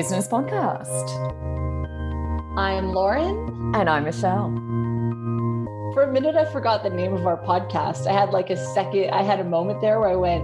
Business 0.00 0.26
Podcast. 0.26 1.10
I'm 2.56 2.94
Lauren. 2.94 3.74
And 3.74 3.90
I'm 3.90 4.04
Michelle. 4.04 4.48
For 5.92 6.04
a 6.04 6.10
minute, 6.10 6.36
I 6.36 6.50
forgot 6.50 6.82
the 6.82 6.88
name 6.88 7.12
of 7.12 7.26
our 7.26 7.36
podcast. 7.36 8.06
I 8.06 8.14
had 8.14 8.30
like 8.30 8.48
a 8.48 8.56
second, 8.72 9.10
I 9.10 9.20
had 9.22 9.40
a 9.40 9.44
moment 9.44 9.82
there 9.82 10.00
where 10.00 10.08
I 10.08 10.16
went, 10.16 10.42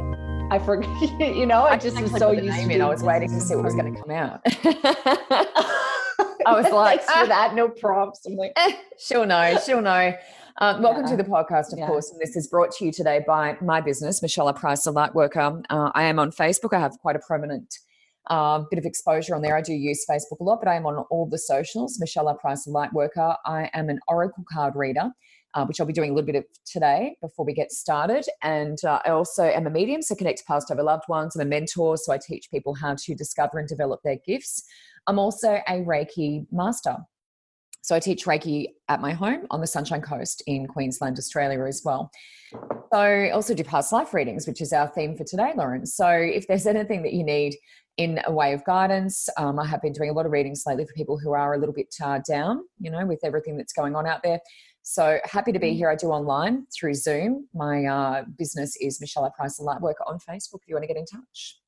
I 0.52 0.58
forgot, 0.58 0.90
you 1.20 1.46
know, 1.46 1.62
I, 1.62 1.78
just 1.78 1.98
was 1.98 2.12
so 2.12 2.32
used 2.32 2.54
to 2.54 2.70
it. 2.70 2.82
I 2.82 2.86
was 2.86 3.02
waiting 3.02 3.30
to 3.30 3.40
see 3.40 3.54
what 3.54 3.64
was 3.64 3.74
going 3.74 3.94
to 3.94 3.98
come 3.98 4.10
out. 4.10 4.42
I 6.44 6.52
was 6.52 6.70
like, 6.70 7.02
Thanks 7.02 7.20
for 7.22 7.26
that. 7.28 7.54
No 7.54 7.70
prompts. 7.70 8.26
I'm 8.26 8.36
like, 8.36 8.54
she'll 8.98 9.24
know. 9.24 9.58
She'll 9.64 9.80
know. 9.80 10.12
Um, 10.58 10.82
welcome 10.82 11.04
yeah. 11.04 11.12
to 11.12 11.16
the 11.16 11.24
podcast, 11.24 11.72
of 11.72 11.78
yeah. 11.78 11.86
course. 11.86 12.10
And 12.10 12.20
this 12.20 12.36
is 12.36 12.46
brought 12.46 12.72
to 12.72 12.84
you 12.84 12.92
today 12.92 13.24
by 13.26 13.56
my 13.62 13.80
business, 13.80 14.20
Michelle 14.20 14.52
Price, 14.52 14.86
a 14.86 14.92
Lightworker. 14.92 15.64
Uh, 15.70 15.92
I 15.94 16.02
am 16.02 16.18
on 16.18 16.30
Facebook. 16.30 16.76
I 16.76 16.80
have 16.80 16.98
quite 16.98 17.16
a 17.16 17.20
prominent 17.20 17.78
uh, 18.28 18.62
bit 18.70 18.78
of 18.78 18.84
exposure 18.84 19.34
on 19.34 19.42
there. 19.42 19.56
I 19.56 19.60
do 19.60 19.72
use 19.72 20.04
Facebook 20.08 20.40
a 20.40 20.44
lot, 20.44 20.60
but 20.60 20.68
I 20.68 20.74
am 20.74 20.86
on 20.86 20.96
all 21.10 21.26
the 21.28 21.38
socials. 21.38 21.98
Michelle 22.00 22.32
Price, 22.34 22.66
a 22.66 22.70
Lightworker. 22.70 23.36
I 23.44 23.70
am 23.74 23.88
an 23.88 24.00
Oracle 24.08 24.44
card 24.50 24.74
reader. 24.76 25.10
Uh, 25.54 25.64
which 25.64 25.80
I'll 25.80 25.86
be 25.86 25.92
doing 25.94 26.10
a 26.10 26.12
little 26.12 26.26
bit 26.26 26.34
of 26.34 26.44
today 26.66 27.16
before 27.22 27.46
we 27.46 27.54
get 27.54 27.72
started. 27.72 28.26
And 28.42 28.76
uh, 28.84 29.00
I 29.06 29.08
also 29.08 29.44
am 29.44 29.66
a 29.66 29.70
medium, 29.70 30.02
so 30.02 30.14
connect 30.14 30.46
past 30.46 30.70
over 30.70 30.82
loved 30.82 31.04
ones. 31.08 31.34
I'm 31.34 31.40
a 31.40 31.46
mentor, 31.46 31.96
so 31.96 32.12
I 32.12 32.18
teach 32.18 32.50
people 32.50 32.74
how 32.74 32.94
to 32.94 33.14
discover 33.14 33.58
and 33.58 33.66
develop 33.66 34.00
their 34.04 34.18
gifts. 34.26 34.64
I'm 35.06 35.18
also 35.18 35.62
a 35.66 35.82
Reiki 35.82 36.46
master. 36.52 36.98
So 37.86 37.94
I 37.94 38.00
teach 38.00 38.24
Reiki 38.24 38.66
at 38.88 39.00
my 39.00 39.12
home 39.12 39.46
on 39.50 39.60
the 39.60 39.66
Sunshine 39.66 40.02
Coast 40.02 40.42
in 40.48 40.66
Queensland, 40.66 41.18
Australia 41.18 41.64
as 41.64 41.82
well. 41.84 42.10
So 42.52 42.98
I 42.98 43.30
also 43.30 43.54
do 43.54 43.62
past 43.62 43.92
life 43.92 44.12
readings, 44.12 44.46
which 44.46 44.60
is 44.60 44.72
our 44.72 44.88
theme 44.88 45.16
for 45.16 45.22
today, 45.22 45.52
Lauren. 45.56 45.86
So 45.86 46.08
if 46.08 46.48
there's 46.48 46.66
anything 46.76 47.02
that 47.04 47.12
you 47.12 47.22
need 47.22 47.54
in 47.96 48.20
a 48.26 48.32
way 48.32 48.52
of 48.52 48.64
guidance, 48.64 49.28
um, 49.36 49.58
I 49.58 49.66
have 49.66 49.80
been 49.80 49.92
doing 49.92 50.10
a 50.10 50.12
lot 50.12 50.26
of 50.26 50.32
readings 50.32 50.64
lately 50.66 50.84
for 50.84 50.92
people 50.92 51.18
who 51.18 51.32
are 51.32 51.54
a 51.54 51.58
little 51.58 51.74
bit 51.74 51.94
uh, 52.02 52.20
down, 52.28 52.64
you 52.78 52.90
know, 52.90 53.06
with 53.06 53.20
everything 53.24 53.56
that's 53.56 53.72
going 53.72 53.96
on 53.96 54.06
out 54.06 54.22
there. 54.22 54.40
So 54.82 55.18
happy 55.24 55.50
to 55.52 55.58
be 55.58 55.72
mm. 55.72 55.76
here. 55.76 55.90
I 55.90 55.96
do 55.96 56.08
online 56.08 56.66
through 56.74 56.94
Zoom. 56.94 57.48
My 57.54 57.84
uh, 57.86 58.24
business 58.38 58.76
is 58.80 59.00
Michelle 59.00 59.28
Price 59.30 59.58
and 59.58 59.66
Lightworker 59.66 60.06
on 60.06 60.18
Facebook 60.18 60.60
if 60.62 60.68
you 60.68 60.74
want 60.74 60.84
to 60.84 60.88
get 60.88 60.96
in 60.96 61.06
touch 61.06 61.58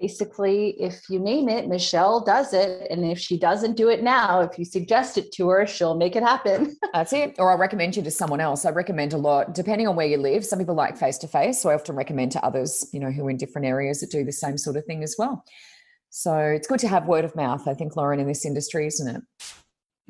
basically 0.00 0.70
if 0.80 1.08
you 1.08 1.18
name 1.18 1.48
it 1.48 1.68
michelle 1.68 2.20
does 2.20 2.52
it. 2.52 2.86
And 2.90 3.04
if 3.04 3.18
she 3.18 3.38
doesn't 3.38 3.76
do 3.76 3.88
it 3.88 4.02
now 4.02 4.40
if 4.40 4.58
you 4.58 4.64
suggest 4.64 5.18
it 5.18 5.32
to 5.32 5.48
her 5.48 5.66
she'll 5.66 5.96
make 5.96 6.16
it 6.16 6.22
happen. 6.22 6.76
That's 6.92 7.12
it. 7.12 7.36
Or 7.38 7.50
I'll 7.50 7.58
recommend 7.58 7.96
you 7.96 8.02
to 8.02 8.10
someone 8.10 8.40
else. 8.40 8.64
I 8.64 8.70
recommend 8.70 9.12
a 9.12 9.18
lot 9.18 9.54
depending 9.54 9.88
on 9.88 9.96
where 9.96 10.06
you 10.06 10.18
live. 10.18 10.44
Some 10.44 10.58
people 10.58 10.74
like 10.74 10.96
face 10.96 11.18
to 11.18 11.28
face 11.28 11.60
so 11.60 11.70
i 11.70 11.74
often 11.74 11.96
recommend 11.96 12.32
to 12.32 12.44
others 12.44 12.88
you 12.92 13.00
know 13.00 13.10
who 13.10 13.26
are 13.26 13.30
in 13.30 13.36
different 13.36 13.66
areas 13.66 14.00
that 14.00 14.10
do 14.10 14.24
the 14.24 14.32
same 14.32 14.58
sort 14.58 14.76
of 14.76 14.84
thing 14.84 15.02
as 15.02 15.16
well. 15.18 15.44
So 16.10 16.36
it's 16.38 16.66
good 16.66 16.80
to 16.80 16.88
have 16.88 17.06
word 17.06 17.24
of 17.24 17.36
mouth 17.36 17.68
i 17.68 17.74
think 17.74 17.94
lauren 17.96 18.18
in 18.20 18.26
this 18.26 18.44
industry 18.46 18.86
isn't 18.86 19.16
it? 19.16 19.22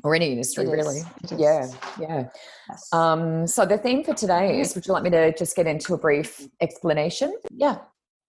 Or 0.01 0.15
any 0.15 0.31
industry 0.31 0.65
really. 0.65 1.01
yeah. 1.35 1.67
Yeah. 1.99 2.29
Yes. 2.69 2.93
um, 2.93 3.45
so 3.45 3.65
the 3.65 3.77
theme 3.77 4.05
for 4.05 4.13
today 4.13 4.61
is 4.61 4.73
would 4.73 4.87
you 4.87 4.93
like 4.93 5.03
me 5.03 5.09
to 5.09 5.33
just 5.35 5.57
get 5.57 5.67
into 5.67 5.93
a 5.93 5.97
brief 5.97 6.47
explanation? 6.61 7.35
Yeah 7.51 7.79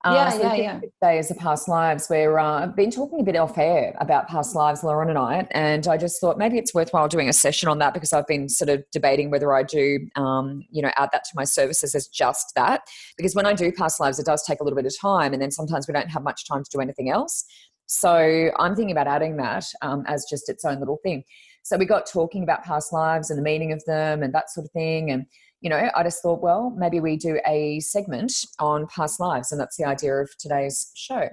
uh, 0.02 0.12
yeah, 0.14 0.30
so 0.30 0.42
yeah, 0.42 0.54
yeah. 0.54 0.80
Today 0.80 1.18
is 1.18 1.30
a 1.30 1.34
past 1.34 1.68
lives 1.68 2.08
where 2.08 2.38
uh, 2.38 2.62
I've 2.62 2.74
been 2.74 2.90
talking 2.90 3.20
a 3.20 3.22
bit 3.22 3.36
off 3.36 3.58
air 3.58 3.94
about 4.00 4.28
past 4.28 4.54
lives, 4.54 4.82
Lauren 4.82 5.10
and 5.10 5.18
I, 5.18 5.46
and 5.50 5.86
I 5.86 5.98
just 5.98 6.18
thought 6.22 6.38
maybe 6.38 6.56
it's 6.56 6.72
worthwhile 6.72 7.06
doing 7.06 7.28
a 7.28 7.34
session 7.34 7.68
on 7.68 7.78
that 7.80 7.92
because 7.92 8.14
I've 8.14 8.26
been 8.26 8.48
sort 8.48 8.70
of 8.70 8.82
debating 8.92 9.30
whether 9.30 9.52
I 9.54 9.62
do, 9.62 9.98
um, 10.16 10.64
you 10.70 10.80
know, 10.80 10.90
add 10.96 11.10
that 11.12 11.24
to 11.24 11.30
my 11.34 11.44
services 11.44 11.94
as 11.94 12.08
just 12.08 12.52
that. 12.56 12.80
Because 13.18 13.34
when 13.34 13.44
I 13.44 13.52
do 13.52 13.70
past 13.70 14.00
lives, 14.00 14.18
it 14.18 14.24
does 14.24 14.42
take 14.42 14.60
a 14.60 14.64
little 14.64 14.76
bit 14.76 14.86
of 14.86 14.98
time, 14.98 15.34
and 15.34 15.42
then 15.42 15.50
sometimes 15.50 15.86
we 15.86 15.92
don't 15.92 16.08
have 16.08 16.22
much 16.22 16.48
time 16.48 16.64
to 16.64 16.70
do 16.72 16.80
anything 16.80 17.10
else. 17.10 17.44
So 17.84 18.50
I'm 18.58 18.74
thinking 18.74 18.92
about 18.92 19.06
adding 19.06 19.36
that 19.36 19.64
um, 19.82 20.04
as 20.06 20.24
just 20.30 20.48
its 20.48 20.64
own 20.64 20.78
little 20.78 21.00
thing. 21.02 21.24
So 21.62 21.76
we 21.76 21.84
got 21.84 22.06
talking 22.06 22.42
about 22.42 22.64
past 22.64 22.90
lives 22.90 23.28
and 23.28 23.38
the 23.38 23.42
meaning 23.42 23.70
of 23.72 23.84
them 23.84 24.22
and 24.22 24.32
that 24.32 24.48
sort 24.48 24.64
of 24.64 24.70
thing, 24.70 25.10
and 25.10 25.26
you 25.60 25.68
know, 25.68 25.90
I 25.94 26.02
just 26.02 26.22
thought, 26.22 26.42
well, 26.42 26.74
maybe 26.76 27.00
we 27.00 27.16
do 27.16 27.38
a 27.46 27.80
segment 27.80 28.32
on 28.58 28.86
past 28.86 29.20
lives, 29.20 29.52
and 29.52 29.60
that's 29.60 29.76
the 29.76 29.84
idea 29.84 30.14
of 30.14 30.30
today's 30.38 30.90
show. 30.94 31.28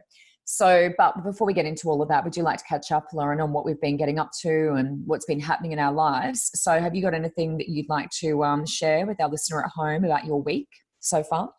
So, 0.49 0.91
but 0.97 1.23
before 1.23 1.45
we 1.45 1.53
get 1.53 1.65
into 1.65 1.89
all 1.89 2.01
of 2.01 2.07
that, 2.07 2.23
would 2.23 2.37
you 2.37 2.43
like 2.43 2.59
to 2.59 2.63
catch 2.63 2.91
up, 2.91 3.07
Lauren, 3.13 3.41
on 3.41 3.51
what 3.51 3.65
we've 3.65 3.81
been 3.81 3.97
getting 3.97 4.17
up 4.17 4.31
to 4.41 4.73
and 4.77 5.05
what's 5.05 5.25
been 5.25 5.41
happening 5.41 5.73
in 5.73 5.79
our 5.79 5.91
lives? 5.91 6.51
So, 6.55 6.79
have 6.79 6.95
you 6.95 7.01
got 7.01 7.13
anything 7.13 7.57
that 7.57 7.67
you'd 7.67 7.89
like 7.89 8.09
to 8.21 8.43
um, 8.43 8.65
share 8.65 9.05
with 9.05 9.19
our 9.19 9.29
listener 9.29 9.61
at 9.63 9.71
home 9.71 10.05
about 10.05 10.25
your 10.25 10.41
week 10.41 10.69
so 10.99 11.23
far? 11.23 11.51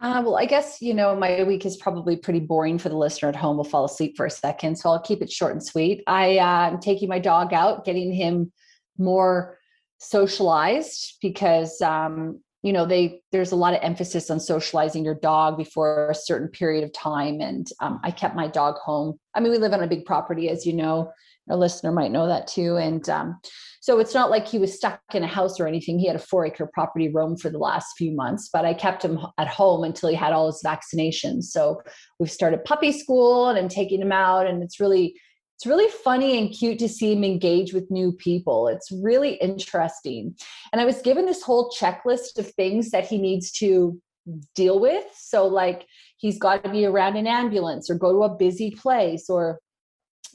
Uh, 0.00 0.22
well, 0.24 0.36
I 0.36 0.44
guess, 0.44 0.80
you 0.80 0.94
know, 0.94 1.14
my 1.16 1.42
week 1.42 1.66
is 1.66 1.76
probably 1.76 2.16
pretty 2.16 2.38
boring 2.38 2.78
for 2.78 2.88
the 2.88 2.96
listener 2.96 3.28
at 3.28 3.36
home. 3.36 3.56
We'll 3.56 3.64
fall 3.64 3.84
asleep 3.84 4.16
for 4.16 4.26
a 4.26 4.30
second. 4.30 4.76
So 4.76 4.90
I'll 4.90 5.00
keep 5.00 5.22
it 5.22 5.30
short 5.30 5.52
and 5.52 5.64
sweet. 5.64 6.04
I 6.06 6.38
uh, 6.38 6.70
am 6.72 6.78
taking 6.78 7.08
my 7.08 7.18
dog 7.18 7.52
out, 7.52 7.84
getting 7.84 8.12
him 8.12 8.52
more 8.96 9.57
socialized 9.98 11.16
because 11.20 11.80
um, 11.82 12.40
you 12.62 12.72
know 12.72 12.86
they 12.86 13.20
there's 13.32 13.52
a 13.52 13.56
lot 13.56 13.74
of 13.74 13.80
emphasis 13.82 14.30
on 14.30 14.40
socializing 14.40 15.04
your 15.04 15.14
dog 15.14 15.56
before 15.56 16.10
a 16.10 16.14
certain 16.14 16.48
period 16.48 16.84
of 16.84 16.92
time. 16.92 17.40
And 17.40 17.66
um, 17.80 18.00
i 18.04 18.10
kept 18.10 18.36
my 18.36 18.48
dog 18.48 18.76
home. 18.76 19.18
I 19.34 19.40
mean 19.40 19.52
we 19.52 19.58
live 19.58 19.72
on 19.72 19.82
a 19.82 19.88
big 19.88 20.04
property 20.04 20.48
as 20.48 20.66
you 20.66 20.72
know. 20.72 21.12
Our 21.50 21.56
listener 21.56 21.92
might 21.92 22.12
know 22.12 22.26
that 22.26 22.46
too. 22.46 22.76
And 22.76 23.08
um, 23.08 23.40
so 23.80 24.00
it's 24.00 24.12
not 24.12 24.28
like 24.28 24.46
he 24.46 24.58
was 24.58 24.76
stuck 24.76 25.00
in 25.14 25.22
a 25.22 25.26
house 25.26 25.58
or 25.58 25.66
anything. 25.66 25.98
He 25.98 26.06
had 26.06 26.16
a 26.16 26.18
four 26.18 26.44
acre 26.44 26.68
property 26.74 27.08
roam 27.08 27.38
for 27.38 27.48
the 27.48 27.58
last 27.58 27.86
few 27.96 28.14
months 28.14 28.50
but 28.52 28.64
i 28.64 28.74
kept 28.74 29.04
him 29.04 29.18
at 29.38 29.48
home 29.48 29.84
until 29.84 30.10
he 30.10 30.14
had 30.14 30.32
all 30.32 30.46
his 30.46 30.62
vaccinations. 30.64 31.44
So 31.44 31.80
we've 32.18 32.30
started 32.30 32.64
puppy 32.64 32.92
school 32.92 33.48
and 33.48 33.58
i'm 33.58 33.68
taking 33.68 34.00
him 34.00 34.12
out. 34.12 34.46
And 34.46 34.62
it's 34.62 34.80
really 34.80 35.14
it's 35.58 35.66
really 35.66 35.90
funny 36.04 36.38
and 36.38 36.52
cute 36.52 36.78
to 36.78 36.88
see 36.88 37.14
him 37.14 37.24
engage 37.24 37.72
with 37.72 37.90
new 37.90 38.12
people. 38.12 38.68
It's 38.68 38.92
really 38.92 39.32
interesting. 39.34 40.36
And 40.72 40.80
I 40.80 40.84
was 40.84 41.02
given 41.02 41.26
this 41.26 41.42
whole 41.42 41.68
checklist 41.76 42.38
of 42.38 42.48
things 42.52 42.92
that 42.92 43.08
he 43.08 43.18
needs 43.18 43.50
to 43.54 44.00
deal 44.54 44.78
with. 44.78 45.04
So, 45.16 45.48
like, 45.48 45.84
he's 46.18 46.38
got 46.38 46.62
to 46.62 46.70
be 46.70 46.86
around 46.86 47.16
an 47.16 47.26
ambulance 47.26 47.90
or 47.90 47.96
go 47.96 48.12
to 48.12 48.32
a 48.32 48.36
busy 48.36 48.70
place 48.70 49.28
or 49.28 49.58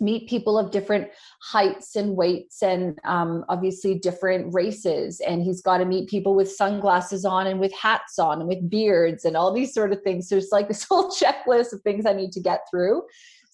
meet 0.02 0.28
people 0.28 0.58
of 0.58 0.72
different 0.72 1.08
heights 1.42 1.96
and 1.96 2.18
weights 2.18 2.62
and 2.62 3.00
um, 3.06 3.46
obviously 3.48 3.98
different 3.98 4.54
races 4.54 5.22
and 5.22 5.42
he's 5.42 5.62
got 5.62 5.78
to 5.78 5.86
meet 5.86 6.10
people 6.10 6.36
with 6.36 6.52
sunglasses 6.52 7.24
on 7.24 7.48
and 7.48 7.62
with 7.62 7.72
hats 7.74 8.20
on 8.20 8.40
and 8.40 8.50
with 8.50 8.70
beards 8.70 9.24
and 9.24 9.38
all 9.38 9.54
these 9.54 9.72
sort 9.72 9.94
of 9.94 10.02
things 10.02 10.28
so 10.28 10.36
it's 10.36 10.52
like 10.52 10.68
this 10.68 10.84
whole 10.90 11.12
checklist 11.12 11.74
of 11.74 11.82
things 11.82 12.08
i 12.08 12.14
need 12.14 12.32
to 12.32 12.40
get 12.40 12.62
through 12.72 13.04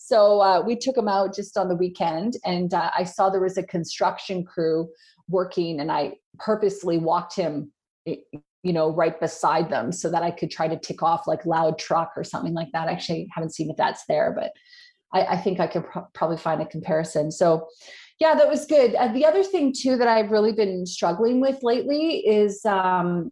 so 0.10 0.42
uh, 0.42 0.64
we 0.66 0.76
took 0.76 0.98
him 0.98 1.08
out 1.08 1.36
just 1.36 1.56
on 1.56 1.68
the 1.68 1.76
weekend, 1.76 2.34
and 2.44 2.74
uh, 2.74 2.90
I 2.98 3.04
saw 3.04 3.30
there 3.30 3.40
was 3.40 3.60
a 3.60 3.64
construction 3.64 4.44
crew 4.44 4.90
working, 5.28 5.80
and 5.80 5.92
I 5.92 6.14
purposely 6.40 6.98
walked 6.98 7.36
him, 7.36 7.72
you 8.06 8.74
know, 8.74 8.92
right 8.92 9.20
beside 9.20 9.70
them 9.70 9.92
so 9.92 10.10
that 10.10 10.24
I 10.24 10.32
could 10.32 10.50
try 10.50 10.68
to 10.68 10.80
tick 10.80 11.04
off 11.04 11.28
like 11.28 11.46
loud 11.46 11.78
truck 11.78 12.14
or 12.18 12.24
something 12.24 12.56
like 12.56 12.70
that. 12.74 12.88
I 12.88 12.94
actually 12.94 13.30
haven't 13.36 13.54
seen 13.54 13.70
if 13.70 13.78
that's 13.78 14.04
there, 14.08 14.34
but 14.36 14.52
I, 15.14 15.36
I 15.36 15.38
think 15.38 15.60
I 15.60 15.68
could 15.68 15.86
pro- 15.86 16.08
probably 16.16 16.38
find 16.38 16.60
a 16.60 16.66
comparison. 16.66 17.32
So 17.32 17.68
yeah, 18.20 18.34
that 18.34 18.50
was 18.50 18.66
good. 18.66 18.96
Uh, 18.96 19.14
the 19.14 19.28
other 19.28 19.44
thing 19.44 19.76
too 19.78 19.96
that 19.98 20.08
I've 20.08 20.32
really 20.32 20.54
been 20.54 20.88
struggling 20.88 21.40
with 21.40 21.62
lately 21.62 22.26
is 22.28 22.66
um, 22.66 23.30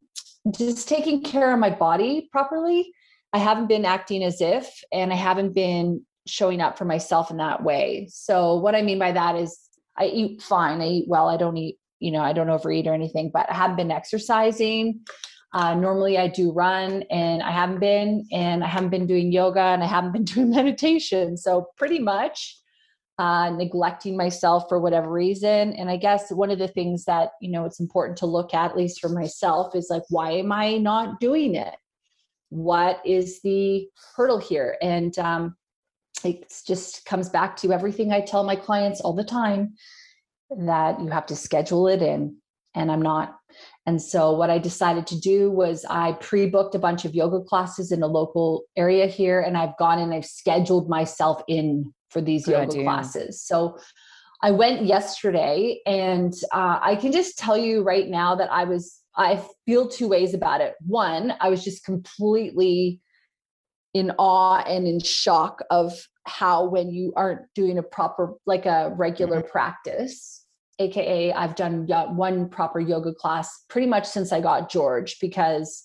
just 0.52 0.88
taking 0.88 1.24
care 1.24 1.52
of 1.52 1.60
my 1.60 1.72
body 1.72 2.30
properly. 2.32 2.94
I 3.34 3.40
haven't 3.40 3.68
been 3.68 3.84
acting 3.84 4.24
as 4.24 4.42
if, 4.42 4.84
and 4.94 5.12
I 5.12 5.16
haven't 5.16 5.56
been 5.56 6.06
showing 6.28 6.62
up 6.62 6.78
for 6.78 6.86
myself 6.86 7.32
in 7.32 7.38
that 7.38 7.64
way. 7.64 8.08
So 8.12 8.56
what 8.56 8.76
I 8.76 8.82
mean 8.82 9.00
by 9.00 9.12
that 9.12 9.36
is 9.36 9.58
I 9.98 10.06
eat 10.06 10.42
fine. 10.42 10.82
I 10.82 10.88
eat 10.88 11.08
well. 11.08 11.28
I 11.28 11.38
don't 11.38 11.58
eat, 11.58 11.78
you 12.00 12.12
know, 12.12 12.22
I 12.22 12.34
don't 12.34 12.50
overeat 12.50 12.88
or 12.88 12.94
anything, 12.94 13.32
but 13.34 13.50
I 13.50 13.54
haven't 13.54 13.78
been 13.78 13.92
exercising. 13.92 15.02
Uh, 15.54 15.74
normally 15.74 16.18
I 16.18 16.28
do 16.28 16.52
run 16.52 17.04
and 17.10 17.42
I 17.42 17.52
haven't 17.52 17.80
been, 17.80 18.28
and 18.32 18.64
I 18.64 18.68
haven't 18.68 18.90
been 18.90 19.08
doing 19.08 19.32
yoga 19.32 19.60
and 19.60 19.84
I 19.84 19.88
haven't 19.88 20.12
been 20.12 20.24
doing 20.36 20.50
meditation. 20.52 21.38
So 21.38 21.70
pretty 21.78 22.00
much 22.00 22.60
uh, 23.20 23.50
neglecting 23.50 24.16
myself 24.16 24.66
for 24.70 24.80
whatever 24.80 25.12
reason. 25.12 25.74
And 25.74 25.90
I 25.90 25.98
guess 25.98 26.32
one 26.32 26.52
of 26.52 26.60
the 26.60 26.68
things 26.68 27.06
that, 27.06 27.32
you 27.42 27.50
know, 27.50 27.66
it's 27.66 27.80
important 27.80 28.18
to 28.20 28.28
look 28.28 28.54
at, 28.54 28.72
at 28.72 28.78
least 28.78 29.02
for 29.02 29.10
myself, 29.10 29.76
is 29.76 29.88
like, 29.90 30.04
why 30.10 30.32
am 30.32 30.52
I 30.52 30.78
not 30.78 31.20
doing 31.20 31.56
it? 31.56 31.76
What 32.50 33.02
is 33.04 33.42
the 33.42 33.88
hurdle 34.16 34.38
here? 34.38 34.78
And 34.82 35.18
um, 35.18 35.56
it 36.24 36.52
just 36.66 37.06
comes 37.06 37.30
back 37.30 37.58
to 37.58 37.72
everything 37.72 38.12
I 38.12 38.22
tell 38.22 38.44
my 38.44 38.56
clients 38.56 39.02
all 39.02 39.14
the 39.14 39.24
time 39.24 39.76
that 40.50 41.00
you 41.00 41.08
have 41.08 41.26
to 41.28 41.36
schedule 41.36 41.88
it 41.88 42.02
in, 42.02 42.38
and 42.76 42.92
I'm 42.92 43.02
not. 43.02 43.36
And 43.86 44.02
so, 44.02 44.32
what 44.32 44.50
I 44.50 44.58
decided 44.58 45.08
to 45.08 45.20
do 45.20 45.50
was 45.50 45.86
I 45.90 46.14
pre 46.14 46.48
booked 46.48 46.76
a 46.76 46.80
bunch 46.80 47.06
of 47.06 47.16
yoga 47.16 47.42
classes 47.42 47.92
in 47.92 48.04
a 48.04 48.08
local 48.08 48.64
area 48.76 49.08
here, 49.08 49.42
and 49.42 49.58
I've 49.58 49.78
gone 49.78 50.00
and 50.00 50.14
I've 50.14 50.26
scheduled 50.26 50.90
myself 50.90 51.42
in 51.48 51.94
for 52.10 52.22
these 52.22 52.46
Good 52.46 52.52
yoga 52.52 52.72
idea. 52.72 52.84
classes. 52.84 53.42
So, 53.42 53.78
I 54.42 54.52
went 54.52 54.86
yesterday, 54.86 55.80
and 55.86 56.34
uh, 56.52 56.80
I 56.82 56.96
can 56.96 57.12
just 57.12 57.38
tell 57.38 57.58
you 57.58 57.82
right 57.82 58.08
now 58.08 58.36
that 58.36 58.52
I 58.52 58.66
was, 58.66 59.00
I 59.16 59.44
feel 59.66 59.88
two 59.88 60.08
ways 60.08 60.34
about 60.34 60.62
it. 60.62 60.76
One, 60.86 61.34
I 61.42 61.50
was 61.50 61.64
just 61.64 61.84
completely 61.84 63.02
in 63.94 64.12
awe 64.18 64.64
and 64.68 64.88
in 64.88 65.00
shock 65.00 65.64
of 65.70 65.94
how 66.26 66.66
when 66.66 66.90
you 66.90 67.14
aren't 67.16 67.42
doing 67.56 67.78
a 67.78 67.84
proper 67.84 68.34
like 68.46 68.66
a 68.66 68.94
regular 68.96 69.40
mm-hmm. 69.40 69.50
practice 69.50 70.46
aka 70.80 71.34
i've 71.34 71.56
done 71.56 71.88
one 72.16 72.50
proper 72.50 72.80
yoga 72.80 73.14
class 73.14 73.64
pretty 73.70 73.88
much 73.88 74.06
since 74.06 74.32
i 74.32 74.40
got 74.40 74.70
george 74.70 75.20
because 75.20 75.84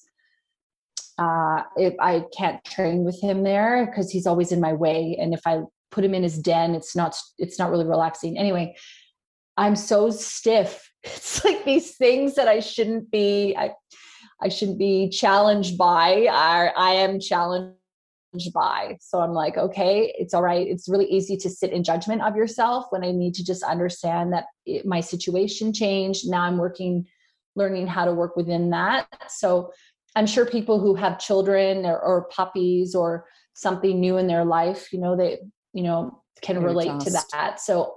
uh, 1.19 1.63
if 1.77 1.95
i 2.01 2.25
can't 2.37 2.63
train 2.65 3.05
with 3.05 3.21
him 3.21 3.43
there 3.43 3.87
because 3.87 4.11
he's 4.11 4.27
always 4.27 4.53
in 4.53 4.61
my 4.61 4.73
way 4.73 5.17
and 5.21 5.33
if 5.33 5.41
i 5.47 5.61
put 5.91 6.05
him 6.05 6.15
in 6.15 6.23
his 6.23 6.39
den 6.39 6.75
it's 6.75 6.97
not 6.97 7.15
it's 7.39 7.59
not 7.59 7.71
really 7.71 7.85
relaxing. 7.85 8.39
Anyway 8.39 8.75
i'm 9.57 9.77
so 9.77 10.11
stiff. 10.11 10.89
It's 11.05 11.45
like 11.45 11.65
these 11.65 11.97
things 11.97 12.37
that 12.37 12.49
i 12.49 12.61
shouldn't 12.61 13.11
be 13.11 13.55
i, 13.57 13.73
I 14.43 14.49
shouldn't 14.49 14.79
be 14.79 15.09
challenged 15.09 15.79
by. 15.79 16.27
I, 16.31 16.73
I 16.77 16.91
am 16.95 17.21
challenged 17.21 17.77
by. 18.53 18.97
So 19.01 19.21
I'm 19.21 19.33
like, 19.33 19.57
okay, 19.57 20.15
it's 20.19 20.35
all 20.35 20.43
right. 20.43 20.67
It's 20.67 20.89
really 20.89 21.07
easy 21.07 21.37
to 21.39 21.51
sit 21.51 21.73
in 21.73 21.85
judgment 21.85 22.23
of 22.23 22.37
yourself 22.37 22.87
when 22.91 23.05
I 23.05 23.11
need 23.13 23.35
to 23.35 23.45
just 23.45 23.63
understand 23.63 24.33
that 24.33 24.47
it, 24.67 24.87
my 24.87 25.01
situation 25.01 25.73
changed. 25.73 26.29
Now 26.29 26.43
I'm 26.43 26.59
working, 26.59 27.07
learning 27.55 27.87
how 27.87 28.05
to 28.05 28.15
work 28.15 28.37
within 28.37 28.71
that. 28.71 29.07
So 29.29 29.73
I'm 30.17 30.27
sure 30.27 30.47
people 30.47 30.81
who 30.81 30.95
have 30.95 31.19
children 31.19 31.87
or, 31.87 31.99
or 31.99 32.25
puppies 32.25 32.95
or 32.95 33.27
something 33.55 34.01
new 34.01 34.17
in 34.17 34.27
their 34.27 34.45
life, 34.45 34.93
you 34.93 34.99
know, 34.99 35.17
they, 35.17 35.39
you 35.73 35.83
know, 35.83 36.23
can 36.41 36.63
relate 36.63 36.87
just. 36.87 37.07
to 37.07 37.11
that. 37.33 37.61
So 37.61 37.97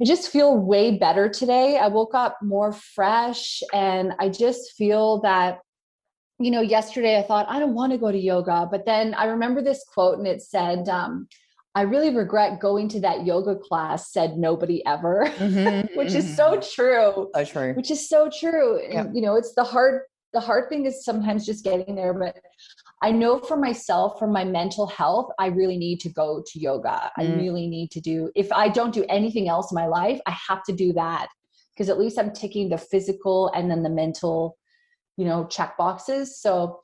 I 0.00 0.04
just 0.04 0.30
feel 0.30 0.56
way 0.56 0.98
better 0.98 1.28
today. 1.28 1.78
I 1.78 1.88
woke 1.88 2.14
up 2.14 2.38
more 2.42 2.72
fresh 2.72 3.62
and 3.72 4.12
I 4.18 4.28
just 4.28 4.72
feel 4.72 5.20
that 5.22 5.60
you 6.38 6.50
know, 6.50 6.60
yesterday 6.60 7.18
I 7.18 7.22
thought, 7.22 7.46
I 7.48 7.58
don't 7.58 7.74
want 7.74 7.92
to 7.92 7.98
go 7.98 8.10
to 8.10 8.18
yoga. 8.18 8.68
But 8.70 8.84
then 8.84 9.14
I 9.14 9.26
remember 9.26 9.62
this 9.62 9.84
quote 9.92 10.18
and 10.18 10.26
it 10.26 10.42
said, 10.42 10.88
um, 10.88 11.28
I 11.76 11.82
really 11.82 12.14
regret 12.14 12.60
going 12.60 12.88
to 12.90 13.00
that 13.00 13.26
yoga 13.26 13.56
class, 13.56 14.12
said 14.12 14.36
nobody 14.36 14.84
ever, 14.86 15.26
mm-hmm, 15.26 15.96
which 15.98 16.08
mm-hmm. 16.08 16.18
is 16.18 16.36
so 16.36 16.60
true. 16.60 17.30
So 17.34 17.44
true. 17.44 17.74
Which 17.74 17.90
is 17.90 18.08
so 18.08 18.30
true. 18.30 18.78
And, 18.78 19.14
you 19.14 19.22
know, 19.22 19.36
it's 19.36 19.54
the 19.54 19.64
hard, 19.64 20.02
the 20.32 20.40
hard 20.40 20.68
thing 20.68 20.86
is 20.86 21.04
sometimes 21.04 21.46
just 21.46 21.64
getting 21.64 21.94
there. 21.94 22.14
But 22.14 22.38
I 23.02 23.10
know 23.10 23.38
for 23.38 23.56
myself, 23.56 24.18
for 24.18 24.26
my 24.26 24.44
mental 24.44 24.86
health, 24.86 25.30
I 25.38 25.46
really 25.46 25.76
need 25.76 26.00
to 26.00 26.08
go 26.08 26.44
to 26.46 26.58
yoga. 26.58 27.10
Mm. 27.18 27.22
I 27.30 27.34
really 27.36 27.66
need 27.66 27.90
to 27.92 28.00
do, 28.00 28.30
if 28.34 28.50
I 28.52 28.68
don't 28.68 28.94
do 28.94 29.04
anything 29.08 29.48
else 29.48 29.70
in 29.72 29.76
my 29.76 29.86
life, 29.86 30.20
I 30.26 30.36
have 30.48 30.62
to 30.64 30.72
do 30.72 30.92
that 30.94 31.28
because 31.74 31.88
at 31.88 31.98
least 31.98 32.18
I'm 32.18 32.32
taking 32.32 32.68
the 32.68 32.78
physical 32.78 33.50
and 33.54 33.70
then 33.70 33.82
the 33.82 33.90
mental 33.90 34.56
you 35.16 35.24
know 35.24 35.46
check 35.46 35.76
boxes. 35.76 36.40
So 36.40 36.80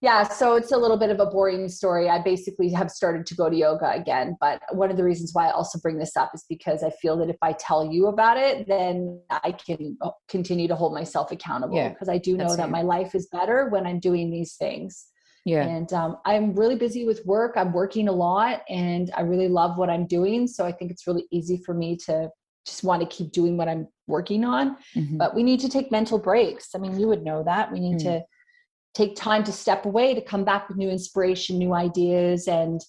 yeah 0.00 0.26
so 0.26 0.56
it's 0.56 0.72
a 0.72 0.76
little 0.76 0.96
bit 0.96 1.10
of 1.10 1.20
a 1.20 1.26
boring 1.26 1.68
story. 1.68 2.08
I 2.08 2.22
basically 2.22 2.70
have 2.70 2.90
started 2.90 3.26
to 3.26 3.34
go 3.34 3.50
to 3.50 3.56
yoga 3.56 3.90
again 3.92 4.36
but 4.40 4.62
one 4.72 4.90
of 4.90 4.96
the 4.96 5.04
reasons 5.04 5.30
why 5.32 5.48
i 5.48 5.50
also 5.50 5.78
bring 5.78 5.98
this 5.98 6.16
up 6.16 6.30
is 6.34 6.44
because 6.48 6.82
i 6.82 6.90
feel 6.90 7.16
that 7.18 7.28
if 7.28 7.36
i 7.42 7.52
tell 7.52 7.84
you 7.84 8.06
about 8.06 8.36
it 8.36 8.66
then 8.66 9.20
i 9.30 9.52
can 9.52 9.96
uh, 10.00 10.10
continue 10.28 10.68
to 10.68 10.74
hold 10.74 10.94
myself 10.94 11.30
accountable 11.32 11.88
because 11.90 12.08
yeah, 12.08 12.14
i 12.14 12.18
do 12.18 12.36
know 12.36 12.56
that 12.56 12.68
it. 12.68 12.72
my 12.72 12.82
life 12.82 13.14
is 13.14 13.28
better 13.30 13.68
when 13.68 13.86
i'm 13.86 14.00
doing 14.00 14.30
these 14.30 14.54
things. 14.54 15.06
Yeah. 15.46 15.62
And 15.62 15.90
um, 15.94 16.18
i'm 16.26 16.54
really 16.54 16.76
busy 16.76 17.06
with 17.06 17.24
work. 17.24 17.54
I'm 17.56 17.72
working 17.72 18.08
a 18.08 18.12
lot 18.12 18.60
and 18.68 19.10
i 19.16 19.22
really 19.22 19.48
love 19.48 19.78
what 19.78 19.90
i'm 19.90 20.06
doing. 20.06 20.46
So 20.46 20.66
i 20.66 20.72
think 20.72 20.90
it's 20.90 21.06
really 21.06 21.26
easy 21.30 21.58
for 21.64 21.74
me 21.74 21.96
to 22.06 22.30
just 22.70 22.84
want 22.84 23.02
to 23.02 23.16
keep 23.16 23.32
doing 23.32 23.56
what 23.56 23.68
I'm 23.68 23.88
working 24.06 24.44
on. 24.44 24.76
Mm-hmm. 24.96 25.18
But 25.18 25.34
we 25.34 25.42
need 25.42 25.60
to 25.60 25.68
take 25.68 25.90
mental 25.90 26.18
breaks. 26.18 26.74
I 26.74 26.78
mean, 26.78 26.98
you 26.98 27.08
would 27.08 27.24
know 27.24 27.42
that. 27.42 27.72
We 27.72 27.80
need 27.80 27.98
mm-hmm. 27.98 28.20
to 28.20 28.24
take 28.94 29.16
time 29.16 29.44
to 29.44 29.52
step 29.52 29.84
away 29.84 30.14
to 30.14 30.20
come 30.20 30.44
back 30.44 30.68
with 30.68 30.78
new 30.78 30.88
inspiration, 30.88 31.58
new 31.58 31.74
ideas. 31.74 32.48
And 32.48 32.80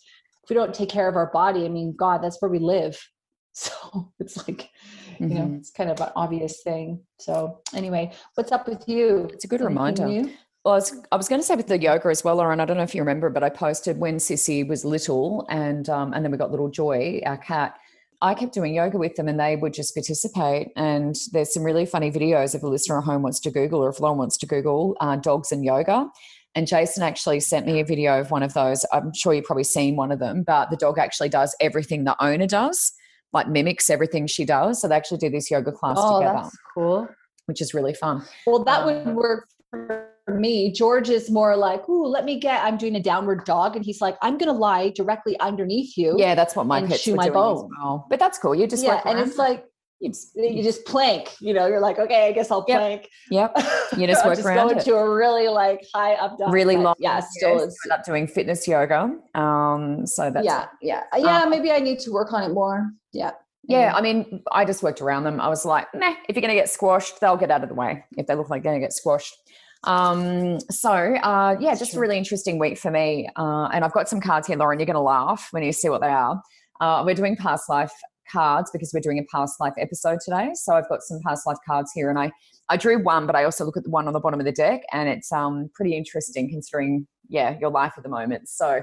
if 0.43 0.49
we 0.49 0.53
don't 0.55 0.73
take 0.73 0.89
care 0.89 1.07
of 1.07 1.15
our 1.15 1.31
body, 1.31 1.65
I 1.65 1.69
mean, 1.69 1.95
God, 1.95 2.23
that's 2.23 2.41
where 2.41 2.51
we 2.51 2.59
live. 2.59 3.01
So 3.53 4.13
it's 4.17 4.37
like, 4.37 4.69
mm-hmm. 5.15 5.27
you 5.27 5.33
know, 5.33 5.41
mm-hmm. 5.41 5.55
it's 5.55 5.71
kind 5.71 5.89
of 5.91 5.99
an 5.99 6.13
obvious 6.15 6.61
thing. 6.63 7.01
So 7.19 7.59
anyway, 7.75 8.13
what's 8.35 8.53
up 8.53 8.65
with 8.65 8.87
you? 8.87 9.27
It's 9.33 9.43
a 9.43 9.47
good 9.49 9.59
Anything 9.59 9.75
reminder. 9.75 10.05
New? 10.07 10.31
Well, 10.63 10.75
I 10.75 10.77
was, 10.77 10.95
I 11.11 11.17
was 11.17 11.27
going 11.27 11.41
to 11.41 11.45
say 11.45 11.55
with 11.55 11.67
the 11.67 11.77
yoga 11.77 12.07
as 12.07 12.23
well, 12.23 12.37
Lauren. 12.37 12.61
I 12.61 12.65
don't 12.65 12.77
know 12.77 12.83
if 12.83 12.95
you 12.95 13.01
remember, 13.01 13.29
but 13.29 13.43
I 13.43 13.49
posted 13.49 13.97
when 13.97 14.19
Sissy 14.19 14.65
was 14.65 14.85
little, 14.85 15.45
and 15.49 15.89
um, 15.89 16.13
and 16.13 16.23
then 16.23 16.31
we 16.31 16.37
got 16.37 16.51
little 16.51 16.69
Joy, 16.69 17.21
our 17.25 17.35
cat, 17.35 17.77
I 18.21 18.35
kept 18.35 18.53
doing 18.53 18.75
yoga 18.75 18.97
with 18.97 19.15
them 19.15 19.27
and 19.27 19.39
they 19.39 19.55
would 19.55 19.73
just 19.73 19.95
participate. 19.95 20.69
And 20.75 21.15
there's 21.31 21.53
some 21.53 21.63
really 21.63 21.85
funny 21.85 22.11
videos 22.11 22.53
if 22.53 22.61
a 22.61 22.67
listener 22.67 22.99
at 22.99 23.03
home 23.03 23.23
wants 23.23 23.39
to 23.41 23.51
Google 23.51 23.83
or 23.83 23.89
if 23.89 23.99
Lauren 23.99 24.17
wants 24.17 24.37
to 24.37 24.45
Google 24.45 24.95
uh, 25.01 25.15
dogs 25.15 25.51
and 25.51 25.65
yoga. 25.65 26.07
And 26.53 26.67
Jason 26.67 27.01
actually 27.01 27.39
sent 27.39 27.65
me 27.65 27.79
a 27.79 27.85
video 27.85 28.19
of 28.19 28.29
one 28.29 28.43
of 28.43 28.53
those. 28.53 28.85
I'm 28.91 29.13
sure 29.13 29.33
you've 29.33 29.45
probably 29.45 29.63
seen 29.63 29.95
one 29.95 30.11
of 30.11 30.19
them, 30.19 30.43
but 30.43 30.69
the 30.69 30.77
dog 30.77 30.99
actually 30.99 31.29
does 31.29 31.55
everything 31.61 32.03
the 32.03 32.21
owner 32.23 32.45
does, 32.45 32.91
like 33.33 33.47
mimics 33.47 33.89
everything 33.89 34.27
she 34.27 34.45
does. 34.45 34.81
So 34.81 34.87
they 34.87 34.95
actually 34.95 35.19
do 35.19 35.29
this 35.29 35.49
yoga 35.49 35.71
class 35.71 35.97
oh, 35.99 36.19
together. 36.19 36.39
That's 36.43 36.57
cool. 36.75 37.07
Which 37.45 37.61
is 37.61 37.73
really 37.73 37.93
fun. 37.93 38.23
Well, 38.45 38.63
that 38.65 38.81
um, 38.81 38.85
would 38.85 39.15
work 39.15 39.47
for 39.71 40.10
me, 40.39 40.71
George 40.71 41.09
is 41.09 41.29
more 41.29 41.55
like, 41.55 41.87
"Ooh, 41.89 42.05
let 42.05 42.25
me 42.25 42.39
get." 42.39 42.63
I'm 42.63 42.77
doing 42.77 42.95
a 42.95 43.01
downward 43.01 43.45
dog, 43.45 43.75
and 43.75 43.85
he's 43.85 44.01
like, 44.01 44.17
"I'm 44.21 44.37
going 44.37 44.51
to 44.51 44.57
lie 44.57 44.89
directly 44.89 45.39
underneath 45.39 45.97
you." 45.97 46.15
Yeah, 46.17 46.35
that's 46.35 46.55
what 46.55 46.65
my 46.65 46.85
pets 46.85 47.03
chew 47.03 47.15
my 47.15 47.29
bone. 47.29 47.69
Well. 47.77 48.07
But 48.09 48.19
that's 48.19 48.37
cool. 48.37 48.55
You 48.55 48.67
just 48.67 48.83
yeah, 48.83 49.01
and 49.05 49.19
it's 49.19 49.37
like 49.37 49.65
you 50.01 50.09
just, 50.09 50.35
you 50.35 50.63
just 50.63 50.83
plank. 50.85 51.35
You 51.39 51.53
know, 51.53 51.67
you're 51.67 51.79
like, 51.79 51.99
okay, 51.99 52.27
I 52.27 52.31
guess 52.31 52.49
I'll 52.49 52.63
plank. 52.63 53.07
Yep. 53.29 53.55
You 53.97 54.07
just 54.07 54.25
work 54.25 54.35
just 54.35 54.47
around 54.47 54.67
going 54.67 54.77
it. 54.77 54.85
to 54.85 54.95
a 54.95 55.13
really 55.13 55.49
like 55.49 55.85
high 55.93 56.13
up 56.13 56.37
dog. 56.37 56.53
Really 56.53 56.77
long. 56.77 56.95
Yeah, 56.97 57.19
still 57.19 57.59
is 57.59 57.77
up 57.91 58.05
doing 58.05 58.25
fitness 58.25 58.65
yoga. 58.65 59.13
Um, 59.35 60.07
so 60.07 60.31
that's 60.31 60.45
yeah, 60.45 60.67
yeah, 60.81 61.03
yeah. 61.17 61.43
Um, 61.43 61.49
maybe 61.49 61.71
I 61.71 61.79
need 61.79 61.99
to 61.99 62.11
work 62.11 62.31
on 62.31 62.49
it 62.49 62.53
more. 62.53 62.89
Yeah. 63.11 63.31
Yeah, 63.63 63.93
I 63.93 64.01
mean, 64.01 64.43
I 64.51 64.65
just 64.65 64.81
worked 64.81 65.01
around 65.01 65.25
them. 65.25 65.39
I 65.39 65.47
was 65.47 65.65
like, 65.65 65.93
nah, 65.93 66.15
if 66.27 66.35
you're 66.35 66.41
going 66.41 66.55
to 66.55 66.59
get 66.59 66.69
squashed, 66.69 67.19
they'll 67.19 67.37
get 67.37 67.51
out 67.51 67.63
of 67.63 67.69
the 67.69 67.75
way. 67.75 68.03
If 68.17 68.27
they 68.27 68.35
look 68.35 68.49
like 68.49 68.63
they're 68.63 68.71
going 68.71 68.81
to 68.81 68.85
get 68.85 68.93
squashed. 68.93 69.35
Um, 69.83 70.59
so 70.69 70.91
uh, 70.91 71.55
yeah, 71.59 71.75
just 71.75 71.95
a 71.95 71.99
really 71.99 72.17
interesting 72.17 72.59
week 72.59 72.77
for 72.77 72.91
me. 72.91 73.29
Uh, 73.35 73.67
and 73.73 73.83
I've 73.83 73.93
got 73.93 74.07
some 74.07 74.21
cards 74.21 74.47
here, 74.47 74.57
Lauren. 74.57 74.79
You're 74.79 74.85
going 74.85 74.95
to 74.95 75.01
laugh 75.01 75.47
when 75.51 75.63
you 75.63 75.71
see 75.71 75.89
what 75.89 76.01
they 76.01 76.07
are. 76.07 76.41
Uh, 76.79 77.03
we're 77.05 77.15
doing 77.15 77.35
past 77.35 77.69
life 77.69 77.91
cards 78.31 78.71
because 78.71 78.91
we're 78.93 79.01
doing 79.01 79.19
a 79.19 79.23
past 79.35 79.59
life 79.59 79.73
episode 79.77 80.19
today. 80.23 80.51
So 80.53 80.75
I've 80.75 80.87
got 80.89 81.01
some 81.01 81.19
past 81.25 81.45
life 81.45 81.57
cards 81.67 81.91
here, 81.93 82.09
and 82.09 82.17
I 82.17 82.31
I 82.69 82.77
drew 82.77 83.03
one, 83.03 83.25
but 83.25 83.35
I 83.35 83.43
also 83.43 83.65
look 83.65 83.77
at 83.77 83.83
the 83.83 83.89
one 83.89 84.07
on 84.07 84.13
the 84.13 84.19
bottom 84.19 84.39
of 84.39 84.45
the 84.45 84.51
deck, 84.51 84.81
and 84.91 85.09
it's 85.09 85.31
um 85.31 85.69
pretty 85.73 85.95
interesting 85.95 86.49
considering 86.49 87.07
yeah 87.27 87.57
your 87.59 87.71
life 87.71 87.93
at 87.97 88.03
the 88.03 88.09
moment. 88.09 88.49
So 88.49 88.81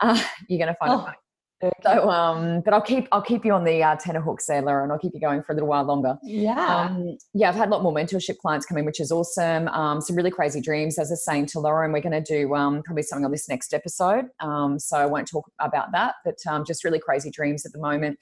uh, 0.00 0.22
you're 0.48 0.58
going 0.58 0.74
to 0.74 0.78
find 0.78 0.92
oh. 0.92 1.06
it 1.06 1.14
so, 1.82 2.08
um, 2.10 2.60
but 2.60 2.72
I'll 2.72 2.82
keep 2.82 3.08
I'll 3.10 3.22
keep 3.22 3.44
you 3.44 3.52
on 3.52 3.64
the 3.64 3.82
uh, 3.82 3.96
tenor 3.96 4.20
hook 4.20 4.40
there, 4.46 4.62
Laura, 4.62 4.82
and 4.82 4.92
I'll 4.92 4.98
keep 4.98 5.12
you 5.14 5.20
going 5.20 5.42
for 5.42 5.52
a 5.52 5.54
little 5.54 5.68
while 5.68 5.84
longer. 5.84 6.16
Yeah, 6.22 6.86
um, 6.86 7.18
yeah. 7.34 7.48
I've 7.48 7.56
had 7.56 7.68
a 7.68 7.70
lot 7.70 7.82
more 7.82 7.92
mentorship 7.92 8.38
clients 8.38 8.66
come 8.66 8.78
in, 8.78 8.84
which 8.84 9.00
is 9.00 9.10
awesome. 9.10 9.68
Um, 9.68 10.00
some 10.00 10.16
really 10.16 10.30
crazy 10.30 10.60
dreams, 10.60 10.98
as 10.98 11.10
I 11.10 11.14
was 11.14 11.24
saying 11.24 11.46
to 11.46 11.60
Laura, 11.60 11.84
and 11.84 11.92
we're 11.92 12.00
going 12.00 12.12
to 12.12 12.20
do 12.20 12.54
um, 12.54 12.82
probably 12.82 13.02
something 13.02 13.24
on 13.24 13.32
this 13.32 13.48
next 13.48 13.74
episode. 13.74 14.26
Um, 14.40 14.78
so 14.78 14.98
I 14.98 15.06
won't 15.06 15.28
talk 15.28 15.50
about 15.58 15.92
that, 15.92 16.16
but 16.24 16.38
um, 16.48 16.64
just 16.64 16.84
really 16.84 17.00
crazy 17.00 17.30
dreams 17.30 17.66
at 17.66 17.72
the 17.72 17.78
moment. 17.78 18.18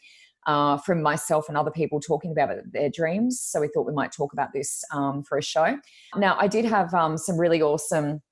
Uh, 0.46 0.76
from 0.76 1.02
myself 1.02 1.48
and 1.48 1.58
other 1.58 1.72
people 1.72 1.98
talking 1.98 2.30
about 2.30 2.50
their 2.70 2.88
dreams. 2.88 3.40
So 3.40 3.60
we 3.60 3.66
thought 3.66 3.84
we 3.84 3.92
might 3.92 4.12
talk 4.12 4.32
about 4.32 4.52
this 4.52 4.84
um, 4.92 5.24
for 5.24 5.38
a 5.38 5.42
show. 5.42 5.76
Now, 6.14 6.36
I 6.38 6.46
did 6.46 6.64
have 6.64 6.94
um, 6.94 7.18
some 7.18 7.36
really 7.36 7.60
awesome 7.60 8.22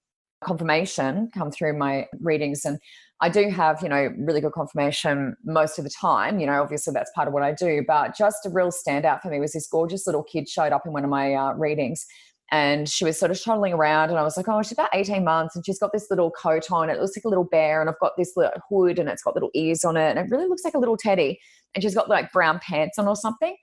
confirmation 0.44 1.30
come 1.34 1.50
through 1.50 1.76
my 1.76 2.06
readings 2.20 2.64
and 2.64 2.78
I 3.20 3.28
do 3.28 3.48
have, 3.48 3.82
you 3.82 3.88
know, 3.88 4.12
really 4.18 4.40
good 4.40 4.52
confirmation 4.52 5.36
most 5.44 5.78
of 5.78 5.84
the 5.84 5.90
time. 5.90 6.40
You 6.40 6.46
know, 6.46 6.60
obviously 6.62 6.92
that's 6.92 7.10
part 7.14 7.28
of 7.28 7.34
what 7.34 7.42
I 7.42 7.52
do. 7.52 7.84
But 7.86 8.16
just 8.16 8.44
a 8.44 8.50
real 8.50 8.70
standout 8.70 9.22
for 9.22 9.28
me 9.28 9.40
was 9.40 9.52
this 9.52 9.66
gorgeous 9.66 10.06
little 10.06 10.24
kid 10.24 10.48
showed 10.48 10.72
up 10.72 10.82
in 10.84 10.92
one 10.92 11.04
of 11.04 11.10
my 11.10 11.34
uh, 11.34 11.54
readings. 11.54 12.04
And 12.50 12.88
she 12.88 13.04
was 13.04 13.18
sort 13.18 13.30
of 13.30 13.42
toddling 13.42 13.72
around, 13.72 14.10
and 14.10 14.18
I 14.18 14.22
was 14.22 14.36
like, 14.36 14.48
"Oh, 14.48 14.62
she's 14.62 14.72
about 14.72 14.90
eighteen 14.92 15.24
months, 15.24 15.56
and 15.56 15.64
she's 15.64 15.78
got 15.78 15.92
this 15.92 16.08
little 16.10 16.30
coat 16.30 16.70
on. 16.70 16.90
It 16.90 17.00
looks 17.00 17.16
like 17.16 17.24
a 17.24 17.28
little 17.28 17.44
bear, 17.44 17.80
and 17.80 17.88
I've 17.88 17.98
got 18.00 18.12
this 18.18 18.32
little 18.36 18.52
hood, 18.68 18.98
and 18.98 19.08
it's 19.08 19.22
got 19.22 19.34
little 19.34 19.50
ears 19.54 19.82
on 19.82 19.96
it, 19.96 20.10
and 20.10 20.18
it 20.18 20.30
really 20.30 20.46
looks 20.46 20.62
like 20.62 20.74
a 20.74 20.78
little 20.78 20.98
teddy. 20.98 21.40
And 21.74 21.82
she's 21.82 21.94
got 21.94 22.10
like 22.10 22.32
brown 22.32 22.60
pants 22.60 22.98
on 22.98 23.08
or 23.08 23.16
something." 23.16 23.56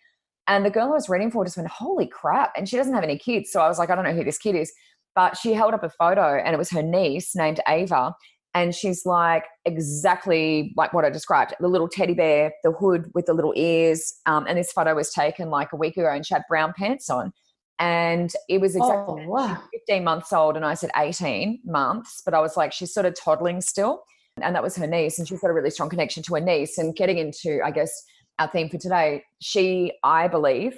And 0.48 0.66
the 0.66 0.72
girl 0.72 0.88
I 0.88 0.94
was 0.94 1.10
reading 1.10 1.30
for 1.30 1.46
just 1.46 1.58
went, 1.58 1.70
"Holy 1.70 2.08
crap!" 2.08 2.54
And 2.58 2.68
she 2.68 2.76
doesn't 2.76 2.94
have 2.94 3.04
any 3.04 3.20
kids, 3.20 3.52
so 3.52 3.62
I 3.62 3.68
was 3.68 3.78
like, 3.78 3.92
"I 3.92 3.96
don't 3.96 4.04
know 4.04 4.14
who 4.14 4.24
this 4.24 4.40
kid 4.40 4.56
is." 4.56 4.74
But 5.14 5.38
she 5.38 5.54
held 5.54 5.76
up 5.76 5.84
a 5.84 5.90
photo, 5.90 6.42
and 6.44 6.54
it 6.54 6.58
was 6.58 6.72
her 6.72 6.82
niece 6.82 7.36
named 7.36 7.60
Ava, 7.68 8.16
and 8.54 8.76
she's 8.76 9.06
like 9.06 9.46
exactly 9.66 10.74
like 10.76 10.94
what 10.94 11.06
I 11.06 11.10
described 11.10 11.54
the 11.60 11.68
little 11.68 11.88
teddy 11.88 12.14
bear, 12.14 12.54
the 12.64 12.72
hood 12.72 13.10
with 13.14 13.26
the 13.26 13.34
little 13.34 13.54
ears. 13.56 14.14
Um, 14.26 14.46
and 14.48 14.58
this 14.58 14.72
photo 14.72 14.96
was 14.96 15.12
taken 15.12 15.50
like 15.50 15.72
a 15.72 15.78
week 15.78 15.98
ago, 15.98 16.12
and 16.12 16.26
she 16.26 16.34
had 16.34 16.44
brown 16.50 16.74
pants 16.78 17.10
on. 17.10 17.32
And 17.80 18.32
it 18.48 18.62
was 18.62 18.76
exactly 18.76 19.24
oh, 19.26 19.30
wow. 19.30 19.58
15 19.74 20.04
months 20.04 20.32
old, 20.34 20.56
and 20.56 20.66
I 20.66 20.76
said 20.76 20.92
18 20.96 21.62
months, 21.66 22.22
but 22.24 22.34
I 22.34 22.40
was 22.40 22.56
like, 22.56 22.74
she's 22.74 22.94
sort 22.94 23.06
of 23.06 23.16
toddling 23.20 23.62
still. 23.62 24.04
And 24.42 24.56
that 24.56 24.64
was 24.64 24.76
her 24.76 24.88
niece, 24.88 25.18
and 25.18 25.28
she's 25.28 25.40
got 25.40 25.50
a 25.50 25.54
really 25.54 25.72
strong 25.72 25.90
connection 25.90 26.22
to 26.24 26.36
her 26.36 26.42
niece. 26.42 26.78
And 26.78 26.96
getting 26.96 27.18
into, 27.18 27.62
I 27.64 27.72
guess, 27.72 28.04
our 28.40 28.48
theme 28.48 28.70
for 28.70 28.78
today, 28.78 29.24
she, 29.40 29.94
I 30.04 30.28
believe, 30.28 30.78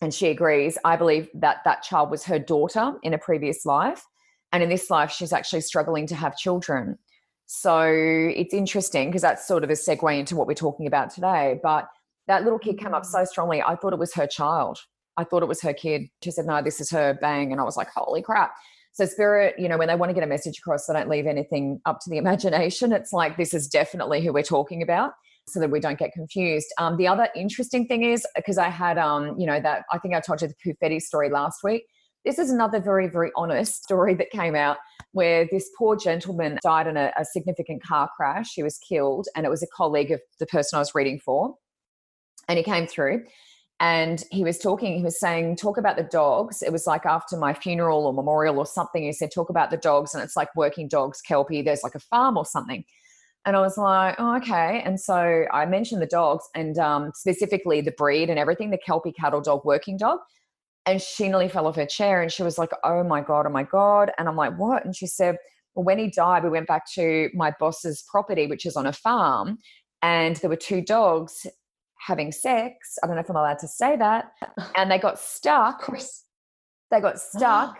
and 0.00 0.12
she 0.12 0.28
agrees, 0.28 0.78
I 0.84 0.96
believe 0.96 1.28
that 1.34 1.58
that 1.64 1.82
child 1.82 2.10
was 2.10 2.24
her 2.24 2.38
daughter 2.38 2.94
in 3.02 3.14
a 3.14 3.18
previous 3.18 3.64
life 3.64 4.02
and 4.52 4.62
in 4.62 4.68
this 4.68 4.90
life, 4.90 5.10
she's 5.10 5.32
actually 5.32 5.60
struggling 5.60 6.06
to 6.06 6.14
have 6.14 6.36
children. 6.36 6.98
So 7.46 7.82
it's 7.84 8.52
interesting 8.54 9.08
because 9.08 9.22
that's 9.22 9.46
sort 9.46 9.64
of 9.64 9.70
a 9.70 9.74
segue 9.74 10.18
into 10.18 10.36
what 10.36 10.46
we're 10.46 10.54
talking 10.54 10.86
about 10.86 11.10
today. 11.10 11.60
But 11.62 11.88
that 12.26 12.42
little 12.42 12.58
kid 12.58 12.78
came 12.78 12.94
up 12.94 13.04
so 13.04 13.18
mm. 13.18 13.26
strongly. 13.26 13.62
I 13.62 13.76
thought 13.76 13.92
it 13.92 13.98
was 13.98 14.14
her 14.14 14.26
child. 14.26 14.78
I 15.16 15.24
thought 15.24 15.42
it 15.42 15.48
was 15.48 15.62
her 15.62 15.72
kid. 15.72 16.08
She 16.22 16.30
said, 16.30 16.46
No, 16.46 16.60
this 16.60 16.80
is 16.80 16.90
her, 16.90 17.16
bang. 17.20 17.52
And 17.52 17.60
I 17.60 17.64
was 17.64 17.76
like, 17.76 17.88
Holy 17.94 18.20
crap. 18.20 18.52
So, 18.92 19.04
spirit, 19.04 19.54
you 19.58 19.68
know, 19.68 19.76
when 19.76 19.88
they 19.88 19.94
want 19.94 20.10
to 20.10 20.14
get 20.14 20.24
a 20.24 20.26
message 20.26 20.58
across, 20.58 20.86
they 20.86 20.94
don't 20.94 21.08
leave 21.08 21.26
anything 21.26 21.80
up 21.84 22.00
to 22.00 22.10
the 22.10 22.16
imagination. 22.18 22.92
It's 22.92 23.12
like, 23.12 23.36
this 23.36 23.54
is 23.54 23.68
definitely 23.68 24.24
who 24.24 24.32
we're 24.32 24.42
talking 24.42 24.82
about 24.82 25.12
so 25.48 25.60
that 25.60 25.70
we 25.70 25.78
don't 25.78 25.98
get 25.98 26.12
confused. 26.12 26.66
Um, 26.78 26.96
the 26.96 27.06
other 27.06 27.28
interesting 27.36 27.86
thing 27.86 28.02
is 28.02 28.26
because 28.34 28.58
I 28.58 28.68
had, 28.68 28.98
um, 28.98 29.38
you 29.38 29.46
know, 29.46 29.60
that 29.60 29.84
I 29.92 29.98
think 29.98 30.14
I 30.14 30.20
told 30.20 30.42
you 30.42 30.48
the 30.48 30.54
Pufetti 30.54 31.00
story 31.00 31.30
last 31.30 31.62
week. 31.62 31.84
This 32.26 32.40
is 32.40 32.50
another 32.50 32.80
very, 32.80 33.06
very 33.06 33.30
honest 33.36 33.84
story 33.84 34.14
that 34.14 34.30
came 34.30 34.56
out 34.56 34.78
where 35.12 35.46
this 35.50 35.70
poor 35.78 35.94
gentleman 35.96 36.58
died 36.60 36.88
in 36.88 36.96
a, 36.96 37.12
a 37.16 37.24
significant 37.24 37.84
car 37.84 38.10
crash. 38.16 38.52
He 38.54 38.64
was 38.64 38.78
killed, 38.78 39.28
and 39.36 39.46
it 39.46 39.48
was 39.48 39.62
a 39.62 39.68
colleague 39.68 40.10
of 40.10 40.20
the 40.40 40.46
person 40.46 40.76
I 40.76 40.80
was 40.80 40.92
reading 40.92 41.20
for. 41.20 41.54
And 42.48 42.58
he 42.58 42.64
came 42.64 42.88
through 42.88 43.24
and 43.78 44.24
he 44.30 44.42
was 44.42 44.58
talking, 44.58 44.96
he 44.96 45.04
was 45.04 45.20
saying, 45.20 45.56
talk 45.56 45.78
about 45.78 45.96
the 45.96 46.02
dogs. 46.02 46.62
It 46.62 46.72
was 46.72 46.86
like 46.86 47.06
after 47.06 47.36
my 47.36 47.54
funeral 47.54 48.06
or 48.06 48.12
memorial 48.12 48.58
or 48.58 48.66
something. 48.66 49.02
He 49.02 49.12
said, 49.12 49.30
talk 49.30 49.50
about 49.50 49.70
the 49.70 49.76
dogs. 49.76 50.14
And 50.14 50.22
it's 50.22 50.36
like 50.36 50.54
working 50.56 50.88
dogs, 50.88 51.20
Kelpie. 51.20 51.62
There's 51.62 51.82
like 51.82 51.94
a 51.94 52.00
farm 52.00 52.36
or 52.36 52.44
something. 52.44 52.84
And 53.44 53.54
I 53.54 53.60
was 53.60 53.76
like, 53.76 54.16
oh, 54.18 54.36
okay. 54.38 54.82
And 54.84 55.00
so 55.00 55.44
I 55.52 55.66
mentioned 55.66 56.02
the 56.02 56.06
dogs 56.06 56.48
and 56.54 56.78
um, 56.78 57.12
specifically 57.14 57.80
the 57.80 57.92
breed 57.92 58.30
and 58.30 58.38
everything, 58.38 58.70
the 58.70 58.78
Kelpie 58.78 59.12
cattle 59.12 59.40
dog, 59.40 59.64
working 59.64 59.96
dog. 59.96 60.18
And 60.86 61.02
she 61.02 61.28
nearly 61.28 61.48
fell 61.48 61.66
off 61.66 61.76
her 61.76 61.86
chair 61.86 62.22
and 62.22 62.30
she 62.30 62.44
was 62.44 62.58
like, 62.58 62.70
oh 62.84 63.02
my 63.02 63.20
God, 63.20 63.46
oh 63.46 63.50
my 63.50 63.64
God. 63.64 64.12
And 64.18 64.28
I'm 64.28 64.36
like, 64.36 64.56
what? 64.56 64.84
And 64.84 64.94
she 64.94 65.06
said, 65.06 65.36
well, 65.74 65.84
when 65.84 65.98
he 65.98 66.08
died, 66.08 66.44
we 66.44 66.50
went 66.50 66.68
back 66.68 66.90
to 66.94 67.28
my 67.34 67.52
boss's 67.58 68.04
property, 68.10 68.46
which 68.46 68.64
is 68.64 68.76
on 68.76 68.86
a 68.86 68.92
farm. 68.92 69.58
And 70.02 70.36
there 70.36 70.50
were 70.50 70.56
two 70.56 70.80
dogs 70.80 71.46
having 71.98 72.30
sex. 72.30 72.98
I 73.02 73.06
don't 73.06 73.16
know 73.16 73.22
if 73.22 73.28
I'm 73.28 73.36
allowed 73.36 73.58
to 73.60 73.68
say 73.68 73.96
that. 73.96 74.32
And 74.76 74.90
they 74.90 74.98
got 74.98 75.18
stuck. 75.18 75.90
They 76.90 77.00
got 77.00 77.18
stuck 77.34 77.78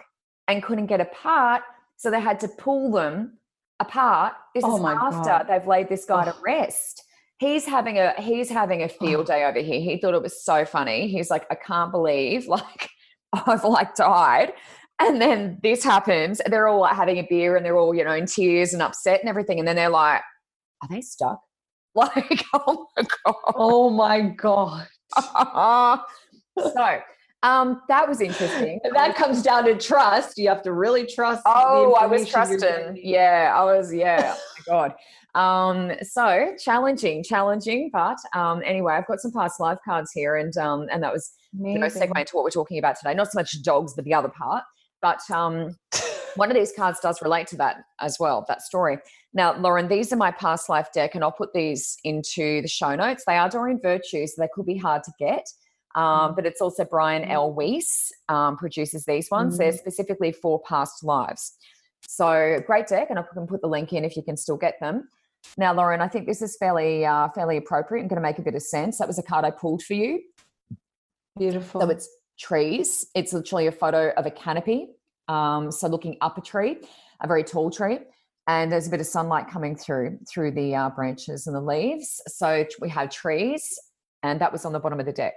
and 0.49 0.63
couldn't 0.63 0.87
get 0.87 1.01
apart. 1.01 1.63
So 1.97 2.11
they 2.11 2.21
had 2.21 2.41
to 2.41 2.49
pull 2.49 2.93
them 2.93 3.39
apart. 3.81 4.35
This 4.55 4.65
oh 4.67 4.77
is 4.77 4.85
after 4.85 5.31
God. 5.31 5.47
they've 5.49 5.67
laid 5.67 5.89
this 5.89 6.05
guy 6.05 6.25
to 6.25 6.35
rest. 6.45 7.03
He's 7.39 7.67
having 7.67 7.99
a 7.99 8.15
he's 8.19 8.49
having 8.49 8.83
a 8.83 8.89
field 8.89 9.27
day 9.27 9.45
over 9.45 9.61
here. 9.61 9.81
He 9.81 9.99
thought 9.99 10.15
it 10.15 10.23
was 10.23 10.43
so 10.43 10.65
funny. 10.65 11.09
He's 11.09 11.31
like, 11.31 11.47
I 11.51 11.55
can't 11.55 11.91
believe 11.91 12.47
like 12.49 12.91
I've 13.47 13.65
like 13.65 13.95
died. 13.95 14.53
And 15.01 15.21
then 15.21 15.59
this 15.63 15.85
happens. 15.85 16.41
They're 16.47 16.69
all 16.69 16.81
like 16.81 16.97
having 16.97 17.19
a 17.19 17.27
beer 17.29 17.57
and 17.57 17.65
they're 17.65 17.77
all, 17.77 17.95
you 17.95 18.05
know, 18.05 18.15
in 18.15 18.27
tears 18.27 18.73
and 18.73 18.83
upset 18.83 19.21
and 19.21 19.29
everything. 19.29 19.59
And 19.59 19.69
then 19.69 19.77
they're 19.77 19.91
like, 19.91 20.23
Are 20.83 20.89
they 20.91 21.01
stuck? 21.01 21.41
Like, 21.97 22.45
oh 22.53 22.87
my 22.97 23.05
God. 23.25 23.35
Oh 23.57 23.91
my 23.91 24.21
God. 24.21 24.87
so 26.59 27.01
um, 27.43 27.83
that 27.89 28.09
was 28.09 28.21
interesting. 28.21 28.81
that 28.95 29.15
comes 29.15 29.43
down 29.43 29.65
to 29.67 29.77
trust. 29.77 30.39
You 30.39 30.49
have 30.49 30.63
to 30.63 30.73
really 30.73 31.07
trust. 31.07 31.43
Oh, 31.47 31.95
I 31.95 32.07
was 32.07 32.29
trusting. 32.29 33.01
Yeah, 33.03 33.53
I 33.55 33.65
was. 33.65 33.93
Yeah. 33.93 34.35
oh 34.37 34.43
my 34.59 34.89
God. 34.89 34.95
Um, 35.37 35.93
so 36.03 36.55
challenging, 36.59 37.23
challenging, 37.23 37.91
but 37.93 38.17
um, 38.33 38.63
anyway, 38.65 38.95
I've 38.95 39.07
got 39.07 39.21
some 39.21 39.33
past 39.33 39.61
life 39.61 39.79
cards 39.85 40.11
here, 40.13 40.37
and 40.37 40.57
um, 40.57 40.87
and 40.91 41.03
that 41.03 41.13
was 41.13 41.33
you 41.53 41.79
know 41.79 41.87
segue 41.87 42.19
into 42.19 42.37
what 42.37 42.45
we're 42.45 42.51
talking 42.51 42.79
about 42.79 42.97
today. 42.97 43.13
Not 43.13 43.31
so 43.31 43.39
much 43.39 43.63
dogs, 43.63 43.93
but 43.95 44.07
the 44.07 44.15
other 44.15 44.31
part. 44.31 44.65
But 45.03 45.21
um, 45.31 45.77
one 46.37 46.51
of 46.51 46.57
these 46.57 46.73
cards 46.75 47.01
does 47.01 47.21
relate 47.21 47.49
to 47.49 47.57
that 47.57 47.85
as 48.01 48.17
well, 48.19 48.47
that 48.49 48.63
story. 48.63 48.97
Now, 49.35 49.55
Lauren, 49.59 49.89
these 49.89 50.11
are 50.11 50.17
my 50.17 50.31
past 50.31 50.71
life 50.71 50.89
deck, 50.95 51.15
and 51.15 51.23
I'll 51.23 51.33
put 51.33 51.53
these 51.53 51.99
into 52.03 52.63
the 52.63 52.69
show 52.69 52.97
notes. 52.97 53.25
They 53.27 53.37
are 53.37 53.51
Doreen 53.51 53.79
Virtue's, 53.83 54.35
so 54.35 54.43
they 54.43 54.49
could 54.55 54.65
be 54.65 54.79
hard 54.79 55.05
to 55.05 55.13
get. 55.19 55.47
Um, 55.97 56.33
mm. 56.33 56.37
but 56.37 56.47
it's 56.47 56.61
also 56.61 56.85
Brian 56.85 57.23
mm. 57.23 57.31
L. 57.33 57.53
Weiss 57.53 58.13
um, 58.29 58.57
produces 58.57 59.05
these 59.07 59.31
ones. 59.31 59.55
Mm. 59.55 59.59
They're 59.59 59.73
specifically 59.73 60.31
for 60.31 60.61
past 60.63 61.03
lives. 61.03 61.57
So 62.07 62.63
great 62.67 62.87
deck, 62.87 63.09
and 63.11 63.19
I 63.19 63.25
can 63.33 63.47
put 63.47 63.63
the 63.63 63.69
link 63.69 63.93
in 63.93 64.05
if 64.05 64.17
you 64.17 64.23
can 64.23 64.37
still 64.37 64.57
get 64.57 64.79
them. 64.79 65.09
Now, 65.57 65.73
Lauren, 65.73 66.01
I 66.01 66.09
think 66.09 66.27
this 66.27 66.43
is 66.43 66.57
fairly 66.57 67.05
uh, 67.05 67.31
fairly 67.31 67.57
appropriate 67.57 68.03
and 68.03 68.11
going 68.11 68.21
to 68.21 68.23
make 68.23 68.39
a 68.39 68.43
bit 68.43 68.55
of 68.55 68.63
sense. 68.63 68.99
That 68.99 69.09
was 69.09 69.19
a 69.19 69.23
card 69.23 69.45
I 69.45 69.51
pulled 69.51 69.83
for 69.83 69.95
you. 69.95 70.23
Beautiful. 71.39 71.81
So 71.81 71.91
it's 71.91 72.09
trees. 72.39 73.07
It's 73.15 73.33
literally 73.33 73.67
a 73.67 73.73
photo 73.73 74.11
of 74.17 74.27
a 74.27 74.31
canopy. 74.31 74.89
Um, 75.29 75.73
so 75.73 75.89
looking 75.89 76.17
up 76.21 76.39
a 76.39 76.41
tree, 76.41 76.79
a 77.21 77.27
very 77.27 77.43
tall 77.43 77.71
tree, 77.71 77.99
and 78.47 78.71
there's 78.71 78.87
a 78.87 78.91
bit 78.91 79.01
of 79.01 79.07
sunlight 79.07 79.49
coming 79.49 79.77
through 79.77 80.19
through 80.29 80.53
the 80.53 80.75
uh, 80.75 80.91
branches 80.91 81.47
and 81.47 81.57
the 81.57 81.61
leaves. 81.61 82.21
So 82.29 82.67
we 82.81 82.89
have 82.91 83.11
trees, 83.11 83.79
and 84.23 84.41
that 84.41 84.53
was 84.53 84.65
on 84.65 84.73
the 84.73 84.81
bottom 84.81 85.01
of 85.01 85.07
the 85.07 85.13
deck. 85.13 85.35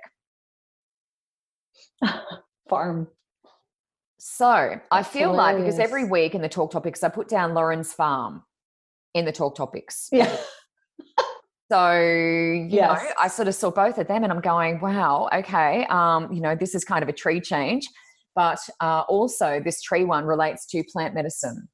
Farm. 2.69 3.07
So 4.17 4.69
That's 4.71 4.85
I 4.91 5.03
feel 5.03 5.31
hilarious. 5.31 5.37
like 5.37 5.57
because 5.57 5.79
every 5.79 6.03
week 6.05 6.35
in 6.35 6.41
the 6.41 6.49
talk 6.49 6.71
topics, 6.71 7.03
I 7.03 7.09
put 7.09 7.29
down 7.29 7.53
Lauren's 7.53 7.93
farm 7.93 8.43
in 9.13 9.25
the 9.25 9.31
talk 9.31 9.55
topics. 9.55 10.09
Yeah. 10.11 10.35
So, 11.71 11.93
you 11.93 12.67
yes. 12.67 13.03
know, 13.03 13.09
I 13.19 13.27
sort 13.27 13.47
of 13.47 13.53
saw 13.53 13.69
both 13.69 13.99
of 13.99 14.07
them 14.07 14.23
and 14.23 14.33
I'm 14.33 14.41
going, 14.41 14.79
wow, 14.79 15.29
okay, 15.31 15.85
um, 15.89 16.33
you 16.33 16.41
know, 16.41 16.55
this 16.55 16.73
is 16.73 16.83
kind 16.83 17.03
of 17.03 17.09
a 17.09 17.13
tree 17.13 17.39
change. 17.39 17.87
But 18.35 18.59
uh, 18.79 19.01
also, 19.01 19.61
this 19.63 19.81
tree 19.81 20.03
one 20.03 20.25
relates 20.25 20.65
to 20.67 20.83
plant 20.91 21.13
medicine. 21.13 21.69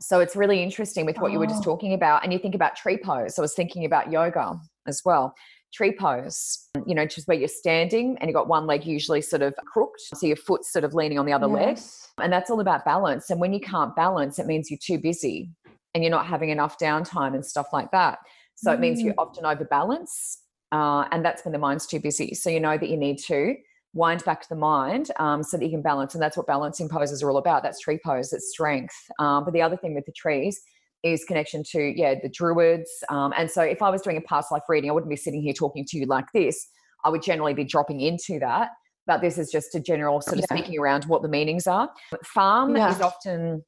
So 0.00 0.20
it's 0.20 0.36
really 0.36 0.62
interesting 0.62 1.06
with 1.06 1.18
what 1.18 1.30
oh. 1.30 1.32
you 1.32 1.38
were 1.40 1.46
just 1.46 1.62
oh. 1.62 1.72
talking 1.72 1.92
about. 1.92 2.22
And 2.22 2.32
you 2.32 2.38
think 2.38 2.54
about 2.54 2.76
tree 2.76 2.98
pose. 2.98 3.36
I 3.36 3.42
was 3.42 3.54
thinking 3.54 3.84
about 3.84 4.12
yoga 4.12 4.60
as 4.86 5.02
well. 5.04 5.34
Tree 5.76 5.92
pose, 5.92 6.68
you 6.86 6.94
know, 6.94 7.04
just 7.04 7.28
where 7.28 7.36
you're 7.36 7.48
standing 7.48 8.16
and 8.18 8.30
you've 8.30 8.34
got 8.34 8.48
one 8.48 8.66
leg 8.66 8.86
usually 8.86 9.20
sort 9.20 9.42
of 9.42 9.54
crooked. 9.56 10.00
So 10.00 10.26
your 10.26 10.36
foot's 10.36 10.72
sort 10.72 10.84
of 10.84 10.94
leaning 10.94 11.18
on 11.18 11.26
the 11.26 11.34
other 11.34 11.48
yes. 11.48 12.08
leg. 12.16 12.24
And 12.24 12.32
that's 12.32 12.50
all 12.50 12.60
about 12.60 12.84
balance. 12.86 13.28
And 13.28 13.40
when 13.40 13.52
you 13.52 13.60
can't 13.60 13.94
balance, 13.94 14.38
it 14.38 14.46
means 14.46 14.70
you're 14.70 14.78
too 14.82 14.98
busy 14.98 15.50
and 15.94 16.02
you're 16.02 16.10
not 16.10 16.26
having 16.26 16.48
enough 16.48 16.78
downtime 16.78 17.34
and 17.34 17.44
stuff 17.44 17.66
like 17.74 17.90
that. 17.90 18.18
So 18.54 18.72
it 18.72 18.80
means 18.80 19.02
you 19.02 19.12
mm. 19.12 19.16
often 19.18 19.44
overbalance, 19.44 20.38
uh, 20.72 21.04
and 21.12 21.22
that's 21.22 21.44
when 21.44 21.52
the 21.52 21.58
mind's 21.58 21.86
too 21.86 22.00
busy. 22.00 22.34
So 22.34 22.48
you 22.48 22.58
know 22.58 22.78
that 22.78 22.88
you 22.88 22.96
need 22.96 23.18
to 23.26 23.54
wind 23.92 24.24
back 24.24 24.40
to 24.42 24.48
the 24.48 24.56
mind 24.56 25.10
um, 25.18 25.42
so 25.42 25.58
that 25.58 25.64
you 25.64 25.70
can 25.70 25.82
balance, 25.82 26.14
and 26.14 26.22
that's 26.22 26.38
what 26.38 26.46
balancing 26.46 26.88
poses 26.88 27.22
are 27.22 27.30
all 27.30 27.36
about. 27.36 27.62
That's 27.62 27.80
tree 27.80 28.00
pose, 28.02 28.32
it's 28.32 28.48
strength. 28.48 28.94
Um, 29.18 29.44
but 29.44 29.52
the 29.52 29.60
other 29.60 29.76
thing 29.76 29.94
with 29.94 30.06
the 30.06 30.12
trees 30.12 30.60
is 31.02 31.24
connection 31.24 31.62
to 31.72 31.92
yeah 31.96 32.14
the 32.22 32.28
druids. 32.28 32.90
Um, 33.08 33.32
and 33.36 33.50
so 33.50 33.62
if 33.62 33.82
I 33.82 33.90
was 33.90 34.02
doing 34.02 34.16
a 34.16 34.20
past 34.22 34.50
life 34.50 34.62
reading, 34.68 34.90
I 34.90 34.92
wouldn't 34.92 35.10
be 35.10 35.16
sitting 35.16 35.42
here 35.42 35.52
talking 35.52 35.84
to 35.88 35.98
you 35.98 36.06
like 36.06 36.26
this. 36.34 36.68
I 37.04 37.10
would 37.10 37.22
generally 37.22 37.54
be 37.54 37.64
dropping 37.64 38.00
into 38.00 38.38
that. 38.40 38.70
But 39.06 39.20
this 39.20 39.38
is 39.38 39.52
just 39.52 39.74
a 39.76 39.80
general 39.80 40.20
sort 40.20 40.38
of 40.38 40.46
yeah. 40.50 40.56
speaking 40.56 40.80
around 40.80 41.04
what 41.04 41.22
the 41.22 41.28
meanings 41.28 41.68
are. 41.68 41.88
Farm 42.24 42.76
yeah. 42.76 42.90
is 42.90 43.00
often 43.00 43.62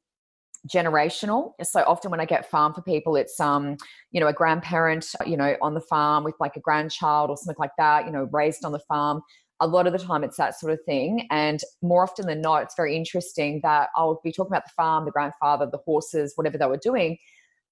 generational. 0.67 1.53
So 1.63 1.83
often 1.87 2.11
when 2.11 2.19
I 2.19 2.25
get 2.25 2.49
farm 2.49 2.73
for 2.73 2.81
people, 2.81 3.15
it's 3.15 3.39
um, 3.39 3.77
you 4.11 4.19
know, 4.19 4.27
a 4.27 4.33
grandparent, 4.33 5.05
you 5.25 5.37
know, 5.37 5.55
on 5.61 5.73
the 5.73 5.81
farm 5.81 6.23
with 6.23 6.35
like 6.39 6.55
a 6.57 6.59
grandchild 6.59 7.29
or 7.29 7.37
something 7.37 7.55
like 7.57 7.71
that, 7.77 8.05
you 8.05 8.11
know, 8.11 8.27
raised 8.31 8.65
on 8.65 8.73
the 8.73 8.79
farm. 8.79 9.21
A 9.61 9.67
lot 9.67 9.87
of 9.87 9.93
the 9.93 9.99
time 9.99 10.23
it's 10.23 10.37
that 10.37 10.59
sort 10.59 10.73
of 10.73 10.79
thing. 10.85 11.27
And 11.31 11.59
more 11.81 12.03
often 12.03 12.27
than 12.27 12.41
not, 12.41 12.63
it's 12.63 12.75
very 12.75 12.95
interesting 12.95 13.59
that 13.63 13.89
I'll 13.95 14.21
be 14.23 14.31
talking 14.31 14.51
about 14.51 14.65
the 14.65 14.71
farm, 14.75 15.05
the 15.05 15.11
grandfather, 15.11 15.67
the 15.69 15.79
horses, 15.79 16.33
whatever 16.35 16.57
they 16.57 16.65
were 16.65 16.77
doing. 16.77 17.17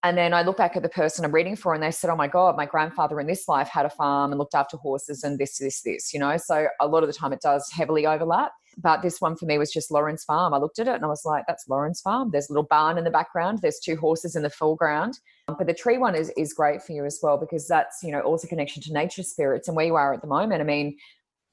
And 0.03 0.17
then 0.17 0.33
I 0.33 0.43
look 0.43 0.57
back 0.57 0.75
at 0.75 0.83
the 0.83 0.89
person 0.89 1.25
I'm 1.25 1.33
reading 1.33 1.55
for 1.55 1.73
and 1.73 1.81
they 1.81 1.91
said, 1.91 2.09
Oh 2.09 2.15
my 2.15 2.27
God, 2.27 2.55
my 2.55 2.65
grandfather 2.65 3.19
in 3.19 3.27
this 3.27 3.47
life 3.47 3.67
had 3.67 3.85
a 3.85 3.89
farm 3.89 4.31
and 4.31 4.37
looked 4.37 4.53
after 4.53 4.77
horses 4.77 5.23
and 5.23 5.39
this, 5.39 5.57
this, 5.57 5.81
this, 5.81 6.13
you 6.13 6.19
know. 6.19 6.37
So 6.37 6.67
a 6.79 6.87
lot 6.87 7.03
of 7.03 7.07
the 7.07 7.13
time 7.13 7.33
it 7.33 7.41
does 7.41 7.69
heavily 7.71 8.05
overlap. 8.05 8.51
But 8.77 9.01
this 9.01 9.19
one 9.19 9.35
for 9.35 9.45
me 9.47 9.57
was 9.57 9.71
just 9.71 9.89
Lauren's 9.89 10.23
farm. 10.23 10.53
I 10.53 10.59
looked 10.59 10.77
at 10.77 10.87
it 10.87 10.93
and 10.93 11.03
I 11.03 11.07
was 11.07 11.23
like, 11.25 11.45
that's 11.47 11.67
Lauren's 11.67 11.99
farm. 11.99 12.29
There's 12.31 12.47
a 12.47 12.53
little 12.53 12.67
barn 12.69 12.99
in 12.99 13.05
the 13.05 13.09
background. 13.09 13.59
There's 13.61 13.79
two 13.79 13.95
horses 13.95 14.35
in 14.35 14.43
the 14.43 14.51
foreground. 14.51 15.19
But 15.47 15.65
the 15.65 15.73
tree 15.73 15.97
one 15.97 16.13
is, 16.13 16.31
is 16.37 16.53
great 16.53 16.83
for 16.83 16.91
you 16.91 17.03
as 17.03 17.19
well 17.23 17.37
because 17.37 17.67
that's, 17.67 18.03
you 18.03 18.11
know, 18.11 18.21
also 18.21 18.47
connection 18.47 18.83
to 18.83 18.93
nature 18.93 19.23
spirits 19.23 19.67
and 19.67 19.75
where 19.75 19.85
you 19.85 19.95
are 19.95 20.13
at 20.13 20.21
the 20.21 20.27
moment. 20.27 20.61
I 20.61 20.65
mean, 20.65 20.95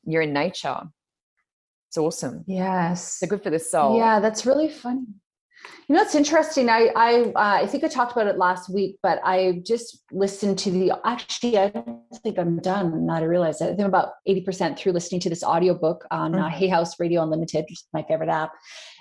you're 0.07 0.23
in 0.23 0.33
nature. 0.33 0.81
It's 1.89 1.99
awesome. 1.99 2.45
Yes. 2.47 3.19
So 3.19 3.27
good 3.27 3.43
for 3.43 3.51
the 3.51 3.59
soul. 3.59 3.97
Yeah, 3.97 4.21
that's 4.21 4.45
really 4.45 4.69
funny. 4.69 5.07
You 5.89 5.95
know, 5.95 6.03
it's 6.03 6.15
interesting. 6.15 6.69
I 6.69 6.91
I 6.97 7.33
uh, 7.37 7.63
I 7.63 7.67
think 7.67 7.85
I 7.85 7.89
talked 7.89 8.13
about 8.13 8.27
it 8.27 8.37
last 8.37 8.69
week, 8.69 8.99
but 9.03 9.21
I 9.25 9.63
just 9.65 10.03
listened 10.13 10.59
to 10.61 10.71
the. 10.71 10.93
Actually, 11.05 11.59
I 11.59 11.69
don't 11.69 12.03
think 12.23 12.39
I'm 12.39 12.59
done. 12.59 13.07
Not 13.07 13.23
I 13.23 13.27
realize 13.27 13.59
that 13.59 13.67
I 13.67 13.69
think 13.69 13.81
I'm 13.81 13.87
about 13.87 14.11
eighty 14.27 14.41
percent 14.41 14.79
through 14.79 14.93
listening 14.93 15.21
to 15.23 15.31
this 15.31 15.43
audiobook 15.43 16.05
on 16.11 16.35
uh, 16.35 16.39
mm-hmm. 16.39 16.47
uh, 16.47 16.51
Hay 16.51 16.69
House 16.69 16.99
Radio 16.99 17.23
Unlimited, 17.23 17.65
which 17.65 17.73
is 17.73 17.85
my 17.93 18.03
favorite 18.03 18.29
app. 18.29 18.53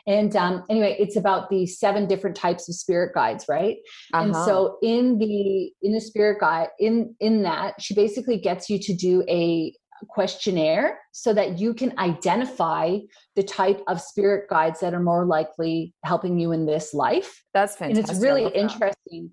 And 0.06 0.36
um, 0.36 0.64
anyway, 0.70 0.98
it's 1.00 1.16
about 1.16 1.50
the 1.50 1.66
seven 1.66 2.08
different 2.08 2.36
types 2.36 2.68
of 2.68 2.76
spirit 2.76 3.14
guides, 3.14 3.46
right? 3.48 3.78
Uh-huh. 4.14 4.24
And 4.24 4.36
so 4.36 4.78
in 4.82 5.18
the 5.18 5.72
in 5.82 5.94
the 5.94 6.02
spirit 6.02 6.40
guide, 6.40 6.68
in 6.80 7.16
in 7.20 7.44
that, 7.44 7.82
she 7.82 7.94
basically 7.94 8.38
gets 8.38 8.70
you 8.70 8.78
to 8.80 8.94
do 8.94 9.24
a 9.30 9.74
questionnaire 10.08 11.00
so 11.12 11.34
that 11.34 11.60
you 11.60 11.74
can 11.74 11.98
identify 12.00 12.98
the 13.36 13.44
type 13.44 13.82
of 13.88 14.02
spirit 14.02 14.50
guides 14.50 14.80
that 14.80 14.94
are 14.94 15.00
more 15.00 15.26
likely 15.26 15.94
helping 16.04 16.40
you 16.40 16.52
in 16.52 16.66
this 16.66 16.94
life. 16.94 17.44
That's 17.54 17.76
fantastic. 17.76 18.08
And 18.08 18.18
it's 18.18 18.24
really 18.24 18.48
interesting 18.54 19.32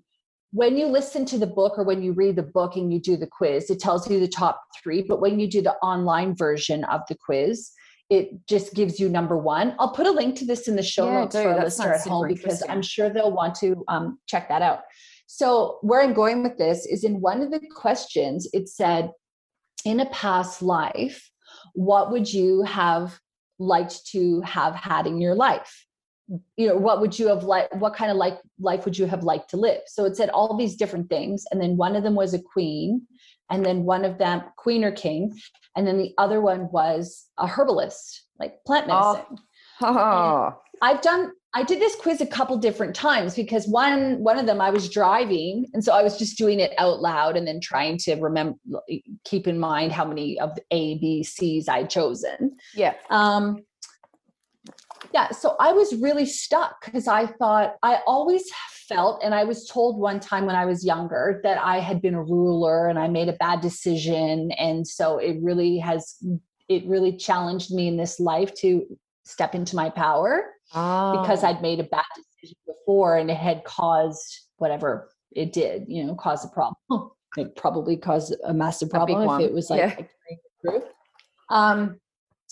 when 0.51 0.77
you 0.77 0.87
listen 0.87 1.25
to 1.25 1.37
the 1.37 1.47
book 1.47 1.77
or 1.77 1.83
when 1.83 2.03
you 2.03 2.11
read 2.11 2.35
the 2.35 2.43
book 2.43 2.75
and 2.75 2.91
you 2.91 2.99
do 2.99 3.15
the 3.15 3.27
quiz, 3.27 3.69
it 3.69 3.79
tells 3.79 4.09
you 4.09 4.19
the 4.19 4.27
top 4.27 4.61
three. 4.83 5.01
But 5.01 5.21
when 5.21 5.39
you 5.39 5.47
do 5.47 5.61
the 5.61 5.75
online 5.75 6.35
version 6.35 6.83
of 6.85 7.01
the 7.07 7.15
quiz, 7.15 7.71
it 8.09 8.45
just 8.47 8.73
gives 8.73 8.99
you 8.99 9.07
number 9.07 9.37
one. 9.37 9.73
I'll 9.79 9.93
put 9.93 10.05
a 10.05 10.11
link 10.11 10.35
to 10.39 10.45
this 10.45 10.67
in 10.67 10.75
the 10.75 10.83
show 10.83 11.05
yeah, 11.05 11.21
notes 11.21 11.35
for 11.35 11.51
a 11.51 11.63
listener 11.63 11.93
at 11.93 12.01
home 12.01 12.27
because 12.27 12.61
I'm 12.67 12.81
sure 12.81 13.09
they'll 13.09 13.31
want 13.31 13.55
to 13.55 13.85
um, 13.87 14.19
check 14.27 14.49
that 14.49 14.61
out. 14.61 14.81
So, 15.27 15.77
where 15.81 16.01
I'm 16.01 16.13
going 16.13 16.43
with 16.43 16.57
this 16.57 16.85
is 16.85 17.05
in 17.05 17.21
one 17.21 17.41
of 17.41 17.51
the 17.51 17.61
questions, 17.73 18.49
it 18.51 18.67
said, 18.67 19.11
in 19.85 19.99
a 19.99 20.05
past 20.07 20.61
life, 20.61 21.29
what 21.73 22.11
would 22.11 22.31
you 22.31 22.63
have 22.63 23.19
liked 23.59 24.05
to 24.07 24.41
have 24.41 24.75
had 24.75 25.07
in 25.07 25.21
your 25.21 25.35
life? 25.35 25.85
You 26.55 26.67
know, 26.67 26.77
what 26.77 27.01
would 27.01 27.17
you 27.17 27.27
have 27.27 27.43
like, 27.43 27.73
What 27.75 27.95
kind 27.95 28.09
of 28.09 28.17
life 28.17 28.37
life 28.59 28.85
would 28.85 28.97
you 28.97 29.05
have 29.05 29.23
liked 29.23 29.49
to 29.49 29.57
live? 29.57 29.81
So 29.87 30.05
it 30.05 30.15
said 30.15 30.29
all 30.29 30.55
these 30.55 30.75
different 30.75 31.09
things, 31.09 31.45
and 31.51 31.61
then 31.61 31.77
one 31.77 31.95
of 31.95 32.03
them 32.03 32.15
was 32.15 32.33
a 32.33 32.41
queen, 32.41 33.07
and 33.49 33.65
then 33.65 33.83
one 33.83 34.05
of 34.05 34.17
them 34.17 34.43
queen 34.57 34.83
or 34.83 34.91
king, 34.91 35.37
and 35.75 35.85
then 35.85 35.97
the 35.97 36.13
other 36.17 36.39
one 36.39 36.71
was 36.71 37.25
a 37.37 37.47
herbalist, 37.47 38.25
like 38.39 38.63
plant 38.65 38.87
oh. 38.89 39.13
medicine. 39.13 39.37
Oh. 39.81 39.97
oh. 39.97 40.61
I've 40.81 41.01
done 41.01 41.31
I 41.53 41.63
did 41.63 41.79
this 41.81 41.95
quiz 41.95 42.21
a 42.21 42.25
couple 42.25 42.57
different 42.57 42.95
times 42.95 43.35
because 43.35 43.67
one 43.67 44.19
one 44.19 44.39
of 44.39 44.45
them 44.45 44.61
I 44.61 44.69
was 44.69 44.89
driving 44.89 45.65
and 45.73 45.83
so 45.83 45.93
I 45.93 46.01
was 46.01 46.17
just 46.17 46.37
doing 46.37 46.59
it 46.59 46.73
out 46.77 47.01
loud 47.01 47.35
and 47.35 47.45
then 47.45 47.59
trying 47.59 47.97
to 47.99 48.15
remember 48.15 48.57
keep 49.25 49.47
in 49.47 49.59
mind 49.59 49.91
how 49.91 50.05
many 50.05 50.39
of 50.39 50.55
the 50.55 50.63
A 50.71 50.97
B 50.97 51.23
C's 51.23 51.67
I'd 51.67 51.89
chosen. 51.89 52.57
Yeah. 52.73 52.93
Um 53.09 53.63
yeah, 55.13 55.31
so 55.31 55.55
I 55.59 55.73
was 55.73 55.93
really 55.95 56.25
stuck 56.25 56.85
because 56.85 57.07
I 57.07 57.25
thought 57.25 57.75
I 57.83 57.99
always 58.07 58.43
felt 58.87 59.21
and 59.23 59.35
I 59.35 59.43
was 59.43 59.67
told 59.67 59.99
one 59.99 60.21
time 60.21 60.45
when 60.45 60.55
I 60.55 60.65
was 60.65 60.85
younger 60.85 61.41
that 61.43 61.57
I 61.57 61.79
had 61.79 62.01
been 62.01 62.13
a 62.13 62.23
ruler 62.23 62.87
and 62.87 62.97
I 62.97 63.09
made 63.09 63.27
a 63.27 63.33
bad 63.33 63.59
decision 63.59 64.51
and 64.51 64.87
so 64.87 65.17
it 65.17 65.37
really 65.41 65.79
has 65.79 66.15
it 66.69 66.85
really 66.85 67.17
challenged 67.17 67.73
me 67.73 67.89
in 67.89 67.97
this 67.97 68.21
life 68.21 68.53
to 68.61 68.85
step 69.25 69.53
into 69.53 69.75
my 69.75 69.89
power 69.89 70.45
oh. 70.73 71.21
because 71.21 71.43
I'd 71.43 71.61
made 71.61 71.79
a 71.79 71.83
bad 71.83 72.05
decision 72.15 72.57
before 72.65 73.17
and 73.17 73.29
it 73.29 73.37
had 73.37 73.63
caused 73.63 74.47
whatever 74.57 75.09
it 75.31 75.53
did, 75.53 75.85
you 75.87 76.03
know, 76.03 76.15
cause 76.15 76.45
a 76.45 76.49
problem. 76.49 76.75
it 77.37 77.55
probably 77.55 77.97
caused 77.97 78.35
a 78.45 78.53
massive 78.53 78.89
problem 78.89 79.27
a 79.27 79.35
if 79.35 79.49
it 79.49 79.53
was 79.53 79.69
like 79.69 80.09
yeah. 80.63 80.79
Um, 81.49 81.99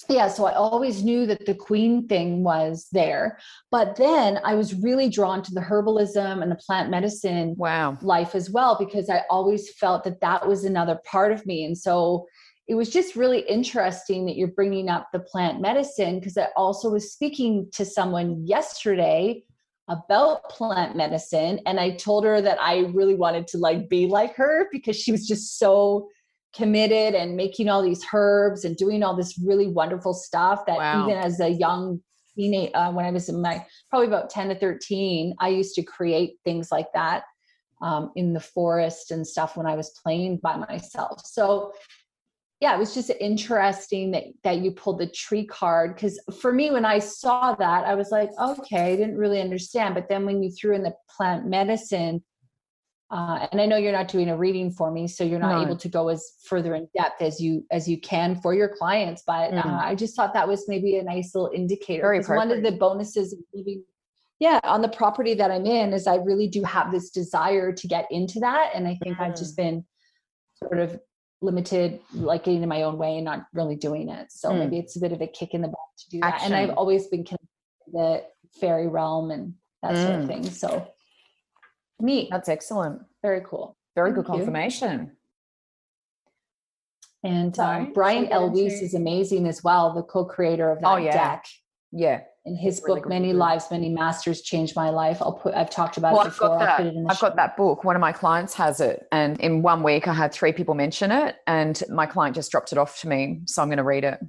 yeah, 0.07 0.29
so 0.29 0.45
I 0.45 0.53
always 0.53 1.03
knew 1.03 1.25
that 1.25 1.45
the 1.45 1.53
queen 1.53 2.07
thing 2.07 2.43
was 2.43 2.87
there. 2.91 3.37
But 3.69 3.97
then 3.97 4.39
I 4.45 4.55
was 4.55 4.73
really 4.73 5.09
drawn 5.09 5.41
to 5.43 5.53
the 5.53 5.59
herbalism 5.59 6.41
and 6.41 6.49
the 6.49 6.55
plant 6.55 6.89
medicine 6.89 7.55
wow. 7.57 7.97
life 8.01 8.33
as 8.33 8.49
well, 8.49 8.77
because 8.79 9.09
I 9.09 9.23
always 9.29 9.73
felt 9.73 10.05
that 10.05 10.21
that 10.21 10.47
was 10.47 10.63
another 10.63 10.99
part 11.05 11.33
of 11.33 11.45
me. 11.45 11.65
And 11.65 11.77
so 11.77 12.27
it 12.69 12.75
was 12.75 12.91
just 12.91 13.15
really 13.15 13.39
interesting 13.39 14.27
that 14.27 14.35
you're 14.35 14.47
bringing 14.47 14.89
up 14.89 15.07
the 15.11 15.19
plant 15.19 15.59
medicine 15.59 16.19
because 16.19 16.37
I 16.37 16.49
also 16.55 16.91
was 16.91 17.11
speaking 17.11 17.67
to 17.73 17.83
someone 17.83 18.45
yesterday 18.45 19.43
about 19.87 20.47
plant 20.49 20.95
medicine 20.95 21.59
and 21.65 21.79
I 21.79 21.95
told 21.95 22.25
her 22.25 22.41
that 22.41 22.61
I 22.61 22.81
really 22.93 23.15
wanted 23.15 23.47
to 23.47 23.57
like 23.57 23.89
be 23.89 24.05
like 24.05 24.35
her 24.35 24.67
because 24.71 24.95
she 24.95 25.11
was 25.11 25.27
just 25.27 25.57
so 25.57 26.09
committed 26.55 27.15
and 27.15 27.35
making 27.35 27.69
all 27.69 27.81
these 27.81 28.05
herbs 28.13 28.63
and 28.65 28.77
doing 28.77 29.01
all 29.01 29.15
this 29.15 29.39
really 29.43 29.67
wonderful 29.67 30.13
stuff 30.13 30.63
that 30.67 30.77
wow. 30.77 31.07
even 31.07 31.17
as 31.17 31.39
a 31.39 31.49
young 31.49 31.99
teenage 32.35 32.69
uh, 32.75 32.91
when 32.91 33.03
I 33.03 33.09
was 33.09 33.29
in 33.29 33.41
my 33.41 33.65
probably 33.89 34.07
about 34.07 34.29
10 34.29 34.49
to 34.49 34.59
13 34.59 35.33
I 35.39 35.49
used 35.49 35.73
to 35.73 35.81
create 35.81 36.35
things 36.45 36.71
like 36.71 36.93
that 36.93 37.23
um, 37.81 38.11
in 38.15 38.33
the 38.33 38.39
forest 38.39 39.09
and 39.09 39.25
stuff 39.25 39.57
when 39.57 39.65
I 39.65 39.75
was 39.75 39.89
playing 40.03 40.37
by 40.37 40.55
myself 40.55 41.25
so 41.25 41.71
yeah, 42.59 42.75
it 42.75 42.79
was 42.79 42.93
just 42.93 43.09
interesting 43.21 44.11
that 44.11 44.23
that 44.43 44.57
you 44.57 44.71
pulled 44.71 44.99
the 44.99 45.07
tree 45.07 45.45
card 45.45 45.95
because 45.95 46.19
for 46.41 46.51
me, 46.51 46.71
when 46.71 46.83
I 46.83 46.99
saw 46.99 47.55
that, 47.55 47.85
I 47.85 47.95
was 47.95 48.11
like, 48.11 48.29
okay, 48.37 48.93
I 48.93 48.95
didn't 48.97 49.17
really 49.17 49.39
understand. 49.39 49.95
But 49.95 50.09
then 50.09 50.25
when 50.25 50.43
you 50.43 50.51
threw 50.51 50.75
in 50.75 50.83
the 50.83 50.93
plant 51.15 51.47
medicine, 51.47 52.21
uh, 53.11 53.47
and 53.51 53.61
I 53.61 53.65
know 53.65 53.77
you're 53.77 53.93
not 53.93 54.09
doing 54.09 54.29
a 54.29 54.37
reading 54.37 54.71
for 54.71 54.91
me, 54.91 55.07
so 55.07 55.23
you're 55.23 55.39
not 55.39 55.57
no. 55.57 55.61
able 55.61 55.77
to 55.77 55.87
go 55.87 56.09
as 56.09 56.33
further 56.43 56.75
in 56.75 56.89
depth 56.97 57.21
as 57.21 57.39
you 57.39 57.65
as 57.71 57.87
you 57.87 57.99
can 57.99 58.35
for 58.35 58.53
your 58.53 58.75
clients. 58.75 59.23
But 59.25 59.51
mm. 59.51 59.65
uh, 59.65 59.79
I 59.81 59.95
just 59.95 60.17
thought 60.17 60.33
that 60.33 60.47
was 60.47 60.67
maybe 60.67 60.97
a 60.97 61.03
nice 61.03 61.33
little 61.33 61.51
indicator. 61.55 62.01
Very 62.01 62.19
one 62.23 62.51
of 62.51 62.61
the 62.61 62.73
bonuses 62.73 63.31
of 63.31 63.39
living, 63.53 63.85
yeah, 64.39 64.59
on 64.65 64.81
the 64.81 64.89
property 64.89 65.33
that 65.33 65.49
I'm 65.49 65.65
in 65.65 65.93
is 65.93 66.07
I 66.07 66.15
really 66.15 66.49
do 66.49 66.61
have 66.63 66.91
this 66.91 67.09
desire 67.09 67.71
to 67.71 67.87
get 67.87 68.05
into 68.11 68.41
that, 68.41 68.71
and 68.75 68.85
I 68.85 68.95
think 69.01 69.15
mm. 69.17 69.21
I've 69.21 69.37
just 69.37 69.53
mm. 69.53 69.63
been 69.63 69.85
sort 70.61 70.79
of 70.79 70.99
limited, 71.41 71.99
like 72.13 72.43
getting 72.43 72.63
in 72.63 72.69
my 72.69 72.83
own 72.83 72.97
way 72.97 73.15
and 73.15 73.25
not 73.25 73.45
really 73.53 73.75
doing 73.75 74.09
it. 74.09 74.31
So 74.31 74.49
mm. 74.49 74.59
maybe 74.59 74.79
it's 74.79 74.95
a 74.95 74.99
bit 74.99 75.11
of 75.11 75.21
a 75.21 75.27
kick 75.27 75.53
in 75.53 75.61
the 75.61 75.67
butt 75.67 75.79
to 75.99 76.09
do 76.09 76.19
Action. 76.21 76.51
that. 76.51 76.61
And 76.61 76.71
I've 76.71 76.77
always 76.77 77.07
been 77.07 77.23
connected 77.23 77.47
to 77.85 77.91
the 77.91 78.23
fairy 78.59 78.87
realm 78.87 79.31
and 79.31 79.53
that 79.81 79.93
mm. 79.93 80.03
sort 80.03 80.19
of 80.19 80.25
mm. 80.25 80.27
thing. 80.27 80.49
So 80.49 80.87
neat. 81.99 82.29
That's 82.31 82.49
excellent. 82.49 83.01
Very 83.21 83.41
cool. 83.45 83.77
Very 83.95 84.09
Thank 84.09 84.25
good 84.25 84.31
confirmation. 84.31 85.11
You. 87.23 87.29
And 87.31 87.59
um, 87.59 87.91
Brian 87.93 88.27
L. 88.27 88.49
Weiss 88.49 88.81
is 88.81 88.93
amazing 88.93 89.45
as 89.47 89.61
well, 89.61 89.93
the 89.93 90.03
co-creator 90.03 90.71
of 90.71 90.79
that 90.79 90.87
oh, 90.87 90.95
yeah. 90.97 91.11
deck. 91.11 91.45
Yeah 91.91 92.21
in 92.49 92.55
his 92.55 92.81
book 92.81 93.07
many 93.07 93.31
lives 93.31 93.65
many 93.69 93.89
masters 93.89 94.41
changed 94.41 94.75
my 94.75 94.89
life 94.89 95.21
i'll 95.21 95.33
put 95.33 95.53
i've 95.53 95.69
talked 95.69 95.97
about 95.97 96.13
well, 96.13 96.23
it 96.23 96.25
before 96.25 96.53
i've, 96.53 96.59
got 96.59 96.83
that. 96.83 96.93
I've 97.09 97.19
got 97.19 97.35
that 97.35 97.55
book 97.55 97.83
one 97.83 97.95
of 97.95 97.99
my 97.99 98.11
clients 98.11 98.53
has 98.55 98.79
it 98.79 99.05
and 99.11 99.39
in 99.39 99.61
one 99.61 99.83
week 99.83 100.07
i 100.07 100.13
had 100.13 100.33
three 100.33 100.51
people 100.51 100.73
mention 100.73 101.11
it 101.11 101.35
and 101.47 101.81
my 101.89 102.05
client 102.05 102.35
just 102.35 102.51
dropped 102.51 102.71
it 102.71 102.77
off 102.77 102.99
to 103.01 103.07
me 103.07 103.41
so 103.45 103.61
i'm 103.61 103.67
going 103.69 103.77
to 103.77 103.83
read 103.83 104.03
it 104.03 104.19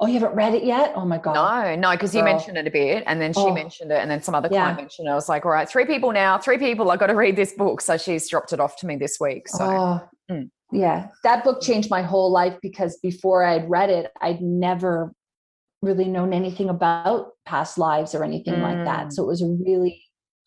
Oh, 0.00 0.06
you 0.06 0.14
haven't 0.20 0.36
read 0.36 0.54
it 0.54 0.62
yet? 0.62 0.92
Oh 0.94 1.04
my 1.04 1.18
God. 1.18 1.34
No, 1.34 1.74
no, 1.74 1.90
because 1.90 2.14
you 2.14 2.22
mentioned 2.22 2.56
it 2.56 2.68
a 2.68 2.70
bit 2.70 3.02
and 3.06 3.20
then 3.20 3.32
she 3.32 3.40
oh. 3.40 3.52
mentioned 3.52 3.90
it 3.90 3.96
and 4.00 4.08
then 4.08 4.22
some 4.22 4.32
other 4.32 4.48
client 4.48 4.76
mentioned 4.76 5.08
it. 5.08 5.10
I 5.10 5.14
was 5.16 5.28
like, 5.28 5.44
all 5.44 5.50
right, 5.50 5.68
three 5.68 5.86
people 5.86 6.12
now, 6.12 6.38
three 6.38 6.56
people, 6.56 6.88
I 6.92 6.96
got 6.96 7.08
to 7.08 7.16
read 7.16 7.34
this 7.34 7.52
book. 7.52 7.80
So 7.80 7.96
she's 7.96 8.28
dropped 8.28 8.52
it 8.52 8.60
off 8.60 8.76
to 8.76 8.86
me 8.86 8.94
this 8.94 9.16
week. 9.18 9.48
So, 9.48 9.64
oh, 9.64 10.08
mm. 10.30 10.48
yeah, 10.70 11.08
that 11.24 11.42
book 11.42 11.60
changed 11.60 11.90
my 11.90 12.02
whole 12.02 12.30
life 12.30 12.56
because 12.62 12.96
before 12.98 13.44
I'd 13.44 13.68
read 13.68 13.90
it, 13.90 14.12
I'd 14.20 14.40
never 14.40 15.12
really 15.82 16.08
known 16.08 16.32
anything 16.32 16.68
about 16.68 17.32
past 17.46 17.78
lives 17.78 18.14
or 18.14 18.24
anything 18.24 18.54
mm. 18.54 18.62
like 18.62 18.84
that. 18.84 19.06
Mm. 19.06 19.12
So 19.12 19.22
it 19.22 19.26
was 19.26 19.42
a 19.42 19.46
really 19.46 20.02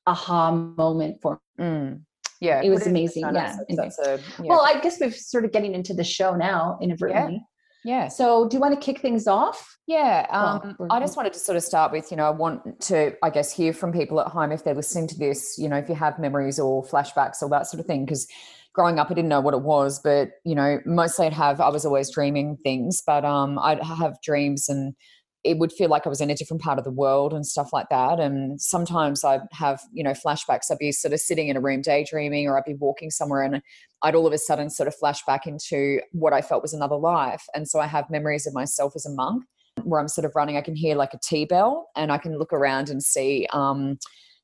aha 0.08 0.52
moment 0.52 1.22
for 1.22 1.40
me. 1.58 1.66
Mm. 1.66 2.02
Yeah, 2.42 2.62
it 2.64 2.72
was 2.72 2.88
amazing. 2.88 3.24
Yeah. 3.34 3.56
A, 3.70 4.18
yeah. 4.18 4.20
Well, 4.40 4.62
I 4.66 4.80
guess 4.80 5.00
we're 5.00 5.12
sort 5.12 5.46
of 5.46 5.52
getting 5.52 5.76
into 5.76 5.94
the 5.94 6.04
show 6.04 6.36
now 6.36 6.80
inadvertently. 6.82 7.44
Yeah. 7.86 8.04
yeah. 8.04 8.08
So, 8.08 8.48
do 8.48 8.58
you 8.58 8.62
want 8.62 8.74
to 8.74 8.84
kick 8.84 9.00
things 9.00 9.28
off? 9.28 9.78
Yeah. 9.86 10.26
Um, 10.32 10.76
well, 10.80 10.92
I 10.92 11.00
just 11.00 11.16
wanted 11.16 11.34
to 11.34 11.40
sort 11.40 11.56
of 11.56 11.62
start 11.62 11.92
with, 11.92 12.10
you 12.10 12.18
know, 12.18 12.26
I 12.26 12.32
want 12.32 12.82
to, 12.82 13.14
I 13.22 13.30
guess, 13.30 13.52
hear 13.52 13.74
from 13.74 13.94
people 13.94 14.20
at 14.20 14.26
home 14.26 14.52
if 14.52 14.64
they're 14.64 14.74
listening 14.74 15.08
to 15.10 15.18
this, 15.20 15.60
you 15.60 15.70
know, 15.70 15.78
if 15.78 15.88
you 15.88 15.94
have 15.94 16.18
memories 16.18 16.58
or 16.58 16.84
flashbacks 16.84 17.44
or 17.44 17.50
that 17.50 17.68
sort 17.68 17.80
of 17.80 17.86
thing. 17.86 18.06
Because 18.06 18.28
growing 18.74 18.98
up, 18.98 19.12
I 19.12 19.14
didn't 19.14 19.30
know 19.30 19.42
what 19.42 19.54
it 19.54 19.62
was, 19.62 20.00
but, 20.00 20.32
you 20.44 20.56
know, 20.56 20.80
mostly 20.84 21.28
I'd 21.28 21.34
have, 21.34 21.62
I 21.62 21.70
was 21.70 21.86
always 21.86 22.10
dreaming 22.10 22.58
things, 22.64 23.04
but 23.06 23.24
um, 23.24 23.60
I'd 23.60 23.84
have 23.84 24.20
dreams 24.24 24.68
and 24.68 24.96
it 25.44 25.58
would 25.58 25.72
feel 25.72 25.90
like 25.90 26.06
I 26.06 26.10
was 26.10 26.22
in 26.22 26.30
a 26.30 26.36
different 26.36 26.62
part 26.62 26.78
of 26.78 26.86
the 26.86 26.92
world 26.92 27.34
and 27.34 27.46
stuff 27.46 27.74
like 27.74 27.90
that. 27.90 28.20
And 28.20 28.62
sometimes 28.62 29.24
I'd 29.24 29.42
have, 29.52 29.82
you 29.92 30.04
know, 30.04 30.12
flashbacks. 30.12 30.70
I'd 30.70 30.78
be 30.78 30.92
sort 30.92 31.14
of 31.14 31.20
sitting 31.20 31.48
in 31.48 31.58
a 31.58 31.62
room 31.62 31.82
daydreaming, 31.82 32.48
or 32.48 32.58
I'd 32.58 32.66
be 32.66 32.76
walking 32.76 33.10
somewhere 33.10 33.42
and 33.42 33.62
I'd 34.04 34.14
all 34.16 34.28
of 34.28 34.34
a 34.34 34.38
sudden 34.38 34.70
sort 34.70 34.88
of 34.88 34.96
flash 34.96 35.24
back 35.26 35.48
into 35.48 36.00
what 36.12 36.34
I 36.34 36.42
felt 36.42 36.62
was 36.62 36.74
another 36.74 36.96
life. 36.96 37.44
And 37.56 37.68
so 37.68 37.80
I 37.80 37.88
have 37.88 38.10
memories 38.10 38.46
of 38.46 38.54
myself 38.54 38.94
as 38.96 39.06
a 39.06 39.12
monk 39.12 39.44
where 39.84 40.00
I'm 40.00 40.08
sort 40.08 40.26
of 40.26 40.36
running. 40.36 40.58
I 40.58 40.62
can 40.62 40.76
hear 40.76 40.96
like 40.96 41.14
a 41.14 41.20
tea 41.24 41.46
bell 41.46 41.90
and 41.96 42.12
I 42.12 42.18
can 42.20 42.38
look 42.38 42.54
around 42.54 42.90
and 42.90 43.02
see, 43.02 43.48
um, 43.52 43.98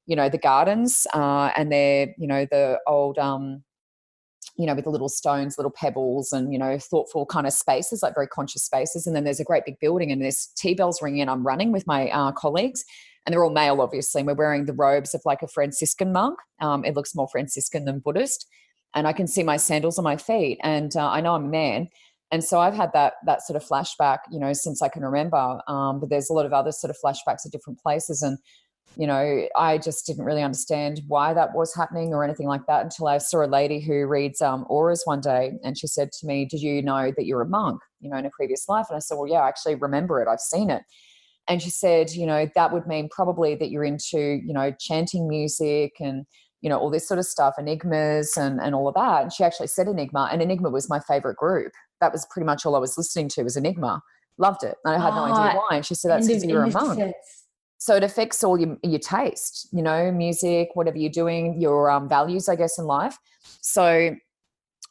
you 0.07 0.15
know, 0.15 0.29
the 0.29 0.37
gardens 0.37 1.05
uh, 1.13 1.51
and 1.55 1.71
they're, 1.71 2.07
you 2.17 2.27
know, 2.27 2.47
the 2.49 2.79
old, 2.87 3.19
um, 3.19 3.63
you 4.57 4.65
know, 4.65 4.73
with 4.73 4.85
the 4.85 4.89
little 4.89 5.09
stones, 5.09 5.57
little 5.57 5.71
pebbles, 5.71 6.31
and 6.31 6.51
you 6.51 6.59
know, 6.59 6.77
thoughtful 6.79 7.25
kind 7.25 7.45
of 7.45 7.53
spaces, 7.53 8.01
like 8.01 8.15
very 8.15 8.27
conscious 8.27 8.63
spaces. 8.63 9.05
And 9.05 9.15
then 9.15 9.23
there's 9.23 9.39
a 9.39 9.45
great 9.45 9.65
big 9.65 9.79
building, 9.79 10.11
and 10.11 10.21
there's 10.21 10.49
tea 10.57 10.73
bells 10.73 11.01
ringing. 11.01 11.21
And 11.21 11.29
I'm 11.29 11.45
running 11.45 11.71
with 11.71 11.85
my 11.85 12.09
uh, 12.09 12.31
colleagues, 12.31 12.83
and 13.25 13.33
they're 13.33 13.43
all 13.43 13.51
male, 13.51 13.81
obviously. 13.81 14.21
And 14.21 14.27
we're 14.27 14.33
wearing 14.33 14.65
the 14.65 14.73
robes 14.73 15.13
of 15.13 15.21
like 15.25 15.43
a 15.43 15.47
Franciscan 15.47 16.11
monk. 16.11 16.39
Um, 16.59 16.83
it 16.83 16.95
looks 16.95 17.15
more 17.15 17.27
Franciscan 17.31 17.85
than 17.85 17.99
Buddhist, 17.99 18.47
and 18.95 19.07
I 19.07 19.13
can 19.13 19.27
see 19.27 19.43
my 19.43 19.57
sandals 19.57 19.97
on 19.97 20.03
my 20.03 20.17
feet, 20.17 20.59
and 20.63 20.95
uh, 20.95 21.07
I 21.07 21.21
know 21.21 21.35
I'm 21.35 21.45
a 21.45 21.49
man. 21.49 21.89
And 22.29 22.43
so 22.43 22.59
I've 22.59 22.73
had 22.73 22.91
that 22.93 23.13
that 23.25 23.43
sort 23.43 23.61
of 23.61 23.67
flashback, 23.67 24.19
you 24.31 24.39
know, 24.39 24.53
since 24.53 24.81
I 24.81 24.89
can 24.89 25.03
remember. 25.03 25.61
Um, 25.67 25.99
but 25.99 26.09
there's 26.09 26.29
a 26.29 26.33
lot 26.33 26.45
of 26.45 26.51
other 26.51 26.71
sort 26.71 26.89
of 26.89 26.97
flashbacks 27.03 27.45
at 27.45 27.51
different 27.51 27.79
places, 27.79 28.21
and 28.21 28.37
you 28.95 29.05
know, 29.05 29.47
I 29.55 29.77
just 29.77 30.05
didn't 30.05 30.25
really 30.25 30.41
understand 30.41 31.01
why 31.07 31.33
that 31.33 31.53
was 31.53 31.73
happening 31.75 32.13
or 32.13 32.23
anything 32.23 32.47
like 32.47 32.65
that 32.67 32.83
until 32.83 33.07
I 33.07 33.19
saw 33.19 33.43
a 33.43 33.47
lady 33.47 33.79
who 33.79 34.07
reads 34.07 34.41
um, 34.41 34.65
auras 34.69 35.03
one 35.05 35.21
day 35.21 35.53
and 35.63 35.77
she 35.77 35.87
said 35.87 36.11
to 36.13 36.25
me, 36.25 36.45
Did 36.45 36.61
you 36.61 36.81
know 36.81 37.11
that 37.15 37.25
you're 37.25 37.41
a 37.41 37.47
monk, 37.47 37.81
you 37.99 38.09
know, 38.09 38.17
in 38.17 38.25
a 38.25 38.31
previous 38.31 38.67
life? 38.67 38.87
And 38.89 38.95
I 38.95 38.99
said, 38.99 39.15
Well, 39.15 39.27
yeah, 39.27 39.39
I 39.39 39.47
actually 39.47 39.75
remember 39.75 40.21
it. 40.21 40.27
I've 40.27 40.39
seen 40.39 40.69
it. 40.69 40.83
And 41.47 41.61
she 41.61 41.69
said, 41.69 42.11
You 42.11 42.25
know, 42.25 42.47
that 42.55 42.73
would 42.73 42.87
mean 42.87 43.09
probably 43.09 43.55
that 43.55 43.69
you're 43.69 43.83
into, 43.83 44.41
you 44.43 44.53
know, 44.53 44.73
chanting 44.79 45.27
music 45.27 45.93
and 45.99 46.25
you 46.61 46.69
know, 46.69 46.77
all 46.79 46.89
this 46.89 47.07
sort 47.07 47.19
of 47.19 47.25
stuff, 47.25 47.53
enigmas 47.59 48.35
and, 48.35 48.59
and 48.59 48.73
all 48.73 48.87
of 48.87 48.95
that. 48.95 49.21
And 49.21 49.33
she 49.33 49.43
actually 49.43 49.67
said 49.67 49.87
Enigma, 49.87 50.29
and 50.31 50.41
Enigma 50.41 50.69
was 50.69 50.89
my 50.89 50.99
favorite 50.99 51.37
group. 51.37 51.71
That 52.01 52.11
was 52.11 52.25
pretty 52.31 52.45
much 52.45 52.65
all 52.65 52.75
I 52.75 52.79
was 52.79 52.97
listening 52.97 53.29
to 53.29 53.43
was 53.43 53.55
Enigma. 53.55 54.01
Loved 54.37 54.63
it. 54.63 54.75
And 54.83 54.95
I 54.95 54.99
had 54.99 55.13
no 55.13 55.25
idea 55.25 55.53
ah, 55.53 55.55
why. 55.55 55.77
And 55.77 55.85
she 55.85 55.95
said 55.95 56.09
that's 56.09 56.27
because 56.27 56.43
you're 56.43 56.63
a 56.63 56.71
monk. 56.71 57.13
So 57.77 57.95
it 57.95 58.03
affects 58.03 58.43
all 58.43 58.59
your, 58.59 58.77
your 58.83 58.99
taste, 58.99 59.67
you 59.71 59.83
know, 59.83 60.11
music, 60.11 60.69
whatever 60.73 60.97
you're 60.97 61.11
doing, 61.11 61.61
your 61.61 61.91
um, 61.91 62.09
values, 62.09 62.49
I 62.49 62.55
guess, 62.55 62.79
in 62.79 62.85
life. 62.85 63.17
So 63.61 64.15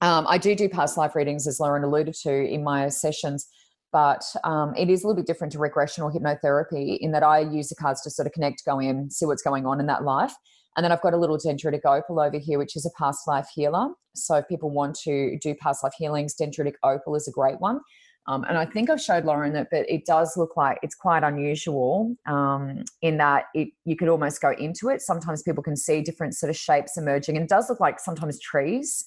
um, 0.01 0.27
I 0.29 0.39
do 0.39 0.55
do 0.55 0.69
past 0.69 0.97
life 0.97 1.15
readings, 1.15 1.47
as 1.47 1.59
Lauren 1.59 1.83
alluded 1.83 2.15
to 2.23 2.33
in 2.33 2.63
my 2.63 2.89
sessions 2.89 3.49
but 3.97 4.25
um, 4.45 4.75
it 4.77 4.91
is 4.91 5.03
a 5.03 5.07
little 5.07 5.23
bit 5.23 5.27
different 5.27 5.53
to 5.55 5.59
regressional 5.59 6.15
hypnotherapy 6.15 6.99
in 6.99 7.13
that 7.13 7.23
I 7.23 7.41
use 7.41 7.69
the 7.69 7.75
cards 7.75 8.03
to 8.03 8.11
sort 8.11 8.27
of 8.27 8.35
connect, 8.35 8.63
go 8.67 8.79
in, 8.79 9.11
see 9.11 9.25
what's 9.25 9.41
going 9.41 9.65
on 9.65 9.81
in 9.81 9.87
that 9.87 10.05
life. 10.05 10.35
And 10.77 10.85
then 10.85 10.93
I've 10.93 11.01
got 11.01 11.15
a 11.15 11.17
little 11.17 11.39
dendritic 11.39 11.87
opal 11.87 12.21
over 12.21 12.39
here, 12.39 12.59
which 12.59 12.77
is 12.77 12.85
a 12.85 12.91
past 12.99 13.27
life 13.27 13.49
healer. 13.55 13.89
So 14.15 14.35
if 14.37 14.49
people 14.49 14.71
want 14.71 14.97
to 15.05 15.39
do 15.39 15.55
past 15.55 15.83
life 15.83 15.95
healings, 15.97 16.35
dendritic 16.39 16.75
opal 16.83 17.15
is 17.15 17.27
a 17.27 17.31
great 17.31 17.59
one. 17.59 17.81
Um, 18.29 18.45
and 18.49 18.59
I 18.59 18.65
think 18.65 18.91
I've 18.91 19.01
showed 19.01 19.25
Lauren 19.25 19.53
that, 19.53 19.69
but 19.71 19.89
it 19.89 20.05
does 20.05 20.37
look 20.37 20.57
like 20.57 20.79
it's 20.83 20.95
quite 20.95 21.23
unusual 21.23 22.17
um, 22.27 22.85
in 23.01 23.19
that 23.19 23.45
it 23.55 23.69
you 23.85 23.97
could 23.97 24.09
almost 24.09 24.41
go 24.41 24.53
into 24.53 24.89
it. 24.89 25.01
Sometimes 25.01 25.43
people 25.43 25.63
can 25.63 25.77
see 25.77 26.03
different 26.03 26.35
sort 26.35 26.51
of 26.51 26.57
shapes 26.57 26.97
emerging, 26.97 27.37
and 27.37 27.45
it 27.45 27.49
does 27.49 27.69
look 27.69 27.81
like 27.81 28.01
sometimes 28.01 28.41
trees. 28.41 29.05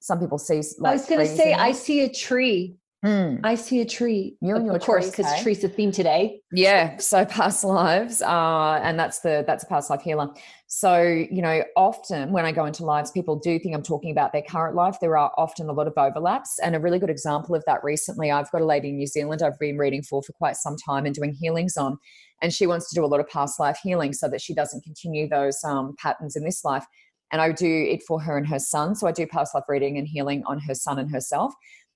Some 0.00 0.20
people 0.20 0.38
see. 0.38 0.62
Like 0.78 0.90
I 0.90 0.92
was 0.94 1.06
going 1.06 1.26
to 1.26 1.36
say, 1.36 1.52
I 1.52 1.72
see 1.72 2.02
a 2.02 2.08
tree 2.08 2.76
Mm. 3.04 3.40
I 3.44 3.54
see 3.54 3.80
a 3.80 3.86
tree. 3.86 4.36
You 4.42 4.56
and 4.56 4.66
your 4.66 4.76
of 4.76 4.82
course, 4.82 5.10
because 5.10 5.32
hey? 5.32 5.42
tree's 5.42 5.60
the 5.60 5.70
theme 5.70 5.90
today. 5.90 6.42
Yeah. 6.52 6.98
So 6.98 7.24
past 7.26 7.64
lives, 7.64 8.20
uh, 8.20 8.80
and 8.82 8.98
that's 8.98 9.20
the 9.20 9.42
that's 9.46 9.64
a 9.64 9.66
past 9.66 9.88
life 9.88 10.02
healer. 10.02 10.28
So 10.66 11.02
you 11.02 11.40
know, 11.40 11.64
often 11.76 12.30
when 12.30 12.44
I 12.44 12.52
go 12.52 12.66
into 12.66 12.84
lives, 12.84 13.10
people 13.10 13.38
do 13.38 13.58
think 13.58 13.74
I'm 13.74 13.82
talking 13.82 14.10
about 14.10 14.32
their 14.32 14.42
current 14.42 14.76
life. 14.76 14.98
There 15.00 15.16
are 15.16 15.32
often 15.38 15.70
a 15.70 15.72
lot 15.72 15.86
of 15.86 15.94
overlaps, 15.96 16.58
and 16.62 16.76
a 16.76 16.80
really 16.80 16.98
good 16.98 17.08
example 17.08 17.54
of 17.54 17.64
that 17.66 17.82
recently, 17.82 18.30
I've 18.30 18.50
got 18.50 18.60
a 18.60 18.66
lady 18.66 18.90
in 18.90 18.96
New 18.96 19.06
Zealand 19.06 19.40
I've 19.42 19.58
been 19.58 19.78
reading 19.78 20.02
for 20.02 20.22
for 20.22 20.34
quite 20.34 20.56
some 20.56 20.76
time 20.76 21.06
and 21.06 21.14
doing 21.14 21.32
healings 21.32 21.78
on, 21.78 21.96
and 22.42 22.52
she 22.52 22.66
wants 22.66 22.90
to 22.90 22.94
do 22.94 23.04
a 23.04 23.08
lot 23.08 23.20
of 23.20 23.28
past 23.30 23.58
life 23.58 23.78
healing 23.82 24.12
so 24.12 24.28
that 24.28 24.42
she 24.42 24.52
doesn't 24.52 24.84
continue 24.84 25.26
those 25.26 25.64
um, 25.64 25.94
patterns 25.98 26.36
in 26.36 26.44
this 26.44 26.64
life. 26.64 26.84
And 27.32 27.40
I 27.40 27.52
do 27.52 27.86
it 27.88 28.02
for 28.02 28.20
her 28.20 28.36
and 28.36 28.46
her 28.48 28.58
son. 28.58 28.96
So 28.96 29.06
I 29.06 29.12
do 29.12 29.24
past 29.24 29.54
life 29.54 29.64
reading 29.68 29.98
and 29.98 30.06
healing 30.06 30.42
on 30.46 30.58
her 30.58 30.74
son 30.74 30.98
and 30.98 31.08
herself 31.08 31.54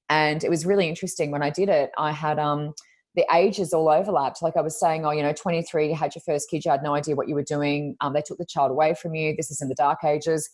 and 0.08 0.44
it 0.44 0.50
was 0.50 0.66
really 0.66 0.88
interesting 0.88 1.30
when 1.30 1.42
I 1.42 1.50
did 1.50 1.68
it. 1.68 1.90
I 1.96 2.12
had 2.12 2.38
um, 2.38 2.74
the 3.14 3.24
ages 3.32 3.72
all 3.72 3.88
overlapped. 3.88 4.42
Like 4.42 4.56
I 4.56 4.60
was 4.60 4.78
saying, 4.78 5.06
oh, 5.06 5.10
you 5.10 5.22
know, 5.22 5.32
23, 5.32 5.88
you 5.88 5.94
had 5.94 6.14
your 6.14 6.22
first 6.26 6.50
kid, 6.50 6.64
you 6.64 6.70
had 6.70 6.82
no 6.82 6.94
idea 6.94 7.14
what 7.14 7.28
you 7.28 7.34
were 7.34 7.44
doing. 7.44 7.96
Um, 8.00 8.12
they 8.12 8.22
took 8.22 8.38
the 8.38 8.46
child 8.46 8.70
away 8.70 8.94
from 8.94 9.14
you. 9.14 9.34
This 9.36 9.50
is 9.50 9.62
in 9.62 9.68
the 9.68 9.74
dark 9.74 10.04
ages. 10.04 10.48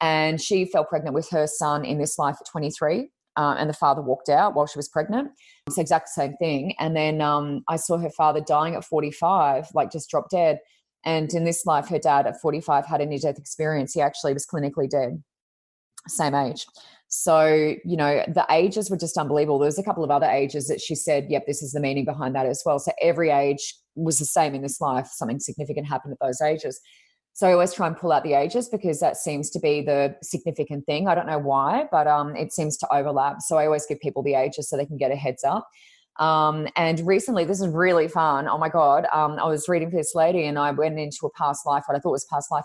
And 0.00 0.40
she 0.40 0.66
fell 0.66 0.84
pregnant 0.84 1.14
with 1.14 1.28
her 1.30 1.46
son 1.46 1.84
in 1.84 1.98
this 1.98 2.18
life 2.18 2.36
at 2.40 2.46
23. 2.50 3.10
Uh, 3.36 3.54
and 3.58 3.68
the 3.68 3.74
father 3.74 4.00
walked 4.00 4.30
out 4.30 4.54
while 4.54 4.66
she 4.66 4.78
was 4.78 4.88
pregnant. 4.88 5.30
It's 5.66 5.76
the 5.76 5.82
exact 5.82 6.08
same 6.08 6.36
thing. 6.36 6.74
And 6.78 6.96
then 6.96 7.20
um, 7.20 7.62
I 7.68 7.76
saw 7.76 7.98
her 7.98 8.10
father 8.10 8.40
dying 8.40 8.74
at 8.74 8.84
45, 8.84 9.68
like 9.74 9.92
just 9.92 10.08
dropped 10.08 10.30
dead. 10.30 10.60
And 11.04 11.32
in 11.34 11.44
this 11.44 11.66
life, 11.66 11.88
her 11.88 11.98
dad 11.98 12.26
at 12.26 12.40
45 12.40 12.86
had 12.86 13.02
a 13.02 13.06
near 13.06 13.18
death 13.18 13.38
experience. 13.38 13.92
He 13.92 14.00
actually 14.00 14.32
was 14.32 14.46
clinically 14.46 14.88
dead, 14.88 15.22
same 16.08 16.34
age. 16.34 16.66
So, 17.08 17.74
you 17.84 17.96
know, 17.96 18.24
the 18.26 18.44
ages 18.50 18.90
were 18.90 18.96
just 18.96 19.16
unbelievable. 19.16 19.58
There 19.58 19.66
was 19.66 19.78
a 19.78 19.82
couple 19.82 20.02
of 20.02 20.10
other 20.10 20.26
ages 20.26 20.66
that 20.68 20.80
she 20.80 20.94
said, 20.94 21.26
yep, 21.28 21.46
this 21.46 21.62
is 21.62 21.72
the 21.72 21.80
meaning 21.80 22.04
behind 22.04 22.34
that 22.34 22.46
as 22.46 22.62
well. 22.66 22.78
So 22.78 22.92
every 23.00 23.30
age 23.30 23.74
was 23.94 24.18
the 24.18 24.24
same 24.24 24.54
in 24.54 24.62
this 24.62 24.80
life. 24.80 25.08
Something 25.12 25.38
significant 25.38 25.86
happened 25.86 26.12
at 26.12 26.26
those 26.26 26.40
ages. 26.40 26.80
So 27.32 27.46
I 27.46 27.52
always 27.52 27.72
try 27.72 27.86
and 27.86 27.96
pull 27.96 28.12
out 28.12 28.24
the 28.24 28.32
ages 28.32 28.68
because 28.68 28.98
that 29.00 29.16
seems 29.16 29.50
to 29.50 29.60
be 29.60 29.82
the 29.82 30.16
significant 30.22 30.86
thing. 30.86 31.06
I 31.06 31.14
don't 31.14 31.26
know 31.26 31.38
why, 31.38 31.84
but 31.92 32.06
um, 32.06 32.34
it 32.34 32.52
seems 32.52 32.76
to 32.78 32.88
overlap. 32.92 33.36
So 33.40 33.56
I 33.56 33.66
always 33.66 33.86
give 33.86 34.00
people 34.00 34.22
the 34.22 34.34
ages 34.34 34.68
so 34.68 34.76
they 34.76 34.86
can 34.86 34.96
get 34.96 35.12
a 35.12 35.16
heads 35.16 35.44
up. 35.44 35.68
Um, 36.18 36.66
and 36.76 37.06
recently, 37.06 37.44
this 37.44 37.60
is 37.60 37.68
really 37.68 38.08
fun. 38.08 38.48
Oh 38.48 38.56
my 38.56 38.70
God. 38.70 39.06
Um, 39.12 39.38
I 39.38 39.44
was 39.44 39.68
reading 39.68 39.90
for 39.90 39.98
this 39.98 40.14
lady 40.14 40.46
and 40.46 40.58
I 40.58 40.70
went 40.70 40.98
into 40.98 41.26
a 41.26 41.30
past 41.32 41.66
life, 41.66 41.84
what 41.86 41.96
I 41.96 42.00
thought 42.00 42.12
was 42.12 42.24
past 42.24 42.50
life 42.50 42.64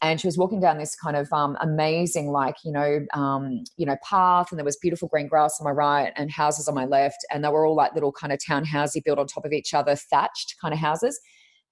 and 0.00 0.20
she 0.20 0.26
was 0.26 0.38
walking 0.38 0.60
down 0.60 0.78
this 0.78 0.96
kind 0.96 1.16
of 1.16 1.30
um, 1.32 1.56
amazing 1.60 2.30
like 2.30 2.56
you 2.64 2.72
know 2.72 3.00
um, 3.14 3.62
you 3.76 3.84
know 3.84 3.96
path 4.02 4.50
and 4.50 4.58
there 4.58 4.64
was 4.64 4.76
beautiful 4.76 5.08
green 5.08 5.28
grass 5.28 5.58
on 5.60 5.64
my 5.64 5.70
right 5.70 6.12
and 6.16 6.30
houses 6.30 6.68
on 6.68 6.74
my 6.74 6.84
left 6.84 7.18
and 7.30 7.44
they 7.44 7.48
were 7.48 7.66
all 7.66 7.74
like 7.74 7.94
little 7.94 8.12
kind 8.12 8.32
of 8.32 8.38
townhousey 8.38 9.02
built 9.04 9.18
on 9.18 9.26
top 9.26 9.44
of 9.44 9.52
each 9.52 9.74
other 9.74 9.94
thatched 9.94 10.56
kind 10.60 10.72
of 10.72 10.80
houses 10.80 11.20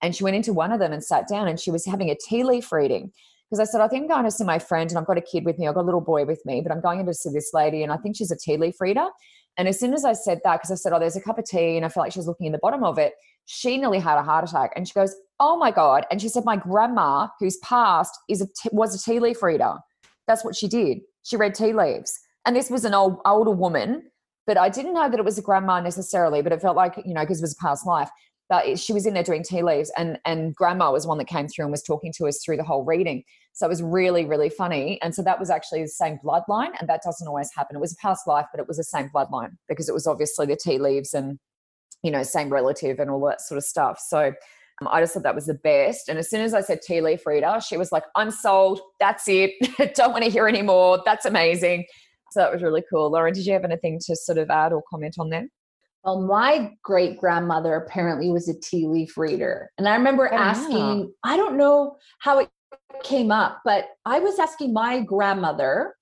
and 0.03 0.15
she 0.15 0.25
went 0.25 0.37
into 0.37 0.53
one 0.53 0.73
of 0.73 0.81
them 0.81 0.93
and 0.93 1.05
sat 1.05 1.29
down 1.29 1.49
and 1.49 1.59
she 1.59 1.71
was 1.71 1.87
having 1.87 2.11
a 2.11 2.17
tea 2.29 2.43
leaf 2.45 2.71
reading 2.73 3.13
because 3.51 3.69
I 3.69 3.71
said, 3.71 3.81
I 3.81 3.89
think 3.89 4.05
I'm 4.05 4.09
going 4.09 4.25
to 4.25 4.31
see 4.31 4.45
my 4.45 4.61
friend 4.61 4.89
and 4.91 4.99
I've 4.99 5.07
got 5.07 5.19
a 5.19 5.23
kid 5.23 5.45
with 5.45 5.59
me. 5.59 5.67
I've 5.67 5.75
got 5.75 5.83
a 5.83 5.83
little 5.83 6.01
boy 6.01 6.25
with 6.25 6.41
me, 6.47 6.61
but 6.61 6.71
I'm 6.71 6.81
going 6.81 7.01
in 7.01 7.07
to 7.07 7.15
see 7.15 7.31
this 7.31 7.51
lady 7.53 7.83
and 7.83 7.93
I 7.93 7.97
think 7.97 8.17
she's 8.17 8.31
a 8.31 8.37
tea 8.37 8.57
leaf 8.57 8.81
reader. 8.81 9.09
And 9.57 9.67
as 9.67 9.81
soon 9.81 9.93
as 9.93 10.05
I 10.05 10.13
said 10.13 10.41
that, 10.45 10.59
because 10.59 10.71
I 10.71 10.77
said, 10.77 10.93
Oh, 10.93 11.01
there's 11.01 11.17
a 11.17 11.21
cup 11.21 11.37
of 11.37 11.45
tea, 11.45 11.77
and 11.77 11.85
I 11.85 11.89
felt 11.89 12.07
like 12.07 12.13
she 12.13 12.21
was 12.21 12.29
looking 12.29 12.47
in 12.47 12.53
the 12.53 12.61
bottom 12.63 12.85
of 12.85 12.99
it, 12.99 13.15
she 13.47 13.77
nearly 13.77 13.99
had 13.99 14.17
a 14.17 14.23
heart 14.23 14.49
attack. 14.49 14.73
And 14.77 14.87
she 14.87 14.95
goes, 14.95 15.15
Oh 15.41 15.57
my 15.57 15.71
God. 15.71 16.05
And 16.11 16.21
she 16.21 16.29
said, 16.29 16.45
My 16.45 16.57
grandma, 16.57 17.29
who's 17.41 17.57
passed, 17.59 18.17
is 18.29 18.43
a 18.43 18.47
t- 18.47 18.69
was 18.73 18.95
a 18.95 19.11
tea 19.11 19.19
leaf 19.19 19.43
reader. 19.43 19.75
That's 20.27 20.45
what 20.45 20.55
she 20.55 20.69
did. 20.69 20.99
She 21.23 21.37
read 21.37 21.55
tea 21.55 21.73
leaves. 21.73 22.19
And 22.47 22.55
this 22.55 22.71
was 22.71 22.85
an 22.85 22.95
old 22.95 23.19
older 23.25 23.51
woman, 23.51 24.03
but 24.47 24.59
I 24.59 24.69
didn't 24.69 24.95
know 24.95 25.09
that 25.09 25.19
it 25.19 25.25
was 25.25 25.39
a 25.39 25.43
grandma 25.43 25.81
necessarily, 25.81 26.43
but 26.43 26.53
it 26.53 26.61
felt 26.61 26.77
like, 26.77 27.03
you 27.05 27.15
know, 27.15 27.23
because 27.23 27.39
it 27.39 27.43
was 27.43 27.57
a 27.59 27.63
past 27.63 27.87
life. 27.87 28.11
But 28.49 28.79
she 28.79 28.93
was 28.93 29.07
in 29.07 29.15
there 29.15 29.23
doing 29.23 29.43
tea 29.43 29.63
leaves, 29.63 29.91
and 29.97 30.19
and 30.27 30.55
grandma 30.55 30.93
was 30.93 31.07
one 31.07 31.19
that 31.19 31.29
came 31.29 31.49
through 31.49 31.65
and 31.65 31.73
was 31.73 31.83
talking 31.83 32.13
to 32.19 32.27
us 32.27 32.43
through 32.45 32.59
the 32.59 32.65
whole 32.65 32.85
reading. 32.85 33.23
So 33.53 33.67
it 33.67 33.69
was 33.69 33.83
really, 33.83 34.25
really 34.25 34.51
funny. 34.51 35.01
And 35.03 35.15
so 35.15 35.23
that 35.23 35.39
was 35.39 35.51
actually 35.51 35.83
the 35.83 35.89
same 35.89 36.19
bloodline, 36.25 36.73
and 36.79 36.89
that 36.89 37.03
doesn't 37.03 37.27
always 37.27 37.51
happen. 37.57 37.77
It 37.77 37.81
was 37.81 37.93
a 37.93 37.97
past 38.03 38.27
life, 38.27 38.47
but 38.53 38.61
it 38.61 38.69
was 38.69 38.77
the 38.77 38.85
same 38.85 39.09
bloodline 39.15 39.57
because 39.69 39.89
it 39.89 39.93
was 39.93 40.07
obviously 40.07 40.47
the 40.47 40.57
tea 40.57 40.79
leaves 40.79 41.15
and 41.15 41.39
you 42.03 42.11
know 42.11 42.25
same 42.25 42.51
relative 42.51 42.99
and 42.99 43.09
all 43.09 43.25
that 43.27 43.41
sort 43.41 43.57
of 43.57 43.65
stuff. 43.65 44.01
So 44.05 44.35
I 44.87 45.01
just 45.01 45.15
thought 45.15 45.25
that 45.25 45.35
was 45.35 45.47
the 45.47 45.55
best. 45.55 46.09
And 46.09 46.19
as 46.19 46.31
soon 46.31 46.41
as 46.41 46.55
I 46.55 46.61
said 46.63 46.81
tea 46.83 47.01
leaf 47.01 47.27
reader, 47.27 47.59
she 47.67 47.77
was 47.77 47.93
like, 47.93 48.05
I'm 48.15 48.31
sold. 48.31 48.81
That's 48.99 49.29
it. 49.29 49.53
Don't 49.95 50.13
want 50.13 50.25
to 50.25 50.31
hear 50.31 50.49
anymore. 50.49 51.03
That's 51.05 51.27
amazing. 51.27 51.85
So 52.31 52.41
that 52.41 52.53
was 52.53 52.63
really 52.63 52.83
cool. 52.91 53.11
Lauren, 53.11 53.35
did 53.35 53.45
you 53.45 53.53
have 53.53 53.65
anything 53.65 53.99
to 54.07 54.17
sort 54.17 54.39
of 54.39 54.51
add 54.51 54.73
or 54.73 54.83
comment 54.91 55.17
on 55.19 55.31
that? 55.31 55.45
Well, 56.05 56.23
my 56.23 56.73
great 56.83 57.19
grandmother 57.19 57.75
apparently 57.75 58.31
was 58.31 58.49
a 58.49 58.59
tea 58.59 58.87
leaf 58.87 59.19
reader. 59.19 59.71
And 59.77 59.87
I 59.87 59.97
remember 59.97 60.33
oh, 60.33 60.37
asking, 60.37 61.01
yeah. 61.01 61.05
I 61.25 61.37
don't 61.37 61.59
know 61.59 61.97
how 62.21 62.39
it 62.39 62.49
came 63.03 63.31
up, 63.31 63.61
but 63.65 63.89
I 64.07 64.21
was 64.21 64.39
asking 64.39 64.73
my 64.73 65.01
grandmother, 65.01 65.95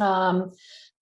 um, 0.00 0.52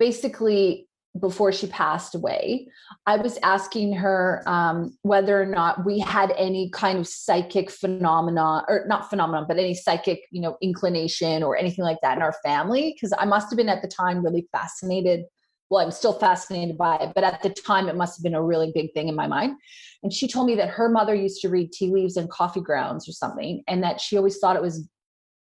basically 0.00 0.88
before 1.18 1.52
she 1.52 1.66
passed 1.66 2.14
away, 2.14 2.68
I 3.06 3.16
was 3.16 3.38
asking 3.42 3.94
her 3.94 4.42
um, 4.46 4.96
whether 5.02 5.40
or 5.40 5.46
not 5.46 5.84
we 5.84 5.98
had 5.98 6.32
any 6.36 6.70
kind 6.70 6.98
of 6.98 7.06
psychic 7.06 7.70
phenomena, 7.70 8.64
or 8.68 8.84
not 8.86 9.10
phenomenon, 9.10 9.46
but 9.48 9.58
any 9.58 9.74
psychic, 9.74 10.20
you 10.30 10.40
know, 10.40 10.56
inclination 10.62 11.42
or 11.42 11.56
anything 11.56 11.84
like 11.84 11.98
that 12.02 12.16
in 12.16 12.22
our 12.22 12.34
family. 12.44 12.94
Because 12.94 13.12
I 13.18 13.24
must 13.24 13.50
have 13.50 13.56
been 13.56 13.68
at 13.68 13.82
the 13.82 13.88
time 13.88 14.24
really 14.24 14.48
fascinated 14.52 15.24
well, 15.70 15.84
I'm 15.84 15.92
still 15.92 16.12
fascinated 16.12 16.76
by 16.76 16.96
it, 16.96 17.12
but 17.14 17.22
at 17.22 17.42
the 17.42 17.50
time 17.50 17.88
it 17.88 17.96
must 17.96 18.18
have 18.18 18.24
been 18.24 18.34
a 18.34 18.42
really 18.42 18.72
big 18.74 18.92
thing 18.92 19.08
in 19.08 19.14
my 19.14 19.28
mind. 19.28 19.56
And 20.02 20.12
she 20.12 20.26
told 20.26 20.46
me 20.48 20.56
that 20.56 20.68
her 20.68 20.88
mother 20.88 21.14
used 21.14 21.40
to 21.42 21.48
read 21.48 21.70
tea 21.70 21.90
leaves 21.90 22.16
and 22.16 22.28
coffee 22.28 22.60
grounds 22.60 23.08
or 23.08 23.12
something, 23.12 23.62
and 23.68 23.82
that 23.84 24.00
she 24.00 24.16
always 24.16 24.38
thought 24.38 24.56
it 24.56 24.62
was 24.62 24.88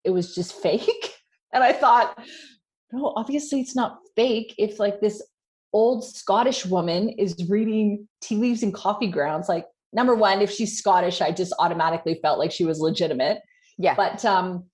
it 0.04 0.10
was 0.10 0.34
just 0.34 0.52
fake. 0.62 1.14
And 1.52 1.62
I 1.62 1.72
thought, 1.72 2.18
no, 2.92 3.12
obviously 3.16 3.60
it's 3.60 3.76
not 3.76 3.98
fake. 4.16 4.54
If 4.58 4.80
like 4.80 5.00
this 5.00 5.22
old 5.76 6.02
Scottish 6.06 6.64
woman 6.64 7.10
is 7.10 7.36
reading 7.50 8.08
tea 8.22 8.36
leaves 8.36 8.62
and 8.62 8.72
coffee 8.72 9.08
grounds, 9.08 9.46
like 9.46 9.66
number 9.92 10.14
one, 10.14 10.40
if 10.40 10.50
she's 10.50 10.78
Scottish, 10.78 11.20
I 11.20 11.32
just 11.32 11.52
automatically 11.58 12.18
felt 12.22 12.38
like 12.38 12.50
she 12.50 12.64
was 12.64 12.80
legitimate. 12.80 13.42
Yeah. 13.76 13.94
But 13.94 14.24
um, 14.24 14.64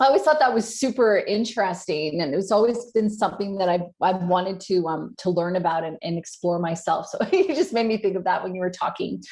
I 0.00 0.06
always 0.06 0.22
thought 0.22 0.40
that 0.40 0.52
was 0.52 0.80
super 0.80 1.18
interesting, 1.18 2.20
and 2.20 2.34
it's 2.34 2.50
always 2.50 2.90
been 2.92 3.08
something 3.08 3.58
that 3.58 3.68
I've 3.68 3.86
I've 4.02 4.22
wanted 4.22 4.58
to 4.62 4.88
um 4.88 5.14
to 5.18 5.30
learn 5.30 5.54
about 5.54 5.84
and, 5.84 5.98
and 6.02 6.18
explore 6.18 6.58
myself. 6.58 7.06
So 7.06 7.18
you 7.32 7.54
just 7.54 7.72
made 7.72 7.86
me 7.86 7.96
think 7.98 8.16
of 8.16 8.24
that 8.24 8.42
when 8.42 8.52
you 8.52 8.60
were 8.60 8.70
talking. 8.70 9.22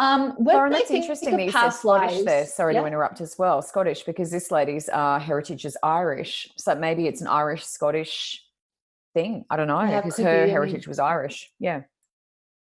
Um, 0.00 0.34
Lauren, 0.40 0.72
that's 0.72 0.90
interesting 0.90 1.36
that 1.36 1.44
you 1.44 1.52
said 1.52 1.70
Scottish 1.70 2.12
lives, 2.12 2.24
there. 2.24 2.46
Sorry 2.46 2.74
yeah. 2.74 2.80
to 2.80 2.86
interrupt 2.86 3.20
as 3.20 3.36
well, 3.38 3.62
Scottish 3.62 4.02
because 4.02 4.32
this 4.32 4.50
lady's 4.50 4.88
uh, 4.88 5.20
heritage 5.20 5.64
is 5.66 5.76
Irish, 5.84 6.48
so 6.56 6.74
maybe 6.74 7.06
it's 7.06 7.20
an 7.20 7.28
Irish 7.28 7.64
Scottish 7.64 8.43
thing. 9.14 9.44
I 9.50 9.56
don't 9.56 9.68
know 9.68 9.80
because 10.02 10.18
her 10.18 10.44
be, 10.44 10.50
heritage 10.50 10.86
was 10.86 10.98
Irish. 10.98 11.50
Yeah. 11.58 11.82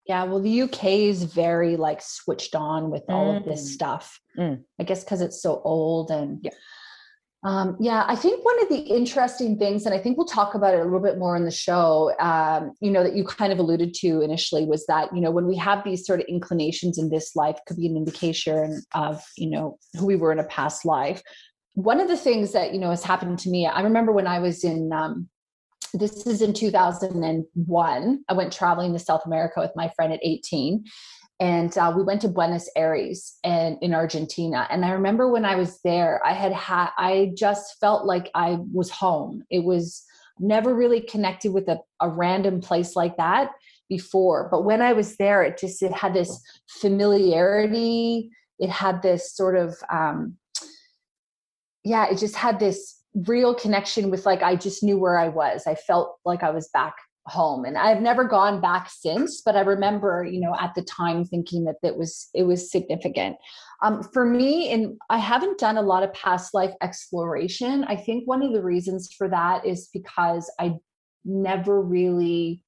Yeah, 0.06 0.24
well, 0.24 0.40
the 0.40 0.62
UK 0.62 0.84
is 0.84 1.24
very 1.24 1.76
like 1.76 2.02
switched 2.02 2.54
on 2.54 2.90
with 2.90 3.04
all 3.08 3.32
mm. 3.32 3.36
of 3.38 3.44
this 3.46 3.62
mm. 3.62 3.72
stuff. 3.72 4.20
Mm. 4.38 4.62
I 4.78 4.84
guess 4.84 5.02
because 5.02 5.22
it's 5.22 5.42
so 5.42 5.62
old 5.64 6.10
and 6.10 6.40
yeah. 6.42 6.50
Um, 7.46 7.76
yeah, 7.78 8.06
I 8.08 8.16
think 8.16 8.42
one 8.42 8.62
of 8.62 8.70
the 8.70 8.78
interesting 8.78 9.58
things, 9.58 9.84
and 9.84 9.94
I 9.94 9.98
think 9.98 10.16
we'll 10.16 10.26
talk 10.26 10.54
about 10.54 10.72
it 10.72 10.80
a 10.80 10.84
little 10.84 10.98
bit 10.98 11.18
more 11.18 11.36
in 11.36 11.44
the 11.44 11.50
show, 11.50 12.14
um, 12.18 12.72
you 12.80 12.90
know, 12.90 13.04
that 13.04 13.14
you 13.14 13.22
kind 13.22 13.52
of 13.52 13.58
alluded 13.58 13.92
to 13.96 14.22
initially 14.22 14.64
was 14.64 14.86
that, 14.86 15.14
you 15.14 15.20
know, 15.20 15.30
when 15.30 15.46
we 15.46 15.54
have 15.56 15.84
these 15.84 16.06
sort 16.06 16.20
of 16.20 16.26
inclinations 16.26 16.96
in 16.96 17.10
this 17.10 17.36
life, 17.36 17.58
could 17.66 17.76
be 17.76 17.86
an 17.86 17.98
indication 17.98 18.82
of, 18.94 19.22
you 19.36 19.50
know, 19.50 19.78
who 19.98 20.06
we 20.06 20.16
were 20.16 20.32
in 20.32 20.38
a 20.38 20.44
past 20.44 20.86
life. 20.86 21.22
one 21.74 22.00
of 22.00 22.08
the 22.08 22.16
things 22.16 22.52
that 22.52 22.72
you 22.72 22.78
know 22.78 22.90
has 22.90 23.02
happened 23.02 23.38
to 23.38 23.50
me 23.50 23.66
i 23.66 23.80
remember 23.82 24.12
when 24.12 24.26
i 24.26 24.38
was 24.38 24.64
in 24.64 24.92
um, 24.92 25.28
this 25.94 26.26
is 26.26 26.42
in 26.42 26.52
2001 26.52 28.24
i 28.28 28.32
went 28.32 28.52
traveling 28.52 28.92
to 28.92 28.98
south 28.98 29.24
america 29.26 29.60
with 29.60 29.70
my 29.76 29.88
friend 29.96 30.12
at 30.12 30.20
18 30.22 30.84
and 31.40 31.76
uh, 31.76 31.92
we 31.94 32.04
went 32.04 32.20
to 32.20 32.28
buenos 32.28 32.68
aires 32.76 33.38
and 33.42 33.76
in 33.82 33.94
argentina. 33.94 34.66
And 34.70 34.84
i 34.84 34.90
remember 34.90 35.30
when 35.30 35.44
i 35.44 35.56
was 35.56 35.80
there 35.82 36.20
i 36.24 36.32
had 36.32 36.52
had 36.52 36.90
i 36.96 37.32
just 37.36 37.78
felt 37.80 38.04
like 38.04 38.30
i 38.34 38.58
was 38.72 38.90
home. 38.90 39.44
It 39.50 39.64
was 39.64 40.04
never 40.38 40.74
really 40.74 41.00
connected 41.00 41.52
with 41.52 41.68
a, 41.68 41.78
a 42.00 42.08
random 42.08 42.60
place 42.60 42.96
like 42.96 43.16
that 43.16 43.50
before. 43.88 44.48
But 44.50 44.64
when 44.64 44.82
i 44.82 44.92
was 44.92 45.16
there 45.16 45.42
it 45.42 45.58
just 45.58 45.82
it 45.82 45.92
had 45.92 46.14
this 46.14 46.40
familiarity. 46.68 48.30
It 48.58 48.70
had 48.70 49.02
this 49.02 49.34
sort 49.34 49.56
of 49.56 49.76
um 49.92 50.36
yeah 51.84 52.06
it 52.10 52.18
just 52.18 52.36
had 52.36 52.60
this 52.60 53.00
real 53.14 53.54
connection 53.54 54.10
with 54.10 54.26
like 54.26 54.42
i 54.42 54.56
just 54.56 54.82
knew 54.82 54.98
where 54.98 55.18
i 55.18 55.28
was. 55.28 55.66
I 55.66 55.74
felt 55.74 56.18
like 56.24 56.42
i 56.42 56.50
was 56.50 56.68
back 56.68 56.94
home 57.26 57.64
and 57.64 57.78
i've 57.78 58.02
never 58.02 58.24
gone 58.24 58.60
back 58.60 58.90
since 58.90 59.40
but 59.40 59.56
i 59.56 59.60
remember 59.60 60.28
you 60.30 60.38
know 60.38 60.54
at 60.60 60.74
the 60.74 60.82
time 60.82 61.24
thinking 61.24 61.64
that 61.64 61.76
that 61.82 61.96
was 61.96 62.28
it 62.34 62.42
was 62.42 62.70
significant. 62.70 63.36
Um, 63.82 64.02
for 64.12 64.24
me 64.26 64.70
and 64.72 64.98
i 65.10 65.18
haven't 65.18 65.58
done 65.58 65.76
a 65.76 65.82
lot 65.82 66.02
of 66.02 66.12
past 66.12 66.54
life 66.54 66.74
exploration. 66.82 67.84
I 67.84 67.96
think 67.96 68.26
one 68.26 68.42
of 68.42 68.52
the 68.52 68.62
reasons 68.62 69.12
for 69.16 69.28
that 69.28 69.64
is 69.64 69.88
because 69.92 70.52
i 70.58 70.74
never 71.24 71.80
really 71.80 72.62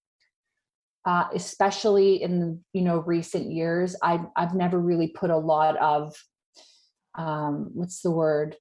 uh, 1.05 1.29
especially 1.35 2.21
in 2.23 2.65
you 2.73 2.83
know 2.83 2.99
recent 3.01 3.53
years 3.53 3.95
I've, 4.03 4.27
I've 4.35 4.55
never 4.55 4.79
really 4.81 5.09
put 5.09 5.31
a 5.31 5.37
lot 5.37 5.77
of 5.77 6.15
um, 7.17 7.71
what's 7.75 8.03
the 8.03 8.11
word 8.11 8.57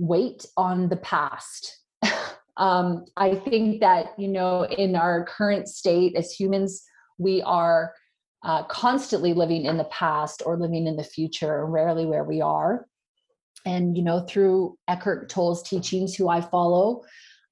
weight 0.00 0.46
on 0.56 0.88
the 0.88 0.96
past. 0.96 1.78
Um, 2.56 3.06
i 3.16 3.36
think 3.36 3.80
that 3.80 4.08
you 4.18 4.28
know 4.28 4.64
in 4.66 4.94
our 4.94 5.24
current 5.24 5.66
state 5.66 6.14
as 6.14 6.30
humans 6.30 6.84
we 7.16 7.40
are 7.42 7.94
uh, 8.42 8.64
constantly 8.64 9.34
living 9.34 9.64
in 9.66 9.76
the 9.76 9.84
past 9.84 10.42
or 10.44 10.56
living 10.56 10.86
in 10.86 10.96
the 10.96 11.04
future 11.04 11.64
rarely 11.66 12.06
where 12.06 12.24
we 12.24 12.40
are. 12.40 12.86
And 13.66 13.96
you 13.96 14.02
know 14.02 14.20
through 14.26 14.76
eckhart 14.88 15.28
tolle's 15.28 15.62
teachings 15.62 16.14
who 16.14 16.28
i 16.28 16.40
follow 16.40 17.02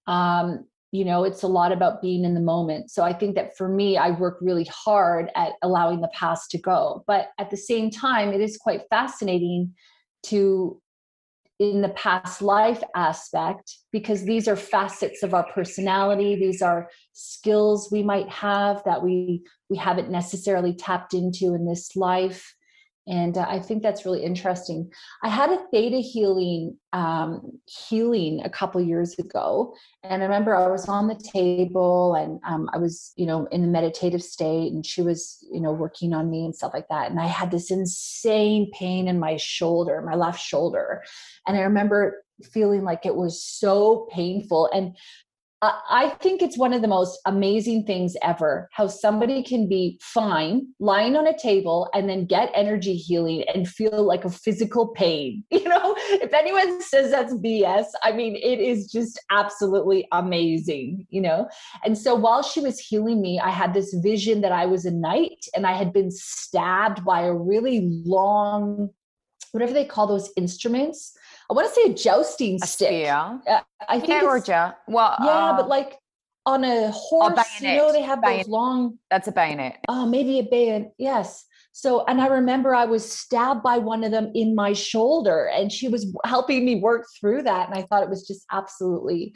um, 0.06 0.66
you 0.90 1.04
know 1.04 1.24
it's 1.24 1.42
a 1.42 1.48
lot 1.48 1.70
about 1.70 2.00
being 2.00 2.24
in 2.24 2.32
the 2.32 2.40
moment. 2.40 2.90
So 2.90 3.02
i 3.04 3.12
think 3.12 3.34
that 3.34 3.56
for 3.58 3.68
me 3.68 3.98
i 3.98 4.10
work 4.10 4.38
really 4.40 4.66
hard 4.70 5.30
at 5.36 5.52
allowing 5.62 6.00
the 6.00 6.08
past 6.08 6.50
to 6.52 6.58
go. 6.58 7.04
But 7.06 7.28
at 7.38 7.50
the 7.50 7.58
same 7.58 7.90
time 7.90 8.32
it 8.32 8.40
is 8.40 8.56
quite 8.56 8.82
fascinating 8.88 9.74
to 10.24 10.80
in 11.58 11.82
the 11.82 11.88
past 11.90 12.40
life 12.40 12.82
aspect 12.94 13.74
because 13.90 14.24
these 14.24 14.46
are 14.46 14.56
facets 14.56 15.22
of 15.22 15.34
our 15.34 15.44
personality 15.52 16.36
these 16.36 16.62
are 16.62 16.88
skills 17.12 17.88
we 17.90 18.02
might 18.02 18.28
have 18.28 18.82
that 18.84 19.02
we 19.02 19.42
we 19.68 19.76
haven't 19.76 20.10
necessarily 20.10 20.72
tapped 20.72 21.14
into 21.14 21.54
in 21.54 21.66
this 21.66 21.96
life 21.96 22.54
and 23.08 23.38
uh, 23.38 23.46
i 23.48 23.58
think 23.58 23.82
that's 23.82 24.04
really 24.04 24.22
interesting. 24.22 24.90
I 25.22 25.28
had 25.28 25.50
a 25.50 25.58
theta 25.72 25.98
healing 25.98 26.76
um, 26.92 27.58
healing 27.66 28.40
a 28.44 28.50
couple 28.50 28.80
years 28.80 29.18
ago 29.18 29.74
and 30.04 30.22
i 30.22 30.26
remember 30.26 30.54
i 30.54 30.68
was 30.68 30.88
on 30.88 31.08
the 31.08 31.20
table 31.32 32.14
and 32.14 32.40
um, 32.46 32.68
i 32.72 32.78
was 32.78 33.12
you 33.16 33.26
know 33.26 33.46
in 33.46 33.62
the 33.62 33.68
meditative 33.68 34.22
state 34.22 34.72
and 34.72 34.86
she 34.86 35.02
was 35.02 35.44
you 35.52 35.60
know 35.60 35.72
working 35.72 36.12
on 36.14 36.30
me 36.30 36.44
and 36.44 36.54
stuff 36.54 36.72
like 36.72 36.88
that 36.88 37.10
and 37.10 37.20
i 37.20 37.26
had 37.26 37.50
this 37.50 37.70
insane 37.70 38.70
pain 38.72 39.06
in 39.08 39.18
my 39.18 39.36
shoulder 39.36 40.02
my 40.02 40.14
left 40.14 40.40
shoulder. 40.40 41.02
And 41.46 41.56
i 41.56 41.60
remember 41.60 42.22
feeling 42.52 42.84
like 42.84 43.04
it 43.04 43.16
was 43.16 43.42
so 43.42 44.08
painful 44.12 44.70
and 44.72 44.96
I 45.60 46.16
think 46.20 46.40
it's 46.40 46.56
one 46.56 46.72
of 46.72 46.82
the 46.82 46.88
most 46.88 47.18
amazing 47.26 47.84
things 47.84 48.14
ever 48.22 48.68
how 48.72 48.86
somebody 48.86 49.42
can 49.42 49.68
be 49.68 49.98
fine 50.00 50.68
lying 50.78 51.16
on 51.16 51.26
a 51.26 51.36
table 51.36 51.90
and 51.94 52.08
then 52.08 52.26
get 52.26 52.52
energy 52.54 52.94
healing 52.94 53.44
and 53.52 53.66
feel 53.66 54.04
like 54.04 54.24
a 54.24 54.30
physical 54.30 54.88
pain. 54.88 55.44
You 55.58 55.74
know, 55.74 55.94
if 55.98 56.32
anyone 56.32 56.80
says 56.80 57.10
that's 57.10 57.34
BS, 57.34 57.86
I 58.02 58.12
mean, 58.12 58.36
it 58.36 58.58
is 58.58 58.90
just 58.90 59.20
absolutely 59.30 60.06
amazing, 60.12 61.06
you 61.10 61.20
know? 61.20 61.48
And 61.84 61.98
so 61.98 62.14
while 62.14 62.42
she 62.42 62.60
was 62.60 62.78
healing 62.78 63.20
me, 63.20 63.38
I 63.38 63.50
had 63.50 63.74
this 63.74 63.92
vision 64.02 64.40
that 64.42 64.52
I 64.52 64.64
was 64.64 64.86
a 64.86 64.90
knight 64.90 65.44
and 65.54 65.66
I 65.66 65.72
had 65.72 65.92
been 65.92 66.10
stabbed 66.10 67.04
by 67.04 67.22
a 67.22 67.34
really 67.34 67.80
long, 68.06 68.90
whatever 69.52 69.74
they 69.74 69.84
call 69.84 70.06
those 70.06 70.30
instruments 70.36 71.12
I 71.50 71.54
want 71.54 71.68
to 71.68 71.74
say 71.74 71.90
a 71.90 71.94
jousting 71.94 72.58
a 72.62 72.66
stick. 72.66 72.88
Spear. 72.88 73.40
Uh, 73.48 73.60
I 73.88 74.00
think 74.00 74.22
yeah, 74.22 74.24
or 74.24 74.42
well, 74.86 75.16
yeah, 75.20 75.26
uh, 75.26 75.56
but 75.56 75.68
like 75.68 75.96
on 76.44 76.64
a 76.64 76.90
horse, 76.90 77.38
you 77.60 77.76
know, 77.76 77.92
they 77.92 78.02
have 78.02 78.20
bayonet. 78.20 78.46
those 78.46 78.50
long. 78.50 78.98
that's 79.10 79.28
a 79.28 79.32
bayonet. 79.32 79.78
Oh, 79.88 80.06
maybe 80.06 80.38
a 80.38 80.42
bayonet. 80.42 80.92
Yes. 80.98 81.44
So, 81.72 82.04
and 82.06 82.20
I 82.20 82.26
remember 82.26 82.74
I 82.74 82.86
was 82.86 83.10
stabbed 83.10 83.62
by 83.62 83.78
one 83.78 84.02
of 84.02 84.10
them 84.10 84.32
in 84.34 84.54
my 84.54 84.72
shoulder, 84.72 85.48
and 85.54 85.70
she 85.70 85.88
was 85.88 86.12
helping 86.24 86.64
me 86.64 86.80
work 86.80 87.06
through 87.20 87.44
that, 87.44 87.68
and 87.68 87.78
I 87.78 87.82
thought 87.82 88.02
it 88.02 88.10
was 88.10 88.26
just 88.26 88.44
absolutely 88.50 89.34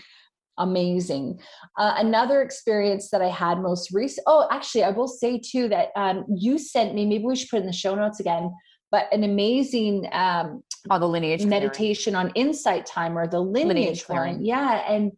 amazing. 0.59 1.41
Uh, 1.79 1.95
another 1.97 2.43
experience 2.43 3.11
that 3.11 3.23
I 3.23 3.29
had 3.29 3.61
most 3.61 3.93
recent. 3.93 4.25
Oh, 4.27 4.49
actually, 4.51 4.85
I 4.85 4.91
will 4.91 5.09
say 5.09 5.39
too 5.39 5.69
that 5.69 5.89
um, 5.97 6.25
you 6.29 6.59
sent 6.59 6.95
me. 6.95 7.07
Maybe 7.07 7.25
we 7.25 7.37
should 7.37 7.49
put 7.49 7.61
in 7.61 7.67
the 7.67 7.73
show 7.73 7.95
notes 7.95 8.21
again. 8.21 8.53
But 8.91 9.07
an 9.13 9.25
amazing 9.25 10.09
um, 10.13 10.63
Oh, 10.91 10.99
the 10.99 11.09
lineage 11.09 11.45
meditation 11.45 12.15
on 12.15 12.31
insight 12.35 12.87
timer 12.87 13.27
the 13.27 13.41
lineage, 13.41 13.77
Lineage 13.77 14.09
one. 14.09 14.17
clearing. 14.19 14.45
Yeah. 14.45 14.93
And 14.93 15.13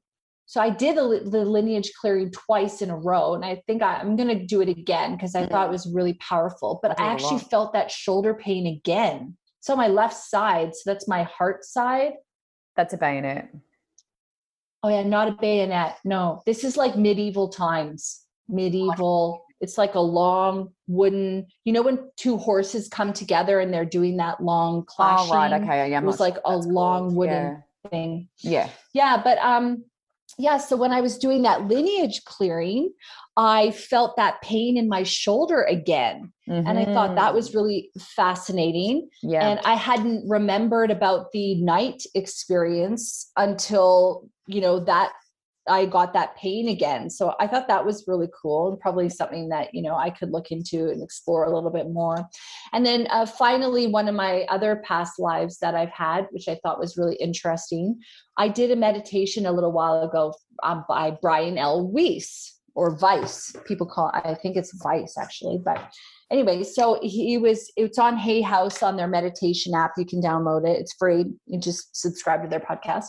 so 0.47 0.61
I 0.61 0.71
did 0.71 0.97
the, 0.97 1.23
the 1.25 1.45
lineage 1.45 1.93
clearing 1.99 2.31
twice 2.31 2.83
in 2.83 2.91
a 2.91 2.97
row. 2.97 3.35
And 3.35 3.45
I 3.45 3.63
think 3.67 3.83
I, 3.83 4.01
am 4.01 4.17
going 4.17 4.29
to 4.29 4.45
do 4.45 4.61
it 4.61 4.69
again 4.69 5.13
because 5.13 5.35
I 5.35 5.43
mm-hmm. 5.43 5.53
thought 5.53 5.69
it 5.69 5.73
was 5.73 5.87
really 5.87 6.15
powerful. 6.15 6.81
But 6.83 7.01
I 7.01 7.05
I 7.05 7.07
did 7.07 7.11
a 7.11 7.13
actually 7.13 7.41
felt 7.41 7.73
that 7.73 7.91
shoulder 7.91 8.35
pain 8.35 8.67
again. 8.67 9.37
So 9.61 9.75
my 9.75 9.89
left 9.89 10.17
side, 10.17 10.75
so 10.75 10.83
that's 10.85 11.09
my 11.09 11.23
heart 11.23 11.65
side. 11.65 12.13
That's 12.77 12.93
a 12.93 12.99
bayonet. 12.99 13.49
Oh, 14.83 14.91
yeah, 14.91 15.03
not 15.03 15.29
a 15.29 15.33
bayonet. 15.33 15.97
No, 16.05 16.43
this 16.45 16.65
is 16.65 16.77
like 16.77 16.97
medieval 16.97 17.49
times. 17.49 18.21
Medieval. 18.49 19.47
It's 19.65 19.77
like 19.79 19.95
a 19.95 20.01
long 20.01 20.69
wooden, 20.87 21.47
you 21.65 21.73
know, 21.73 21.83
when 21.83 21.99
two 22.17 22.37
horses 22.37 22.89
come 22.89 23.13
together 23.13 23.59
and 23.59 23.75
they're 23.75 23.85
doing 23.85 24.19
that 24.19 24.41
long 24.41 24.85
clashing. 24.87 25.33
Oh, 25.33 25.35
right. 25.35 25.53
Okay. 25.53 25.91
Yeah. 25.91 25.99
It 25.99 26.05
was 26.05 26.21
like 26.21 26.37
a 26.45 26.57
long 26.57 27.07
called. 27.07 27.17
wooden 27.17 27.63
thing. 27.91 28.29
Yeah. 28.43 28.69
yeah 28.93 29.21
but 29.23 29.39
um 29.39 29.85
yeah 30.39 30.57
so 30.57 30.77
when 30.77 30.93
i 30.93 31.01
was 31.01 31.19
doing 31.19 31.43
that 31.43 31.67
lineage 31.69 32.23
clearing 32.25 32.91
i 33.37 33.71
felt 33.73 34.17
that 34.17 34.41
pain 34.43 34.77
in 34.77 34.89
my 34.89 35.03
shoulder 35.03 35.63
again 35.63 36.33
yeah. 36.47 36.63
and 36.67 36.79
i 36.79 36.85
thought 36.85 37.15
that 37.17 37.35
was 37.35 37.55
really 37.55 37.91
fascinating 37.99 39.09
yeah. 39.23 39.49
and 39.49 39.61
i 39.65 39.75
hadn't 39.75 40.29
remembered 40.29 40.91
about 40.91 41.31
the 41.33 41.55
knight 41.63 42.03
experience 42.15 43.31
until 43.37 44.29
you 44.47 44.61
know 44.61 44.81
that 44.81 45.13
i 45.69 45.87
got 45.87 46.13
that 46.13 46.37
pain 46.37 46.69
again. 46.69 47.11
So 47.11 47.35
i 47.41 47.47
thought 47.47 47.69
that 47.69 47.85
was 47.85 48.05
really 48.07 48.29
cool 48.41 48.71
and 48.71 48.81
probably 48.81 49.09
something 49.09 49.49
that 49.51 49.75
you 49.75 49.83
know 49.83 49.97
i 49.97 50.11
could 50.11 50.31
look 50.31 50.51
into 50.51 50.91
and 50.91 51.03
explore 51.03 51.45
a 51.45 51.55
little 51.55 51.71
bit 51.71 51.91
more. 51.91 52.29
And 52.73 52.85
then 52.85 53.07
uh, 53.11 53.27
finally 53.27 53.87
one 53.87 54.09
of 54.09 54.15
my 54.15 54.43
other 54.49 54.83
past 54.85 55.19
lives 55.19 55.59
that 55.59 55.75
i've 55.75 55.91
had 55.91 56.27
which 56.31 56.49
i 56.49 56.59
thought 56.63 56.81
was 56.81 56.97
really 56.97 57.17
interesting 57.17 58.01
i 58.39 58.49
did 58.49 58.71
a 58.71 58.77
meditation 58.77 59.47
a 59.47 59.53
little 59.53 59.73
while 59.73 60.03
ago 60.03 60.35
um, 60.63 60.85
by 60.89 61.17
brian 61.23 61.59
l. 61.59 61.87
Weiss 61.87 62.61
or 62.75 62.97
vice 62.97 63.55
people 63.67 63.87
call 63.87 64.11
i 64.15 64.35
think 64.35 64.57
it's 64.57 64.77
vice 64.83 65.17
actually 65.17 65.59
but 65.65 65.93
anyway 66.31 66.65
so 66.65 66.99
he 67.03 67.39
was 67.39 67.73
it's 67.77 67.99
on 67.99 68.17
hay 68.17 68.41
house 68.41 68.83
on 68.83 68.97
their 68.97 69.09
meditation 69.09 69.75
app. 69.75 69.93
You 69.97 70.07
can 70.07 70.21
download 70.21 70.67
it. 70.67 70.79
It's 70.79 70.95
free. 70.95 71.27
You 71.47 71.59
just 71.59 71.97
subscribe 71.97 72.43
to 72.43 72.49
their 72.49 72.61
podcast. 72.61 73.07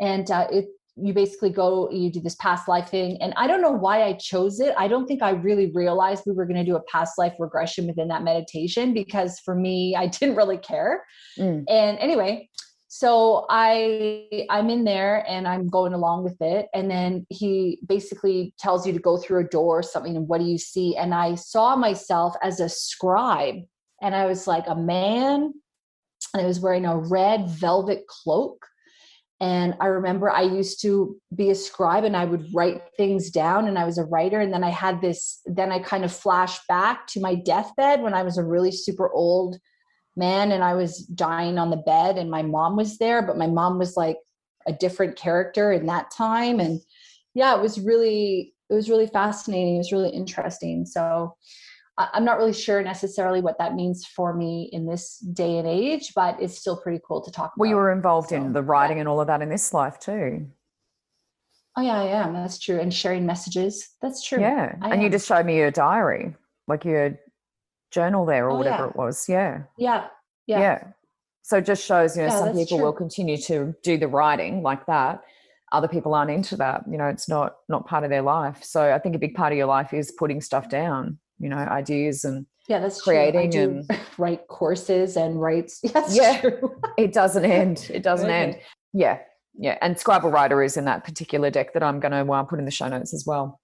And 0.00 0.30
uh, 0.30 0.48
it 0.50 0.66
you 0.96 1.14
basically 1.14 1.50
go 1.50 1.90
you 1.90 2.10
do 2.10 2.20
this 2.20 2.34
past 2.36 2.68
life 2.68 2.88
thing. 2.88 3.16
And 3.22 3.32
i 3.36 3.46
don't 3.46 3.62
know 3.62 3.72
why 3.72 4.04
i 4.04 4.12
chose 4.14 4.60
it. 4.60 4.74
I 4.76 4.88
don't 4.88 5.06
think 5.06 5.22
i 5.22 5.30
really 5.30 5.70
realized 5.72 6.24
we 6.26 6.32
were 6.32 6.44
going 6.44 6.58
to 6.58 6.64
do 6.64 6.76
a 6.76 6.82
past 6.82 7.18
life 7.18 7.34
regression 7.38 7.86
within 7.86 8.08
that 8.08 8.22
meditation 8.22 8.92
because 8.92 9.40
for 9.40 9.54
me 9.54 9.96
i 9.98 10.06
didn't 10.06 10.36
really 10.36 10.58
care. 10.58 11.04
Mm. 11.38 11.64
and 11.68 11.98
anyway 11.98 12.48
so 12.88 13.46
i 13.48 14.46
i'm 14.50 14.68
in 14.68 14.84
there 14.84 15.24
and 15.26 15.48
i'm 15.48 15.68
going 15.68 15.94
along 15.94 16.24
with 16.24 16.40
it. 16.40 16.68
And 16.74 16.90
then 16.90 17.26
he 17.30 17.78
basically 17.86 18.54
tells 18.58 18.86
you 18.86 18.92
to 18.92 18.98
go 18.98 19.16
through 19.16 19.40
a 19.40 19.48
door 19.48 19.78
or 19.78 19.82
something 19.82 20.16
and 20.16 20.28
what 20.28 20.40
do 20.40 20.46
you 20.46 20.58
see? 20.58 20.96
And 20.96 21.14
i 21.14 21.34
saw 21.36 21.74
myself 21.74 22.34
as 22.42 22.60
a 22.60 22.68
scribe 22.68 23.56
and 24.02 24.14
i 24.14 24.26
was 24.26 24.46
like 24.46 24.64
a 24.66 24.74
man 24.74 25.54
and 26.34 26.42
i 26.42 26.46
was 26.46 26.60
wearing 26.60 26.84
a 26.84 26.98
red 26.98 27.48
velvet 27.48 28.06
cloak 28.08 28.66
and 29.42 29.74
i 29.80 29.86
remember 29.86 30.30
i 30.30 30.40
used 30.40 30.80
to 30.80 31.14
be 31.34 31.50
a 31.50 31.54
scribe 31.54 32.04
and 32.04 32.16
i 32.16 32.24
would 32.24 32.46
write 32.54 32.80
things 32.96 33.30
down 33.30 33.68
and 33.68 33.78
i 33.78 33.84
was 33.84 33.98
a 33.98 34.04
writer 34.04 34.40
and 34.40 34.52
then 34.52 34.64
i 34.64 34.70
had 34.70 35.02
this 35.02 35.42
then 35.44 35.70
i 35.70 35.78
kind 35.78 36.04
of 36.04 36.12
flashed 36.12 36.66
back 36.68 37.06
to 37.06 37.20
my 37.20 37.34
deathbed 37.34 38.00
when 38.00 38.14
i 38.14 38.22
was 38.22 38.38
a 38.38 38.44
really 38.44 38.72
super 38.72 39.12
old 39.12 39.58
man 40.16 40.52
and 40.52 40.62
I 40.62 40.74
was 40.74 40.98
dying 40.98 41.58
on 41.58 41.70
the 41.70 41.76
bed 41.76 42.18
and 42.18 42.30
my 42.30 42.42
mom 42.42 42.76
was 42.76 42.98
there, 42.98 43.22
but 43.22 43.38
my 43.38 43.46
mom 43.46 43.78
was 43.78 43.96
like 43.96 44.18
a 44.66 44.72
different 44.72 45.16
character 45.16 45.72
in 45.72 45.86
that 45.86 46.10
time. 46.10 46.60
And 46.60 46.80
yeah, 47.34 47.56
it 47.56 47.62
was 47.62 47.80
really, 47.80 48.54
it 48.68 48.74
was 48.74 48.90
really 48.90 49.06
fascinating. 49.06 49.76
It 49.76 49.78
was 49.78 49.92
really 49.92 50.10
interesting. 50.10 50.84
So 50.86 51.36
I'm 51.98 52.24
not 52.24 52.38
really 52.38 52.54
sure 52.54 52.82
necessarily 52.82 53.42
what 53.42 53.58
that 53.58 53.74
means 53.74 54.06
for 54.06 54.32
me 54.32 54.70
in 54.72 54.86
this 54.86 55.18
day 55.18 55.58
and 55.58 55.68
age, 55.68 56.12
but 56.14 56.40
it's 56.40 56.58
still 56.58 56.76
pretty 56.76 57.00
cool 57.06 57.20
to 57.20 57.30
talk 57.30 57.52
About. 57.54 57.58
well, 57.58 57.68
you 57.68 57.76
were 57.76 57.92
involved 57.92 58.30
so, 58.30 58.36
in 58.36 58.52
the 58.52 58.62
writing 58.62 58.96
yeah. 58.96 59.02
and 59.02 59.08
all 59.08 59.20
of 59.20 59.26
that 59.26 59.42
in 59.42 59.50
this 59.50 59.74
life 59.74 59.98
too. 59.98 60.46
Oh 61.76 61.82
yeah, 61.82 62.00
I 62.00 62.04
am. 62.04 62.34
That's 62.34 62.58
true. 62.58 62.80
And 62.80 62.92
sharing 62.92 63.26
messages. 63.26 63.90
That's 64.00 64.22
true. 64.22 64.40
Yeah. 64.40 64.74
I 64.80 64.86
and 64.86 64.94
am. 64.94 65.00
you 65.02 65.10
just 65.10 65.26
showed 65.26 65.46
me 65.46 65.56
your 65.56 65.70
diary, 65.70 66.34
like 66.66 66.84
your 66.84 67.18
journal 67.90 68.26
there 68.26 68.46
or 68.46 68.50
oh, 68.50 68.56
whatever 68.56 68.84
yeah. 68.84 68.88
it 68.88 68.96
was. 68.96 69.28
Yeah. 69.28 69.62
Yeah. 69.78 70.06
Yeah. 70.46 70.60
Yeah. 70.60 70.84
So 71.42 71.58
it 71.58 71.66
just 71.66 71.84
shows, 71.84 72.16
you 72.16 72.22
know, 72.22 72.28
yeah, 72.28 72.38
some 72.38 72.54
people 72.54 72.78
true. 72.78 72.86
will 72.86 72.92
continue 72.92 73.36
to 73.36 73.74
do 73.82 73.98
the 73.98 74.08
writing 74.08 74.62
like 74.62 74.86
that. 74.86 75.22
Other 75.72 75.88
people 75.88 76.14
aren't 76.14 76.30
into 76.30 76.56
that. 76.56 76.84
You 76.90 76.98
know, 76.98 77.06
it's 77.06 77.28
not 77.28 77.56
not 77.68 77.86
part 77.86 78.04
of 78.04 78.10
their 78.10 78.22
life. 78.22 78.62
So 78.62 78.92
I 78.94 78.98
think 78.98 79.16
a 79.16 79.18
big 79.18 79.34
part 79.34 79.52
of 79.52 79.58
your 79.58 79.66
life 79.66 79.92
is 79.92 80.12
putting 80.12 80.40
stuff 80.40 80.68
down, 80.68 81.18
you 81.38 81.48
know, 81.48 81.56
ideas 81.56 82.24
and 82.24 82.46
yeah, 82.68 82.78
that's 82.78 83.02
creating 83.02 83.54
and 83.56 83.90
write 84.18 84.46
courses 84.48 85.16
and 85.16 85.40
writes. 85.40 85.80
Yes, 85.94 86.16
yeah, 86.16 86.50
it 86.96 87.12
doesn't 87.12 87.44
end. 87.44 87.90
It 87.94 88.02
doesn't 88.02 88.26
okay. 88.26 88.42
end. 88.42 88.58
Yeah, 88.92 89.18
yeah. 89.58 89.78
And 89.82 89.98
Scribble 89.98 90.30
Writer 90.30 90.62
is 90.62 90.76
in 90.76 90.84
that 90.84 91.04
particular 91.04 91.50
deck 91.50 91.74
that 91.74 91.82
I'm 91.82 92.00
going 92.00 92.12
to 92.12 92.32
uh, 92.32 92.42
put 92.44 92.58
in 92.58 92.64
the 92.64 92.70
show 92.70 92.88
notes 92.88 93.12
as 93.12 93.24
well. 93.26 93.60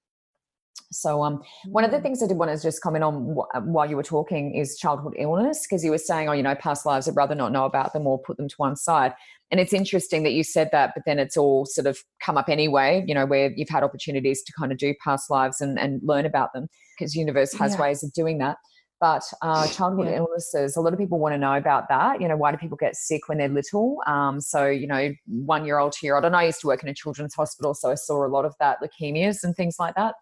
So, 0.90 1.22
um, 1.22 1.42
one 1.66 1.84
of 1.84 1.90
the 1.90 1.98
mm. 1.98 2.02
things 2.02 2.22
I 2.22 2.26
did 2.26 2.38
want 2.38 2.50
to 2.50 2.60
just 2.60 2.80
comment 2.80 3.04
on 3.04 3.36
uh, 3.54 3.60
while 3.60 3.88
you 3.88 3.96
were 3.96 4.02
talking 4.02 4.54
is 4.54 4.78
childhood 4.78 5.14
illness, 5.18 5.66
because 5.66 5.84
you 5.84 5.90
were 5.90 5.98
saying, 5.98 6.28
oh, 6.28 6.32
you 6.32 6.42
know, 6.42 6.54
past 6.54 6.86
lives, 6.86 7.08
I'd 7.08 7.16
rather 7.16 7.34
not 7.34 7.52
know 7.52 7.64
about 7.64 7.92
them 7.92 8.06
or 8.06 8.18
put 8.18 8.36
them 8.36 8.48
to 8.48 8.54
one 8.56 8.74
side. 8.74 9.12
And 9.50 9.60
it's 9.60 9.72
interesting 9.72 10.22
that 10.24 10.32
you 10.32 10.44
said 10.44 10.70
that, 10.72 10.92
but 10.94 11.04
then 11.06 11.18
it's 11.18 11.36
all 11.36 11.66
sort 11.66 11.86
of 11.86 11.98
come 12.20 12.36
up 12.36 12.48
anyway, 12.48 13.04
you 13.06 13.14
know, 13.14 13.26
where 13.26 13.50
you've 13.50 13.68
had 13.68 13.82
opportunities 13.82 14.42
to 14.42 14.52
kind 14.52 14.72
of 14.72 14.78
do 14.78 14.94
past 15.02 15.30
lives 15.30 15.60
and, 15.60 15.78
and 15.78 16.00
learn 16.02 16.26
about 16.26 16.52
them, 16.52 16.68
because 16.98 17.14
universe 17.14 17.52
has 17.54 17.74
yeah. 17.74 17.80
ways 17.80 18.02
of 18.02 18.12
doing 18.12 18.38
that. 18.38 18.56
But 19.00 19.22
uh, 19.42 19.66
childhood 19.72 20.06
yeah. 20.06 20.16
illnesses, 20.16 20.76
a 20.76 20.80
lot 20.80 20.92
of 20.92 20.98
people 20.98 21.18
want 21.18 21.34
to 21.34 21.38
know 21.38 21.54
about 21.54 21.88
that. 21.88 22.20
You 22.20 22.28
know, 22.28 22.36
why 22.36 22.50
do 22.50 22.58
people 22.58 22.76
get 22.76 22.96
sick 22.96 23.28
when 23.28 23.38
they're 23.38 23.48
little? 23.48 24.02
Um, 24.06 24.40
so, 24.40 24.66
you 24.66 24.86
know, 24.86 25.12
one 25.26 25.64
year 25.64 25.78
old, 25.78 25.92
two 25.92 26.06
year 26.06 26.16
old. 26.16 26.24
And 26.24 26.36
I 26.36 26.44
used 26.44 26.60
to 26.62 26.66
work 26.66 26.82
in 26.82 26.88
a 26.88 26.94
children's 26.94 27.34
hospital, 27.34 27.74
so 27.74 27.90
I 27.90 27.94
saw 27.94 28.26
a 28.26 28.28
lot 28.28 28.44
of 28.44 28.54
that, 28.60 28.78
leukemias 28.82 29.44
and 29.44 29.54
things 29.54 29.76
like 29.78 29.94
that. 29.94 30.14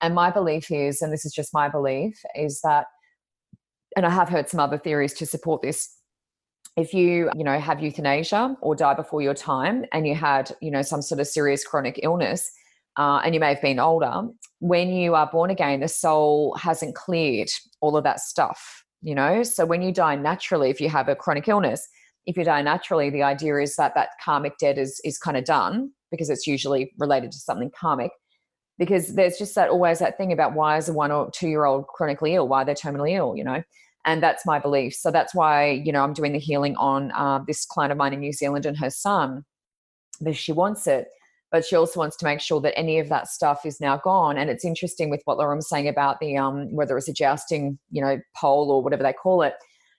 And 0.00 0.14
my 0.14 0.30
belief 0.30 0.70
is, 0.70 1.00
and 1.00 1.12
this 1.12 1.24
is 1.24 1.32
just 1.32 1.54
my 1.54 1.68
belief, 1.68 2.20
is 2.34 2.60
that, 2.62 2.86
and 3.96 4.04
I 4.04 4.10
have 4.10 4.28
heard 4.28 4.48
some 4.48 4.60
other 4.60 4.76
theories 4.76 5.14
to 5.14 5.26
support 5.26 5.62
this. 5.62 5.90
If 6.76 6.92
you, 6.92 7.30
you 7.34 7.44
know, 7.44 7.58
have 7.58 7.82
euthanasia 7.82 8.56
or 8.60 8.74
die 8.74 8.92
before 8.92 9.22
your 9.22 9.32
time 9.32 9.86
and 9.92 10.06
you 10.06 10.14
had, 10.14 10.54
you 10.60 10.70
know, 10.70 10.82
some 10.82 11.00
sort 11.00 11.20
of 11.20 11.26
serious 11.26 11.64
chronic 11.64 12.00
illness, 12.02 12.50
uh, 12.96 13.20
and 13.24 13.34
you 13.34 13.40
may 13.40 13.48
have 13.48 13.62
been 13.62 13.78
older, 13.78 14.22
when 14.60 14.90
you 14.90 15.14
are 15.14 15.28
born 15.30 15.50
again, 15.50 15.80
the 15.80 15.88
soul 15.88 16.56
hasn't 16.58 16.94
cleared 16.94 17.48
all 17.80 17.96
of 17.96 18.04
that 18.04 18.20
stuff, 18.20 18.84
you 19.02 19.14
know? 19.14 19.42
So 19.42 19.66
when 19.66 19.82
you 19.82 19.92
die 19.92 20.16
naturally, 20.16 20.70
if 20.70 20.80
you 20.80 20.88
have 20.88 21.08
a 21.08 21.16
chronic 21.16 21.48
illness, 21.48 21.86
if 22.24 22.36
you 22.36 22.44
die 22.44 22.62
naturally, 22.62 23.10
the 23.10 23.22
idea 23.22 23.58
is 23.58 23.76
that 23.76 23.94
that 23.94 24.10
karmic 24.24 24.58
debt 24.58 24.78
is, 24.78 25.00
is 25.04 25.18
kind 25.18 25.36
of 25.36 25.44
done 25.44 25.90
because 26.10 26.30
it's 26.30 26.46
usually 26.46 26.92
related 26.98 27.32
to 27.32 27.38
something 27.38 27.70
karmic 27.78 28.10
because 28.78 29.14
there's 29.14 29.38
just 29.38 29.54
that 29.54 29.70
always 29.70 29.98
that 29.98 30.16
thing 30.16 30.32
about 30.32 30.54
why 30.54 30.76
is 30.76 30.88
a 30.88 30.92
one 30.92 31.10
or 31.10 31.30
two 31.30 31.48
year 31.48 31.64
old 31.64 31.86
chronically 31.86 32.34
ill? 32.34 32.48
Why 32.48 32.64
they're 32.64 32.74
terminally 32.74 33.12
ill? 33.16 33.36
You 33.36 33.44
know? 33.44 33.62
And 34.04 34.22
that's 34.22 34.46
my 34.46 34.58
belief. 34.58 34.94
So 34.94 35.10
that's 35.10 35.34
why 35.34 35.70
you 35.70 35.92
know 35.92 36.02
i'm 36.02 36.12
doing 36.12 36.32
the 36.32 36.38
healing 36.38 36.76
on 36.76 37.10
uh, 37.12 37.40
this 37.46 37.64
client 37.64 37.92
of 37.92 37.98
mine 37.98 38.12
in 38.12 38.20
new 38.20 38.32
zealand 38.32 38.66
and 38.66 38.76
her 38.78 38.90
son 38.90 39.44
because 40.22 40.36
she 40.36 40.52
wants 40.52 40.86
it 40.86 41.08
but 41.56 41.64
she 41.64 41.74
also 41.74 41.98
wants 41.98 42.18
to 42.18 42.26
make 42.26 42.38
sure 42.38 42.60
that 42.60 42.78
any 42.78 42.98
of 42.98 43.08
that 43.08 43.28
stuff 43.28 43.64
is 43.64 43.80
now 43.80 43.96
gone. 43.96 44.36
And 44.36 44.50
it's 44.50 44.62
interesting 44.62 45.08
with 45.08 45.22
what 45.24 45.38
laura 45.38 45.56
was 45.56 45.66
saying 45.66 45.88
about 45.88 46.20
the 46.20 46.36
um, 46.36 46.70
whether 46.70 46.98
it's 46.98 47.08
a 47.08 47.14
jousting 47.14 47.78
you 47.90 48.02
know 48.02 48.20
pole 48.36 48.70
or 48.70 48.82
whatever 48.82 49.02
they 49.02 49.14
call 49.14 49.40
it 49.40 49.54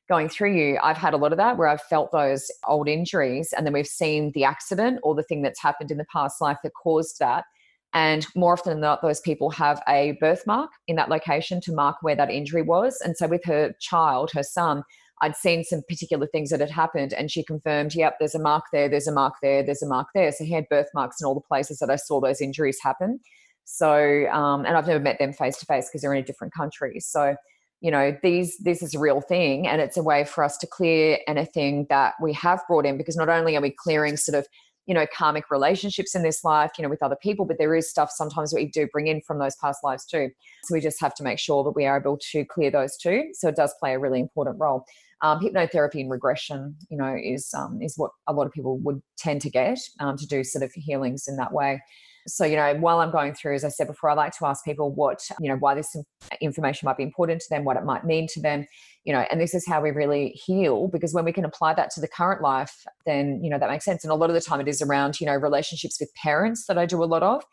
going 0.08 0.30
through 0.30 0.54
you. 0.54 0.78
I've 0.84 0.98
had 0.98 1.16
a 1.16 1.18
lot 1.18 1.32
of 1.32 1.40
that 1.40 1.58
where 1.58 1.68
i've 1.68 1.82
felt 1.82 2.12
those 2.12 2.52
old 2.68 2.88
injuries 2.88 3.56
and 3.58 3.66
then 3.66 3.74
we've 3.74 3.88
seen 3.88 4.32
the 4.36 4.44
accident 4.44 5.00
or 5.02 5.16
the 5.16 5.24
thing 5.24 5.42
that's 5.42 5.60
happened 5.60 5.90
in 5.90 5.98
the 5.98 6.06
past 6.14 6.40
life 6.42 6.60
that 6.62 6.74
caused 6.76 7.18
that. 7.18 7.46
And 7.92 8.28
more 8.36 8.54
often 8.54 8.74
than 8.74 8.82
not, 8.82 9.02
those 9.02 9.20
people 9.20 9.50
have 9.50 9.82
a 9.90 10.16
birthmark 10.20 10.70
in 10.88 10.96
that 10.98 11.10
location 11.10 11.60
to 11.62 11.74
mark 11.74 11.96
where 12.04 12.16
that 12.16 12.30
injury 12.30 12.62
was. 12.62 13.02
And 13.04 13.18
so 13.18 13.26
with 13.26 13.44
her 13.46 13.74
child, 13.80 14.30
her 14.36 14.44
son, 14.44 14.84
I'd 15.22 15.36
seen 15.36 15.64
some 15.64 15.82
particular 15.88 16.28
things 16.28 16.52
that 16.52 16.60
had 16.60 16.70
happened, 16.70 17.14
and 17.14 17.32
she 17.32 17.44
confirmed, 17.44 17.96
yep, 17.96 18.18
there's 18.20 18.36
a 18.36 18.40
mark 18.40 18.66
there, 18.72 18.88
there's 18.88 19.08
a 19.08 19.12
mark 19.12 19.34
there, 19.42 19.64
there's 19.64 19.82
a 19.82 19.88
mark 19.88 20.10
there. 20.14 20.32
So 20.32 20.44
he 20.44 20.54
had 20.54 20.70
birthmarks 20.70 21.20
in 21.20 21.26
all 21.26 21.34
the 21.34 21.42
places 21.42 21.80
that 21.80 21.90
I 21.90 21.96
saw 21.96 22.22
those 22.22 22.42
injuries 22.42 22.78
happen. 22.82 23.20
So, 23.66 24.28
um, 24.32 24.66
and 24.66 24.78
I've 24.78 24.88
never 24.88 25.00
met 25.00 25.20
them 25.20 25.34
face 25.34 25.58
to 25.58 25.66
face 25.66 25.90
because 25.90 26.02
they're 26.02 26.14
in 26.14 26.24
a 26.24 26.26
different 26.26 26.54
country. 26.54 27.00
So, 27.00 27.36
you 27.82 27.92
know, 27.92 28.16
these 28.24 28.58
this 28.60 28.82
is 28.82 28.96
a 28.96 29.00
real 29.00 29.22
thing, 29.22 29.68
and 29.68 29.82
it's 29.82 29.98
a 29.98 30.04
way 30.04 30.24
for 30.24 30.44
us 30.44 30.58
to 30.60 30.68
clear 30.68 31.20
anything 31.28 31.88
that 31.90 32.14
we 32.22 32.34
have 32.34 32.62
brought 32.68 32.86
in 32.86 32.98
because 32.98 33.18
not 33.18 33.30
only 33.30 33.56
are 33.58 33.62
we 33.62 33.72
clearing 33.72 34.18
sort 34.18 34.38
of 34.38 34.48
you 34.88 34.94
know 34.94 35.06
karmic 35.14 35.52
relationships 35.52 36.16
in 36.16 36.24
this 36.24 36.44
life 36.44 36.72
you 36.78 36.82
know 36.82 36.90
with 36.90 37.04
other 37.04 37.18
people 37.18 37.46
but 37.46 37.58
there 37.60 37.76
is 37.76 37.90
stuff 37.90 38.10
sometimes 38.10 38.54
we 38.54 38.66
do 38.66 38.88
bring 38.88 39.08
in 39.08 39.22
from 39.22 39.38
those 39.38 39.56
past 39.58 39.84
lives 39.84 40.06
too 40.06 40.30
so 40.64 40.74
we 40.74 40.80
just 40.80 41.00
have 41.00 41.14
to 41.14 41.24
make 41.24 41.38
sure 41.38 41.64
that 41.64 41.76
we 41.76 41.86
are 41.86 42.00
able 42.00 42.18
to 42.18 42.46
clear 42.46 42.72
those 42.72 42.96
too 42.98 43.26
so 43.34 43.50
it 43.50 43.56
does 43.56 43.76
play 43.80 43.94
a 43.94 44.00
really 44.00 44.20
important 44.20 44.58
role 44.60 44.86
um, 45.22 45.40
hypnotherapy 45.40 46.02
and 46.02 46.12
regression 46.12 46.76
you 46.90 46.98
know 46.98 47.16
is 47.22 47.54
um, 47.58 47.80
is 47.82 47.96
what 47.98 48.12
a 48.28 48.34
lot 48.34 48.46
of 48.46 48.54
people 48.54 48.78
would 48.80 49.02
tend 49.18 49.42
to 49.42 49.50
get 49.50 49.80
um, 50.00 50.18
to 50.18 50.28
do 50.28 50.44
sort 50.44 50.64
of 50.64 50.72
healings 50.74 51.28
in 51.28 51.38
that 51.38 51.52
way. 51.52 51.82
So 52.28 52.44
you 52.44 52.58
know 52.58 52.76
while 52.76 53.00
i'm 53.00 53.10
going 53.10 53.34
through 53.34 53.56
as 53.56 53.64
i 53.64 53.70
said 53.70 53.88
before 53.88 54.10
i 54.10 54.14
like 54.14 54.38
to 54.38 54.46
ask 54.46 54.66
people 54.66 54.94
what 54.94 55.22
you 55.40 55.50
know 55.50 55.56
why 55.56 55.74
this 55.74 55.96
information 56.42 56.86
might 56.86 56.98
be 56.98 57.04
important 57.04 57.40
to 57.40 57.48
them 57.50 57.64
what 57.64 57.78
it 57.78 57.86
might 57.86 58.04
mean 58.04 58.28
to 58.34 58.42
them 58.42 58.68
you 59.06 59.14
know 59.14 59.26
and 59.32 59.40
this 59.40 59.54
is 59.54 59.66
how 59.66 59.82
we 59.82 59.92
really 59.92 60.32
heal 60.32 60.90
because 60.90 61.14
when 61.14 61.24
we 61.24 61.32
can 61.32 61.46
apply 61.46 61.74
that 61.74 61.90
to 61.92 62.02
the 62.02 62.08
current 62.08 62.42
life 62.42 62.84
then 63.06 63.42
you 63.42 63.50
know 63.50 63.58
that 63.58 63.70
makes 63.70 63.86
sense. 63.86 64.04
And 64.04 64.12
a 64.12 64.16
lot 64.16 64.30
of 64.30 64.34
the 64.34 64.42
time 64.42 64.60
it 64.60 64.68
is 64.68 64.82
around 64.82 65.22
you 65.22 65.26
know 65.26 65.36
relationships 65.36 65.98
with 66.02 66.14
parents 66.22 66.66
that 66.68 66.78
i 66.78 66.86
do 66.86 67.02
a 67.02 67.06
lot 67.06 67.24
of. 67.24 67.44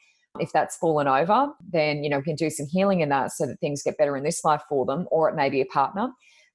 If 0.41 0.51
that's 0.53 0.77
fallen 0.77 1.07
over 1.07 1.53
then 1.73 2.03
you 2.03 2.11
know 2.11 2.19
we 2.19 2.25
can 2.25 2.35
do 2.35 2.51
some 2.51 2.67
healing 2.67 3.01
in 3.01 3.09
that 3.11 3.31
so 3.31 3.47
that 3.47 3.61
things 3.61 3.85
get 3.85 3.97
better 3.97 4.17
in 4.17 4.25
this 4.25 4.45
life 4.45 4.63
for 4.69 4.85
them 4.85 5.07
or 5.13 5.29
it 5.29 5.37
may 5.37 5.49
be 5.49 5.61
a 5.61 5.67
partner 5.67 6.09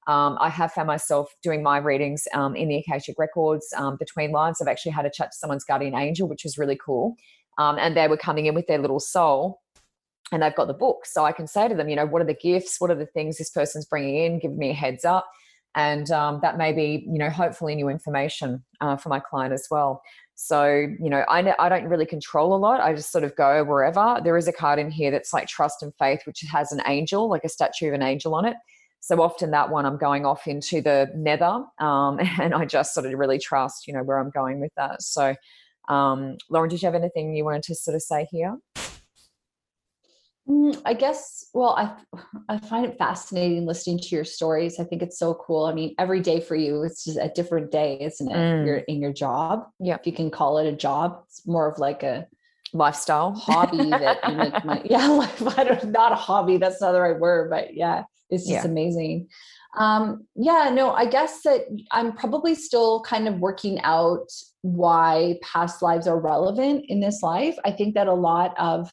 um, 0.06 0.38
I 0.40 0.48
have 0.48 0.72
found 0.72 0.86
myself 0.86 1.34
doing 1.42 1.62
my 1.62 1.78
readings 1.78 2.26
um, 2.34 2.56
in 2.56 2.68
the 2.68 2.76
Akashic 2.76 3.16
Records 3.18 3.66
um, 3.76 3.96
between 3.98 4.32
lives. 4.32 4.60
I've 4.60 4.68
actually 4.68 4.92
had 4.92 5.06
a 5.06 5.10
chat 5.10 5.32
to 5.32 5.36
someone's 5.36 5.64
guardian 5.64 5.94
angel, 5.94 6.28
which 6.28 6.44
was 6.44 6.58
really 6.58 6.78
cool. 6.84 7.16
Um, 7.58 7.78
and 7.78 7.96
they 7.96 8.08
were 8.08 8.16
coming 8.16 8.46
in 8.46 8.54
with 8.54 8.66
their 8.66 8.78
little 8.78 9.00
soul 9.00 9.60
and 10.32 10.42
they've 10.42 10.54
got 10.54 10.68
the 10.68 10.74
book. 10.74 11.04
So 11.04 11.24
I 11.24 11.32
can 11.32 11.46
say 11.46 11.68
to 11.68 11.74
them, 11.74 11.88
you 11.88 11.96
know, 11.96 12.06
what 12.06 12.22
are 12.22 12.26
the 12.26 12.34
gifts? 12.34 12.80
What 12.80 12.90
are 12.90 12.96
the 12.96 13.06
things 13.06 13.38
this 13.38 13.50
person's 13.50 13.84
bringing 13.84 14.16
in? 14.16 14.38
Give 14.38 14.52
me 14.52 14.70
a 14.70 14.74
heads 14.74 15.04
up. 15.04 15.28
And 15.74 16.10
um, 16.10 16.40
that 16.42 16.58
may 16.58 16.72
be, 16.72 17.06
you 17.06 17.18
know, 17.18 17.30
hopefully 17.30 17.74
new 17.74 17.88
information 17.88 18.64
uh, 18.80 18.96
for 18.96 19.08
my 19.08 19.20
client 19.20 19.52
as 19.52 19.68
well. 19.70 20.02
So, 20.34 20.66
you 20.66 21.10
know, 21.10 21.24
I, 21.28 21.54
I 21.58 21.68
don't 21.68 21.84
really 21.84 22.06
control 22.06 22.54
a 22.54 22.56
lot. 22.56 22.80
I 22.80 22.94
just 22.94 23.12
sort 23.12 23.24
of 23.24 23.36
go 23.36 23.62
wherever. 23.62 24.20
There 24.24 24.36
is 24.36 24.48
a 24.48 24.52
card 24.52 24.78
in 24.78 24.90
here 24.90 25.10
that's 25.10 25.32
like 25.32 25.46
trust 25.46 25.82
and 25.82 25.92
faith, 25.96 26.22
which 26.24 26.40
has 26.50 26.72
an 26.72 26.80
angel, 26.86 27.28
like 27.28 27.44
a 27.44 27.48
statue 27.48 27.88
of 27.88 27.94
an 27.94 28.02
angel 28.02 28.34
on 28.34 28.46
it. 28.46 28.56
So 29.00 29.22
often 29.22 29.50
that 29.50 29.70
one 29.70 29.86
I'm 29.86 29.96
going 29.96 30.24
off 30.26 30.46
into 30.46 30.80
the 30.80 31.10
nether 31.14 31.64
um, 31.78 32.18
and 32.40 32.54
I 32.54 32.64
just 32.64 32.94
sort 32.94 33.06
of 33.06 33.18
really 33.18 33.38
trust, 33.38 33.86
you 33.86 33.94
know, 33.94 34.02
where 34.02 34.18
I'm 34.18 34.30
going 34.30 34.60
with 34.60 34.72
that. 34.76 35.02
So, 35.02 35.34
um, 35.88 36.36
Lauren, 36.48 36.70
did 36.70 36.82
you 36.82 36.86
have 36.86 36.94
anything 36.94 37.34
you 37.34 37.44
wanted 37.44 37.64
to 37.64 37.74
sort 37.74 37.94
of 37.94 38.02
say 38.02 38.26
here? 38.30 38.58
Mm, 40.48 40.80
I 40.84 40.94
guess, 40.94 41.46
well, 41.54 41.76
I 41.76 41.94
I 42.48 42.58
find 42.58 42.86
it 42.86 42.98
fascinating 42.98 43.66
listening 43.66 43.98
to 43.98 44.08
your 44.08 44.24
stories. 44.24 44.80
I 44.80 44.84
think 44.84 45.00
it's 45.00 45.18
so 45.18 45.34
cool. 45.34 45.66
I 45.66 45.72
mean, 45.72 45.94
every 45.98 46.20
day 46.20 46.40
for 46.40 46.56
you, 46.56 46.82
it's 46.82 47.04
just 47.04 47.18
a 47.18 47.28
different 47.28 47.70
day, 47.70 47.98
isn't 48.00 48.28
it? 48.28 48.34
Mm. 48.34 48.66
You're 48.66 48.78
in 48.78 49.00
your 49.00 49.12
job. 49.12 49.66
Yeah. 49.78 49.94
If 49.94 50.06
you 50.06 50.12
can 50.12 50.30
call 50.30 50.58
it 50.58 50.66
a 50.66 50.72
job, 50.72 51.22
it's 51.26 51.46
more 51.46 51.70
of 51.70 51.78
like 51.78 52.02
a 52.02 52.26
lifestyle 52.72 53.32
hobby 53.34 53.90
that 53.90 54.18
you 54.28 54.34
make 54.34 54.64
my 54.64 54.82
yeah, 54.90 55.06
life. 55.08 55.58
I 55.58 55.64
don't 55.64 55.84
not 55.92 56.12
a 56.12 56.16
hobby, 56.16 56.56
that's 56.56 56.80
not 56.80 56.92
the 56.92 57.00
right 57.00 57.18
word, 57.18 57.50
but 57.50 57.74
yeah, 57.74 58.04
it's 58.30 58.46
just 58.46 58.64
yeah. 58.64 58.70
amazing. 58.70 59.28
Um, 59.76 60.26
yeah, 60.34 60.70
no, 60.72 60.92
I 60.92 61.06
guess 61.06 61.42
that 61.42 61.62
I'm 61.92 62.12
probably 62.12 62.54
still 62.54 63.02
kind 63.02 63.28
of 63.28 63.38
working 63.38 63.80
out 63.82 64.28
why 64.62 65.38
past 65.42 65.80
lives 65.80 66.06
are 66.08 66.18
relevant 66.18 66.86
in 66.88 67.00
this 67.00 67.22
life. 67.22 67.56
I 67.64 67.70
think 67.70 67.94
that 67.94 68.08
a 68.08 68.14
lot 68.14 68.58
of 68.58 68.90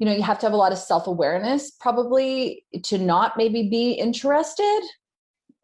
you 0.00 0.06
know, 0.06 0.12
you 0.12 0.22
have 0.22 0.38
to 0.38 0.46
have 0.46 0.54
a 0.54 0.56
lot 0.56 0.72
of 0.72 0.78
self-awareness 0.78 1.72
probably 1.72 2.64
to 2.84 2.96
not 2.96 3.36
maybe 3.36 3.68
be 3.68 3.92
interested 3.92 4.80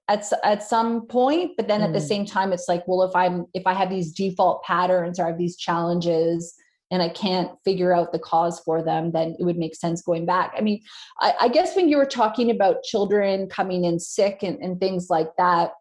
at 0.08 0.30
at 0.44 0.62
some 0.62 1.06
point, 1.06 1.52
but 1.56 1.68
then 1.68 1.80
mm. 1.80 1.84
at 1.84 1.94
the 1.94 1.98
mm. 1.98 2.06
same 2.06 2.26
time 2.26 2.52
it's 2.52 2.68
like, 2.68 2.86
well, 2.86 3.02
if 3.02 3.16
I'm 3.16 3.46
if 3.54 3.66
I 3.66 3.72
have 3.72 3.88
these 3.88 4.12
default 4.12 4.62
patterns 4.62 5.18
or 5.18 5.24
I 5.24 5.28
have 5.28 5.38
these 5.38 5.56
challenges, 5.56 6.54
and 6.90 7.02
I 7.02 7.08
can't 7.08 7.50
figure 7.64 7.92
out 7.92 8.12
the 8.12 8.18
cause 8.18 8.60
for 8.60 8.82
them, 8.82 9.12
then 9.12 9.36
it 9.38 9.44
would 9.44 9.58
make 9.58 9.74
sense 9.74 10.02
going 10.02 10.24
back. 10.24 10.54
I 10.56 10.60
mean, 10.60 10.80
I, 11.20 11.34
I 11.42 11.48
guess 11.48 11.74
when 11.74 11.88
you 11.88 11.96
were 11.96 12.06
talking 12.06 12.50
about 12.50 12.84
children 12.84 13.48
coming 13.48 13.84
in 13.84 13.98
sick 13.98 14.42
and, 14.42 14.58
and 14.60 14.78
things 14.78 15.10
like 15.10 15.30
that, 15.36 15.72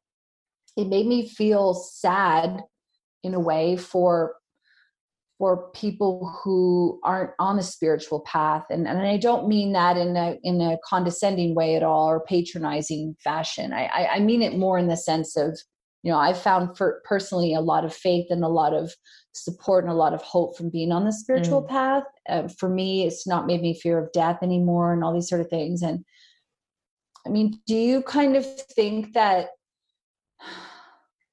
it 0.76 0.88
made 0.88 1.06
me 1.06 1.28
feel 1.28 1.74
sad 1.74 2.62
in 3.24 3.34
a 3.34 3.40
way 3.40 3.78
for 3.78 4.36
for 5.38 5.70
people 5.72 6.34
who 6.44 6.98
aren't 7.04 7.32
on 7.40 7.58
the 7.58 7.64
spiritual 7.64 8.22
path 8.22 8.64
and, 8.70 8.88
and 8.88 9.02
i 9.02 9.18
don't 9.18 9.50
mean 9.50 9.74
that 9.74 9.98
in 9.98 10.16
a 10.16 10.38
in 10.44 10.62
a 10.62 10.78
condescending 10.86 11.54
way 11.54 11.76
at 11.76 11.84
all 11.84 12.08
or 12.08 12.22
patronizing 12.22 13.16
fashion 13.22 13.74
i 13.74 13.86
i, 13.86 14.08
I 14.14 14.20
mean 14.20 14.42
it 14.42 14.58
more 14.58 14.78
in 14.78 14.88
the 14.88 14.96
sense 14.96 15.36
of 15.36 15.60
you 16.06 16.12
know 16.12 16.18
i've 16.18 16.40
found 16.40 16.78
for 16.78 17.02
personally 17.04 17.54
a 17.54 17.60
lot 17.60 17.84
of 17.84 17.94
faith 17.94 18.28
and 18.30 18.44
a 18.44 18.48
lot 18.48 18.74
of 18.74 18.94
support 19.34 19.84
and 19.84 19.92
a 19.92 19.96
lot 19.96 20.14
of 20.14 20.22
hope 20.22 20.56
from 20.56 20.70
being 20.70 20.92
on 20.94 21.04
the 21.04 21.12
spiritual 21.12 21.62
mm. 21.62 21.68
path 21.68 22.04
uh, 22.30 22.48
for 22.48 22.70
me 22.70 23.06
it's 23.06 23.28
not 23.28 23.48
made 23.48 23.62
me 23.62 23.78
fear 23.78 24.00
of 24.00 24.12
death 24.14 24.38
anymore 24.42 24.94
and 24.94 25.04
all 25.04 25.14
these 25.14 25.28
sort 25.28 25.42
of 25.42 25.50
things 25.50 25.82
and 25.82 26.06
i 27.26 27.30
mean 27.30 27.60
do 27.68 27.76
you 27.76 28.02
kind 28.04 28.38
of 28.38 28.46
think 28.76 29.14
that 29.14 29.50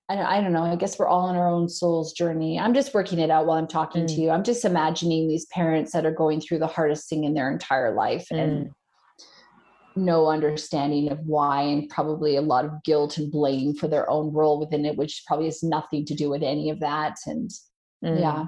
I 0.09 0.43
don't 0.43 0.53
know. 0.53 0.65
I 0.65 0.77
guess 0.77 0.99
we're 0.99 1.09
all 1.09 1.27
on 1.27 1.37
our 1.37 1.49
own 1.49 1.71
soul's 1.71 2.13
journey. 2.13 2.59
I'm 2.59 2.75
just 2.75 2.93
working 2.93 3.19
it 3.19 3.31
out 3.31 3.47
while 3.47 3.57
I'm 3.57 3.69
talking 3.69 4.05
mm. 4.05 4.09
to 4.09 4.21
you. 4.21 4.31
I'm 4.31 4.43
just 4.43 4.67
imagining 4.67 5.27
these 5.27 5.47
parents 5.47 5.93
that 5.93 6.05
are 6.05 6.13
going 6.13 6.43
through 6.43 6.59
the 6.59 6.67
hardest 6.67 7.09
thing 7.09 7.25
in 7.25 7.33
their 7.33 7.51
entire 7.51 7.95
life 7.95 8.27
mm. 8.31 8.39
and 8.39 8.71
no 9.97 10.27
understanding 10.27 11.11
of 11.11 11.19
why, 11.21 11.63
and 11.63 11.89
probably 11.89 12.37
a 12.37 12.43
lot 12.43 12.65
of 12.65 12.83
guilt 12.85 13.19
and 13.19 13.31
blame 13.31 13.75
for 13.75 13.89
their 13.89 14.09
own 14.09 14.33
role 14.33 14.59
within 14.61 14.85
it, 14.85 14.97
which 14.97 15.25
probably 15.27 15.47
has 15.47 15.63
nothing 15.63 16.05
to 16.07 16.15
do 16.15 16.31
with 16.31 16.43
any 16.43 16.71
of 16.71 16.81
that. 16.81 17.17
And 17.27 17.51
mm. 18.05 18.21
yeah. 18.21 18.47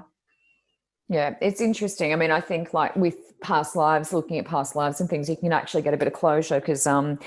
Yeah, 1.07 1.35
it's 1.41 1.61
interesting. 1.61 2.13
I 2.13 2.15
mean, 2.15 2.31
I 2.31 2.41
think 2.41 2.73
like 2.73 2.95
with 2.95 3.39
past 3.41 3.75
lives, 3.75 4.11
looking 4.11 4.39
at 4.39 4.45
past 4.45 4.75
lives 4.75 4.99
and 4.99 5.09
things, 5.09 5.29
you 5.29 5.37
can 5.37 5.53
actually 5.53 5.83
get 5.83 5.93
a 5.93 5.97
bit 5.97 6.07
of 6.07 6.13
closure 6.13 6.59
because 6.59 6.87
um, 6.87 7.19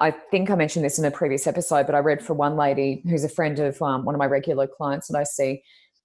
I 0.00 0.12
think 0.12 0.50
I 0.50 0.54
mentioned 0.54 0.84
this 0.84 0.98
in 0.98 1.04
a 1.04 1.10
previous 1.10 1.46
episode, 1.46 1.86
but 1.86 1.96
I 1.96 1.98
read 1.98 2.22
for 2.22 2.34
one 2.34 2.56
lady 2.56 3.02
who's 3.08 3.24
a 3.24 3.28
friend 3.28 3.58
of 3.58 3.80
um, 3.82 4.04
one 4.04 4.14
of 4.14 4.20
my 4.20 4.26
regular 4.26 4.68
clients 4.68 5.08
that 5.08 5.18
I 5.18 5.24
see. 5.24 5.62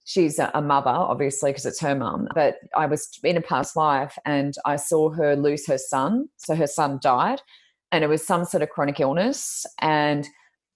She's 0.10 0.39
a, 0.39 0.60
mother, 0.60 0.89
obviously, 0.89 1.51
because 1.51 1.68
it's 1.68 1.80
her 1.82 1.93
mum. 1.93 2.30
But 2.34 2.55
I 2.76 2.88
was 2.88 3.07
in 3.24 3.38
a 3.38 3.41
past 3.41 3.76
life 3.76 4.18
and 4.26 4.55
I 4.66 4.76
saw 4.76 5.12
her 5.12 5.36
lose 5.36 5.68
her 5.68 5.78
son. 5.78 6.30
So 6.38 6.55
her 6.55 6.66
son 6.66 6.97
died, 6.99 7.43
and 7.91 8.03
it 8.03 8.07
was 8.07 8.26
some 8.26 8.43
sort 8.43 8.64
of 8.64 8.72
chronic 8.72 8.99
illness. 8.99 9.68
And 9.82 10.28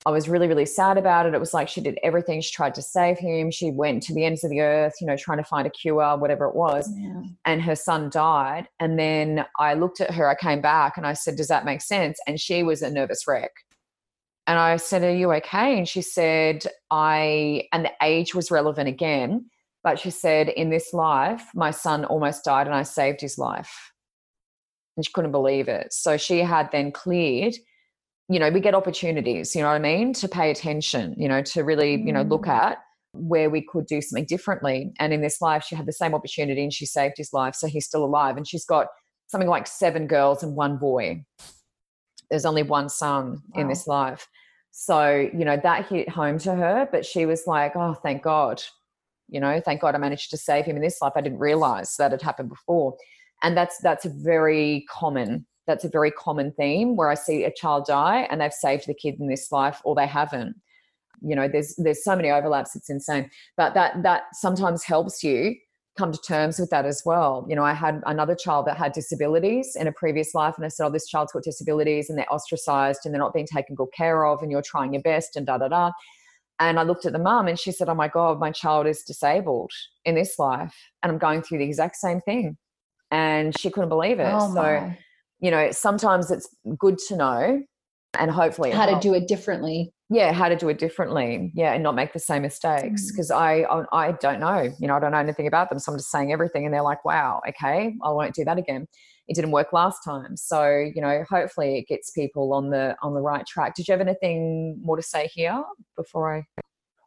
I 0.06 0.12
was 0.12 0.30
really, 0.30 0.48
really 0.48 0.68
sad 0.68 1.00
about 1.00 1.26
it. 1.26 1.34
It 1.34 1.40
was 1.40 1.52
like 1.52 1.68
she 1.68 1.82
did 1.82 1.98
everything. 2.04 2.42
She 2.42 2.52
tried 2.52 2.76
to 2.76 2.84
save 2.84 3.18
him. 3.18 3.50
She 3.50 3.72
went 3.72 4.04
to 4.04 4.14
the 4.14 4.24
ends 4.24 4.44
of 4.44 4.52
the 4.52 4.62
earth, 4.62 4.94
you 5.02 5.08
know, 5.08 5.18
trying 5.18 5.40
to 5.40 5.44
find 5.44 5.66
a 5.66 5.72
cure, 5.72 6.16
whatever 6.16 6.46
it 6.46 6.56
was. 6.56 6.88
Yeah. 6.96 7.24
And 7.46 7.60
her 7.64 7.76
son 7.76 8.12
died. 8.12 8.68
And 8.80 9.00
then 9.00 9.46
I 9.58 9.74
looked 9.74 10.00
at 10.00 10.12
her, 10.12 10.30
I 10.30 10.36
came 10.36 10.62
back 10.62 10.96
and 10.96 11.08
I 11.08 11.14
said, 11.14 11.38
Does 11.38 11.48
that 11.48 11.66
make 11.66 11.82
sense? 11.82 12.20
And 12.28 12.40
she 12.40 12.62
was 12.62 12.84
a 12.84 12.92
nervous 12.92 13.26
wreck. 13.28 13.50
And 14.48 14.60
I 14.60 14.78
said, 14.78 15.04
Are 15.04 15.16
you 15.16 15.32
okay? 15.34 15.78
And 15.78 15.88
she 15.88 16.02
said, 16.02 16.66
I, 16.92 17.68
and 17.72 17.86
the 17.86 17.92
age 18.02 18.36
was 18.36 18.52
relevant 18.52 18.90
again. 18.90 19.50
But 19.84 20.00
she 20.00 20.10
said, 20.10 20.50
In 20.50 20.70
this 20.70 20.94
life, 20.94 21.44
my 21.54 21.72
son 21.72 22.06
almost 22.06 22.44
died 22.44 22.68
and 22.68 22.76
I 22.76 22.84
saved 22.84 23.22
his 23.22 23.38
life. 23.38 23.92
And 24.96 25.06
she 25.06 25.12
couldn't 25.12 25.32
believe 25.32 25.68
it. 25.68 25.92
So 25.92 26.18
she 26.18 26.40
had 26.40 26.72
then 26.72 26.92
cleared 26.92 27.56
you 28.30 28.40
know, 28.40 28.50
we 28.50 28.62
get 28.62 28.74
opportunities, 28.74 29.56
you 29.56 29.62
know 29.62 29.68
what 29.68 29.76
I 29.76 29.80
mean, 29.80 30.14
to 30.14 30.28
pay 30.28 30.50
attention, 30.50 31.14
you 31.18 31.28
know, 31.28 31.42
to 31.42 31.64
really, 31.64 32.02
you 32.02 32.14
know, 32.14 32.22
look 32.22 32.46
mm. 32.46 32.54
at 32.54 32.78
where 33.14 33.50
we 33.50 33.62
could 33.62 33.86
do 33.86 34.02
something 34.02 34.26
differently. 34.26 34.92
And 35.00 35.14
in 35.14 35.22
this 35.22 35.42
life, 35.42 35.64
she 35.64 35.76
had 35.76 35.86
the 35.86 35.94
same 35.94 36.16
opportunity 36.16 36.64
and 36.64 36.74
she 36.74 36.86
saved 36.86 37.16
his 37.18 37.32
life. 37.34 37.54
So 37.54 37.68
he's 37.68 37.86
still 37.86 38.04
alive. 38.04 38.38
And 38.38 38.48
she's 38.48 38.66
got 38.66 38.88
something 39.28 39.50
like 39.50 39.68
seven 39.68 40.08
girls 40.08 40.42
and 40.42 40.56
one 40.56 40.78
boy. 40.78 41.24
There's 42.34 42.46
only 42.46 42.64
one 42.64 42.90
son 42.90 43.44
wow. 43.54 43.62
in 43.62 43.68
this 43.68 43.86
life. 43.86 44.28
So, 44.72 45.30
you 45.32 45.46
know, 45.46 45.56
that 45.62 45.86
hit 45.86 46.10
home 46.10 46.40
to 46.40 46.56
her. 46.56 46.90
But 46.92 47.06
she 47.06 47.28
was 47.28 47.44
like, 47.46 47.76
oh, 47.76 47.94
thank 47.94 48.24
God. 48.24 48.64
You 49.30 49.40
know, 49.40 49.62
thank 49.64 49.82
God 49.82 49.94
I 49.94 50.00
managed 50.00 50.32
to 50.32 50.38
save 50.38 50.66
him 50.66 50.76
in 50.76 50.82
this 50.82 51.00
life. 51.00 51.14
I 51.16 51.22
didn't 51.22 51.38
realize 51.38 51.96
that 51.98 52.10
had 52.10 52.24
happened 52.24 52.50
before. 52.50 52.98
And 53.44 53.56
that's 53.56 53.78
that's 53.84 54.06
a 54.06 54.10
very 54.10 54.84
common 54.90 55.46
that's 55.68 55.86
a 55.86 55.90
very 55.90 56.10
common 56.10 56.54
theme 56.54 56.96
where 56.96 57.10
I 57.12 57.14
see 57.14 57.44
a 57.44 57.54
child 57.54 57.86
die 57.86 58.28
and 58.32 58.42
they've 58.42 58.52
saved 58.52 58.88
the 58.88 58.96
kid 58.96 59.20
in 59.20 59.28
this 59.28 59.52
life 59.52 59.80
or 59.84 59.94
they 59.94 60.08
haven't. 60.08 60.56
You 61.22 61.36
know, 61.36 61.48
there's 61.48 61.76
there's 61.78 62.04
so 62.04 62.16
many 62.16 62.32
overlaps, 62.32 62.76
it's 62.76 62.90
insane. 62.90 63.30
But 63.58 63.76
that 63.76 64.02
that 64.02 64.24
sometimes 64.34 64.84
helps 64.84 65.24
you 65.24 65.54
come 65.98 66.12
to 66.12 66.20
terms 66.20 66.60
with 66.60 66.70
that 66.72 66.86
as 66.86 67.04
well. 67.06 67.46
You 67.48 67.56
know, 67.56 67.64
I 67.64 67.74
had 67.74 68.02
another 68.06 68.36
child 68.36 68.66
that 68.66 68.78
had 68.78 68.94
disabilities 68.94 69.76
in 69.80 69.88
a 69.88 69.92
previous 69.92 70.34
life, 70.34 70.56
and 70.58 70.66
I 70.66 70.70
said, 70.70 70.86
Oh, 70.86 70.90
this 70.90 71.08
child's 71.08 71.32
got 71.32 71.44
disabilities 71.44 72.10
and 72.10 72.18
they're 72.18 72.32
ostracized 72.34 73.02
and 73.06 73.14
they're 73.14 73.20
not 73.20 73.34
being 73.34 73.48
taken 73.48 73.76
good 73.76 73.90
care 73.96 74.26
of, 74.26 74.42
and 74.42 74.52
you're 74.52 74.64
trying 74.64 74.94
your 74.94 75.04
best, 75.04 75.36
and 75.36 75.46
da 75.46 75.58
da 75.58 75.68
da. 75.68 75.92
And 76.60 76.80
I 76.80 76.84
looked 76.84 77.06
at 77.06 77.14
the 77.14 77.20
mum 77.20 77.48
and 77.48 77.60
she 77.60 77.72
said, 77.72 77.90
Oh 77.90 77.96
my 77.96 78.08
God, 78.08 78.40
my 78.40 78.52
child 78.52 78.88
is 78.88 79.04
disabled 79.04 79.72
in 80.06 80.16
this 80.16 80.40
life, 80.40 80.76
and 81.02 81.12
I'm 81.12 81.18
going 81.18 81.42
through 81.42 81.60
the 81.60 81.66
exact 81.66 81.98
same 81.98 82.22
thing. 82.22 82.58
And 83.12 83.58
she 83.58 83.70
couldn't 83.70 83.90
believe 83.90 84.20
it. 84.20 84.34
Oh 84.34 84.54
so 84.54 84.94
you 85.40 85.52
know, 85.52 85.72
sometimes 85.72 86.32
it's 86.32 86.48
good 86.80 86.98
to 87.10 87.18
know 87.18 87.64
and 88.20 88.32
hopefully 88.32 88.72
how 88.72 88.86
to 88.86 89.00
do 89.00 89.14
it 89.14 89.28
differently. 89.28 89.94
Yeah, 90.10 90.32
how 90.32 90.50
to 90.50 90.56
do 90.56 90.70
it 90.70 90.78
differently. 90.78 91.52
Yeah, 91.56 91.74
and 91.74 91.84
not 91.84 91.96
make 91.96 92.14
the 92.14 92.20
same 92.20 92.44
mistakes 92.44 93.12
because 93.12 93.32
mm. 93.32 93.36
I 93.36 93.66
I 93.92 94.12
don't 94.14 94.40
know. 94.40 94.70
You 94.80 94.88
know, 94.88 94.96
I 94.96 95.00
don't 95.00 95.12
know 95.12 95.18
anything 95.18 95.48
about 95.48 95.70
them, 95.70 95.80
so 95.80 95.92
I'm 95.92 95.98
just 95.98 96.12
saying 96.12 96.32
everything, 96.32 96.66
and 96.66 96.74
they're 96.74 96.84
like, 96.84 97.04
"Wow, 97.06 97.42
okay, 97.50 97.96
I 98.04 98.12
won't 98.12 98.36
do 98.36 98.46
that 98.46 98.58
again." 98.58 98.88
It 99.28 99.36
didn't 99.36 99.52
work 99.52 99.72
last 99.74 100.04
time, 100.04 100.36
so 100.36 100.68
you 100.70 101.02
know, 101.02 101.24
hopefully, 101.30 101.78
it 101.78 101.88
gets 101.88 102.12
people 102.12 102.54
on 102.54 102.70
the 102.70 102.96
on 103.02 103.14
the 103.14 103.22
right 103.22 103.46
track. 103.46 103.76
Did 103.76 103.88
you 103.88 103.94
have 103.94 104.02
anything 104.02 104.80
more 104.84 104.96
to 104.96 105.04
say 105.04 105.30
here 105.34 105.64
before 105.96 106.36
I? 106.36 106.44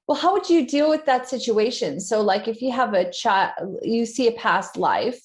Well, 0.09 0.16
how 0.16 0.32
would 0.32 0.48
you 0.48 0.66
deal 0.66 0.88
with 0.88 1.04
that 1.07 1.28
situation? 1.28 1.98
So, 1.98 2.20
like, 2.20 2.46
if 2.46 2.62
you 2.62 2.70
have 2.70 2.94
a 2.94 3.11
child, 3.11 3.52
you 3.82 4.07
see 4.07 4.28
a 4.28 4.32
past 4.32 4.76
life, 4.76 5.20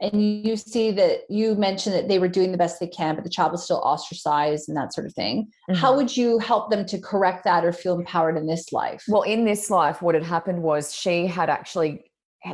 and 0.00 0.46
you 0.46 0.56
see 0.56 0.90
that 0.92 1.22
you 1.28 1.54
mentioned 1.54 1.94
that 1.94 2.08
they 2.08 2.18
were 2.18 2.28
doing 2.28 2.52
the 2.52 2.58
best 2.58 2.78
they 2.78 2.86
can 2.86 3.14
but 3.14 3.24
the 3.24 3.30
child 3.30 3.52
was 3.52 3.64
still 3.64 3.78
ostracized 3.78 4.68
and 4.68 4.76
that 4.76 4.92
sort 4.92 5.06
of 5.06 5.14
thing. 5.14 5.48
Mm-hmm. 5.68 5.80
how 5.80 5.96
would 5.96 6.16
you 6.16 6.38
help 6.38 6.70
them 6.70 6.86
to 6.86 6.98
correct 6.98 7.44
that 7.44 7.64
or 7.64 7.72
feel 7.72 7.98
empowered 7.98 8.36
in 8.36 8.46
this 8.46 8.72
life? 8.72 9.04
Well 9.08 9.22
in 9.22 9.44
this 9.44 9.70
life 9.70 10.02
what 10.02 10.14
had 10.14 10.24
happened 10.24 10.62
was 10.62 10.94
she 10.94 11.26
had 11.26 11.50
actually 11.50 12.04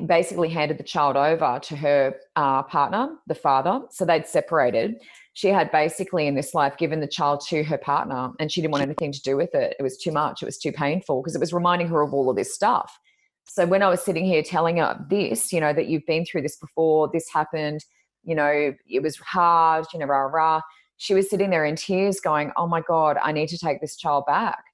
basically 0.06 0.48
handed 0.48 0.78
the 0.78 0.84
child 0.84 1.16
over 1.16 1.60
to 1.62 1.76
her 1.76 2.16
uh, 2.36 2.62
partner 2.62 3.16
the 3.26 3.34
father. 3.34 3.82
So 3.90 4.04
they'd 4.04 4.26
separated. 4.26 4.96
She 5.34 5.48
had 5.48 5.70
basically 5.70 6.26
in 6.26 6.34
this 6.34 6.54
life 6.54 6.76
given 6.78 7.00
the 7.00 7.06
child 7.06 7.42
to 7.48 7.62
her 7.64 7.76
partner 7.76 8.30
and 8.38 8.50
she 8.50 8.60
didn't 8.60 8.72
want 8.72 8.82
anything 8.82 9.12
to 9.12 9.20
do 9.20 9.36
with 9.36 9.54
it. 9.54 9.76
It 9.78 9.82
was 9.82 9.98
too 9.98 10.12
much. 10.12 10.42
It 10.42 10.46
was 10.46 10.58
too 10.58 10.72
painful 10.72 11.20
because 11.20 11.34
it 11.34 11.40
was 11.40 11.52
reminding 11.52 11.88
her 11.88 12.00
of 12.02 12.14
all 12.14 12.30
of 12.30 12.36
this 12.36 12.54
stuff 12.54 12.98
so 13.44 13.66
when 13.66 13.82
I 13.82 13.88
was 13.88 14.02
sitting 14.02 14.24
here 14.24 14.42
telling 14.42 14.78
her 14.78 15.04
this, 15.08 15.52
you 15.52 15.60
know, 15.60 15.72
that 15.72 15.86
you've 15.86 16.06
been 16.06 16.24
through 16.24 16.42
this 16.42 16.56
before, 16.56 17.10
this 17.12 17.28
happened, 17.28 17.84
you 18.24 18.34
know, 18.34 18.74
it 18.88 19.02
was 19.02 19.16
hard, 19.18 19.86
you 19.92 19.98
know, 19.98 20.06
rah, 20.06 20.22
rah, 20.22 20.60
she 20.96 21.14
was 21.14 21.28
sitting 21.28 21.50
there 21.50 21.64
in 21.64 21.76
tears 21.76 22.20
going, 22.20 22.52
oh 22.56 22.66
my 22.66 22.80
God, 22.80 23.18
I 23.22 23.32
need 23.32 23.48
to 23.50 23.58
take 23.58 23.80
this 23.80 23.96
child 23.96 24.24
back. 24.26 24.64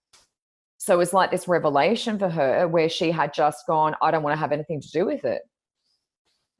So 0.78 0.94
it 0.94 0.98
was 0.98 1.12
like 1.12 1.30
this 1.30 1.48
revelation 1.48 2.18
for 2.18 2.28
her 2.30 2.66
where 2.68 2.88
she 2.88 3.10
had 3.10 3.34
just 3.34 3.66
gone, 3.66 3.94
I 4.00 4.10
don't 4.10 4.22
want 4.22 4.34
to 4.34 4.40
have 4.40 4.52
anything 4.52 4.80
to 4.80 4.90
do 4.90 5.04
with 5.04 5.24
it. 5.24 5.42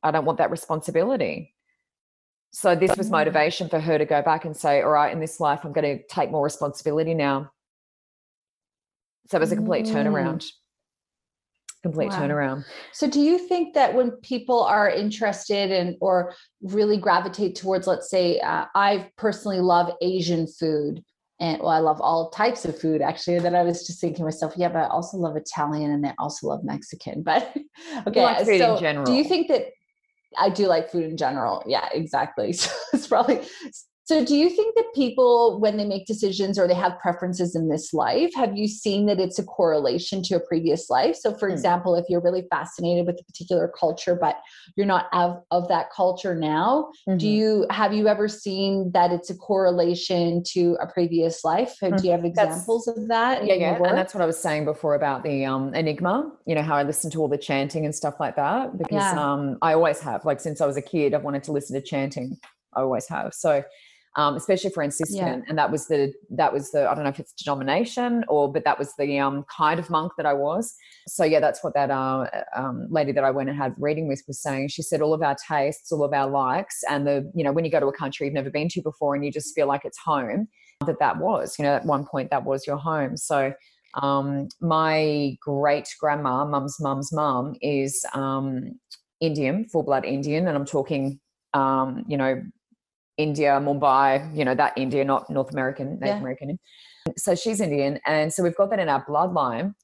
I 0.03 0.11
don't 0.11 0.25
want 0.25 0.39
that 0.39 0.51
responsibility. 0.51 1.55
So 2.51 2.75
this 2.75 2.97
was 2.97 3.09
mm. 3.09 3.13
motivation 3.13 3.69
for 3.69 3.79
her 3.79 3.97
to 3.97 4.05
go 4.05 4.21
back 4.23 4.45
and 4.45 4.57
say, 4.57 4.83
all 4.83 4.91
right, 4.91 5.13
in 5.13 5.21
this 5.21 5.41
life, 5.41 5.61
I'm 5.65 5.73
going 5.73 5.99
to 5.99 6.05
take 6.09 6.31
more 6.31 6.43
responsibility 6.43 7.15
now. 7.15 7.51
So 9.29 9.37
it 9.37 9.41
was 9.41 9.53
a 9.53 9.57
complete 9.57 9.87
mm. 9.87 9.93
turnaround 9.93 10.51
complete 11.83 12.11
wow. 12.11 12.21
turnaround. 12.21 12.65
So 12.93 13.09
do 13.09 13.21
you 13.21 13.39
think 13.39 13.75
that 13.75 13.95
when 13.95 14.11
people 14.23 14.63
are 14.63 14.91
interested 14.91 15.71
in 15.71 15.97
or 16.01 16.35
really 16.63 16.97
gravitate 16.97 17.57
towards, 17.57 17.87
let's 17.87 18.11
say, 18.11 18.39
uh, 18.41 18.67
I 18.75 19.11
personally 19.17 19.61
love 19.61 19.93
Asian 20.03 20.47
food 20.47 21.03
and 21.41 21.59
well, 21.61 21.71
I 21.71 21.79
love 21.79 22.01
all 22.03 22.29
types 22.31 22.67
of 22.67 22.79
food 22.79 23.01
actually. 23.01 23.39
That 23.39 23.55
I 23.55 23.63
was 23.63 23.87
just 23.87 24.01
thinking 24.01 24.19
to 24.19 24.25
myself, 24.25 24.53
yeah, 24.57 24.69
but 24.69 24.81
I 24.81 24.89
also 24.89 25.17
love 25.17 25.37
Italian 25.37 25.91
and 25.91 26.07
I 26.07 26.15
also 26.19 26.49
love 26.49 26.63
Mexican. 26.63 27.23
But 27.31 27.57
okay, 28.07 28.23
like 28.23 28.45
so 28.45 29.05
do 29.05 29.13
you 29.15 29.25
think 29.25 29.49
that 29.49 29.69
I 30.39 30.51
do 30.51 30.67
like 30.67 30.91
food 30.91 31.05
in 31.05 31.17
general? 31.17 31.63
Yeah, 31.67 31.89
exactly. 31.93 32.53
So 32.61 32.71
it's 32.93 33.07
probably 33.07 33.41
So, 34.11 34.25
do 34.25 34.35
you 34.35 34.51
think 34.51 34.75
that 34.75 34.87
people, 34.93 35.61
when 35.61 35.77
they 35.77 35.85
make 35.85 36.05
decisions 36.05 36.59
or 36.59 36.67
they 36.67 36.75
have 36.75 36.99
preferences 36.99 37.55
in 37.55 37.69
this 37.69 37.95
life, 37.95 38.33
have 38.35 38.57
you 38.57 38.67
seen 38.67 39.07
that 39.07 39.21
it's 39.21 39.39
a 39.39 39.45
correlation 39.45 40.21
to 40.25 40.35
a 40.35 40.41
previous 40.41 40.91
life? 40.91 41.15
So, 41.15 41.33
for 41.33 41.49
mm. 41.49 41.53
example, 41.53 41.95
if 41.95 42.07
you're 42.09 42.21
really 42.21 42.45
fascinated 42.51 43.07
with 43.07 43.21
a 43.21 43.23
particular 43.23 43.69
culture, 43.69 44.17
but 44.21 44.41
you're 44.75 44.85
not 44.85 45.07
of, 45.13 45.41
of 45.53 45.69
that 45.69 45.93
culture 45.93 46.35
now, 46.35 46.91
mm-hmm. 47.09 47.19
do 47.19 47.29
you 47.29 47.67
have 47.71 47.95
you 47.95 48.09
ever 48.09 48.27
seen 48.27 48.91
that 48.95 49.13
it's 49.13 49.31
a 49.31 49.37
correlation 49.37 50.43
to 50.55 50.77
a 50.81 50.89
previous 50.89 51.45
life? 51.45 51.77
Mm. 51.81 51.97
Do 51.97 52.07
you 52.07 52.11
have 52.11 52.25
examples 52.25 52.87
that's, 52.87 52.99
of 52.99 53.07
that? 53.07 53.47
Yeah, 53.47 53.55
yeah, 53.55 53.77
and 53.77 53.97
that's 53.97 54.13
what 54.13 54.25
I 54.25 54.27
was 54.27 54.41
saying 54.41 54.65
before 54.65 54.97
about 54.97 55.23
the 55.23 55.45
um, 55.45 55.73
enigma. 55.73 56.33
You 56.47 56.57
know 56.57 56.63
how 56.63 56.75
I 56.75 56.83
listen 56.83 57.13
to 57.13 57.21
all 57.21 57.29
the 57.29 57.39
chanting 57.39 57.85
and 57.85 57.95
stuff 57.95 58.19
like 58.19 58.35
that 58.35 58.77
because 58.77 59.15
yeah. 59.15 59.33
um, 59.33 59.57
I 59.63 59.75
always 59.75 60.01
have. 60.01 60.25
Like 60.25 60.41
since 60.41 60.61
I 60.61 60.67
was 60.67 60.77
a 60.77 60.83
kid, 60.83 61.15
I've 61.15 61.23
wanted 61.23 61.45
to 61.45 61.53
listen 61.53 61.81
to 61.81 61.81
chanting. 61.81 62.39
I 62.75 62.81
always 62.81 63.07
have. 63.07 63.35
So 63.35 63.63
um, 64.17 64.35
especially 64.35 64.71
Franciscan, 64.71 65.17
yeah. 65.17 65.41
and 65.49 65.57
that 65.57 65.71
was 65.71 65.87
the 65.87 66.13
that 66.31 66.53
was 66.53 66.73
the 66.73 66.91
I 66.91 66.95
don't 66.95 67.05
know 67.05 67.11
if 67.11 67.21
it's 67.21 67.33
denomination 67.33 68.25
or 68.29 68.53
but 68.53 68.65
that 68.65 68.79
was 68.79 68.93
the 68.99 69.19
um, 69.21 69.45
kind 69.57 69.79
of 69.79 69.89
monk 69.89 70.13
that 70.17 70.27
I 70.27 70.33
was. 70.33 70.75
So 71.07 71.25
yeah, 71.25 71.39
that's 71.39 71.63
what 71.63 71.75
that 71.75 71.91
uh, 71.91 72.27
um, 72.57 72.89
lady 72.91 73.13
that 73.13 73.23
I 73.23 73.31
went 73.31 73.51
and 73.51 73.59
had 73.59 73.75
reading 73.79 74.09
with 74.09 74.23
was 74.27 74.43
saying. 74.43 74.69
She 74.69 74.83
said 74.83 75.01
all 75.01 75.15
of 75.15 75.23
our 75.23 75.37
tastes, 75.49 75.93
all 75.93 76.03
of 76.03 76.13
our 76.13 76.29
likes, 76.29 76.83
and 76.89 77.07
the 77.07 77.31
you 77.35 77.45
know 77.45 77.53
when 77.53 77.65
you 77.65 77.71
go 77.71 77.81
to 77.81 77.87
a 77.87 77.93
country 77.93 78.27
you've 78.27 78.35
never 78.35 78.51
been 78.51 78.69
to 78.71 78.83
before 78.83 79.15
and 79.15 79.25
you 79.25 79.31
just 79.31 79.55
feel 79.55 79.69
like 79.69 79.85
it's 79.85 79.99
home. 79.99 80.49
That 80.87 80.99
that 80.99 81.19
was 81.19 81.57
you 81.59 81.65
know 81.65 81.75
at 81.75 81.85
one 81.85 82.05
point 82.05 82.31
that 82.31 82.45
was 82.45 82.67
your 82.67 82.79
home. 82.79 83.17
So 83.17 83.53
um, 83.95 84.49
my 84.61 85.37
great 85.41 85.89
grandma, 86.01 86.45
mum's 86.45 86.79
mum's 86.81 87.13
mum, 87.13 87.55
is 87.61 88.05
um, 88.15 88.79
Indian, 89.21 89.67
full 89.69 89.83
blood 89.83 90.05
Indian, 90.05 90.49
and 90.49 90.57
I'm 90.57 90.65
talking, 90.65 91.21
um, 91.55 92.05
you 92.09 92.17
know, 92.17 92.43
India, 93.23 93.61
Mumbai, 93.61 94.37
you 94.37 94.45
know, 94.45 94.55
that 94.55 94.73
India, 94.77 95.05
not 95.05 95.29
North 95.31 95.53
American, 95.53 95.99
Native 96.01 96.07
yeah. 96.07 96.19
American. 96.19 96.59
So 97.17 97.35
she's 97.35 97.61
Indian. 97.61 97.99
And 98.07 98.33
so 98.33 98.43
we've 98.43 98.57
got 98.57 98.71
that 98.71 98.79
in 98.79 98.89
our 98.89 99.05
bloodline. 99.05 99.75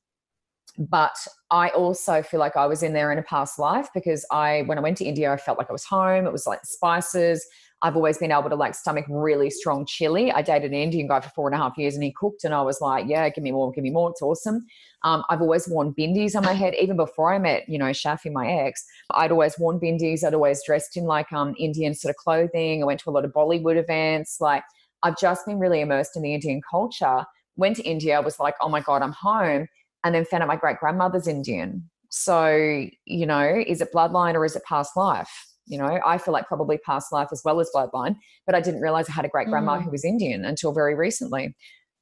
But 0.78 1.16
I 1.50 1.68
also 1.70 2.22
feel 2.22 2.40
like 2.40 2.56
I 2.56 2.66
was 2.66 2.82
in 2.82 2.92
there 2.92 3.10
in 3.10 3.18
a 3.18 3.22
past 3.22 3.58
life 3.58 3.88
because 3.94 4.26
I, 4.30 4.62
when 4.66 4.76
I 4.78 4.80
went 4.82 4.98
to 4.98 5.04
India, 5.04 5.32
I 5.32 5.36
felt 5.36 5.58
like 5.58 5.70
I 5.70 5.72
was 5.72 5.84
home. 5.84 6.26
It 6.26 6.32
was 6.32 6.46
like 6.46 6.60
spices. 6.64 7.46
I've 7.82 7.96
always 7.96 8.18
been 8.18 8.32
able 8.32 8.48
to 8.48 8.56
like 8.56 8.74
stomach 8.74 9.04
really 9.08 9.50
strong 9.50 9.84
chili. 9.86 10.32
I 10.32 10.42
dated 10.42 10.70
an 10.72 10.78
Indian 10.78 11.08
guy 11.08 11.20
for 11.20 11.28
four 11.30 11.46
and 11.46 11.54
a 11.54 11.58
half 11.58 11.76
years 11.76 11.94
and 11.94 12.02
he 12.02 12.12
cooked, 12.12 12.44
and 12.44 12.54
I 12.54 12.62
was 12.62 12.80
like, 12.80 13.04
yeah, 13.06 13.28
give 13.28 13.44
me 13.44 13.52
more, 13.52 13.70
give 13.72 13.84
me 13.84 13.90
more. 13.90 14.10
It's 14.10 14.22
awesome. 14.22 14.66
Um, 15.04 15.22
I've 15.28 15.42
always 15.42 15.68
worn 15.68 15.94
bindis 15.94 16.34
on 16.34 16.44
my 16.44 16.54
head, 16.54 16.74
even 16.74 16.96
before 16.96 17.32
I 17.32 17.38
met, 17.38 17.68
you 17.68 17.78
know, 17.78 17.86
Shafi, 17.86 18.32
my 18.32 18.46
ex. 18.46 18.84
I'd 19.12 19.30
always 19.30 19.58
worn 19.58 19.78
bindis. 19.78 20.24
I'd 20.24 20.34
always 20.34 20.62
dressed 20.64 20.96
in 20.96 21.04
like 21.04 21.32
um, 21.32 21.54
Indian 21.58 21.94
sort 21.94 22.10
of 22.10 22.16
clothing. 22.16 22.82
I 22.82 22.86
went 22.86 23.00
to 23.00 23.10
a 23.10 23.12
lot 23.12 23.24
of 23.24 23.32
Bollywood 23.32 23.76
events. 23.76 24.38
Like, 24.40 24.64
I've 25.02 25.18
just 25.18 25.46
been 25.46 25.58
really 25.58 25.80
immersed 25.80 26.16
in 26.16 26.22
the 26.22 26.34
Indian 26.34 26.60
culture. 26.68 27.24
Went 27.56 27.76
to 27.76 27.82
India, 27.82 28.20
was 28.20 28.40
like, 28.40 28.54
oh 28.60 28.68
my 28.68 28.80
God, 28.80 29.02
I'm 29.02 29.12
home. 29.12 29.68
And 30.02 30.14
then 30.14 30.24
found 30.24 30.42
out 30.42 30.48
my 30.48 30.56
great 30.56 30.78
grandmother's 30.78 31.28
Indian. 31.28 31.88
So, 32.10 32.86
you 33.04 33.26
know, 33.26 33.62
is 33.66 33.80
it 33.80 33.92
bloodline 33.92 34.34
or 34.34 34.44
is 34.44 34.56
it 34.56 34.64
past 34.64 34.96
life? 34.96 35.46
You 35.66 35.78
know, 35.78 36.00
I 36.06 36.18
feel 36.18 36.32
like 36.32 36.46
probably 36.46 36.78
past 36.78 37.12
life 37.12 37.28
as 37.32 37.42
well 37.44 37.60
as 37.60 37.70
bloodline, 37.74 38.16
but 38.46 38.54
I 38.54 38.60
didn't 38.60 38.80
realize 38.80 39.08
I 39.08 39.12
had 39.12 39.24
a 39.24 39.28
great 39.28 39.48
grandma 39.48 39.78
mm. 39.78 39.84
who 39.84 39.90
was 39.90 40.04
Indian 40.04 40.44
until 40.44 40.72
very 40.72 40.94
recently. 40.94 41.54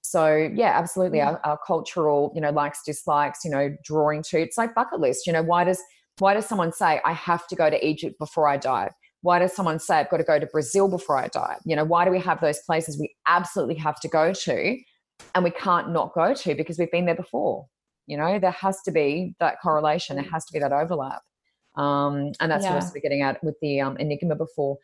So 0.02 0.50
yeah, 0.54 0.78
absolutely. 0.78 1.22
Our, 1.22 1.40
our, 1.44 1.58
cultural, 1.66 2.30
you 2.34 2.40
know, 2.42 2.50
likes, 2.50 2.80
dislikes, 2.84 3.40
you 3.42 3.50
know, 3.50 3.74
drawing 3.84 4.22
to 4.24 4.38
it's 4.38 4.58
like 4.58 4.74
bucket 4.74 5.00
list. 5.00 5.26
You 5.26 5.32
know, 5.32 5.42
why 5.42 5.64
does 5.64 5.80
why 6.18 6.34
does 6.34 6.46
someone 6.46 6.72
say 6.72 7.00
I 7.04 7.12
have 7.14 7.46
to 7.48 7.56
go 7.56 7.70
to 7.70 7.86
Egypt 7.86 8.18
before 8.18 8.46
I 8.46 8.58
die? 8.58 8.90
Why 9.22 9.38
does 9.38 9.54
someone 9.54 9.78
say 9.78 9.96
I've 9.96 10.10
got 10.10 10.18
to 10.18 10.24
go 10.24 10.38
to 10.38 10.46
Brazil 10.46 10.88
before 10.88 11.16
I 11.16 11.28
die? 11.28 11.56
You 11.64 11.74
know, 11.74 11.84
why 11.84 12.04
do 12.04 12.10
we 12.10 12.20
have 12.20 12.42
those 12.42 12.60
places 12.66 12.98
we 13.00 13.14
absolutely 13.26 13.76
have 13.76 13.98
to 14.00 14.08
go 14.08 14.34
to 14.34 14.76
and 15.34 15.42
we 15.42 15.50
can't 15.50 15.90
not 15.90 16.12
go 16.14 16.34
to 16.34 16.54
because 16.54 16.78
we've 16.78 16.90
been 16.90 17.06
there 17.06 17.14
before? 17.14 17.66
You 18.06 18.18
know, 18.18 18.38
there 18.38 18.50
has 18.50 18.82
to 18.82 18.92
be 18.92 19.34
that 19.40 19.56
correlation. 19.62 20.16
There 20.16 20.26
has 20.30 20.44
to 20.44 20.52
be 20.52 20.58
that 20.58 20.72
overlap. 20.72 21.22
Um, 21.76 22.32
and 22.40 22.50
that's 22.50 22.64
yeah. 22.64 22.74
what 22.74 22.82
I 22.82 22.84
was 22.84 22.92
getting 23.02 23.22
at 23.22 23.42
with 23.42 23.56
the 23.60 23.80
um, 23.80 23.96
Enigma 23.96 24.36
before. 24.36 24.78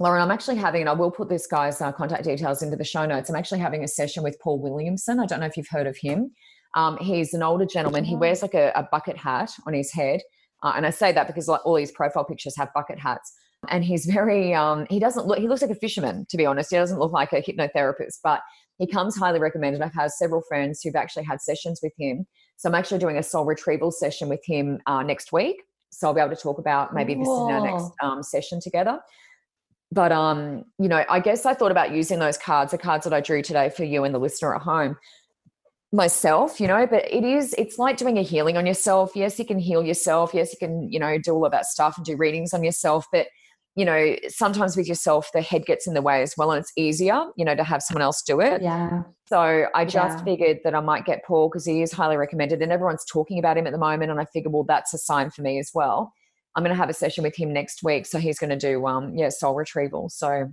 Lauren, 0.00 0.22
I'm 0.22 0.30
actually 0.30 0.56
having, 0.56 0.80
and 0.80 0.90
I 0.90 0.94
will 0.94 1.10
put 1.10 1.28
this 1.28 1.46
guy's 1.46 1.80
uh, 1.80 1.92
contact 1.92 2.24
details 2.24 2.62
into 2.62 2.76
the 2.76 2.84
show 2.84 3.06
notes. 3.06 3.30
I'm 3.30 3.36
actually 3.36 3.60
having 3.60 3.84
a 3.84 3.88
session 3.88 4.22
with 4.22 4.38
Paul 4.40 4.58
Williamson. 4.60 5.20
I 5.20 5.26
don't 5.26 5.40
know 5.40 5.46
if 5.46 5.56
you've 5.56 5.68
heard 5.68 5.86
of 5.86 5.96
him. 5.96 6.32
Um, 6.74 6.96
he's 6.98 7.34
an 7.34 7.42
older 7.42 7.66
gentleman. 7.66 8.04
He 8.04 8.16
wears 8.16 8.42
like 8.42 8.54
a, 8.54 8.72
a 8.74 8.88
bucket 8.90 9.16
hat 9.16 9.52
on 9.66 9.74
his 9.74 9.92
head. 9.92 10.20
Uh, 10.62 10.72
and 10.76 10.86
I 10.86 10.90
say 10.90 11.12
that 11.12 11.26
because 11.26 11.48
like 11.48 11.64
all 11.66 11.76
his 11.76 11.92
profile 11.92 12.24
pictures 12.24 12.56
have 12.56 12.72
bucket 12.74 12.98
hats. 12.98 13.32
And 13.68 13.84
he's 13.84 14.06
very, 14.06 14.54
um, 14.54 14.86
he 14.90 14.98
doesn't 14.98 15.26
look, 15.26 15.38
he 15.38 15.46
looks 15.46 15.62
like 15.62 15.70
a 15.70 15.76
fisherman, 15.76 16.26
to 16.30 16.36
be 16.36 16.46
honest. 16.46 16.70
He 16.70 16.76
doesn't 16.76 16.98
look 16.98 17.12
like 17.12 17.32
a 17.32 17.42
hypnotherapist, 17.42 18.18
but 18.24 18.40
he 18.78 18.86
comes 18.86 19.16
highly 19.16 19.38
recommended. 19.38 19.82
I've 19.82 19.94
had 19.94 20.10
several 20.10 20.42
friends 20.48 20.80
who've 20.82 20.96
actually 20.96 21.24
had 21.24 21.40
sessions 21.40 21.80
with 21.82 21.92
him. 21.96 22.26
So 22.56 22.68
I'm 22.68 22.74
actually 22.74 22.98
doing 22.98 23.18
a 23.18 23.22
soul 23.22 23.44
retrieval 23.44 23.92
session 23.92 24.28
with 24.28 24.40
him 24.44 24.80
uh, 24.86 25.02
next 25.02 25.32
week. 25.32 25.62
So 25.92 26.08
I'll 26.08 26.14
be 26.14 26.20
able 26.20 26.34
to 26.34 26.42
talk 26.42 26.58
about 26.58 26.94
maybe 26.94 27.14
this 27.14 27.28
in 27.28 27.50
our 27.50 27.60
next 27.60 27.92
um, 28.02 28.22
session 28.22 28.60
together. 28.60 28.98
But 29.92 30.10
um, 30.10 30.64
you 30.78 30.88
know, 30.88 31.04
I 31.08 31.20
guess 31.20 31.44
I 31.44 31.52
thought 31.54 31.70
about 31.70 31.92
using 31.92 32.18
those 32.18 32.38
cards, 32.38 32.72
the 32.72 32.78
cards 32.78 33.04
that 33.04 33.12
I 33.12 33.20
drew 33.20 33.42
today 33.42 33.68
for 33.68 33.84
you 33.84 34.04
and 34.04 34.14
the 34.14 34.18
listener 34.18 34.54
at 34.54 34.62
home, 34.62 34.96
myself, 35.92 36.58
you 36.60 36.66
know, 36.66 36.86
but 36.86 37.04
it 37.12 37.24
is, 37.24 37.54
it's 37.58 37.78
like 37.78 37.98
doing 37.98 38.16
a 38.16 38.22
healing 38.22 38.56
on 38.56 38.64
yourself. 38.64 39.12
Yes, 39.14 39.38
you 39.38 39.44
can 39.44 39.58
heal 39.58 39.84
yourself. 39.84 40.32
Yes, 40.32 40.50
you 40.50 40.58
can, 40.58 40.90
you 40.90 40.98
know, 40.98 41.18
do 41.18 41.34
all 41.34 41.44
of 41.44 41.52
that 41.52 41.66
stuff 41.66 41.98
and 41.98 42.06
do 42.06 42.16
readings 42.16 42.54
on 42.54 42.64
yourself. 42.64 43.06
But 43.12 43.26
you 43.74 43.86
know, 43.86 44.16
sometimes 44.28 44.76
with 44.76 44.86
yourself, 44.86 45.30
the 45.32 45.40
head 45.40 45.64
gets 45.64 45.86
in 45.86 45.94
the 45.94 46.02
way 46.02 46.22
as 46.22 46.34
well. 46.36 46.52
And 46.52 46.60
it's 46.60 46.72
easier, 46.76 47.24
you 47.36 47.44
know, 47.44 47.54
to 47.54 47.64
have 47.64 47.82
someone 47.82 48.02
else 48.02 48.22
do 48.22 48.40
it. 48.40 48.60
Yeah. 48.60 49.02
So 49.26 49.66
I 49.74 49.84
just 49.86 50.18
yeah. 50.18 50.24
figured 50.24 50.58
that 50.64 50.74
I 50.74 50.80
might 50.80 51.06
get 51.06 51.24
Paul 51.24 51.48
because 51.48 51.64
he 51.64 51.80
is 51.80 51.90
highly 51.90 52.18
recommended 52.18 52.60
and 52.60 52.70
everyone's 52.70 53.04
talking 53.06 53.38
about 53.38 53.56
him 53.56 53.66
at 53.66 53.72
the 53.72 53.78
moment. 53.78 54.10
And 54.10 54.20
I 54.20 54.26
figured, 54.26 54.52
well, 54.52 54.64
that's 54.64 54.92
a 54.92 54.98
sign 54.98 55.30
for 55.30 55.40
me 55.40 55.58
as 55.58 55.70
well. 55.72 56.12
I'm 56.54 56.62
going 56.62 56.74
to 56.74 56.80
have 56.80 56.90
a 56.90 56.94
session 56.94 57.24
with 57.24 57.34
him 57.34 57.50
next 57.50 57.82
week. 57.82 58.04
So 58.04 58.18
he's 58.18 58.38
going 58.38 58.50
to 58.50 58.58
do, 58.58 58.86
um, 58.86 59.16
yeah, 59.16 59.30
soul 59.30 59.54
retrieval. 59.54 60.10
So 60.10 60.52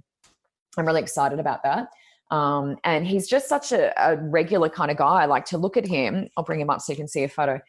I'm 0.78 0.86
really 0.86 1.02
excited 1.02 1.40
about 1.40 1.62
that. 1.64 1.88
Um, 2.32 2.78
and 2.86 3.06
he's 3.06 3.28
just 3.28 3.50
such 3.50 3.74
a, 3.74 3.92
a 4.02 4.16
regular 4.16 4.70
kind 4.70 4.92
of 4.92 4.98
guy. 4.98 5.24
I 5.24 5.26
like 5.26 5.44
to 5.46 5.58
look 5.58 5.76
at 5.76 5.86
him. 5.86 6.30
I'll 6.38 6.46
bring 6.46 6.62
him 6.62 6.70
up 6.70 6.80
so 6.80 6.94
you 6.94 6.98
can 6.98 7.08
see 7.08 7.24
a 7.24 7.28
photo 7.28 7.60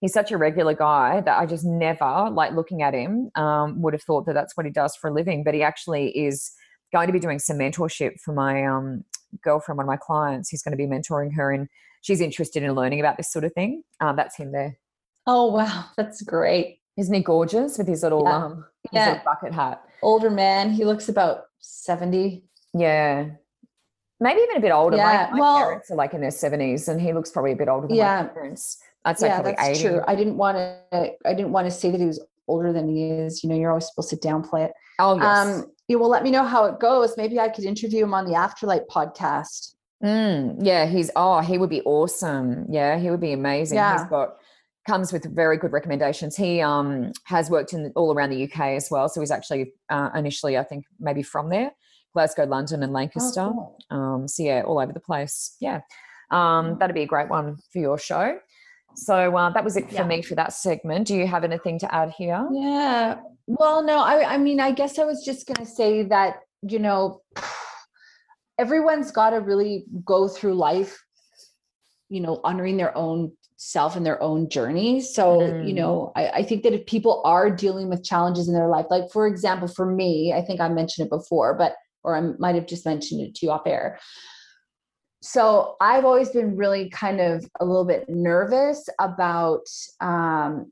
he's 0.00 0.12
such 0.12 0.30
a 0.30 0.36
regular 0.36 0.74
guy 0.74 1.20
that 1.20 1.38
I 1.38 1.46
just 1.46 1.64
never, 1.64 2.30
like 2.30 2.52
looking 2.52 2.82
at 2.82 2.94
him, 2.94 3.30
um, 3.34 3.80
would 3.82 3.94
have 3.94 4.02
thought 4.02 4.26
that 4.26 4.34
that's 4.34 4.56
what 4.56 4.66
he 4.66 4.72
does 4.72 4.96
for 4.96 5.10
a 5.10 5.12
living. 5.12 5.44
But 5.44 5.54
he 5.54 5.62
actually 5.62 6.08
is 6.16 6.52
going 6.92 7.06
to 7.06 7.12
be 7.12 7.18
doing 7.18 7.38
some 7.38 7.58
mentorship 7.58 8.20
for 8.20 8.32
my 8.32 8.64
um, 8.64 9.04
girlfriend, 9.42 9.76
one 9.76 9.84
of 9.84 9.88
my 9.88 9.96
clients. 9.96 10.48
He's 10.48 10.62
going 10.62 10.72
to 10.72 10.76
be 10.76 10.86
mentoring 10.86 11.34
her, 11.34 11.50
and 11.50 11.68
she's 12.02 12.20
interested 12.20 12.62
in 12.62 12.72
learning 12.72 13.00
about 13.00 13.16
this 13.16 13.32
sort 13.32 13.44
of 13.44 13.52
thing. 13.52 13.82
Um, 14.00 14.16
that's 14.16 14.36
him 14.36 14.52
there. 14.52 14.78
Oh 15.26 15.46
wow, 15.50 15.86
that's 15.96 16.22
great! 16.22 16.80
Isn't 16.96 17.14
he 17.14 17.22
gorgeous 17.22 17.78
with 17.78 17.88
his 17.88 18.02
little 18.02 18.22
yeah. 18.24 18.36
um, 18.36 18.64
his 18.84 18.90
yeah. 18.92 19.08
little 19.08 19.24
bucket 19.24 19.52
hat? 19.52 19.82
Older 20.02 20.30
man. 20.30 20.70
He 20.70 20.84
looks 20.84 21.08
about 21.08 21.44
seventy. 21.58 22.44
Yeah, 22.72 23.30
maybe 24.20 24.40
even 24.40 24.56
a 24.56 24.60
bit 24.60 24.70
older. 24.70 24.96
Yeah. 24.96 25.28
My, 25.32 25.36
my 25.36 25.40
well, 25.40 25.58
parents 25.58 25.90
are 25.90 25.96
like 25.96 26.14
in 26.14 26.20
their 26.20 26.30
seventies, 26.30 26.86
and 26.88 27.00
he 27.00 27.12
looks 27.12 27.30
probably 27.30 27.52
a 27.52 27.56
bit 27.56 27.68
older 27.68 27.88
than 27.88 27.96
yeah. 27.96 28.22
my 28.22 28.28
parents. 28.28 28.78
I'd 29.06 29.20
yeah, 29.22 29.40
that's 29.40 29.62
80. 29.62 29.82
true. 29.82 30.00
I 30.06 30.16
didn't 30.16 30.36
want 30.36 30.56
to. 30.56 31.12
I 31.24 31.32
didn't 31.32 31.52
want 31.52 31.66
to 31.66 31.70
say 31.70 31.90
that 31.90 32.00
he 32.00 32.06
was 32.06 32.20
older 32.48 32.72
than 32.72 32.88
he 32.88 33.04
is. 33.04 33.42
You 33.42 33.48
know, 33.48 33.56
you're 33.56 33.70
always 33.70 33.86
supposed 33.86 34.10
to 34.10 34.16
downplay 34.16 34.66
it. 34.66 34.72
Oh 34.98 35.16
yes. 35.16 35.46
Um, 35.46 35.66
you 35.88 35.98
will 36.00 36.08
let 36.08 36.24
me 36.24 36.30
know 36.32 36.44
how 36.44 36.64
it 36.64 36.80
goes. 36.80 37.16
Maybe 37.16 37.38
I 37.38 37.48
could 37.48 37.64
interview 37.64 38.02
him 38.02 38.14
on 38.14 38.24
the 38.24 38.32
Afterlight 38.32 38.86
podcast. 38.88 39.74
Mm, 40.04 40.58
yeah, 40.60 40.86
he's 40.86 41.10
oh, 41.14 41.40
he 41.40 41.56
would 41.56 41.70
be 41.70 41.82
awesome. 41.82 42.66
Yeah, 42.68 42.98
he 42.98 43.10
would 43.10 43.20
be 43.20 43.32
amazing. 43.32 43.76
Yeah. 43.76 43.98
He's 43.98 44.08
got 44.08 44.36
comes 44.86 45.12
with 45.12 45.34
very 45.34 45.56
good 45.56 45.72
recommendations. 45.72 46.36
He 46.36 46.60
um 46.60 47.12
has 47.24 47.48
worked 47.48 47.72
in 47.72 47.92
all 47.94 48.12
around 48.12 48.30
the 48.30 48.44
UK 48.44 48.60
as 48.76 48.90
well. 48.90 49.08
So 49.08 49.20
he's 49.20 49.30
actually 49.30 49.72
uh, 49.88 50.10
initially, 50.14 50.58
I 50.58 50.64
think, 50.64 50.84
maybe 50.98 51.22
from 51.22 51.48
there, 51.48 51.70
Glasgow, 52.12 52.44
London, 52.44 52.82
and 52.82 52.92
Lancaster. 52.92 53.42
Oh, 53.42 53.78
cool. 53.90 53.98
Um, 53.98 54.28
so 54.28 54.42
yeah, 54.42 54.62
all 54.66 54.80
over 54.80 54.92
the 54.92 55.00
place. 55.00 55.56
Yeah, 55.60 55.80
um, 56.30 56.76
that'd 56.78 56.94
be 56.94 57.02
a 57.02 57.06
great 57.06 57.28
one 57.28 57.56
for 57.72 57.78
your 57.78 57.98
show. 57.98 58.38
So 58.96 59.36
uh, 59.36 59.50
that 59.50 59.62
was 59.62 59.76
it 59.76 59.88
for 59.88 59.94
yeah. 59.94 60.06
me 60.06 60.22
for 60.22 60.34
that 60.36 60.52
segment. 60.52 61.06
Do 61.06 61.14
you 61.14 61.26
have 61.26 61.44
anything 61.44 61.78
to 61.80 61.94
add 61.94 62.12
here? 62.16 62.48
Yeah. 62.52 63.20
Well, 63.46 63.82
no, 63.82 63.98
I, 63.98 64.34
I 64.34 64.38
mean, 64.38 64.58
I 64.58 64.72
guess 64.72 64.98
I 64.98 65.04
was 65.04 65.24
just 65.24 65.46
going 65.46 65.64
to 65.64 65.66
say 65.66 66.02
that, 66.04 66.40
you 66.62 66.78
know, 66.78 67.20
everyone's 68.58 69.10
got 69.10 69.30
to 69.30 69.36
really 69.36 69.84
go 70.04 70.28
through 70.28 70.54
life, 70.54 70.98
you 72.08 72.20
know, 72.20 72.40
honoring 72.42 72.76
their 72.76 72.96
own 72.96 73.32
self 73.58 73.96
and 73.96 74.04
their 74.04 74.22
own 74.22 74.48
journey. 74.48 75.00
So, 75.00 75.40
mm. 75.40 75.68
you 75.68 75.74
know, 75.74 76.12
I, 76.16 76.28
I 76.28 76.42
think 76.42 76.62
that 76.62 76.72
if 76.72 76.86
people 76.86 77.22
are 77.24 77.50
dealing 77.50 77.88
with 77.88 78.04
challenges 78.04 78.48
in 78.48 78.54
their 78.54 78.68
life, 78.68 78.86
like 78.90 79.10
for 79.12 79.26
example, 79.26 79.68
for 79.68 79.86
me, 79.86 80.32
I 80.34 80.42
think 80.42 80.60
I 80.60 80.68
mentioned 80.68 81.06
it 81.06 81.10
before, 81.10 81.54
but, 81.54 81.74
or 82.02 82.16
I 82.16 82.20
might 82.38 82.54
have 82.54 82.66
just 82.66 82.86
mentioned 82.86 83.20
it 83.20 83.34
to 83.36 83.46
you 83.46 83.52
off 83.52 83.66
air 83.66 83.98
so 85.22 85.76
I've 85.80 86.04
always 86.04 86.28
been 86.30 86.56
really 86.56 86.90
kind 86.90 87.20
of 87.20 87.48
a 87.60 87.64
little 87.64 87.84
bit 87.84 88.08
nervous 88.08 88.88
about 89.00 89.66
um, 90.00 90.70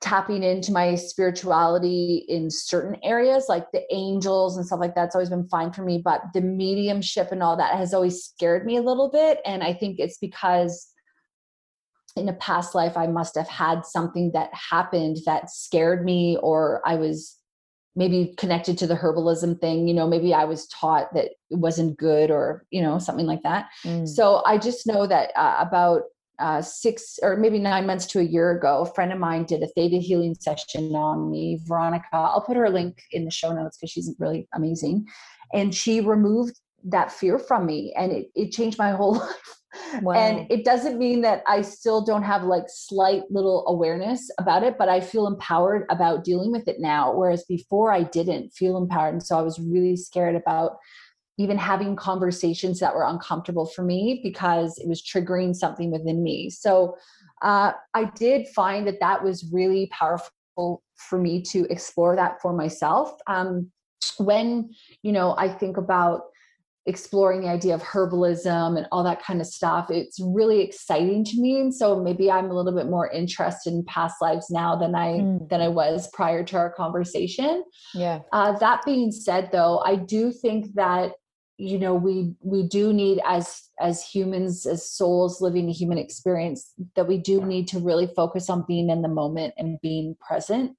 tapping 0.00 0.42
into 0.42 0.72
my 0.72 0.94
spirituality 0.94 2.24
in 2.28 2.50
certain 2.50 2.98
areas, 3.02 3.46
like 3.48 3.70
the 3.72 3.82
angels 3.94 4.56
and 4.56 4.66
stuff 4.66 4.80
like 4.80 4.94
that's 4.94 5.14
always 5.14 5.30
been 5.30 5.48
fine 5.48 5.72
for 5.72 5.82
me. 5.82 6.00
But 6.02 6.22
the 6.34 6.40
mediumship 6.40 7.32
and 7.32 7.42
all 7.42 7.56
that 7.56 7.76
has 7.76 7.94
always 7.94 8.22
scared 8.22 8.66
me 8.66 8.76
a 8.76 8.82
little 8.82 9.10
bit. 9.10 9.40
And 9.44 9.62
I 9.62 9.72
think 9.72 9.98
it's 9.98 10.18
because 10.18 10.92
in 12.16 12.28
a 12.28 12.34
past 12.34 12.74
life, 12.74 12.96
I 12.96 13.06
must 13.06 13.34
have 13.36 13.48
had 13.48 13.84
something 13.84 14.32
that 14.32 14.50
happened 14.52 15.18
that 15.26 15.50
scared 15.50 16.04
me, 16.04 16.38
or 16.42 16.80
I 16.86 16.94
was 16.96 17.35
maybe 17.96 18.34
connected 18.36 18.78
to 18.78 18.86
the 18.86 18.94
herbalism 18.94 19.60
thing 19.60 19.88
you 19.88 19.94
know 19.94 20.06
maybe 20.06 20.32
i 20.32 20.44
was 20.44 20.66
taught 20.68 21.12
that 21.14 21.30
it 21.50 21.58
wasn't 21.58 21.96
good 21.96 22.30
or 22.30 22.64
you 22.70 22.82
know 22.82 22.98
something 22.98 23.26
like 23.26 23.42
that. 23.42 23.66
Mm. 23.84 24.06
so 24.06 24.42
i 24.46 24.58
just 24.58 24.86
know 24.86 25.06
that 25.06 25.30
uh, 25.36 25.56
about 25.58 26.02
uh, 26.38 26.60
six 26.60 27.18
or 27.22 27.36
maybe 27.36 27.58
nine 27.58 27.86
months 27.86 28.04
to 28.04 28.20
a 28.20 28.22
year 28.22 28.50
ago 28.50 28.82
a 28.82 28.94
friend 28.94 29.12
of 29.12 29.18
mine 29.18 29.44
did 29.44 29.62
a 29.62 29.66
theta 29.68 29.96
healing 29.96 30.34
session 30.38 30.94
on 30.94 31.30
me 31.30 31.58
veronica. 31.64 32.06
I'll 32.12 32.42
put 32.42 32.58
her 32.58 32.68
link 32.68 33.00
in 33.12 33.24
the 33.24 33.30
show 33.30 33.54
notes 33.54 33.78
because 33.78 33.90
she's 33.90 34.14
really 34.18 34.46
amazing. 34.54 35.06
And 35.54 35.74
she 35.74 36.02
removed 36.02 36.60
that 36.84 37.10
fear 37.10 37.38
from 37.38 37.64
me 37.64 37.94
and 37.96 38.12
it, 38.12 38.26
it 38.34 38.52
changed 38.52 38.78
my 38.78 38.90
whole 38.90 39.14
life 39.18 39.55
Wow. 40.02 40.14
And 40.14 40.50
it 40.50 40.64
doesn't 40.64 40.98
mean 40.98 41.20
that 41.22 41.42
I 41.46 41.62
still 41.62 42.04
don't 42.04 42.22
have 42.22 42.44
like 42.44 42.64
slight 42.68 43.22
little 43.30 43.66
awareness 43.66 44.30
about 44.38 44.62
it, 44.62 44.76
but 44.78 44.88
I 44.88 45.00
feel 45.00 45.26
empowered 45.26 45.86
about 45.90 46.24
dealing 46.24 46.52
with 46.52 46.68
it 46.68 46.80
now. 46.80 47.12
Whereas 47.14 47.44
before 47.44 47.92
I 47.92 48.04
didn't 48.04 48.50
feel 48.50 48.76
empowered. 48.76 49.14
And 49.14 49.22
so 49.22 49.38
I 49.38 49.42
was 49.42 49.58
really 49.58 49.96
scared 49.96 50.36
about 50.36 50.76
even 51.38 51.58
having 51.58 51.96
conversations 51.96 52.80
that 52.80 52.94
were 52.94 53.06
uncomfortable 53.06 53.66
for 53.66 53.82
me 53.82 54.20
because 54.22 54.78
it 54.78 54.88
was 54.88 55.02
triggering 55.02 55.54
something 55.54 55.90
within 55.90 56.22
me. 56.22 56.48
So 56.48 56.96
uh, 57.42 57.72
I 57.92 58.04
did 58.14 58.48
find 58.48 58.86
that 58.86 59.00
that 59.00 59.22
was 59.22 59.50
really 59.52 59.88
powerful 59.92 60.30
for 60.96 61.18
me 61.18 61.42
to 61.42 61.66
explore 61.70 62.16
that 62.16 62.40
for 62.40 62.54
myself. 62.54 63.12
Um, 63.26 63.70
when, 64.18 64.70
you 65.02 65.12
know, 65.12 65.34
I 65.36 65.48
think 65.48 65.76
about 65.76 66.22
exploring 66.86 67.40
the 67.40 67.48
idea 67.48 67.74
of 67.74 67.82
herbalism 67.82 68.76
and 68.76 68.86
all 68.92 69.02
that 69.02 69.22
kind 69.22 69.40
of 69.40 69.46
stuff 69.46 69.90
it's 69.90 70.20
really 70.20 70.60
exciting 70.60 71.24
to 71.24 71.40
me. 71.40 71.60
And 71.60 71.74
so 71.74 72.00
maybe 72.00 72.30
i'm 72.30 72.50
a 72.50 72.54
little 72.54 72.74
bit 72.74 72.88
more 72.88 73.10
interested 73.10 73.72
in 73.72 73.84
past 73.84 74.16
lives 74.20 74.50
now 74.50 74.76
than 74.76 74.94
i 74.94 75.08
mm. 75.18 75.48
than 75.48 75.60
i 75.60 75.68
was 75.68 76.08
prior 76.12 76.44
to 76.44 76.56
our 76.56 76.72
conversation. 76.72 77.64
Yeah. 77.94 78.20
Uh, 78.32 78.58
that 78.58 78.84
being 78.84 79.10
said 79.10 79.50
though 79.52 79.80
i 79.84 79.96
do 79.96 80.32
think 80.32 80.74
that 80.74 81.12
you 81.58 81.78
know 81.78 81.94
we 81.94 82.34
we 82.40 82.66
do 82.68 82.92
need 82.92 83.20
as 83.26 83.62
as 83.80 84.02
humans 84.02 84.66
as 84.66 84.88
souls 84.88 85.40
living 85.40 85.68
a 85.68 85.72
human 85.72 85.98
experience 85.98 86.72
that 86.94 87.08
we 87.08 87.18
do 87.18 87.42
need 87.44 87.66
to 87.68 87.78
really 87.78 88.06
focus 88.14 88.50
on 88.50 88.64
being 88.68 88.90
in 88.90 89.02
the 89.02 89.08
moment 89.08 89.54
and 89.56 89.80
being 89.80 90.16
present 90.20 90.76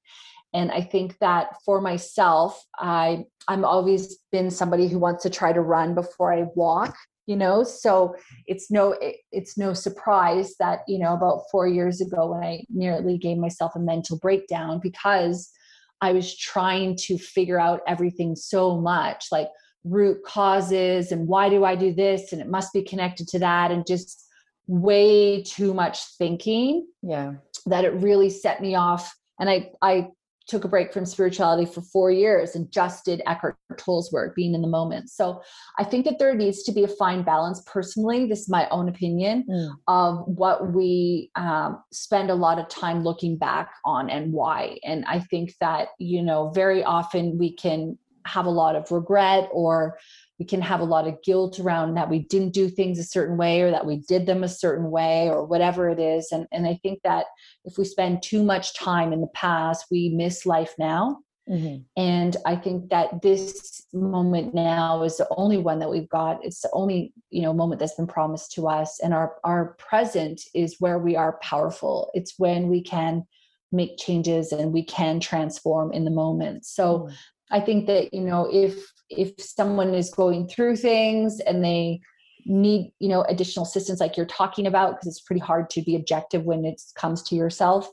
and 0.54 0.72
i 0.72 0.82
think 0.82 1.18
that 1.20 1.50
for 1.66 1.82
myself 1.82 2.64
i 2.78 3.24
i'm 3.48 3.66
always 3.66 4.18
been 4.32 4.50
somebody 4.50 4.88
who 4.88 5.00
wants 5.00 5.24
to 5.24 5.30
try 5.30 5.52
to 5.52 5.62
run 5.62 5.94
before 5.96 6.34
i 6.34 6.46
walk 6.56 6.96
you 7.28 7.36
know? 7.36 7.62
So 7.62 8.16
it's 8.46 8.72
no 8.72 8.94
it, 8.94 9.18
it's 9.34 9.58
no 9.58 9.74
surprise 9.74 10.56
that 10.62 10.80
you 10.88 10.98
know 10.98 11.14
about 11.14 11.42
4 11.52 11.68
years 11.68 12.00
ago 12.00 12.32
when 12.32 12.42
i 12.42 12.64
nearly 12.70 13.18
gave 13.18 13.38
myself 13.38 13.74
a 13.76 13.80
mental 13.80 14.18
breakdown 14.18 14.80
because 14.82 15.52
i 16.00 16.14
was 16.14 16.38
trying 16.38 16.96
to 17.08 17.18
figure 17.18 17.60
out 17.60 17.82
everything 17.86 18.34
so 18.38 18.80
much 18.80 19.28
like 19.30 19.50
root 19.84 20.24
causes 20.26 21.12
and 21.12 21.28
why 21.28 21.50
do 21.50 21.66
i 21.66 21.76
do 21.76 21.94
this 21.94 22.32
and 22.32 22.42
it 22.42 22.48
must 22.48 22.72
be 22.72 22.82
connected 22.82 23.28
to 23.28 23.40
that 23.40 23.72
and 23.72 23.86
just 23.86 24.28
way 24.68 25.42
too 25.44 25.74
much 25.74 26.04
thinking 26.18 26.86
yeah. 27.02 27.34
that 27.66 27.86
it 27.86 27.94
really 27.94 28.30
set 28.30 28.62
me 28.62 28.76
off. 28.76 29.16
And 29.40 29.50
i 29.50 29.72
i 29.82 30.10
took 30.48 30.64
a 30.64 30.68
break 30.68 30.94
from 30.94 31.06
spirituality 31.06 31.70
for 31.70 31.82
four 31.82 32.10
years 32.10 32.56
and 32.56 32.72
just 32.72 33.06
did 33.06 33.22
Eckhart 33.28 33.58
Tolle's 33.78 34.12
work, 34.12 34.36
being 34.36 34.56
in 34.56 34.62
the 34.62 34.68
moment. 34.68 35.10
So 35.10 35.42
I 35.78 35.84
think 35.84 36.06
that 36.06 36.20
there 36.20 36.34
needs 36.34 36.64
to 36.64 36.72
be 36.72 36.84
a 36.84 36.88
fine 36.88 37.24
balance. 37.24 37.62
Personally, 37.66 38.26
this 38.28 38.42
is 38.42 38.50
my 38.50 38.68
own 38.70 38.88
opinion 38.88 39.46
mm. 39.50 39.70
of 39.88 40.24
what 40.26 40.74
we 40.74 41.32
um, 41.36 41.84
spend 41.92 42.30
a 42.30 42.36
lot 42.36 42.60
of 42.60 42.70
time 42.70 43.04
looking 43.04 43.38
back 43.38 43.72
on 43.84 44.10
and 44.10 44.32
why. 44.32 44.78
And 44.84 45.04
I 45.06 45.20
think 45.20 45.54
that, 45.60 45.90
you 46.00 46.24
know, 46.24 46.50
very 46.52 46.84
often 46.84 47.38
we 47.38 47.54
can 47.54 47.98
have 48.26 48.46
a 48.46 48.50
lot 48.50 48.76
of 48.76 48.92
regret 48.92 49.50
or 49.52 49.98
we 50.40 50.46
can 50.46 50.62
have 50.62 50.80
a 50.80 50.86
lot 50.86 51.08
of 51.08 51.22
guilt 51.24 51.60
around 51.60 51.96
that 51.96 52.10
we 52.10 52.20
didn't 52.20 52.54
do 52.54 52.70
things 52.70 53.00
a 53.00 53.04
certain 53.04 53.38
way 53.38 53.62
or 53.62 53.72
that 53.72 53.86
we 53.86 53.98
did 54.08 54.26
them 54.26 54.44
a 54.44 54.50
certain 54.50 54.92
way 54.92 55.30
or 55.30 55.46
whatever 55.46 55.90
it 55.90 56.00
is. 56.00 56.32
And 56.32 56.48
and 56.52 56.68
i 56.68 56.80
think 56.84 57.02
that 57.04 57.26
if 57.66 57.78
we 57.78 57.86
spend 57.86 58.24
too 58.24 58.44
much 58.44 58.78
time 58.78 59.14
in 59.14 59.22
the 59.22 59.28
past 59.28 59.86
we 59.92 60.10
miss 60.10 60.46
life 60.46 60.74
now. 60.78 61.20
Mm-hmm. 61.50 61.78
and 61.96 62.36
i 62.46 62.58
think 62.58 62.90
that 62.90 63.22
this 63.22 63.78
moment 63.94 64.54
now 64.54 65.04
is 65.04 65.16
the 65.16 65.28
only 65.32 65.58
one 65.58 65.80
that 65.80 65.90
we've 65.90 66.10
got. 66.10 66.44
It's 66.44 66.62
the 66.62 66.70
only 66.74 67.14
you 67.30 67.42
know 67.42 67.54
moment 67.54 67.80
that's 67.80 67.96
been 67.96 68.08
promised 68.08 68.52
to 68.54 68.68
us. 68.68 69.00
And 69.00 69.14
our 69.14 69.36
our 69.44 69.76
present 69.80 70.42
is 70.54 70.76
where 70.80 71.00
we 71.00 71.16
are 71.16 71.40
powerful. 71.42 72.12
It's 72.14 72.36
when 72.38 72.68
we 72.68 72.82
can 72.82 73.26
make 73.72 73.98
changes 73.98 74.52
and 74.52 74.72
we 74.72 74.84
can 74.84 75.20
transform 75.20 75.92
in 75.92 76.06
the 76.06 76.12
moment. 76.12 76.66
So 76.66 77.00
mm. 77.00 77.16
I 77.52 77.60
think 77.60 77.88
that 77.88 78.14
you 78.14 78.22
know 78.22 78.48
if 78.52 78.92
if 79.10 79.34
someone 79.40 79.94
is 79.94 80.10
going 80.10 80.48
through 80.48 80.76
things 80.76 81.40
and 81.42 81.64
they 81.64 82.00
need 82.46 82.94
you 83.00 83.10
know 83.10 83.24
additional 83.24 83.66
assistance 83.66 84.00
like 84.00 84.16
you're 84.16 84.26
talking 84.26 84.68
about 84.68 84.96
because 84.96 85.08
it's 85.08 85.22
pretty 85.22 85.42
hard 85.42 85.70
to 85.70 85.82
be 85.82 85.96
objective 85.96 86.44
when 86.44 86.66
it 86.66 86.82
comes 86.96 87.22
to 87.24 87.36
yourself 87.36 87.90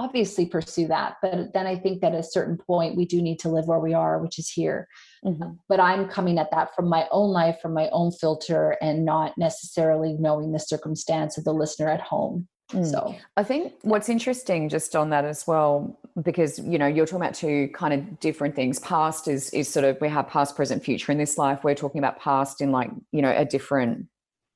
obviously 0.00 0.46
pursue 0.46 0.86
that. 0.86 1.16
But 1.20 1.52
then 1.52 1.66
i 1.66 1.76
think 1.76 2.00
that 2.00 2.14
at 2.14 2.20
a 2.20 2.22
certain 2.22 2.56
point 2.56 2.96
we 2.96 3.04
do 3.04 3.20
need 3.20 3.38
to 3.40 3.48
live 3.48 3.66
where 3.66 3.80
we 3.80 3.94
are 3.94 4.18
which 4.18 4.38
is 4.38 4.48
here. 4.48 4.88
Mm-hmm. 5.24 5.54
but 5.68 5.80
i'm 5.80 6.08
coming 6.08 6.38
at 6.38 6.52
that 6.52 6.74
from 6.76 6.88
my 6.88 7.08
own 7.10 7.32
life 7.32 7.56
from 7.60 7.74
my 7.74 7.88
own 7.90 8.12
filter 8.12 8.76
and 8.80 9.04
not 9.04 9.36
necessarily 9.36 10.12
knowing 10.12 10.52
the 10.52 10.60
circumstance 10.60 11.36
of 11.36 11.42
the 11.42 11.52
listener 11.52 11.88
at 11.88 12.00
home 12.00 12.46
Mm. 12.72 12.90
So 12.90 13.14
I 13.36 13.44
think 13.44 13.74
what's 13.82 14.08
interesting 14.08 14.68
just 14.68 14.94
on 14.94 15.10
that 15.10 15.24
as 15.24 15.46
well, 15.46 15.98
because 16.22 16.58
you 16.58 16.78
know, 16.78 16.86
you're 16.86 17.06
talking 17.06 17.22
about 17.22 17.34
two 17.34 17.68
kind 17.72 17.94
of 17.94 18.20
different 18.20 18.54
things. 18.54 18.78
Past 18.80 19.26
is 19.26 19.50
is 19.50 19.68
sort 19.68 19.84
of 19.84 19.98
we 20.00 20.08
have 20.08 20.28
past, 20.28 20.54
present, 20.54 20.84
future 20.84 21.10
in 21.12 21.18
this 21.18 21.38
life. 21.38 21.64
We're 21.64 21.74
talking 21.74 21.98
about 21.98 22.20
past 22.20 22.60
in 22.60 22.70
like, 22.70 22.90
you 23.12 23.22
know, 23.22 23.34
a 23.34 23.44
different 23.44 24.06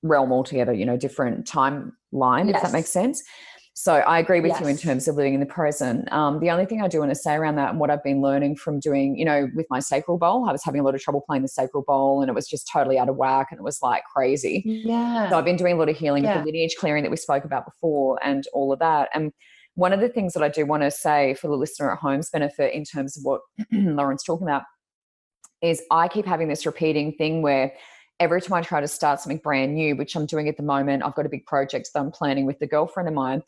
realm 0.03 0.33
altogether, 0.33 0.73
you 0.73 0.85
know, 0.85 0.97
different 0.97 1.47
timeline, 1.47 2.49
yes. 2.49 2.57
if 2.57 2.63
that 2.63 2.73
makes 2.73 2.91
sense. 2.91 3.23
So 3.75 3.95
I 3.95 4.19
agree 4.19 4.41
with 4.41 4.51
yes. 4.51 4.61
you 4.61 4.67
in 4.67 4.77
terms 4.77 5.09
of 5.09 5.17
living 5.17 5.33
in 5.33 5.41
the 5.41 5.47
present. 5.47 6.11
Um, 6.13 6.41
the 6.41 6.51
only 6.51 6.67
thing 6.67 6.83
I 6.83 6.89
do 6.89 6.99
want 6.99 7.11
to 7.11 7.15
say 7.15 7.35
around 7.35 7.57
that 7.57 7.71
and 7.71 7.81
what 7.81 7.91
I've 7.91 8.05
been 8.05 8.21
learning 8.21 8.57
from 8.57 8.79
doing, 8.79 9.17
you 9.17 9.25
know, 9.25 9.49
with 9.55 9.67
my 9.71 9.81
sacral 9.81 10.19
bowl, 10.19 10.47
I 10.47 10.53
was 10.53 10.63
having 10.63 10.81
a 10.81 10.85
lot 10.85 10.95
of 10.95 11.01
trouble 11.01 11.23
playing 11.27 11.43
the 11.43 11.49
sacral 11.49 11.83
bowl 11.83 12.21
and 12.21 12.29
it 12.29 12.35
was 12.35 12.47
just 12.47 12.69
totally 12.71 12.99
out 12.99 13.09
of 13.09 13.17
whack 13.17 13.49
and 13.51 13.59
it 13.59 13.63
was 13.63 13.81
like 13.81 14.03
crazy. 14.15 14.63
Yeah. 14.67 15.31
So 15.31 15.39
I've 15.39 15.45
been 15.47 15.57
doing 15.57 15.75
a 15.75 15.79
lot 15.79 15.89
of 15.89 15.97
healing 15.97 16.25
yeah. 16.25 16.39
the 16.39 16.45
lineage 16.45 16.77
clearing 16.79 17.03
that 17.05 17.11
we 17.11 17.17
spoke 17.17 17.45
about 17.45 17.65
before 17.65 18.19
and 18.23 18.45
all 18.53 18.75
of 18.75 18.79
that. 18.81 19.09
And 19.15 19.33
one 19.75 19.95
of 19.95 20.01
the 20.01 20.09
things 20.09 20.35
that 20.35 20.43
I 20.43 20.51
do 20.51 20.67
want 20.67 20.83
to 20.83 20.91
say 20.91 21.33
for 21.35 21.49
the 21.49 21.57
listener 21.57 21.91
at 21.93 21.99
home's 21.99 22.29
benefit 22.29 22.75
in 22.75 22.85
terms 22.85 23.17
of 23.17 23.25
what 23.25 23.41
Lauren's 23.73 24.23
talking 24.23 24.47
about 24.47 24.65
is 25.63 25.81
I 25.91 26.09
keep 26.09 26.27
having 26.27 26.49
this 26.49 26.67
repeating 26.67 27.13
thing 27.13 27.41
where 27.41 27.73
every 28.23 28.41
time 28.41 28.55
I 28.55 28.63
try 28.63 28.81
to 28.81 28.89
start 28.89 29.21
something 29.21 29.39
brand 29.39 29.75
new, 29.75 29.97
which 29.97 30.15
I'm 30.17 30.27
doing 30.27 30.49
at 30.49 30.57
the 30.57 30.63
moment, 30.63 31.03
I've 31.03 31.15
got 31.15 31.27
a 31.27 31.29
big 31.29 31.45
project 31.47 31.91
that 31.93 32.01
I'm 32.01 32.13
planning 32.13 32.47
with 32.47 32.59
the 32.61 32.67
girlfriend 32.67 33.09
of 33.09 33.15
mine 33.15 33.43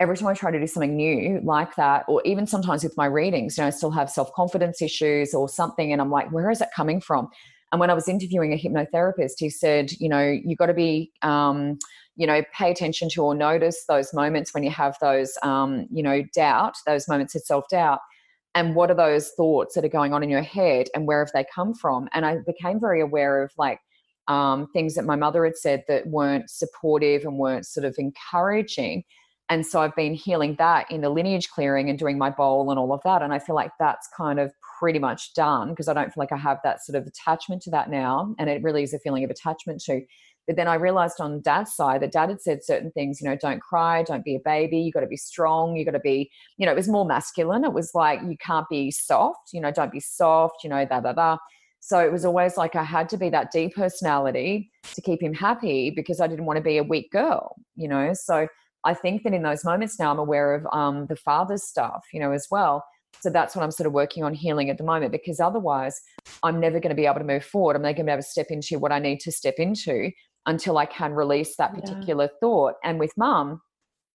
every 0.00 0.16
time 0.16 0.28
I 0.28 0.34
try 0.34 0.50
to 0.50 0.60
do 0.60 0.66
something 0.66 0.96
new 0.96 1.40
like 1.42 1.74
that, 1.76 2.04
or 2.08 2.22
even 2.24 2.46
sometimes 2.46 2.84
with 2.84 2.96
my 2.96 3.06
readings, 3.06 3.56
you 3.56 3.62
know, 3.62 3.68
I 3.68 3.70
still 3.70 3.90
have 3.90 4.10
self 4.10 4.32
confidence 4.32 4.80
issues 4.80 5.34
or 5.34 5.48
something. 5.48 5.92
And 5.92 6.00
I'm 6.00 6.10
like, 6.10 6.30
where 6.30 6.50
is 6.50 6.58
that 6.60 6.72
coming 6.74 7.00
from? 7.00 7.28
And 7.72 7.80
when 7.80 7.90
I 7.90 7.94
was 7.94 8.08
interviewing 8.08 8.52
a 8.52 8.56
hypnotherapist, 8.56 9.34
he 9.38 9.50
said, 9.50 9.92
you 10.00 10.08
know, 10.08 10.22
you've 10.22 10.58
got 10.58 10.66
to 10.66 10.74
be, 10.74 11.12
um, 11.22 11.78
you 12.16 12.26
know, 12.26 12.42
pay 12.54 12.70
attention 12.70 13.08
to 13.10 13.22
or 13.22 13.34
notice 13.34 13.84
those 13.88 14.14
moments 14.14 14.54
when 14.54 14.62
you 14.62 14.70
have 14.70 14.96
those, 15.00 15.36
um, 15.42 15.86
you 15.92 16.02
know, 16.02 16.22
doubt, 16.34 16.74
those 16.86 17.08
moments 17.08 17.34
of 17.34 17.42
self 17.42 17.64
doubt. 17.68 18.00
And 18.54 18.74
what 18.74 18.90
are 18.90 18.94
those 18.94 19.30
thoughts 19.36 19.74
that 19.74 19.84
are 19.84 19.88
going 19.88 20.12
on 20.12 20.22
in 20.22 20.30
your 20.30 20.42
head 20.42 20.88
and 20.94 21.06
where 21.06 21.24
have 21.24 21.32
they 21.32 21.44
come 21.54 21.74
from? 21.74 22.08
And 22.12 22.24
I 22.24 22.38
became 22.46 22.80
very 22.80 23.00
aware 23.00 23.42
of 23.42 23.52
like, 23.58 23.80
um, 24.28 24.68
things 24.72 24.94
that 24.94 25.04
my 25.04 25.16
mother 25.16 25.44
had 25.44 25.56
said 25.56 25.84
that 25.88 26.06
weren't 26.06 26.48
supportive 26.50 27.24
and 27.24 27.38
weren't 27.38 27.66
sort 27.66 27.84
of 27.84 27.94
encouraging 27.98 29.04
and 29.50 29.66
so 29.66 29.80
I've 29.80 29.96
been 29.96 30.14
healing 30.14 30.56
that 30.58 30.90
in 30.90 31.00
the 31.00 31.08
lineage 31.08 31.48
clearing 31.48 31.88
and 31.88 31.98
doing 31.98 32.18
my 32.18 32.30
bowl 32.30 32.70
and 32.70 32.78
all 32.78 32.92
of 32.92 33.00
that. 33.04 33.22
And 33.22 33.32
I 33.32 33.38
feel 33.38 33.54
like 33.54 33.70
that's 33.78 34.08
kind 34.14 34.38
of 34.38 34.52
pretty 34.78 34.98
much 34.98 35.32
done 35.34 35.70
because 35.70 35.88
I 35.88 35.94
don't 35.94 36.12
feel 36.12 36.22
like 36.22 36.32
I 36.32 36.36
have 36.36 36.58
that 36.64 36.84
sort 36.84 36.96
of 36.96 37.06
attachment 37.06 37.62
to 37.62 37.70
that 37.70 37.88
now. 37.90 38.34
And 38.38 38.50
it 38.50 38.62
really 38.62 38.82
is 38.82 38.92
a 38.92 38.98
feeling 38.98 39.24
of 39.24 39.30
attachment 39.30 39.80
to. 39.84 40.02
But 40.46 40.56
then 40.56 40.68
I 40.68 40.74
realized 40.74 41.20
on 41.20 41.40
dad's 41.40 41.74
side 41.74 42.02
that 42.02 42.12
dad 42.12 42.28
had 42.28 42.40
said 42.40 42.64
certain 42.64 42.90
things, 42.90 43.20
you 43.20 43.28
know, 43.28 43.36
don't 43.36 43.60
cry, 43.60 44.02
don't 44.02 44.24
be 44.24 44.36
a 44.36 44.40
baby, 44.44 44.78
you 44.78 44.92
got 44.92 45.00
to 45.00 45.06
be 45.06 45.16
strong, 45.16 45.76
you 45.76 45.84
got 45.84 45.90
to 45.92 46.00
be, 46.00 46.30
you 46.56 46.64
know, 46.64 46.72
it 46.72 46.76
was 46.76 46.88
more 46.88 47.04
masculine. 47.04 47.64
It 47.64 47.72
was 47.72 47.90
like, 47.94 48.20
you 48.22 48.36
can't 48.38 48.68
be 48.68 48.90
soft, 48.90 49.50
you 49.52 49.60
know, 49.60 49.70
don't 49.70 49.92
be 49.92 50.00
soft, 50.00 50.56
you 50.62 50.70
know, 50.70 50.84
blah, 50.86 51.00
blah, 51.00 51.12
blah. 51.12 51.38
So 51.80 52.00
it 52.00 52.12
was 52.12 52.24
always 52.24 52.56
like 52.56 52.76
I 52.76 52.82
had 52.82 53.08
to 53.10 53.16
be 53.16 53.30
that 53.30 53.50
D 53.52 53.68
personality 53.68 54.70
to 54.94 55.00
keep 55.00 55.22
him 55.22 55.34
happy 55.34 55.90
because 55.90 56.20
I 56.20 56.26
didn't 56.26 56.44
want 56.44 56.56
to 56.56 56.62
be 56.62 56.78
a 56.78 56.82
weak 56.82 57.10
girl, 57.12 57.56
you 57.76 57.88
know. 57.88 58.12
So 58.14 58.48
I 58.84 58.94
think 58.94 59.22
that 59.22 59.34
in 59.34 59.42
those 59.42 59.64
moments 59.64 59.98
now 59.98 60.10
I'm 60.10 60.18
aware 60.18 60.54
of 60.54 60.66
um, 60.72 61.06
the 61.06 61.16
father's 61.16 61.64
stuff, 61.64 62.04
you 62.12 62.20
know, 62.20 62.32
as 62.32 62.46
well. 62.50 62.84
So 63.20 63.30
that's 63.30 63.56
what 63.56 63.62
I'm 63.62 63.70
sort 63.70 63.86
of 63.86 63.92
working 63.92 64.22
on 64.22 64.34
healing 64.34 64.70
at 64.70 64.78
the 64.78 64.84
moment 64.84 65.12
because 65.12 65.40
otherwise 65.40 66.00
I'm 66.42 66.60
never 66.60 66.78
going 66.78 66.90
to 66.90 67.00
be 67.00 67.06
able 67.06 67.18
to 67.18 67.24
move 67.24 67.44
forward. 67.44 67.74
I'm 67.74 67.82
never 67.82 67.94
going 67.94 68.06
to 68.06 68.10
be 68.10 68.12
able 68.12 68.22
to 68.22 68.28
step 68.28 68.46
into 68.50 68.78
what 68.78 68.92
I 68.92 68.98
need 68.98 69.20
to 69.20 69.32
step 69.32 69.54
into 69.58 70.10
until 70.46 70.78
I 70.78 70.86
can 70.86 71.12
release 71.12 71.56
that 71.56 71.74
particular 71.74 72.24
yeah. 72.24 72.38
thought. 72.40 72.74
And 72.84 72.98
with 72.98 73.12
mum, 73.16 73.60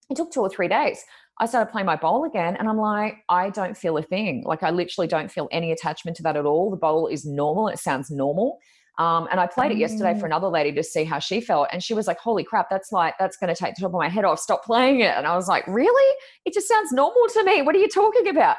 it 0.09 0.15
took 0.15 0.31
two 0.31 0.41
or 0.41 0.49
three 0.49 0.67
days. 0.67 1.03
I 1.39 1.45
started 1.45 1.71
playing 1.71 1.87
my 1.87 1.95
bowl 1.95 2.25
again 2.25 2.55
and 2.57 2.69
I'm 2.69 2.77
like, 2.77 3.17
I 3.27 3.49
don't 3.49 3.75
feel 3.75 3.97
a 3.97 4.03
thing. 4.03 4.43
Like 4.45 4.63
I 4.63 4.69
literally 4.69 5.07
don't 5.07 5.31
feel 5.31 5.49
any 5.51 5.71
attachment 5.71 6.17
to 6.17 6.23
that 6.23 6.37
at 6.37 6.45
all. 6.45 6.69
The 6.69 6.77
bowl 6.77 7.07
is 7.07 7.25
normal. 7.25 7.67
It 7.69 7.79
sounds 7.79 8.11
normal. 8.11 8.59
Um, 8.99 9.27
and 9.31 9.39
I 9.39 9.47
played 9.47 9.71
it 9.71 9.77
yesterday 9.77 10.13
for 10.13 10.21
mm. 10.21 10.27
another 10.27 10.47
lady 10.47 10.71
to 10.73 10.83
see 10.83 11.03
how 11.03 11.17
she 11.17 11.41
felt. 11.41 11.69
And 11.71 11.83
she 11.83 11.95
was 11.95 12.05
like, 12.05 12.19
holy 12.19 12.43
crap, 12.43 12.69
that's 12.69 12.91
like, 12.91 13.15
that's 13.17 13.37
going 13.37 13.53
to 13.53 13.59
take 13.59 13.73
the 13.73 13.81
top 13.81 13.89
of 13.89 13.97
my 13.97 14.09
head 14.09 14.23
off. 14.23 14.39
Stop 14.39 14.63
playing 14.63 14.99
it. 14.99 15.15
And 15.17 15.25
I 15.25 15.35
was 15.35 15.47
like, 15.47 15.65
really? 15.67 16.17
It 16.45 16.53
just 16.53 16.67
sounds 16.67 16.91
normal 16.91 17.23
to 17.33 17.43
me. 17.43 17.63
What 17.63 17.75
are 17.75 17.79
you 17.79 17.89
talking 17.89 18.27
about? 18.27 18.57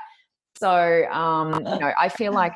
So, 0.59 1.07
um, 1.13 1.55
you 1.55 1.79
know, 1.79 1.93
I 1.99 2.09
feel 2.09 2.33
like, 2.33 2.53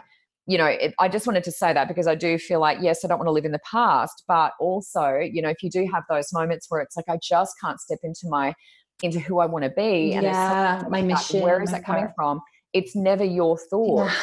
you 0.47 0.59
know, 0.59 0.67
it, 0.67 0.95
I 0.99 1.09
just 1.09 1.27
wanted 1.27 1.45
to 1.45 1.53
say 1.53 1.73
that 1.73 1.87
because 1.87 2.09
I 2.09 2.17
do 2.17 2.39
feel 2.39 2.59
like, 2.59 2.79
yes, 2.81 3.05
I 3.05 3.09
don't 3.09 3.19
want 3.19 3.29
to 3.29 3.33
live 3.33 3.45
in 3.45 3.53
the 3.53 3.61
past, 3.71 4.25
but 4.27 4.55
also, 4.59 5.19
you 5.19 5.43
know, 5.43 5.51
if 5.51 5.63
you 5.63 5.71
do 5.71 5.89
have 5.93 6.03
those 6.09 6.33
moments 6.33 6.67
where 6.69 6.81
it's 6.81 6.97
like, 6.97 7.09
I 7.09 7.19
just 7.23 7.55
can't 7.61 7.79
step 7.81 7.99
into 8.03 8.27
my, 8.29 8.55
into 9.03 9.21
who 9.21 9.39
I 9.39 9.47
want 9.47 9.65
to 9.65 9.71
be. 9.71 10.15
And 10.15 10.25
yeah, 10.25 10.83
my 10.89 11.03
mission. 11.03 11.41
Where 11.41 11.63
is 11.63 11.71
that 11.71 11.85
coming 11.85 12.05
heart. 12.05 12.15
from? 12.17 12.41
It's 12.73 12.95
never 12.95 13.25
your 13.25 13.59
thought. 13.59 14.07
Yeah 14.07 14.15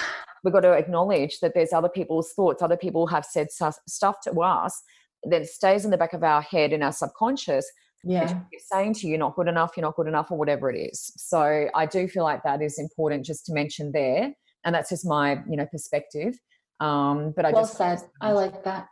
we've 0.46 0.54
got 0.54 0.62
to 0.62 0.72
acknowledge 0.72 1.40
that 1.40 1.54
there's 1.56 1.74
other 1.74 1.90
people's 1.90 2.32
thoughts 2.34 2.62
other 2.62 2.78
people 2.78 3.08
have 3.08 3.26
said 3.26 3.48
stuff 3.52 4.22
to 4.22 4.32
us 4.42 4.82
that 5.24 5.46
stays 5.48 5.84
in 5.84 5.92
the 5.92 5.98
back 5.98 6.14
of 6.14 6.24
our 6.24 6.42
head 6.42 6.72
in 6.72 6.84
our 6.84 6.94
subconscious 6.94 7.70
yeah 8.04 8.40
saying 8.70 8.94
to 8.94 9.08
you 9.08 9.12
you're 9.12 9.20
not 9.20 9.36
good 9.36 9.48
enough 9.48 9.72
you're 9.76 9.86
not 9.86 9.96
good 9.96 10.08
enough 10.08 10.30
or 10.30 10.38
whatever 10.38 10.70
it 10.70 10.80
is 10.80 11.12
so 11.18 11.68
i 11.74 11.86
do 11.86 12.08
feel 12.08 12.24
like 12.24 12.44
that 12.44 12.62
is 12.62 12.78
important 12.78 13.26
just 13.26 13.46
to 13.46 13.54
mention 13.54 13.92
there 13.92 14.32
and 14.64 14.76
that's 14.76 14.90
just 14.90 15.06
my 15.06 15.42
you 15.50 15.58
know 15.58 15.66
perspective 15.66 16.36
um 16.80 17.34
but 17.36 17.46
i 17.46 17.52
well 17.52 17.64
just 17.64 17.76
said 17.76 18.00
i 18.22 18.32
like 18.32 18.64
that 18.64 18.88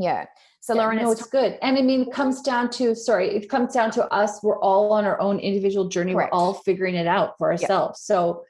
yeah 0.00 0.24
so 0.60 0.74
yeah, 0.74 0.82
lauren 0.82 0.98
no, 0.98 1.10
it's, 1.10 1.26
good 1.26 1.58
and 1.62 1.76
i 1.76 1.82
mean 1.82 2.02
it 2.02 2.12
comes 2.12 2.40
down 2.40 2.70
to 2.70 2.94
sorry 2.94 3.28
it 3.28 3.48
comes 3.48 3.72
down 3.72 3.90
to 3.90 4.04
us 4.12 4.42
we're 4.42 4.58
all 4.60 4.92
on 4.92 5.04
our 5.04 5.20
own 5.20 5.38
individual 5.38 5.88
journey 5.88 6.12
Correct. 6.12 6.32
we're 6.32 6.38
all 6.38 6.54
figuring 6.54 6.94
it 6.94 7.06
out 7.06 7.34
for 7.38 7.52
ourselves 7.52 8.00
yeah. 8.02 8.14
so 8.14 8.44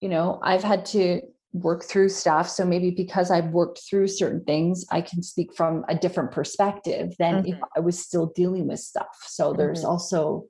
you 0.00 0.08
know 0.08 0.40
i've 0.42 0.64
had 0.64 0.84
to 0.86 1.20
work 1.52 1.84
through 1.84 2.08
stuff 2.08 2.48
so 2.48 2.66
maybe 2.66 2.90
because 2.90 3.30
i've 3.30 3.46
worked 3.46 3.80
through 3.88 4.08
certain 4.08 4.44
things 4.44 4.84
i 4.90 5.00
can 5.00 5.22
speak 5.22 5.54
from 5.54 5.84
a 5.88 5.94
different 5.94 6.30
perspective 6.32 7.14
than 7.18 7.36
mm-hmm. 7.36 7.52
if 7.52 7.60
i 7.76 7.80
was 7.80 7.98
still 7.98 8.26
dealing 8.34 8.66
with 8.66 8.80
stuff 8.80 9.16
so 9.22 9.48
mm-hmm. 9.48 9.58
there's 9.58 9.84
also 9.84 10.44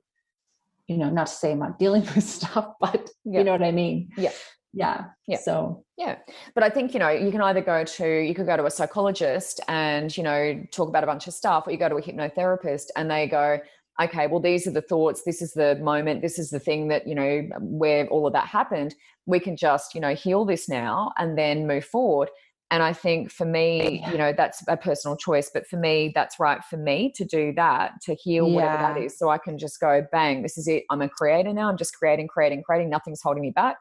you 0.87 0.97
know 0.97 1.09
not 1.09 1.27
to 1.27 1.33
say 1.33 1.51
i'm 1.51 1.59
not 1.59 1.79
dealing 1.79 2.01
with 2.15 2.23
stuff 2.23 2.73
but 2.79 3.09
yeah. 3.23 3.39
you 3.39 3.45
know 3.45 3.51
what 3.51 3.63
i 3.63 3.71
mean 3.71 4.09
yeah 4.17 4.31
yeah 4.73 5.05
yeah 5.27 5.37
so 5.37 5.83
yeah 5.97 6.17
but 6.53 6.63
i 6.63 6.69
think 6.69 6.93
you 6.93 6.99
know 6.99 7.09
you 7.09 7.31
can 7.31 7.41
either 7.41 7.61
go 7.61 7.83
to 7.83 8.19
you 8.19 8.35
could 8.35 8.45
go 8.45 8.57
to 8.57 8.65
a 8.65 8.71
psychologist 8.71 9.61
and 9.67 10.15
you 10.17 10.23
know 10.23 10.61
talk 10.71 10.89
about 10.89 11.03
a 11.03 11.07
bunch 11.07 11.25
of 11.25 11.33
stuff 11.33 11.65
or 11.65 11.71
you 11.71 11.77
go 11.77 11.87
to 11.87 11.95
a 11.95 12.01
hypnotherapist 12.01 12.87
and 12.95 13.09
they 13.09 13.27
go 13.27 13.59
okay, 14.01 14.27
well, 14.27 14.39
these 14.39 14.67
are 14.67 14.71
the 14.71 14.81
thoughts, 14.81 15.23
this 15.23 15.41
is 15.41 15.53
the 15.53 15.75
moment, 15.81 16.21
this 16.21 16.37
is 16.37 16.49
the 16.49 16.59
thing 16.59 16.87
that, 16.89 17.07
you 17.07 17.15
know, 17.15 17.47
where 17.59 18.07
all 18.07 18.27
of 18.27 18.33
that 18.33 18.47
happened. 18.47 18.93
We 19.25 19.39
can 19.39 19.57
just, 19.57 19.95
you 19.95 20.01
know, 20.01 20.13
heal 20.13 20.45
this 20.45 20.69
now 20.69 21.13
and 21.17 21.37
then 21.37 21.67
move 21.67 21.85
forward. 21.85 22.29
And 22.69 22.83
I 22.83 22.91
think 22.91 23.31
for 23.31 23.45
me, 23.45 24.03
you 24.11 24.17
know, 24.17 24.33
that's 24.35 24.61
a 24.67 24.75
personal 24.75 25.15
choice, 25.15 25.49
but 25.53 25.65
for 25.67 25.77
me, 25.77 26.11
that's 26.13 26.37
right 26.37 26.61
for 26.69 26.75
me 26.75 27.11
to 27.15 27.23
do 27.23 27.53
that, 27.53 27.93
to 28.03 28.13
heal 28.13 28.47
yeah. 28.47 28.55
whatever 28.55 28.77
that 28.77 28.97
is. 28.97 29.17
So 29.17 29.29
I 29.29 29.37
can 29.37 29.57
just 29.57 29.79
go, 29.79 30.05
bang, 30.11 30.43
this 30.43 30.57
is 30.57 30.67
it. 30.67 30.83
I'm 30.89 31.01
a 31.01 31.07
creator 31.09 31.53
now. 31.53 31.69
I'm 31.69 31.77
just 31.77 31.95
creating, 31.97 32.27
creating, 32.27 32.63
creating. 32.63 32.89
Nothing's 32.89 33.21
holding 33.21 33.41
me 33.41 33.51
back. 33.51 33.77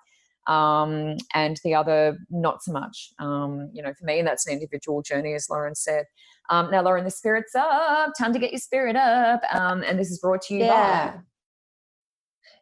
Um, 0.47 1.16
and 1.34 1.59
the 1.64 1.74
other, 1.74 2.18
not 2.30 2.62
so 2.62 2.72
much. 2.72 3.11
Um, 3.18 3.70
you 3.72 3.82
know, 3.82 3.92
for 3.94 4.05
me, 4.05 4.22
that's 4.22 4.47
an 4.47 4.53
individual 4.53 5.03
journey, 5.03 5.34
as 5.34 5.49
Lauren 5.51 5.74
said. 5.74 6.05
Um, 6.51 6.70
now, 6.70 6.82
Lauren, 6.82 7.05
the 7.05 7.11
spirit's 7.11 7.55
up. 7.55 8.12
Time 8.18 8.32
to 8.32 8.38
get 8.38 8.53
your 8.53 8.61
spirit 8.61 8.97
up. 8.97 9.42
Um, 9.53 9.82
and 9.82 9.99
this 9.99 10.11
is 10.11 10.18
brought 10.20 10.42
to 10.42 10.55
you 10.55 10.61
yeah. 10.61 11.11
by. 11.11 11.18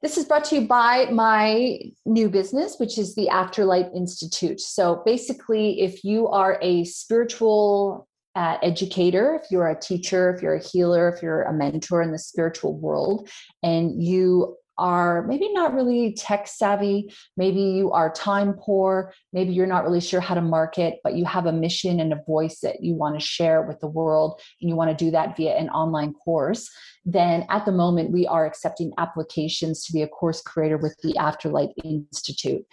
This 0.03 0.19
is 0.19 0.27
brought 0.27 0.45
to 0.47 0.57
you 0.57 0.67
by 0.67 1.07
my 1.11 1.79
new 2.05 2.29
business, 2.29 2.77
which 2.79 2.99
is 2.99 3.15
the 3.15 3.29
Afterlight 3.29 3.95
Institute. 3.95 4.61
So 4.61 5.03
basically, 5.07 5.81
if 5.81 6.05
you 6.05 6.29
are 6.29 6.59
a 6.61 6.85
spiritual 6.85 8.07
uh, 8.35 8.59
educator, 8.63 9.41
if 9.43 9.51
you're 9.51 9.69
a 9.69 9.79
teacher, 9.79 10.35
if 10.35 10.43
you're 10.43 10.57
a 10.57 10.63
healer, 10.63 11.09
if 11.09 11.23
you're 11.23 11.45
a 11.45 11.53
mentor 11.53 12.03
in 12.03 12.13
the 12.13 12.19
spiritual 12.19 12.77
world, 12.77 13.31
and 13.63 14.03
you 14.03 14.57
are 14.79 15.27
maybe 15.27 15.53
not 15.53 15.75
really 15.75 16.15
tech 16.15 16.47
savvy, 16.47 17.13
maybe 17.37 17.61
you 17.61 17.93
are 17.93 18.13
time 18.13 18.55
poor, 18.55 19.13
maybe 19.33 19.53
you're 19.53 19.67
not 19.67 19.85
really 19.85 20.01
sure 20.01 20.21
how 20.21 20.35
to 20.35 20.41
market, 20.41 20.99
but 21.05 21.15
you 21.15 21.25
have 21.25 21.47
a 21.47 21.53
mission 21.53 22.01
and 22.01 22.13
a 22.13 22.21
voice 22.27 22.61
that 22.61 22.83
you 22.83 22.95
want 22.95 23.19
to 23.19 23.25
share 23.25 23.63
with 23.63 23.79
the 23.81 23.87
world, 23.87 24.41
and 24.61 24.69
you 24.69 24.77
want 24.77 24.91
to 24.91 25.05
do 25.05 25.11
that 25.11 25.37
via 25.37 25.57
an 25.57 25.69
online 25.71 26.13
course, 26.13 26.71
then 27.05 27.47
at 27.51 27.65
the 27.65 27.73
moment 27.73 28.11
we 28.11 28.27
are 28.27 28.47
accepting 28.47 28.93
applications 28.99 29.85
to 29.85 29.93
be 29.93 30.03
a 30.03 30.09
course 30.09 30.41
creator 30.41 30.77
with 30.77 30.97
the 31.03 31.15
Afterlight 31.15 31.73
Institute. 31.85 32.65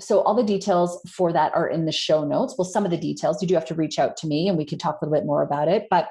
So 0.00 0.22
all 0.22 0.34
the 0.34 0.42
details 0.42 0.98
for 1.12 1.30
that 1.32 1.54
are 1.54 1.68
in 1.68 1.84
the 1.84 1.92
show 1.92 2.24
notes. 2.24 2.54
Well, 2.56 2.64
some 2.64 2.86
of 2.86 2.90
the 2.90 2.96
details, 2.96 3.42
you 3.42 3.48
do 3.48 3.54
have 3.54 3.66
to 3.66 3.74
reach 3.74 3.98
out 3.98 4.16
to 4.18 4.26
me 4.26 4.48
and 4.48 4.56
we 4.56 4.64
can 4.64 4.78
talk 4.78 4.96
a 5.00 5.04
little 5.04 5.18
bit 5.18 5.26
more 5.26 5.42
about 5.42 5.68
it. 5.68 5.88
But 5.90 6.08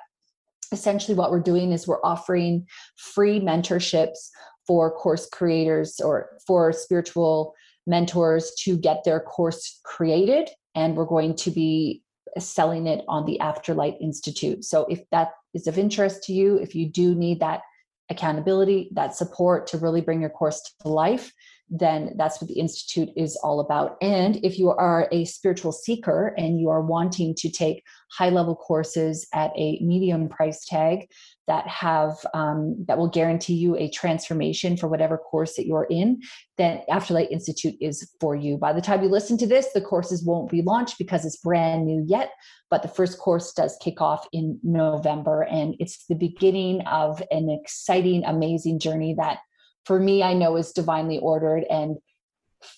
essentially 0.72 1.16
what 1.16 1.32
we're 1.32 1.40
doing 1.40 1.72
is 1.72 1.88
we're 1.88 2.04
offering 2.04 2.68
free 2.96 3.40
mentorships 3.40 4.30
for 4.68 4.92
course 4.92 5.28
creators 5.28 6.00
or 6.00 6.30
for 6.46 6.72
spiritual 6.72 7.56
mentors 7.88 8.52
to 8.60 8.78
get 8.78 9.04
their 9.04 9.20
course 9.20 9.80
created. 9.84 10.50
And 10.76 10.96
we're 10.96 11.06
going 11.06 11.36
to 11.38 11.52
be 11.52 12.04
selling 12.38 12.86
it 12.86 13.04
on 13.08 13.26
the 13.26 13.40
Afterlight 13.42 14.00
Institute. 14.00 14.64
So 14.64 14.86
if 14.90 15.02
that 15.12 15.32
is 15.54 15.68
of 15.68 15.78
interest 15.78 16.24
to 16.24 16.34
you, 16.34 16.58
if 16.58 16.76
you 16.76 16.88
do 16.88 17.16
need 17.16 17.40
that 17.40 17.62
accountability, 18.10 18.90
that 18.94 19.16
support 19.16 19.68
to 19.68 19.78
really 19.78 20.02
bring 20.02 20.22
your 20.22 20.30
course 20.30 20.62
to 20.82 20.88
life, 20.88 21.34
then 21.70 22.14
that's 22.18 22.42
what 22.42 22.48
the 22.48 22.60
Institute 22.60 23.10
is 23.16 23.36
all 23.44 23.60
about. 23.60 23.98
And 24.02 24.38
if 24.44 24.58
you 24.58 24.70
are 24.70 25.08
a 25.12 25.26
spiritual 25.26 25.72
seeker 25.72 26.34
and 26.38 26.60
you 26.60 26.70
are 26.70 26.82
wanting 26.82 27.36
to 27.36 27.50
take 27.50 27.84
high 28.12 28.30
level 28.30 28.56
courses 28.56 29.28
at 29.34 29.52
a 29.56 29.80
medium 29.82 30.30
price 30.30 30.66
tag 30.66 31.08
that 31.48 31.68
have 31.68 32.14
um, 32.34 32.76
that 32.88 32.98
will 32.98 33.08
guarantee 33.08 33.54
you 33.54 33.76
a 33.76 33.90
transformation 33.90 34.78
for 34.78 34.88
whatever 34.88 35.18
course 35.18 35.56
that 35.56 35.66
you're 35.66 35.88
in, 35.90 36.22
then 36.58 36.82
Afterlight 36.90 37.32
Institute 37.32 37.76
is 37.82 38.12
for 38.20 38.36
you. 38.36 38.58
By 38.58 38.74
the 38.74 38.82
time 38.82 39.02
you 39.02 39.10
listen 39.10 39.38
to 39.40 39.48
this, 39.48 39.72
the 39.74 39.82
courses 39.82 40.24
won't 40.24 40.52
be 40.52 40.62
launched 40.62 40.98
because 40.98 41.26
it's 41.26 41.38
brand 41.38 41.86
new 41.86 42.04
yet. 42.08 42.32
But 42.70 42.84
the 42.84 42.88
first 42.88 43.18
course 43.18 43.52
does 43.52 43.78
kick 43.82 44.00
off 44.00 44.28
in 44.32 44.60
November, 44.62 45.42
and 45.42 45.76
it's 45.80 46.06
the 46.06 46.16
beginning 46.16 46.82
of 46.82 47.22
an 47.32 47.50
exciting, 47.50 48.24
amazing 48.26 48.80
journey 48.80 49.16
that 49.16 49.40
for 49.86 50.00
me, 50.00 50.24
I 50.24 50.34
know 50.34 50.56
is 50.56 50.72
divinely 50.72 51.20
ordered. 51.20 51.64
And 51.70 51.98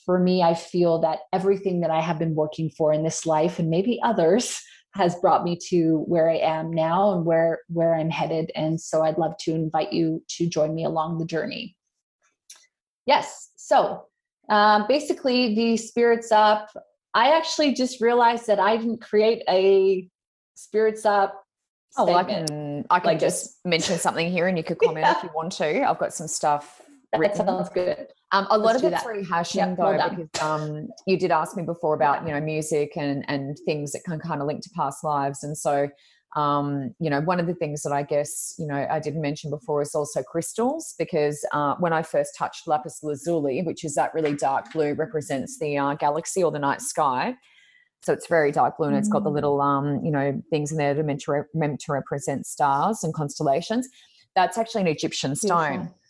for 0.06 0.20
me, 0.20 0.44
I 0.44 0.54
feel 0.54 1.00
that 1.00 1.20
everything 1.34 1.82
that 1.82 1.92
I 1.92 2.02
have 2.02 2.20
been 2.20 2.36
working 2.36 2.70
for 2.70 2.94
in 2.94 3.04
this 3.04 3.26
life 3.26 3.60
and 3.60 3.70
maybe 3.70 4.00
others 4.04 4.62
has 4.94 5.16
brought 5.16 5.44
me 5.44 5.58
to 5.70 6.04
where 6.08 6.30
I 6.30 6.38
am 6.38 6.72
now 6.72 7.14
and 7.14 7.26
where 7.26 7.60
where 7.70 7.96
I'm 7.96 8.10
headed. 8.10 8.52
And 8.56 8.80
so 8.80 9.04
I'd 9.04 9.18
love 9.18 9.38
to 9.42 9.54
invite 9.54 9.94
you 9.94 10.24
to 10.38 10.48
join 10.48 10.76
me 10.76 10.84
along 10.84 11.18
the 11.18 11.26
journey. 11.26 11.76
Yes. 13.06 13.52
So 13.56 14.06
um, 14.50 14.86
basically, 14.88 15.56
the 15.56 15.78
spirits 15.78 16.32
up. 16.32 16.70
I 17.14 17.36
actually 17.36 17.74
just 17.74 18.00
realized 18.00 18.48
that 18.48 18.60
I 18.60 18.78
didn't 18.78 19.02
create 19.02 19.44
a 19.50 20.08
spirits 20.56 21.06
up 21.06 21.42
Oh, 21.98 22.06
well, 22.06 22.18
I 22.18 22.24
can 22.24 22.86
I 22.90 23.00
can 23.00 23.08
like 23.08 23.20
just 23.20 23.66
mention 23.66 23.98
something 23.98 24.32
here, 24.32 24.48
and 24.48 24.58
you 24.58 24.64
could 24.64 24.80
comment 24.84 25.06
yeah. 25.06 25.18
if 25.18 25.24
you 25.24 25.30
want 25.36 25.52
to. 25.54 25.90
I've 25.90 26.00
got 26.00 26.14
some 26.14 26.28
stuff 26.28 26.82
that 27.12 27.20
written. 27.20 27.46
sounds 27.46 27.70
good. 27.70 28.08
Um, 28.32 28.48
a 28.50 28.58
lot 28.58 28.82
Let's 28.82 28.84
of 28.84 28.94
it's 28.94 29.04
rehashing 29.04 29.56
yep, 29.56 29.78
though, 29.78 29.98
well 29.98 30.10
because 30.10 30.42
um, 30.42 30.88
you 31.06 31.18
did 31.18 31.32
ask 31.32 31.58
me 31.58 31.64
before 31.64 31.94
about 31.94 32.26
you 32.26 32.34
know 32.34 32.40
music 32.40 32.94
and 32.96 33.26
and 33.28 33.58
things 33.66 33.92
that 33.92 34.04
can 34.06 34.20
kind 34.20 34.42
of 34.42 34.48
link 34.48 34.62
to 34.64 34.70
past 34.76 35.04
lives, 35.04 35.44
and 35.44 35.58
so 35.58 35.90
um, 36.38 36.96
you 37.00 37.10
know 37.10 37.20
one 37.20 37.42
of 37.42 37.48
the 37.48 37.54
things 37.54 37.82
that 37.82 37.92
I 37.92 38.04
guess 38.04 38.56
you 38.58 38.66
know 38.66 38.88
I 38.90 39.00
didn't 39.00 39.22
mention 39.22 39.50
before 39.50 39.82
is 39.82 39.94
also 39.94 40.24
crystals 40.24 40.96
because 40.98 41.46
uh, 41.52 41.76
when 41.80 41.92
I 41.92 42.04
first 42.04 42.34
touched 42.38 42.68
lapis 42.68 43.00
lazuli, 43.04 43.62
which 43.64 43.84
is 43.84 43.96
that 43.96 44.14
really 44.14 44.34
dark 44.34 44.72
blue, 44.72 44.94
represents 44.94 45.60
the 45.60 45.78
uh, 45.78 45.96
galaxy 45.96 46.42
or 46.42 46.52
the 46.52 46.60
night 46.60 46.82
sky. 46.82 47.36
So 48.04 48.14
it's 48.14 48.28
very 48.28 48.52
dark 48.52 48.78
blue 48.78 48.88
and 48.88 48.98
it's 48.98 49.10
got 49.10 49.24
the 49.24 49.30
mm. 49.30 49.36
little, 49.36 49.62
um, 49.62 50.04
you 50.04 50.10
know, 50.10 50.42
things 50.50 50.72
in 50.72 50.80
there 50.80 50.96
to 50.96 51.04
meant 51.04 51.22
to, 51.22 51.32
re- 51.34 51.44
meant 51.54 51.80
to 51.82 51.92
represent 51.92 52.48
stars 52.48 53.04
and 53.04 53.14
constellations. 53.14 53.88
That's 54.34 54.58
actually 54.58 54.82
an 54.82 54.88
Egyptian 54.88 55.36
stone. 55.36 55.70
Beautiful 55.70 56.01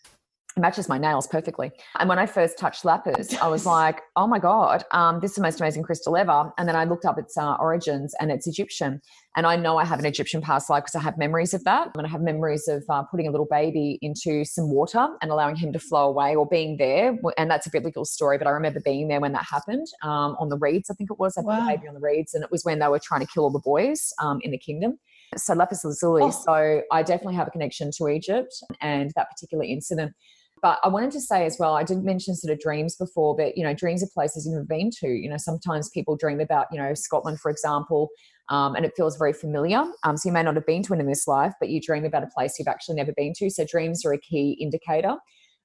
matches 0.57 0.89
my 0.89 0.97
nails 0.97 1.27
perfectly. 1.27 1.71
And 1.99 2.09
when 2.09 2.19
I 2.19 2.25
first 2.25 2.57
touched 2.57 2.83
lapis, 2.83 3.33
I 3.41 3.47
was 3.47 3.65
like, 3.77 4.01
oh 4.15 4.27
my 4.27 4.39
God, 4.39 4.83
um, 4.91 5.19
this 5.19 5.31
is 5.31 5.35
the 5.35 5.41
most 5.41 5.59
amazing 5.59 5.83
crystal 5.83 6.17
ever. 6.17 6.51
And 6.57 6.67
then 6.67 6.75
I 6.75 6.83
looked 6.83 7.05
up 7.05 7.17
its 7.17 7.37
uh, 7.37 7.55
origins 7.55 8.13
and 8.19 8.31
it's 8.31 8.47
Egyptian. 8.47 9.01
And 9.37 9.45
I 9.45 9.55
know 9.55 9.77
I 9.77 9.85
have 9.85 9.99
an 9.99 10.05
Egyptian 10.05 10.41
past 10.41 10.69
life 10.69 10.83
because 10.83 10.95
I 10.95 11.01
have 11.01 11.17
memories 11.17 11.53
of 11.53 11.63
that. 11.63 11.89
And 11.95 12.05
I 12.05 12.09
have 12.09 12.21
memories 12.21 12.67
of 12.67 12.83
uh, 12.89 13.03
putting 13.03 13.27
a 13.27 13.31
little 13.31 13.47
baby 13.49 13.97
into 14.01 14.43
some 14.43 14.69
water 14.69 15.07
and 15.21 15.31
allowing 15.31 15.55
him 15.55 15.71
to 15.71 15.79
flow 15.79 16.09
away 16.09 16.35
or 16.35 16.45
being 16.45 16.77
there. 16.77 17.17
And 17.37 17.49
that's 17.49 17.65
a 17.65 17.69
biblical 17.69 18.03
story, 18.03 18.37
but 18.37 18.47
I 18.47 18.51
remember 18.51 18.81
being 18.81 19.07
there 19.07 19.21
when 19.21 19.31
that 19.33 19.45
happened 19.45 19.87
um, 20.03 20.35
on 20.39 20.49
the 20.49 20.57
reeds, 20.57 20.89
I 20.89 20.95
think 20.95 21.11
it 21.11 21.17
was. 21.17 21.37
I 21.37 21.41
wow. 21.41 21.59
put 21.59 21.65
the 21.65 21.77
baby 21.77 21.87
on 21.87 21.93
the 21.93 22.01
reeds. 22.01 22.33
And 22.33 22.43
it 22.43 22.51
was 22.51 22.65
when 22.65 22.79
they 22.79 22.87
were 22.87 22.99
trying 22.99 23.21
to 23.21 23.27
kill 23.27 23.43
all 23.43 23.51
the 23.51 23.59
boys 23.59 24.13
um, 24.21 24.39
in 24.43 24.51
the 24.51 24.57
kingdom. 24.57 24.97
So 25.37 25.53
lapis 25.53 25.85
lazuli. 25.85 26.23
Oh. 26.23 26.31
So 26.31 26.81
I 26.91 27.03
definitely 27.03 27.35
have 27.35 27.47
a 27.47 27.51
connection 27.51 27.89
to 27.97 28.09
Egypt 28.09 28.53
and 28.81 29.11
that 29.15 29.29
particular 29.29 29.63
incident. 29.63 30.13
But 30.62 30.80
I 30.84 30.89
wanted 30.89 31.12
to 31.12 31.22
say 31.22 31.45
as 31.45 31.57
well, 31.59 31.76
I 31.76 31.84
didn't 31.84 32.05
mention 32.05 32.36
sort 32.36 32.53
of 32.53 32.59
dreams 32.59 32.95
before, 32.95 33.36
but 33.36 33.57
you 33.57 33.64
know, 33.64 33.74
dreams 33.74 34.03
are 34.03 34.07
places 34.14 34.45
you've 34.45 34.53
never 34.53 34.66
been 34.66 34.91
to. 34.99 35.07
You 35.07 35.30
know, 35.30 35.38
sometimes 35.38 35.89
people 35.89 36.16
dream 36.16 36.39
about, 36.39 36.68
you 36.72 36.80
know, 36.80 36.93
Scotland, 36.93 37.39
for 37.39 37.49
example, 37.49 38.09
um, 38.49 38.76
and 38.76 38.86
it 38.86 38.93
feels 38.95 39.18
very 39.18 39.34
familiar. 39.34 39.84
Um, 40.03 40.18
so 40.18 40.30
you 40.30 40.34
may 40.34 40.43
not 40.43 40.55
have 40.55 40.66
been 40.66 40.84
to 40.84 40.93
it 40.93 40.99
in 40.99 41.07
this 41.07 41.28
life, 41.28 41.53
but 41.59 41.70
you 41.70 41.82
dream 41.82 42.05
about 42.05 42.24
a 42.24 42.28
place 42.28 42.59
you've 42.59 42.68
actually 42.68 42.95
never 42.95 43.12
been 43.14 43.34
to. 43.38 43.49
So 43.49 43.66
dreams 43.66 44.05
are 44.05 44.14
a 44.14 44.20
key 44.20 44.57
indicator. 44.59 45.16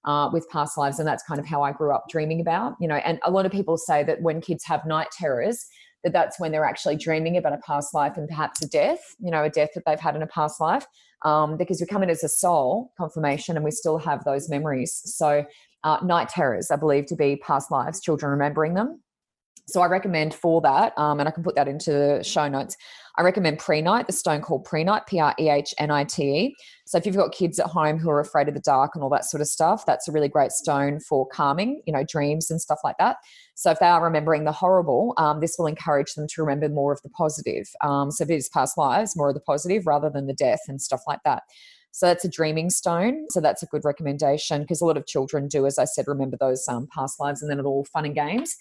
Uh, 0.05 0.31
with 0.33 0.49
past 0.51 0.79
lives, 0.79 1.01
and 1.01 1.09
that's 1.09 1.25
kind 1.25 1.41
of 1.41 1.47
how 1.47 1.63
I 1.63 1.73
grew 1.73 1.93
up 1.93 2.05
dreaming 2.09 2.41
about, 2.41 2.75
you 2.81 2.87
know. 2.87 2.95
And 2.95 3.19
a 3.25 3.31
lot 3.33 3.45
of 3.45 3.51
people 3.51 3.77
say 3.77 4.05
that 4.05 4.23
when 4.23 4.41
kids 4.41 4.63
have 4.67 4.87
night 4.87 5.09
terrors, 5.11 5.67
that 6.05 6.13
that's 6.13 6.39
when 6.39 6.53
they're 6.53 6.65
actually 6.65 6.95
dreaming 6.95 7.37
about 7.37 7.55
a 7.55 7.59
past 7.67 7.93
life 7.93 8.17
and 8.17 8.29
perhaps 8.29 8.63
a 8.63 8.69
death, 8.69 9.01
you 9.19 9.33
know, 9.33 9.43
a 9.43 9.51
death 9.51 9.71
that 9.75 9.83
they've 9.85 9.99
had 9.99 10.15
in 10.15 10.23
a 10.23 10.27
past 10.29 10.61
life 10.61 10.87
um, 11.25 11.57
because 11.57 11.81
we 11.81 11.87
come 11.87 12.03
in 12.03 12.11
as 12.11 12.23
a 12.25 12.29
soul 12.29 12.93
confirmation 12.97 13.57
and 13.57 13.65
we 13.65 13.71
still 13.71 13.99
have 13.99 14.25
those 14.25 14.49
memories. 14.49 15.03
So, 15.05 15.45
uh, 15.85 15.99
night 16.03 16.29
terrors 16.29 16.71
are 16.71 16.79
believed 16.79 17.09
to 17.09 17.17
be 17.17 17.37
past 17.37 17.71
lives, 17.71 18.01
children 18.01 18.31
remembering 18.31 18.75
them. 18.75 19.01
So, 19.67 19.81
I 19.81 19.87
recommend 19.87 20.35
for 20.35 20.61
that, 20.63 20.97
um, 20.99 21.21
and 21.21 21.29
I 21.29 21.33
can 21.33 21.43
put 21.43 21.55
that 21.57 21.69
into 21.69 21.91
the 21.91 22.23
show 22.23 22.49
notes. 22.49 22.77
I 23.19 23.23
recommend 23.23 23.59
Prehnite, 23.59 24.07
the 24.07 24.13
stone 24.13 24.43
called 24.43 24.67
Prehnite, 24.67 25.07
P 25.07 25.19
R 25.19 25.35
E 25.41 25.49
H 25.49 25.75
N 25.79 25.91
I 25.91 26.05
T 26.05 26.23
E. 26.23 26.57
So 26.85 26.99
if 26.99 27.07
you've 27.07 27.17
got 27.17 27.33
kids 27.33 27.59
at 27.59 27.67
home 27.67 27.99
who 27.99 28.11
are 28.11 28.21
afraid 28.21 28.47
of 28.47 28.55
the 28.55 28.61
dark 28.61 28.93
and 28.95 29.03
all 29.03 29.11
that 29.11 29.25
sort 29.25 29.41
of 29.41 29.49
stuff, 29.49 29.87
that's 29.87 30.07
a 30.07 30.13
really 30.13 30.29
great 30.29 30.53
stone 30.53 31.01
for 31.01 31.27
calming, 31.27 31.83
you 31.87 31.93
know, 31.93 32.05
dreams 32.05 32.51
and 32.51 32.61
stuff 32.61 32.79
like 32.85 32.97
that. 32.99 33.17
So 33.55 33.71
if 33.71 33.79
they 33.79 33.87
are 33.87 34.05
remembering 34.05 34.45
the 34.45 34.53
horrible, 34.53 35.15
um, 35.17 35.41
this 35.41 35.57
will 35.59 35.67
encourage 35.67 36.15
them 36.15 36.29
to 36.29 36.43
remember 36.43 36.69
more 36.69 36.93
of 36.93 37.01
the 37.03 37.09
positive. 37.09 37.69
Um, 37.83 38.11
so 38.11 38.23
if 38.25 38.31
it 38.31 38.37
is 38.37 38.49
past 38.51 38.77
lives, 38.77 39.17
more 39.17 39.31
of 39.31 39.35
the 39.35 39.41
positive 39.41 39.87
rather 39.87 40.11
than 40.11 40.27
the 40.27 40.35
death 40.35 40.61
and 40.69 40.81
stuff 40.81 41.01
like 41.07 41.21
that. 41.25 41.43
So 41.93 42.05
that's 42.07 42.27
a 42.27 42.31
dreaming 42.31 42.69
stone. 42.69 43.27
So 43.31 43.41
that's 43.41 43.63
a 43.63 43.67
good 43.67 43.85
recommendation 43.85 44.61
because 44.61 44.83
a 44.83 44.85
lot 44.85 44.99
of 44.99 45.07
children 45.07 45.49
do, 45.49 45.65
as 45.65 45.79
I 45.79 45.87
said, 45.87 46.07
remember 46.07 46.37
those 46.39 46.69
um, 46.69 46.87
past 46.95 47.19
lives 47.19 47.41
and 47.41 47.51
then 47.51 47.59
it's 47.59 47.67
all 47.67 47.87
fun 47.87 48.05
and 48.05 48.15
games. 48.15 48.55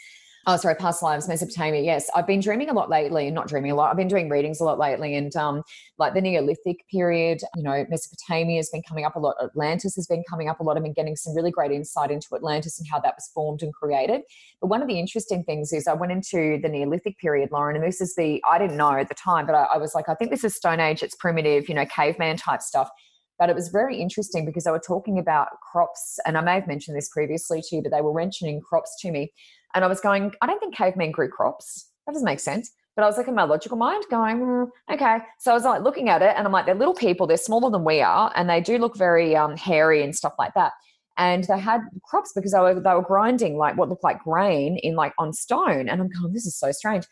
Oh, 0.47 0.57
sorry, 0.57 0.75
past 0.75 1.01
lives, 1.01 1.27
Mesopotamia. 1.27 1.81
Yes, 1.81 2.07
I've 2.13 2.27
been 2.27 2.39
dreaming 2.39 2.69
a 2.69 2.73
lot 2.73 2.87
lately, 2.87 3.25
and 3.25 3.33
not 3.33 3.47
dreaming 3.47 3.71
a 3.71 3.75
lot. 3.75 3.89
I've 3.89 3.97
been 3.97 4.07
doing 4.07 4.29
readings 4.29 4.59
a 4.59 4.63
lot 4.63 4.77
lately, 4.77 5.15
and 5.15 5.35
um, 5.35 5.63
like 5.97 6.13
the 6.13 6.21
Neolithic 6.21 6.87
period, 6.91 7.39
you 7.55 7.63
know, 7.63 7.83
Mesopotamia 7.89 8.57
has 8.57 8.69
been 8.69 8.83
coming 8.87 9.05
up 9.05 9.15
a 9.15 9.19
lot. 9.19 9.37
Atlantis 9.43 9.95
has 9.95 10.05
been 10.05 10.23
coming 10.29 10.47
up 10.47 10.59
a 10.59 10.63
lot. 10.63 10.77
I've 10.77 10.83
been 10.83 10.93
getting 10.93 11.15
some 11.15 11.35
really 11.35 11.49
great 11.49 11.71
insight 11.71 12.11
into 12.11 12.27
Atlantis 12.35 12.77
and 12.77 12.87
how 12.87 12.99
that 12.99 13.15
was 13.17 13.27
formed 13.33 13.63
and 13.63 13.73
created. 13.73 14.21
But 14.61 14.67
one 14.67 14.83
of 14.83 14.87
the 14.87 14.99
interesting 14.99 15.43
things 15.43 15.73
is 15.73 15.87
I 15.87 15.93
went 15.93 16.11
into 16.11 16.59
the 16.61 16.69
Neolithic 16.69 17.17
period, 17.17 17.49
Lauren, 17.51 17.75
and 17.75 17.83
this 17.83 17.99
is 17.99 18.13
the 18.15 18.39
I 18.47 18.59
didn't 18.59 18.77
know 18.77 18.91
at 18.91 19.09
the 19.09 19.15
time, 19.15 19.47
but 19.47 19.55
I, 19.55 19.63
I 19.73 19.77
was 19.77 19.95
like, 19.95 20.09
I 20.09 20.13
think 20.13 20.29
this 20.29 20.43
is 20.43 20.53
Stone 20.55 20.79
Age. 20.79 21.01
It's 21.01 21.15
primitive, 21.15 21.67
you 21.67 21.73
know, 21.73 21.87
caveman 21.87 22.37
type 22.37 22.61
stuff 22.61 22.91
but 23.37 23.49
it 23.49 23.55
was 23.55 23.69
very 23.69 23.99
interesting 23.99 24.45
because 24.45 24.63
they 24.63 24.71
were 24.71 24.79
talking 24.79 25.19
about 25.19 25.47
crops 25.71 26.19
and 26.25 26.37
i 26.37 26.41
may 26.41 26.55
have 26.55 26.67
mentioned 26.67 26.97
this 26.97 27.09
previously 27.09 27.61
to 27.61 27.75
you 27.75 27.81
but 27.81 27.91
they 27.91 28.01
were 28.01 28.13
mentioning 28.13 28.61
crops 28.61 28.95
to 28.99 29.11
me 29.11 29.31
and 29.75 29.83
I 29.83 29.87
was 29.87 29.99
going, 29.99 30.33
I 30.41 30.47
don't 30.47 30.59
think 30.59 30.73
cavemen 30.73 31.11
grew 31.11 31.29
crops. 31.29 31.91
That 32.07 32.13
doesn't 32.13 32.25
make 32.25 32.39
sense. 32.39 32.71
But 32.95 33.03
I 33.03 33.07
was 33.07 33.17
like 33.17 33.27
in 33.27 33.35
my 33.35 33.43
logical 33.43 33.75
mind 33.75 34.05
going, 34.09 34.39
mm, 34.39 34.67
okay. 34.89 35.17
So 35.39 35.51
I 35.51 35.53
was 35.53 35.65
like 35.65 35.83
looking 35.83 36.07
at 36.07 36.21
it 36.21 36.33
and 36.37 36.47
I'm 36.47 36.53
like, 36.53 36.65
they're 36.65 36.73
little 36.73 36.93
people, 36.93 37.27
they're 37.27 37.35
smaller 37.35 37.69
than 37.69 37.83
we 37.83 38.01
are, 38.01 38.31
and 38.35 38.49
they 38.49 38.61
do 38.61 38.77
look 38.77 38.97
very 38.97 39.35
um, 39.35 39.57
hairy 39.57 40.01
and 40.01 40.15
stuff 40.15 40.33
like 40.39 40.53
that. 40.53 40.71
And 41.17 41.43
they 41.43 41.59
had 41.59 41.81
crops 42.05 42.31
because 42.33 42.53
they 42.53 42.59
were, 42.59 42.79
they 42.79 42.93
were 42.93 43.01
grinding 43.01 43.57
like 43.57 43.77
what 43.77 43.89
looked 43.89 44.03
like 44.03 44.23
grain 44.23 44.77
in 44.77 44.95
like 44.95 45.13
on 45.19 45.33
stone. 45.33 45.89
And 45.89 46.01
I'm 46.01 46.09
going, 46.09 46.31
this 46.31 46.45
is 46.45 46.57
so 46.57 46.71
strange 46.71 47.05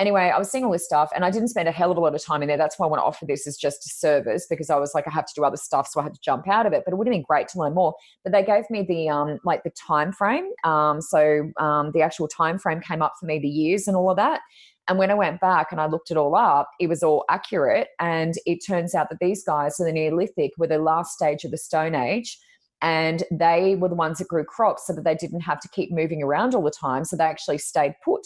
anyway, 0.00 0.32
I 0.34 0.38
was 0.38 0.50
seeing 0.50 0.64
all 0.64 0.72
this 0.72 0.84
stuff 0.84 1.10
and 1.14 1.24
I 1.24 1.30
didn't 1.30 1.48
spend 1.48 1.68
a 1.68 1.72
hell 1.72 1.90
of 1.90 1.98
a 1.98 2.00
lot 2.00 2.14
of 2.14 2.24
time 2.24 2.42
in 2.42 2.48
there. 2.48 2.56
That's 2.56 2.78
why 2.78 2.86
I 2.86 2.88
want 2.88 3.00
to 3.00 3.04
offer 3.04 3.26
this 3.26 3.46
as 3.46 3.56
just 3.56 3.84
a 3.86 3.90
service 3.90 4.46
because 4.48 4.70
I 4.70 4.76
was 4.76 4.92
like, 4.94 5.06
I 5.06 5.10
have 5.10 5.26
to 5.26 5.32
do 5.36 5.44
other 5.44 5.58
stuff. 5.58 5.88
So 5.88 6.00
I 6.00 6.04
had 6.04 6.14
to 6.14 6.20
jump 6.24 6.48
out 6.48 6.66
of 6.66 6.72
it, 6.72 6.82
but 6.84 6.92
it 6.92 6.96
would 6.96 7.06
have 7.06 7.12
been 7.12 7.22
great 7.22 7.48
to 7.48 7.58
learn 7.58 7.74
more. 7.74 7.94
But 8.24 8.32
they 8.32 8.42
gave 8.42 8.64
me 8.70 8.82
the, 8.82 9.10
um, 9.10 9.38
like 9.44 9.62
the 9.62 9.70
time 9.70 10.12
frame. 10.12 10.48
Um, 10.64 11.02
so 11.02 11.52
um, 11.58 11.92
the 11.92 12.02
actual 12.02 12.26
time 12.26 12.58
frame 12.58 12.80
came 12.80 13.02
up 13.02 13.12
for 13.20 13.26
me, 13.26 13.38
the 13.38 13.48
years 13.48 13.86
and 13.86 13.96
all 13.96 14.10
of 14.10 14.16
that. 14.16 14.40
And 14.88 14.98
when 14.98 15.10
I 15.10 15.14
went 15.14 15.40
back 15.40 15.68
and 15.70 15.80
I 15.80 15.86
looked 15.86 16.10
it 16.10 16.16
all 16.16 16.34
up, 16.34 16.68
it 16.80 16.88
was 16.88 17.02
all 17.02 17.24
accurate. 17.28 17.88
And 18.00 18.34
it 18.46 18.60
turns 18.66 18.94
out 18.94 19.10
that 19.10 19.18
these 19.20 19.44
guys, 19.44 19.76
so 19.76 19.84
the 19.84 19.92
Neolithic, 19.92 20.52
were 20.56 20.66
the 20.66 20.78
last 20.78 21.12
stage 21.12 21.44
of 21.44 21.50
the 21.50 21.58
Stone 21.58 21.94
Age 21.94 22.38
and 22.82 23.24
they 23.30 23.76
were 23.76 23.90
the 23.90 23.94
ones 23.94 24.18
that 24.18 24.28
grew 24.28 24.44
crops 24.44 24.86
so 24.86 24.94
that 24.94 25.04
they 25.04 25.14
didn't 25.14 25.40
have 25.40 25.60
to 25.60 25.68
keep 25.68 25.92
moving 25.92 26.22
around 26.22 26.54
all 26.54 26.62
the 26.62 26.70
time 26.70 27.04
so 27.04 27.14
they 27.14 27.24
actually 27.24 27.58
stayed 27.58 27.94
put 28.02 28.22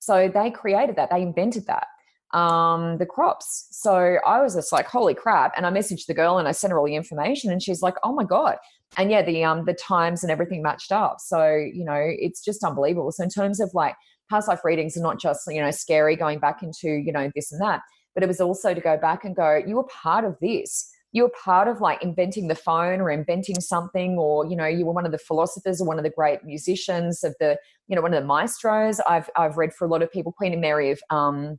so 0.00 0.28
they 0.28 0.50
created 0.50 0.96
that, 0.96 1.10
they 1.10 1.22
invented 1.22 1.66
that. 1.66 1.86
Um, 2.32 2.98
the 2.98 3.06
crops. 3.06 3.66
So 3.72 4.18
I 4.24 4.40
was 4.40 4.54
just 4.54 4.72
like, 4.72 4.86
holy 4.86 5.14
crap. 5.14 5.52
And 5.56 5.66
I 5.66 5.70
messaged 5.70 6.06
the 6.06 6.14
girl 6.14 6.38
and 6.38 6.46
I 6.46 6.52
sent 6.52 6.70
her 6.70 6.78
all 6.78 6.86
the 6.86 6.94
information 6.94 7.50
and 7.50 7.60
she's 7.60 7.82
like, 7.82 7.96
oh 8.04 8.12
my 8.12 8.22
God. 8.22 8.56
And 8.96 9.10
yeah, 9.10 9.22
the 9.22 9.42
um 9.42 9.64
the 9.64 9.74
times 9.74 10.22
and 10.22 10.30
everything 10.30 10.62
matched 10.62 10.92
up. 10.92 11.16
So, 11.18 11.54
you 11.54 11.84
know, 11.84 12.00
it's 12.00 12.40
just 12.44 12.62
unbelievable. 12.62 13.10
So 13.10 13.24
in 13.24 13.30
terms 13.30 13.58
of 13.58 13.70
like 13.74 13.96
past 14.30 14.46
life 14.46 14.64
readings 14.64 14.96
are 14.96 15.02
not 15.02 15.20
just, 15.20 15.42
you 15.48 15.60
know, 15.60 15.72
scary 15.72 16.14
going 16.14 16.38
back 16.38 16.62
into, 16.62 16.88
you 16.88 17.12
know, 17.12 17.32
this 17.34 17.50
and 17.50 17.60
that, 17.60 17.82
but 18.14 18.22
it 18.22 18.28
was 18.28 18.40
also 18.40 18.74
to 18.74 18.80
go 18.80 18.96
back 18.96 19.24
and 19.24 19.34
go, 19.34 19.60
you 19.66 19.74
were 19.74 19.84
part 19.84 20.24
of 20.24 20.36
this 20.40 20.88
you 21.12 21.24
were 21.24 21.32
part 21.42 21.68
of 21.68 21.80
like 21.80 22.02
inventing 22.02 22.48
the 22.48 22.54
phone 22.54 23.00
or 23.00 23.10
inventing 23.10 23.60
something 23.60 24.16
or 24.16 24.46
you 24.46 24.56
know 24.56 24.66
you 24.66 24.86
were 24.86 24.92
one 24.92 25.06
of 25.06 25.12
the 25.12 25.18
philosophers 25.18 25.80
or 25.80 25.86
one 25.86 25.98
of 25.98 26.04
the 26.04 26.10
great 26.10 26.44
musicians 26.44 27.24
of 27.24 27.34
the 27.40 27.58
you 27.88 27.96
know 27.96 28.02
one 28.02 28.14
of 28.14 28.22
the 28.22 28.26
maestros. 28.26 29.00
I've 29.00 29.28
i've 29.36 29.56
read 29.56 29.74
for 29.74 29.84
a 29.84 29.88
lot 29.88 30.02
of 30.02 30.10
people 30.10 30.32
queen 30.32 30.52
and 30.52 30.60
mary 30.60 30.90
of 30.90 31.00
um 31.10 31.58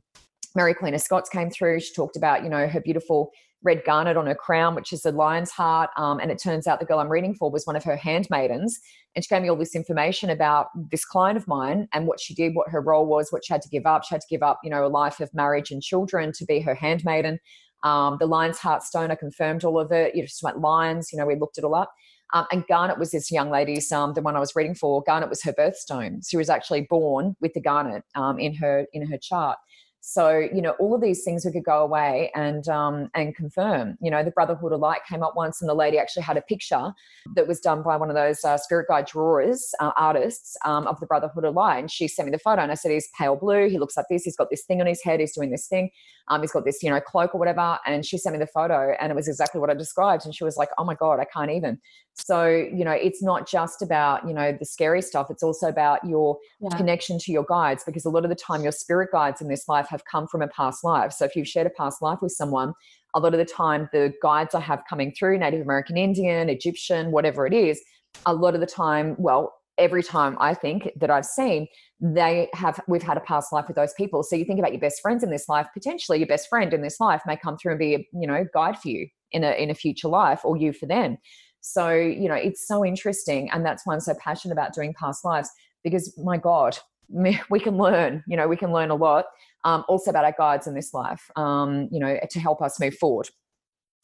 mary 0.54 0.74
queen 0.74 0.94
of 0.94 1.00
scots 1.00 1.28
came 1.28 1.50
through. 1.50 1.80
She 1.80 1.94
talked 1.94 2.16
about 2.16 2.42
you 2.42 2.48
know 2.48 2.66
her 2.66 2.80
beautiful 2.80 3.30
red 3.64 3.84
garnet 3.84 4.16
on 4.16 4.26
her 4.26 4.34
crown 4.34 4.74
which 4.74 4.92
is 4.92 5.04
a 5.04 5.12
lion's 5.12 5.52
heart 5.52 5.88
um, 5.96 6.18
and 6.18 6.32
it 6.32 6.42
turns 6.42 6.66
out 6.66 6.80
the 6.80 6.84
girl 6.84 6.98
i'm 6.98 7.08
reading 7.08 7.32
for 7.32 7.48
was 7.48 7.64
one 7.64 7.76
of 7.76 7.84
her 7.84 7.96
handmaidens. 7.96 8.80
And 9.14 9.22
she 9.22 9.28
gave 9.28 9.42
me 9.42 9.50
all 9.50 9.56
this 9.56 9.76
information 9.76 10.30
about 10.30 10.68
this 10.90 11.04
client 11.04 11.36
of 11.36 11.46
mine 11.46 11.86
and 11.92 12.06
what 12.06 12.18
she 12.18 12.34
did 12.34 12.54
what 12.54 12.70
her 12.70 12.80
role 12.80 13.06
was 13.06 13.30
what 13.30 13.44
she 13.44 13.52
had 13.52 13.60
to 13.60 13.68
give 13.68 13.84
up. 13.84 14.04
She 14.04 14.14
had 14.14 14.22
to 14.22 14.26
give 14.30 14.42
up 14.42 14.60
you 14.64 14.70
know 14.70 14.86
a 14.86 14.88
life 14.88 15.20
of 15.20 15.32
marriage 15.34 15.70
and 15.70 15.82
children 15.82 16.32
to 16.32 16.46
be 16.46 16.60
her 16.60 16.74
handmaiden 16.74 17.38
um, 17.82 18.16
the 18.20 18.26
Lion's 18.26 18.58
Heart 18.58 18.82
Stone, 18.82 19.10
I 19.10 19.14
confirmed 19.14 19.64
all 19.64 19.78
of 19.78 19.92
it. 19.92 20.14
You 20.14 20.22
just 20.22 20.42
went 20.42 20.60
Lions, 20.60 21.10
you 21.12 21.18
know, 21.18 21.26
we 21.26 21.36
looked 21.36 21.58
it 21.58 21.64
all 21.64 21.74
up. 21.74 21.92
Um, 22.34 22.46
and 22.50 22.66
Garnet 22.66 22.98
was 22.98 23.10
this 23.10 23.30
young 23.30 23.50
lady's, 23.50 23.92
um, 23.92 24.14
the 24.14 24.22
one 24.22 24.36
I 24.36 24.40
was 24.40 24.56
reading 24.56 24.74
for. 24.74 25.02
Garnet 25.02 25.28
was 25.28 25.42
her 25.42 25.52
birthstone. 25.52 26.26
She 26.26 26.36
was 26.36 26.48
actually 26.48 26.86
born 26.88 27.36
with 27.40 27.52
the 27.52 27.60
garnet 27.60 28.04
um, 28.14 28.38
in 28.38 28.54
her 28.54 28.86
in 28.92 29.06
her 29.06 29.18
chart. 29.18 29.58
So, 30.04 30.36
you 30.36 30.60
know, 30.60 30.70
all 30.80 30.96
of 30.96 31.00
these 31.00 31.22
things 31.22 31.44
we 31.44 31.52
could 31.52 31.62
go 31.62 31.78
away 31.78 32.32
and 32.34 32.68
um, 32.68 33.08
and 33.14 33.36
confirm. 33.36 33.96
You 34.02 34.10
know, 34.10 34.24
the 34.24 34.32
Brotherhood 34.32 34.72
of 34.72 34.80
Light 34.80 34.98
came 35.08 35.22
up 35.22 35.36
once, 35.36 35.62
and 35.62 35.68
the 35.68 35.74
lady 35.74 35.96
actually 35.96 36.24
had 36.24 36.36
a 36.36 36.42
picture 36.42 36.92
that 37.36 37.46
was 37.46 37.60
done 37.60 37.84
by 37.84 37.96
one 37.96 38.10
of 38.10 38.16
those 38.16 38.44
uh, 38.44 38.58
spirit 38.58 38.88
guide 38.88 39.06
drawers, 39.06 39.72
uh, 39.78 39.92
artists 39.96 40.56
um, 40.64 40.88
of 40.88 40.98
the 40.98 41.06
Brotherhood 41.06 41.44
of 41.44 41.54
Light. 41.54 41.78
And 41.78 41.90
she 41.90 42.08
sent 42.08 42.26
me 42.26 42.32
the 42.32 42.40
photo, 42.40 42.62
and 42.62 42.72
I 42.72 42.74
said, 42.74 42.90
"He's 42.90 43.08
pale 43.16 43.36
blue. 43.36 43.68
He 43.68 43.78
looks 43.78 43.96
like 43.96 44.06
this. 44.10 44.24
He's 44.24 44.36
got 44.36 44.50
this 44.50 44.64
thing 44.64 44.80
on 44.80 44.88
his 44.88 45.00
head. 45.04 45.20
He's 45.20 45.36
doing 45.36 45.52
this 45.52 45.68
thing. 45.68 45.88
Um, 46.26 46.40
he's 46.40 46.50
got 46.50 46.64
this, 46.64 46.82
you 46.82 46.90
know, 46.90 47.00
cloak 47.00 47.32
or 47.32 47.38
whatever." 47.38 47.78
And 47.86 48.04
she 48.04 48.18
sent 48.18 48.34
me 48.34 48.40
the 48.40 48.48
photo, 48.48 48.96
and 49.00 49.12
it 49.12 49.14
was 49.14 49.28
exactly 49.28 49.60
what 49.60 49.70
I 49.70 49.74
described. 49.74 50.24
And 50.24 50.34
she 50.34 50.42
was 50.42 50.56
like, 50.56 50.70
"Oh 50.78 50.84
my 50.84 50.96
god, 50.96 51.20
I 51.20 51.26
can't 51.26 51.52
even." 51.52 51.78
So, 52.14 52.46
you 52.46 52.84
know, 52.84 52.92
it's 52.92 53.22
not 53.22 53.48
just 53.48 53.80
about, 53.82 54.26
you 54.28 54.34
know, 54.34 54.56
the 54.58 54.66
scary 54.66 55.02
stuff. 55.02 55.28
It's 55.30 55.42
also 55.42 55.68
about 55.68 56.04
your 56.06 56.38
yeah. 56.60 56.76
connection 56.76 57.18
to 57.20 57.32
your 57.32 57.44
guides 57.48 57.84
because 57.84 58.04
a 58.04 58.10
lot 58.10 58.24
of 58.24 58.28
the 58.28 58.36
time 58.36 58.62
your 58.62 58.72
spirit 58.72 59.10
guides 59.12 59.40
in 59.40 59.48
this 59.48 59.66
life 59.66 59.86
have 59.88 60.04
come 60.04 60.26
from 60.28 60.42
a 60.42 60.48
past 60.48 60.84
life. 60.84 61.12
So 61.12 61.24
if 61.24 61.34
you've 61.34 61.48
shared 61.48 61.66
a 61.66 61.70
past 61.70 62.02
life 62.02 62.18
with 62.20 62.32
someone, 62.32 62.74
a 63.14 63.20
lot 63.20 63.34
of 63.34 63.38
the 63.38 63.44
time 63.44 63.88
the 63.92 64.12
guides 64.22 64.54
I 64.54 64.60
have 64.60 64.82
coming 64.88 65.12
through, 65.18 65.38
Native 65.38 65.62
American 65.62 65.96
Indian, 65.96 66.48
Egyptian, 66.48 67.12
whatever 67.12 67.46
it 67.46 67.54
is, 67.54 67.82
a 68.26 68.34
lot 68.34 68.54
of 68.54 68.60
the 68.60 68.66
time, 68.66 69.16
well, 69.18 69.54
every 69.78 70.02
time 70.02 70.36
I 70.38 70.54
think 70.54 70.90
that 70.96 71.10
I've 71.10 71.24
seen, 71.24 71.66
they 72.00 72.48
have 72.52 72.80
we've 72.88 73.02
had 73.02 73.16
a 73.16 73.20
past 73.20 73.52
life 73.52 73.66
with 73.68 73.76
those 73.76 73.94
people. 73.94 74.22
So 74.22 74.36
you 74.36 74.44
think 74.44 74.58
about 74.58 74.72
your 74.72 74.80
best 74.80 75.00
friends 75.00 75.22
in 75.22 75.30
this 75.30 75.48
life, 75.48 75.66
potentially 75.72 76.18
your 76.18 76.26
best 76.26 76.48
friend 76.48 76.74
in 76.74 76.82
this 76.82 77.00
life 77.00 77.22
may 77.26 77.36
come 77.36 77.56
through 77.56 77.72
and 77.72 77.78
be 77.78 77.94
a, 77.94 78.08
you 78.12 78.26
know, 78.26 78.44
guide 78.52 78.78
for 78.78 78.88
you 78.88 79.08
in 79.30 79.44
a 79.44 79.52
in 79.52 79.70
a 79.70 79.74
future 79.74 80.08
life 80.08 80.40
or 80.44 80.56
you 80.56 80.72
for 80.72 80.86
them. 80.86 81.16
So, 81.62 81.90
you 81.90 82.28
know, 82.28 82.34
it's 82.34 82.66
so 82.66 82.84
interesting. 82.84 83.50
And 83.50 83.64
that's 83.64 83.86
why 83.86 83.94
I'm 83.94 84.00
so 84.00 84.14
passionate 84.14 84.52
about 84.52 84.74
doing 84.74 84.94
past 84.94 85.24
lives 85.24 85.48
because 85.82 86.16
my 86.22 86.36
God, 86.36 86.76
we 87.08 87.60
can 87.60 87.78
learn, 87.78 88.22
you 88.26 88.36
know, 88.36 88.48
we 88.48 88.56
can 88.56 88.72
learn 88.72 88.90
a 88.90 88.94
lot 88.94 89.26
um, 89.64 89.84
also 89.88 90.10
about 90.10 90.24
our 90.24 90.34
guides 90.36 90.66
in 90.66 90.74
this 90.74 90.92
life, 90.92 91.30
um, 91.36 91.88
you 91.90 92.00
know, 92.00 92.18
to 92.30 92.40
help 92.40 92.60
us 92.60 92.80
move 92.80 92.94
forward. 92.96 93.28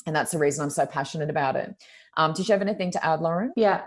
And 0.06 0.14
that's 0.14 0.30
the 0.30 0.38
reason 0.38 0.62
I'm 0.62 0.70
so 0.70 0.86
passionate 0.86 1.28
about 1.28 1.56
it. 1.56 1.74
Um, 2.16 2.32
did 2.32 2.48
you 2.48 2.52
have 2.52 2.62
anything 2.62 2.90
to 2.92 3.04
add, 3.04 3.20
Lauren? 3.20 3.52
Yeah. 3.56 3.82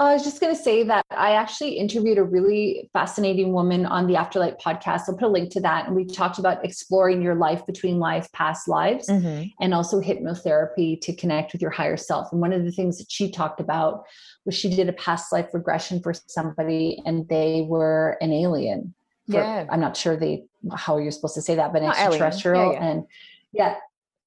I 0.00 0.12
was 0.12 0.22
just 0.22 0.40
going 0.40 0.54
to 0.54 0.60
say 0.60 0.84
that 0.84 1.04
I 1.10 1.32
actually 1.32 1.72
interviewed 1.72 2.18
a 2.18 2.22
really 2.22 2.88
fascinating 2.92 3.52
woman 3.52 3.84
on 3.84 4.06
the 4.06 4.14
Afterlife 4.14 4.54
podcast. 4.64 5.02
I'll 5.08 5.16
put 5.16 5.24
a 5.24 5.28
link 5.28 5.50
to 5.52 5.60
that. 5.62 5.86
And 5.86 5.96
we 5.96 6.04
talked 6.04 6.38
about 6.38 6.64
exploring 6.64 7.20
your 7.20 7.34
life 7.34 7.66
between 7.66 7.98
lives, 7.98 8.28
past 8.32 8.68
lives, 8.68 9.08
mm-hmm. 9.08 9.48
and 9.60 9.74
also 9.74 10.00
hypnotherapy 10.00 11.00
to 11.00 11.16
connect 11.16 11.52
with 11.52 11.60
your 11.60 11.72
higher 11.72 11.96
self. 11.96 12.30
And 12.30 12.40
one 12.40 12.52
of 12.52 12.64
the 12.64 12.70
things 12.70 12.98
that 12.98 13.10
she 13.10 13.28
talked 13.28 13.58
about 13.60 14.04
was 14.44 14.54
she 14.54 14.70
did 14.70 14.88
a 14.88 14.92
past 14.92 15.32
life 15.32 15.48
regression 15.52 16.00
for 16.00 16.14
somebody 16.14 17.02
and 17.04 17.28
they 17.28 17.66
were 17.68 18.16
an 18.20 18.32
alien. 18.32 18.94
For, 19.28 19.34
yeah. 19.34 19.66
I'm 19.68 19.80
not 19.80 19.96
sure 19.96 20.16
they 20.16 20.44
how 20.74 20.98
you're 20.98 21.10
supposed 21.10 21.34
to 21.34 21.42
say 21.42 21.56
that, 21.56 21.72
but 21.72 21.82
not 21.82 21.98
extraterrestrial. 21.98 22.72
Yeah, 22.72 22.78
yeah. 22.78 22.86
And 22.86 23.04
yeah, 23.52 23.74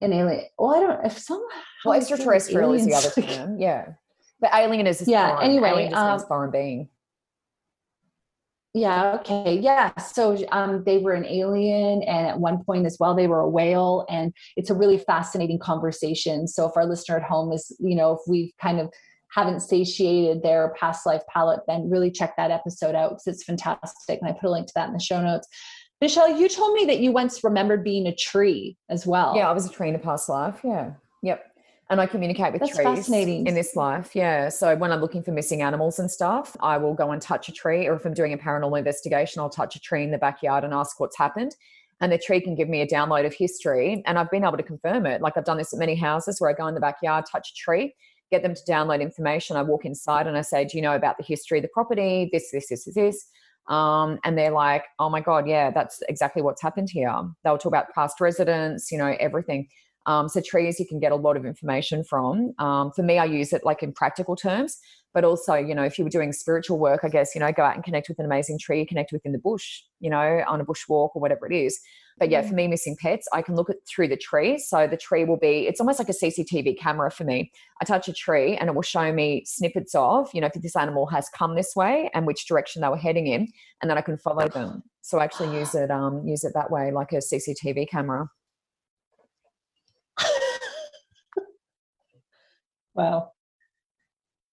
an 0.02 0.14
alien. 0.14 0.46
Well, 0.60 0.76
I 0.76 0.80
don't 0.82 1.06
if 1.06 1.18
some 1.18 1.44
well 1.86 1.94
extraterrestrial 1.94 2.74
is 2.74 2.86
the 2.86 2.94
other 2.94 3.10
term. 3.22 3.58
Yeah. 3.58 3.94
But 4.42 4.52
alien 4.54 4.88
is 4.88 5.08
yeah. 5.08 5.36
Foreign. 5.36 5.50
Anyway, 5.50 5.70
alien 5.70 5.92
just 5.92 6.02
um, 6.02 6.10
means 6.10 6.24
foreign 6.26 6.52
being. 6.52 6.90
Yeah. 8.74 9.18
Okay. 9.20 9.60
Yeah. 9.60 9.96
So 9.98 10.38
um, 10.52 10.84
they 10.86 10.98
were 10.98 11.14
an 11.14 11.26
alien, 11.26 12.04
and 12.04 12.28
at 12.28 12.40
one 12.40 12.64
point 12.64 12.86
as 12.86 12.98
well, 13.00 13.14
they 13.14 13.28
were 13.28 13.42
a 13.42 13.50
whale, 13.50 14.06
and 14.10 14.34
it's 14.56 14.70
a 14.70 14.74
really 14.74 14.98
fascinating 14.98 15.60
conversation. 15.60 16.48
So 16.48 16.68
if 16.68 16.76
our 16.76 16.86
listener 16.86 17.18
at 17.18 17.24
home 17.24 17.52
is, 17.52 17.76
you 17.80 17.96
know, 17.96 18.14
if 18.14 18.20
we've 18.28 18.52
kind 18.62 18.80
of 18.80 18.92
haven't 19.32 19.60
satiated 19.62 20.42
their 20.42 20.74
past 20.80 21.06
life 21.06 21.22
palette, 21.32 21.62
then 21.68 21.90
really 21.90 22.12
check 22.12 22.36
that 22.38 22.52
episode 22.52 22.96
out 22.96 23.12
because 23.12 23.28
it's 23.28 23.44
fantastic. 23.44 24.20
And 24.20 24.30
I 24.30 24.34
put 24.34 24.48
a 24.48 24.52
link 24.52 24.68
to 24.68 24.74
that 24.76 24.88
in 24.88 24.94
the 24.94 25.00
show 25.00 25.22
notes. 25.22 25.48
Michelle, 26.00 26.36
you 26.38 26.50
told 26.50 26.74
me 26.74 26.86
that 26.86 27.00
you 27.00 27.12
once 27.12 27.44
remembered 27.44 27.84
being 27.84 28.08
a 28.08 28.16
tree 28.16 28.78
as 28.90 29.06
well. 29.06 29.36
Yeah, 29.36 29.50
I 29.50 29.52
was 29.52 29.68
a 29.68 29.70
tree 29.70 29.90
in 29.90 29.96
a 29.96 30.00
past 30.00 30.30
life. 30.30 30.60
Yeah. 30.64 30.94
Yep 31.22 31.51
and 31.92 32.00
I 32.00 32.06
communicate 32.06 32.54
with 32.54 32.62
That's 32.62 32.74
trees 32.74 32.86
fascinating. 32.86 33.46
in 33.46 33.54
this 33.54 33.76
life. 33.76 34.16
Yeah. 34.16 34.48
So 34.48 34.78
when 34.78 34.94
I'm 34.94 35.02
looking 35.02 35.22
for 35.22 35.32
missing 35.32 35.62
animals 35.62 36.00
and 36.00 36.10
stuff, 36.10 36.56
I 36.62 36.78
will 36.78 36.94
go 36.94 37.12
and 37.12 37.22
touch 37.22 37.50
a 37.50 37.52
tree, 37.52 37.86
or 37.86 37.96
if 37.96 38.06
I'm 38.06 38.14
doing 38.14 38.32
a 38.32 38.38
paranormal 38.38 38.80
investigation, 38.80 39.42
I'll 39.42 39.50
touch 39.50 39.76
a 39.76 39.80
tree 39.80 40.06
in 40.06 40.10
the 40.10 40.18
backyard 40.18 40.64
and 40.64 40.74
ask 40.74 41.02
what's 41.02 41.18
happened. 41.18 41.54
And 42.00 42.10
the 42.10 42.18
tree 42.18 42.40
can 42.40 42.56
give 42.56 42.70
me 42.70 42.80
a 42.82 42.88
download 42.88 43.26
of 43.26 43.34
history. 43.34 44.02
And 44.08 44.18
I've 44.18 44.32
been 44.32 44.46
able 44.46 44.56
to 44.56 44.64
confirm 44.64 45.06
it. 45.06 45.22
Like 45.22 45.36
I've 45.36 45.44
done 45.44 45.58
this 45.58 45.74
at 45.74 45.80
many 45.80 45.96
houses 45.96 46.40
where 46.40 46.50
I 46.50 46.54
go 46.54 46.66
in 46.66 46.76
the 46.76 46.82
backyard, 46.82 47.26
touch 47.30 47.52
a 47.52 47.56
tree, 47.56 47.94
get 48.32 48.42
them 48.42 48.56
to 48.56 48.62
download 48.62 49.02
information. 49.02 49.58
I 49.58 49.62
walk 49.62 49.84
inside 49.84 50.28
and 50.28 50.38
I 50.38 50.42
say, 50.44 50.64
Do 50.64 50.78
you 50.78 50.82
know 50.82 50.96
about 50.96 51.18
the 51.18 51.26
history 51.26 51.60
of 51.60 51.64
the 51.64 51.70
property? 51.74 52.30
This, 52.32 52.52
this, 52.52 52.70
this, 52.70 52.86
this, 52.86 52.96
this. 52.96 53.28
Um, 53.68 54.18
and 54.24 54.38
they're 54.38 54.52
like, 54.52 54.86
Oh 54.98 55.10
my 55.10 55.20
God, 55.20 55.46
yeah, 55.46 55.72
that's 55.72 56.02
exactly 56.08 56.42
what's 56.42 56.62
happened 56.62 56.90
here. 56.90 57.14
They'll 57.44 57.58
talk 57.58 57.66
about 57.66 57.94
past 57.94 58.22
residents, 58.22 58.94
you 58.94 58.98
know, 58.98 59.14
everything. 59.20 59.68
Um, 60.06 60.30
so 60.30 60.42
trees 60.42 60.80
you 60.80 60.88
can 60.88 61.00
get 61.00 61.12
a 61.12 61.16
lot 61.16 61.38
of 61.38 61.46
information 61.46 62.04
from. 62.04 62.54
Um, 62.60 62.92
for 62.92 63.04
me, 63.04 63.18
I 63.18 63.26
use 63.26 63.54
it 63.54 63.64
like 63.64 63.84
in 63.84 63.94
practical 63.94 64.36
terms, 64.36 64.78
but 65.14 65.24
also, 65.24 65.54
you 65.56 65.76
know, 65.76 65.84
if 65.84 65.98
you 65.98 66.04
were 66.04 66.10
doing 66.10 66.32
spiritual 66.34 66.80
work, 66.80 67.02
I 67.04 67.10
guess, 67.10 67.36
you 67.36 67.42
know, 67.42 67.52
go 67.52 67.64
out 67.64 67.76
and 67.76 67.84
connect 67.84 68.10
with 68.10 68.18
an 68.20 68.26
amazing 68.26 68.60
tree, 68.60 68.86
connect 68.86 69.12
within 69.12 69.32
the 69.32 69.40
bush, 69.40 69.82
you 70.00 70.10
know, 70.10 70.44
on 70.48 70.62
a 70.62 70.64
bush 70.64 70.84
walk 70.88 71.16
or 71.16 71.22
whatever 71.22 71.46
it 71.46 71.56
is. 71.56 71.80
But 72.18 72.30
yeah, 72.30 72.42
for 72.42 72.54
mm. 72.54 72.58
me, 72.58 72.68
missing 72.68 72.96
pets, 73.00 73.28
I 73.34 73.42
can 73.42 73.56
look 73.56 73.70
at 73.70 73.78
through 73.88 74.08
the 74.08 74.18
tree. 74.18 74.58
So 74.58 74.88
the 74.88 74.98
tree 74.98 75.26
will 75.26 75.38
be, 75.38 75.68
it's 75.68 75.80
almost 75.80 76.00
like 76.00 76.10
a 76.10 76.14
CCTV 76.14 76.80
camera 76.80 77.12
for 77.12 77.24
me. 77.24 77.52
I 77.82 77.86
touch 77.86 78.08
a 78.08 78.14
tree 78.14 78.56
and 78.58 78.70
it 78.70 78.76
will 78.76 78.82
show 78.82 79.12
me 79.12 79.44
snippets 79.46 79.96
of, 79.96 80.30
you 80.34 80.42
know, 80.42 80.50
if 80.54 80.62
this 80.62 80.76
animal 80.76 81.08
has 81.08 81.30
come 81.30 81.56
this 81.56 81.76
way 81.76 82.10
and 82.14 82.26
which 82.26 82.48
direction 82.48 82.82
they 82.82 82.90
were 82.90 82.98
heading 82.98 83.28
in, 83.28 83.48
and 83.82 83.90
then 83.90 83.98
I 83.98 84.02
can 84.02 84.18
follow 84.18 84.48
them. 84.48 84.84
So 85.02 85.20
I 85.20 85.24
actually 85.24 85.58
use 85.58 85.74
it, 85.74 85.90
um, 85.90 86.26
use 86.28 86.44
it 86.44 86.54
that 86.54 86.72
way, 86.72 86.92
like 86.92 87.12
a 87.12 87.18
CCTV 87.18 87.90
camera. 87.90 88.30
Wow. 92.94 93.32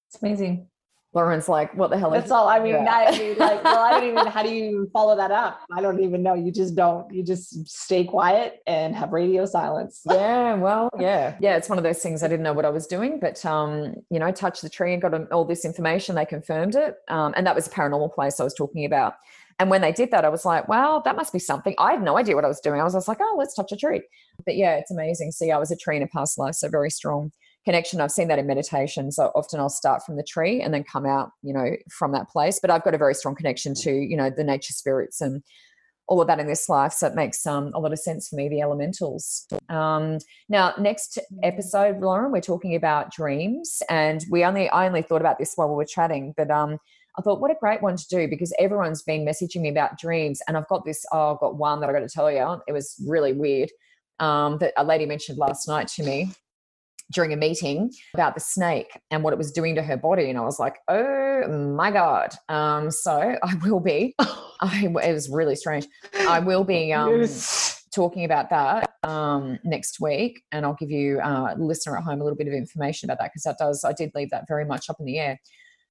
It's 0.08 0.22
amazing. 0.22 0.68
Lauren's 1.14 1.48
like, 1.48 1.74
what 1.74 1.88
the 1.88 1.98
hell 1.98 2.10
That's 2.10 2.30
all. 2.30 2.48
I 2.48 2.60
mean, 2.60 2.74
yeah. 2.74 3.06
I 3.08 3.18
mean, 3.18 3.38
like, 3.38 3.64
well, 3.64 3.78
I 3.78 3.92
don't 3.92 4.08
even, 4.10 4.26
how 4.26 4.42
do 4.42 4.50
you 4.50 4.90
follow 4.92 5.16
that 5.16 5.30
up? 5.30 5.60
I 5.72 5.80
don't 5.80 6.00
even 6.00 6.22
know. 6.22 6.34
You 6.34 6.52
just 6.52 6.76
don't, 6.76 7.12
you 7.12 7.22
just 7.22 7.66
stay 7.66 8.04
quiet 8.04 8.60
and 8.66 8.94
have 8.94 9.12
radio 9.12 9.44
silence. 9.46 10.02
Yeah. 10.18 10.54
Well, 10.54 10.90
yeah. 10.98 11.36
Yeah. 11.40 11.56
It's 11.56 11.68
one 11.68 11.78
of 11.78 11.84
those 11.84 12.00
things 12.00 12.22
I 12.22 12.28
didn't 12.28 12.42
know 12.42 12.52
what 12.52 12.64
I 12.64 12.70
was 12.70 12.86
doing, 12.86 13.20
but, 13.20 13.44
um, 13.46 13.94
you 14.10 14.18
know, 14.18 14.30
touched 14.32 14.62
the 14.62 14.68
tree 14.68 14.92
and 14.92 15.00
got 15.00 15.32
all 15.32 15.44
this 15.44 15.64
information. 15.64 16.14
They 16.14 16.26
confirmed 16.26 16.74
it. 16.74 16.96
Um, 17.08 17.32
and 17.36 17.46
that 17.46 17.54
was 17.54 17.66
a 17.66 17.70
paranormal 17.70 18.14
place 18.14 18.38
I 18.38 18.44
was 18.44 18.54
talking 18.54 18.84
about. 18.84 19.14
And 19.58 19.70
when 19.70 19.80
they 19.80 19.92
did 19.92 20.10
that, 20.10 20.24
I 20.24 20.28
was 20.28 20.44
like, 20.44 20.68
wow, 20.68 21.00
that 21.04 21.16
must 21.16 21.32
be 21.32 21.38
something. 21.38 21.74
I 21.78 21.92
had 21.92 22.02
no 22.02 22.16
idea 22.18 22.34
what 22.34 22.44
I 22.44 22.48
was 22.48 22.60
doing. 22.60 22.80
I 22.80 22.84
was, 22.84 22.94
I 22.94 22.98
was 22.98 23.08
like, 23.08 23.18
oh, 23.20 23.36
let's 23.38 23.54
touch 23.54 23.72
a 23.72 23.76
tree. 23.76 24.02
But 24.44 24.56
yeah, 24.56 24.76
it's 24.76 24.90
amazing. 24.90 25.32
See, 25.32 25.50
I 25.50 25.58
was 25.58 25.70
a 25.70 25.76
tree 25.76 25.96
in 25.96 26.02
a 26.02 26.06
past 26.06 26.38
life, 26.38 26.54
so 26.54 26.68
very 26.68 26.90
strong 26.90 27.32
connection. 27.68 28.00
I've 28.00 28.10
seen 28.10 28.28
that 28.28 28.38
in 28.38 28.46
meditation. 28.46 29.12
So 29.12 29.30
often 29.34 29.60
I'll 29.60 29.68
start 29.68 30.02
from 30.02 30.16
the 30.16 30.22
tree 30.22 30.62
and 30.62 30.72
then 30.72 30.84
come 30.84 31.04
out, 31.04 31.32
you 31.42 31.52
know, 31.52 31.76
from 31.90 32.12
that 32.12 32.30
place. 32.30 32.58
But 32.62 32.70
I've 32.70 32.82
got 32.82 32.94
a 32.94 32.98
very 32.98 33.12
strong 33.12 33.34
connection 33.34 33.74
to, 33.82 33.92
you 33.92 34.16
know, 34.16 34.30
the 34.34 34.42
nature 34.42 34.72
spirits 34.72 35.20
and 35.20 35.42
all 36.06 36.18
of 36.22 36.28
that 36.28 36.40
in 36.40 36.46
this 36.46 36.70
life. 36.70 36.94
So 36.94 37.08
it 37.08 37.14
makes 37.14 37.44
um, 37.44 37.70
a 37.74 37.78
lot 37.78 37.92
of 37.92 37.98
sense 37.98 38.26
for 38.26 38.36
me, 38.36 38.48
the 38.48 38.62
elementals. 38.62 39.46
Um, 39.68 40.16
now, 40.48 40.72
next 40.78 41.18
episode, 41.42 42.00
Lauren, 42.00 42.32
we're 42.32 42.40
talking 42.40 42.74
about 42.74 43.12
dreams. 43.12 43.82
And 43.90 44.24
we 44.30 44.46
only, 44.46 44.70
I 44.70 44.86
only 44.86 45.02
thought 45.02 45.20
about 45.20 45.38
this 45.38 45.52
while 45.56 45.68
we 45.68 45.74
were 45.74 45.84
chatting, 45.84 46.32
but 46.38 46.50
um, 46.50 46.78
I 47.18 47.20
thought, 47.20 47.38
what 47.38 47.50
a 47.50 47.56
great 47.60 47.82
one 47.82 47.98
to 47.98 48.08
do 48.08 48.28
because 48.28 48.50
everyone's 48.58 49.02
been 49.02 49.26
messaging 49.26 49.60
me 49.60 49.68
about 49.68 49.98
dreams. 49.98 50.40
And 50.48 50.56
I've 50.56 50.68
got 50.68 50.86
this, 50.86 51.04
oh, 51.12 51.34
I've 51.34 51.40
got 51.40 51.58
one 51.58 51.80
that 51.80 51.90
I 51.90 51.92
got 51.92 51.98
to 51.98 52.08
tell 52.08 52.32
you. 52.32 52.62
It 52.66 52.72
was 52.72 52.96
really 53.06 53.34
weird 53.34 53.68
um, 54.20 54.56
that 54.60 54.72
a 54.78 54.84
lady 54.84 55.04
mentioned 55.04 55.36
last 55.36 55.68
night 55.68 55.88
to 55.88 56.02
me 56.02 56.32
during 57.12 57.32
a 57.32 57.36
meeting 57.36 57.90
about 58.14 58.34
the 58.34 58.40
snake 58.40 58.98
and 59.10 59.22
what 59.22 59.32
it 59.32 59.36
was 59.36 59.50
doing 59.50 59.74
to 59.74 59.82
her 59.82 59.96
body. 59.96 60.28
And 60.28 60.38
I 60.38 60.42
was 60.42 60.58
like, 60.58 60.76
oh 60.88 61.48
my 61.48 61.90
God. 61.90 62.34
Um, 62.48 62.90
so 62.90 63.36
I 63.42 63.54
will 63.62 63.80
be, 63.80 64.14
I, 64.18 64.92
it 65.02 65.12
was 65.12 65.28
really 65.28 65.56
strange. 65.56 65.86
I 66.14 66.40
will 66.40 66.64
be 66.64 66.92
um, 66.92 67.20
yes. 67.20 67.84
talking 67.94 68.24
about 68.24 68.50
that 68.50 68.90
um, 69.02 69.58
next 69.64 70.00
week. 70.00 70.42
And 70.52 70.66
I'll 70.66 70.76
give 70.78 70.90
you, 70.90 71.20
uh, 71.20 71.54
listener 71.58 71.96
at 71.96 72.04
home, 72.04 72.20
a 72.20 72.24
little 72.24 72.36
bit 72.36 72.48
of 72.48 72.52
information 72.52 73.08
about 73.08 73.22
that 73.22 73.30
because 73.32 73.44
that 73.44 73.56
does, 73.58 73.84
I 73.84 73.92
did 73.92 74.12
leave 74.14 74.30
that 74.30 74.46
very 74.46 74.64
much 74.64 74.90
up 74.90 74.96
in 75.00 75.06
the 75.06 75.18
air. 75.18 75.40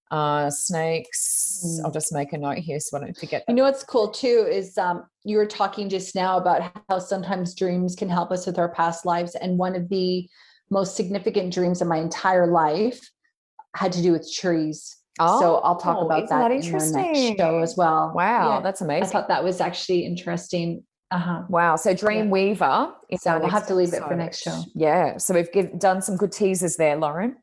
Uh, 0.09 0.49
snakes. 0.49 1.61
Mm. 1.65 1.83
I'll 1.83 1.91
just 1.91 2.13
make 2.13 2.31
a 2.31 2.37
note 2.37 2.59
here 2.59 2.79
so 2.79 2.95
I 2.95 3.01
don't 3.01 3.17
forget. 3.17 3.43
That. 3.45 3.51
You 3.51 3.57
know 3.57 3.63
what's 3.63 3.83
cool 3.83 4.09
too 4.09 4.47
is 4.49 4.77
um, 4.77 5.03
you 5.25 5.35
were 5.35 5.45
talking 5.45 5.89
just 5.89 6.15
now 6.15 6.37
about 6.37 6.71
how 6.87 6.99
sometimes 6.99 7.53
dreams 7.53 7.93
can 7.93 8.07
help 8.07 8.31
us 8.31 8.45
with 8.45 8.57
our 8.57 8.69
past 8.69 9.05
lives, 9.05 9.35
and 9.35 9.57
one 9.57 9.75
of 9.75 9.89
the 9.89 10.25
most 10.69 10.95
significant 10.95 11.53
dreams 11.53 11.81
of 11.81 11.87
my 11.87 11.97
entire 11.97 12.47
life 12.47 12.99
had 13.75 13.91
to 13.93 14.01
do 14.01 14.11
with 14.11 14.31
trees. 14.31 14.97
Oh, 15.19 15.39
so 15.39 15.55
I'll 15.57 15.77
talk 15.77 16.03
about 16.03 16.29
that, 16.29 16.49
that 16.49 16.51
in 16.51 16.75
our 16.75 16.91
next 16.91 17.37
show 17.37 17.59
as 17.59 17.75
well. 17.75 18.11
Wow, 18.13 18.55
yeah. 18.57 18.61
that's 18.61 18.81
amazing. 18.81 19.03
I 19.03 19.07
thought 19.07 19.27
that 19.29 19.43
was 19.43 19.61
actually 19.61 20.05
interesting. 20.05 20.83
Uh-huh. 21.09 21.43
Wow. 21.49 21.75
So 21.77 21.93
Dream 21.93 22.25
yeah. 22.25 22.31
Weaver. 22.31 22.93
so 23.17 23.39
we'll 23.39 23.49
have 23.49 23.67
to 23.67 23.75
leave 23.75 23.89
episode. 23.89 24.05
it 24.05 24.07
for 24.09 24.15
next 24.15 24.41
show. 24.41 24.61
Yeah. 24.75 25.17
So 25.17 25.33
we've 25.33 25.51
give, 25.51 25.79
done 25.79 26.01
some 26.01 26.17
good 26.17 26.31
teasers 26.31 26.75
there, 26.75 26.97
Lauren. 26.97 27.37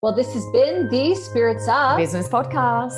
Well, 0.00 0.14
this 0.14 0.32
has 0.32 0.44
been 0.52 0.88
the 0.88 1.14
Spirits 1.14 1.68
Up 1.68 1.98
Business 1.98 2.28
Podcast. 2.28 2.94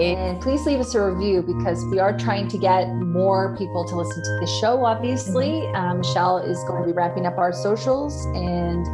And 0.00 0.40
please 0.40 0.66
leave 0.66 0.80
us 0.80 0.94
a 0.94 1.02
review 1.02 1.42
because 1.42 1.84
we 1.86 2.00
are 2.00 2.16
trying 2.16 2.48
to 2.48 2.58
get 2.58 2.88
more 2.96 3.56
people 3.56 3.84
to 3.84 3.96
listen 3.96 4.22
to 4.22 4.40
the 4.40 4.46
show, 4.60 4.84
obviously. 4.84 5.66
Um, 5.68 5.98
Michelle 5.98 6.38
is 6.38 6.58
going 6.64 6.82
to 6.82 6.86
be 6.86 6.92
wrapping 6.92 7.26
up 7.26 7.38
our 7.38 7.52
socials 7.52 8.24
and 8.34 8.84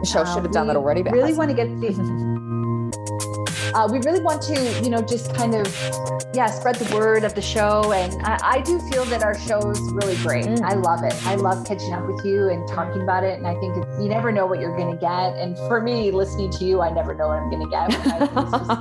Michelle 0.00 0.22
uh, 0.22 0.34
should 0.34 0.44
have 0.44 0.52
done 0.52 0.66
that 0.68 0.76
already. 0.76 1.02
But 1.02 1.12
really 1.12 1.34
want 1.34 1.50
to 1.50 1.56
get 1.56 1.68
the 1.80 1.86
uh, 3.76 3.86
we 3.90 3.98
really 3.98 4.20
want 4.20 4.40
to, 4.40 4.80
you 4.82 4.88
know, 4.88 5.02
just 5.02 5.34
kind 5.34 5.54
of, 5.54 5.66
yeah, 6.32 6.46
spread 6.46 6.76
the 6.76 6.94
word 6.94 7.24
of 7.24 7.34
the 7.34 7.42
show. 7.42 7.92
And 7.92 8.22
I, 8.22 8.38
I 8.42 8.60
do 8.62 8.78
feel 8.90 9.04
that 9.04 9.22
our 9.22 9.38
show 9.38 9.70
is 9.70 9.78
really 9.92 10.16
great. 10.16 10.46
Mm. 10.46 10.62
I 10.62 10.74
love 10.74 11.04
it. 11.04 11.14
I 11.26 11.34
love 11.34 11.66
catching 11.66 11.92
up 11.92 12.06
with 12.06 12.24
you 12.24 12.48
and 12.48 12.66
talking 12.66 13.02
about 13.02 13.22
it. 13.22 13.36
And 13.36 13.46
I 13.46 13.54
think 13.60 13.76
you 14.00 14.08
never 14.08 14.32
know 14.32 14.46
what 14.46 14.60
you're 14.60 14.74
going 14.74 14.92
to 14.92 14.98
get. 14.98 15.36
And 15.36 15.58
for 15.68 15.82
me, 15.82 16.10
listening 16.10 16.50
to 16.52 16.64
you, 16.64 16.80
I 16.80 16.90
never 16.90 17.14
know 17.14 17.28
what 17.28 17.38
I'm 17.38 17.50
going 17.50 17.64
to 17.64 17.68
get. 17.68 17.92
It's 17.92 18.32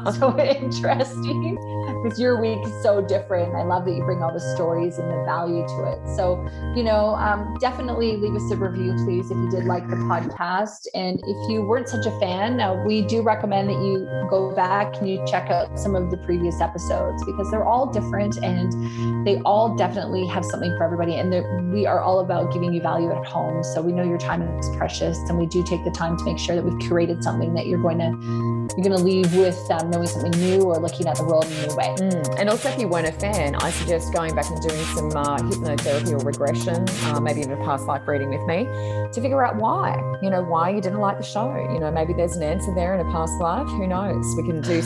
just 0.05 0.19
so 0.19 0.39
interesting 0.39 1.57
because 2.05 2.19
your 2.19 2.39
week 2.39 2.59
is 2.63 2.83
so 2.83 3.01
different. 3.01 3.55
I 3.55 3.63
love 3.63 3.83
that 3.85 3.91
you 3.91 4.03
bring 4.03 4.21
all 4.21 4.31
the 4.31 4.39
stories 4.39 4.99
and 4.99 5.09
the 5.09 5.23
value 5.25 5.65
to 5.65 5.91
it. 5.91 6.15
So, 6.15 6.47
you 6.75 6.83
know, 6.83 7.15
um, 7.15 7.57
definitely 7.59 8.15
leave 8.17 8.35
us 8.35 8.51
a 8.51 8.55
review, 8.55 8.93
please, 9.03 9.31
if 9.31 9.37
you 9.37 9.49
did 9.49 9.65
like 9.65 9.89
the 9.89 9.95
podcast. 9.95 10.85
And 10.93 11.19
if 11.19 11.49
you 11.49 11.63
weren't 11.63 11.89
such 11.89 12.05
a 12.05 12.11
fan, 12.19 12.59
uh, 12.59 12.75
we 12.85 13.01
do 13.01 13.23
recommend 13.23 13.69
that 13.69 13.81
you 13.81 14.07
go 14.29 14.55
back 14.55 14.97
and 14.97 15.09
you 15.09 15.25
check 15.25 15.49
out 15.49 15.79
some 15.79 15.95
of 15.95 16.11
the 16.11 16.17
previous 16.17 16.61
episodes 16.61 17.25
because 17.25 17.49
they're 17.49 17.65
all 17.65 17.91
different 17.91 18.37
and 18.37 19.25
they 19.25 19.39
all 19.39 19.75
definitely 19.75 20.27
have 20.27 20.45
something 20.45 20.77
for 20.77 20.83
everybody. 20.83 21.15
And 21.15 21.73
we 21.73 21.87
are 21.87 22.01
all 22.01 22.19
about 22.19 22.53
giving 22.53 22.71
you 22.71 22.81
value 22.83 23.11
at 23.11 23.25
home. 23.25 23.63
So 23.63 23.81
we 23.81 23.91
know 23.91 24.03
your 24.03 24.19
time 24.19 24.43
is 24.43 24.69
precious, 24.77 25.17
and 25.27 25.39
we 25.39 25.47
do 25.47 25.63
take 25.63 25.83
the 25.83 25.91
time 25.91 26.17
to 26.17 26.23
make 26.23 26.37
sure 26.37 26.55
that 26.55 26.63
we've 26.63 26.77
curated 26.87 27.23
something 27.23 27.55
that 27.55 27.65
you're 27.65 27.81
going 27.81 27.97
to 27.97 28.55
you're 28.75 28.83
going 28.83 28.97
to 28.97 29.03
leave 29.03 29.33
with 29.35 29.57
um, 29.71 29.89
knowing 29.89 30.07
something 30.07 30.31
new 30.31 30.61
or 30.63 30.77
looking 30.77 31.07
at 31.07 31.15
the 31.15 31.23
world 31.23 31.45
in 31.45 31.53
a 31.53 31.67
new 31.67 31.75
way. 31.75 31.94
Mm. 31.97 32.39
And 32.39 32.49
also, 32.49 32.69
if 32.69 32.79
you 32.79 32.87
weren't 32.87 33.07
a 33.07 33.11
fan, 33.11 33.55
I 33.55 33.71
suggest 33.71 34.13
going 34.13 34.35
back 34.35 34.49
and 34.49 34.61
doing 34.61 34.83
some 34.95 35.09
uh, 35.15 35.37
hypnotherapy 35.37 36.11
or 36.11 36.25
regression, 36.25 36.85
uh, 37.05 37.19
maybe 37.19 37.41
even 37.41 37.53
a 37.53 37.63
past 37.65 37.85
life 37.85 38.07
reading 38.07 38.29
with 38.29 38.45
me, 38.47 38.65
to 39.11 39.21
figure 39.21 39.43
out 39.43 39.55
why. 39.57 39.95
You 40.21 40.29
know, 40.29 40.43
why 40.43 40.69
you 40.69 40.81
didn't 40.81 40.99
like 40.99 41.17
the 41.17 41.23
show. 41.23 41.55
You 41.73 41.79
know, 41.79 41.91
maybe 41.91 42.13
there's 42.13 42.35
an 42.35 42.43
answer 42.43 42.73
there 42.73 42.95
in 42.95 43.05
a 43.05 43.11
past 43.11 43.33
life. 43.39 43.67
Who 43.67 43.87
knows? 43.87 44.35
We 44.35 44.43
can 44.43 44.61
do 44.61 44.81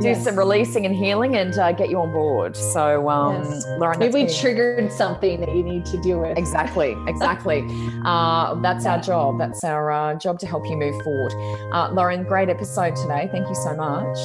do 0.00 0.08
yes. 0.08 0.24
some 0.24 0.36
releasing 0.36 0.86
and 0.86 0.94
healing 0.94 1.36
and 1.36 1.56
uh, 1.58 1.72
get 1.72 1.90
you 1.90 1.98
on 1.98 2.12
board. 2.12 2.56
So, 2.56 3.08
um, 3.08 3.44
yes. 3.44 3.66
Lauren, 3.78 3.98
maybe 3.98 4.24
we 4.24 4.34
triggered 4.34 4.90
something 4.92 5.40
that 5.40 5.54
you 5.54 5.62
need 5.62 5.84
to 5.86 6.00
deal 6.00 6.20
with. 6.20 6.38
Exactly, 6.38 6.96
exactly. 7.06 7.66
Uh, 8.04 8.54
that's 8.60 8.86
our 8.86 9.00
job. 9.00 9.38
That's 9.38 9.62
our 9.64 9.90
uh, 9.90 10.14
job 10.14 10.38
to 10.40 10.46
help 10.46 10.66
you 10.66 10.76
move 10.76 11.00
forward. 11.02 11.32
Uh, 11.72 11.90
Lauren, 11.92 12.24
great 12.24 12.48
episode 12.48 12.96
today. 12.96 13.28
Thank 13.30 13.48
you 13.48 13.54
so 13.54 13.74
much. 13.74 14.18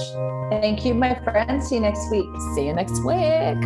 Thank 0.50 0.86
you, 0.86 0.94
my 0.94 1.16
friend. 1.16 1.64
See 1.64 1.76
you 1.76 1.82
next 1.82 2.10
week. 2.12 2.25
See 2.54 2.68
you 2.68 2.74
next 2.74 3.04
week. 3.04 3.62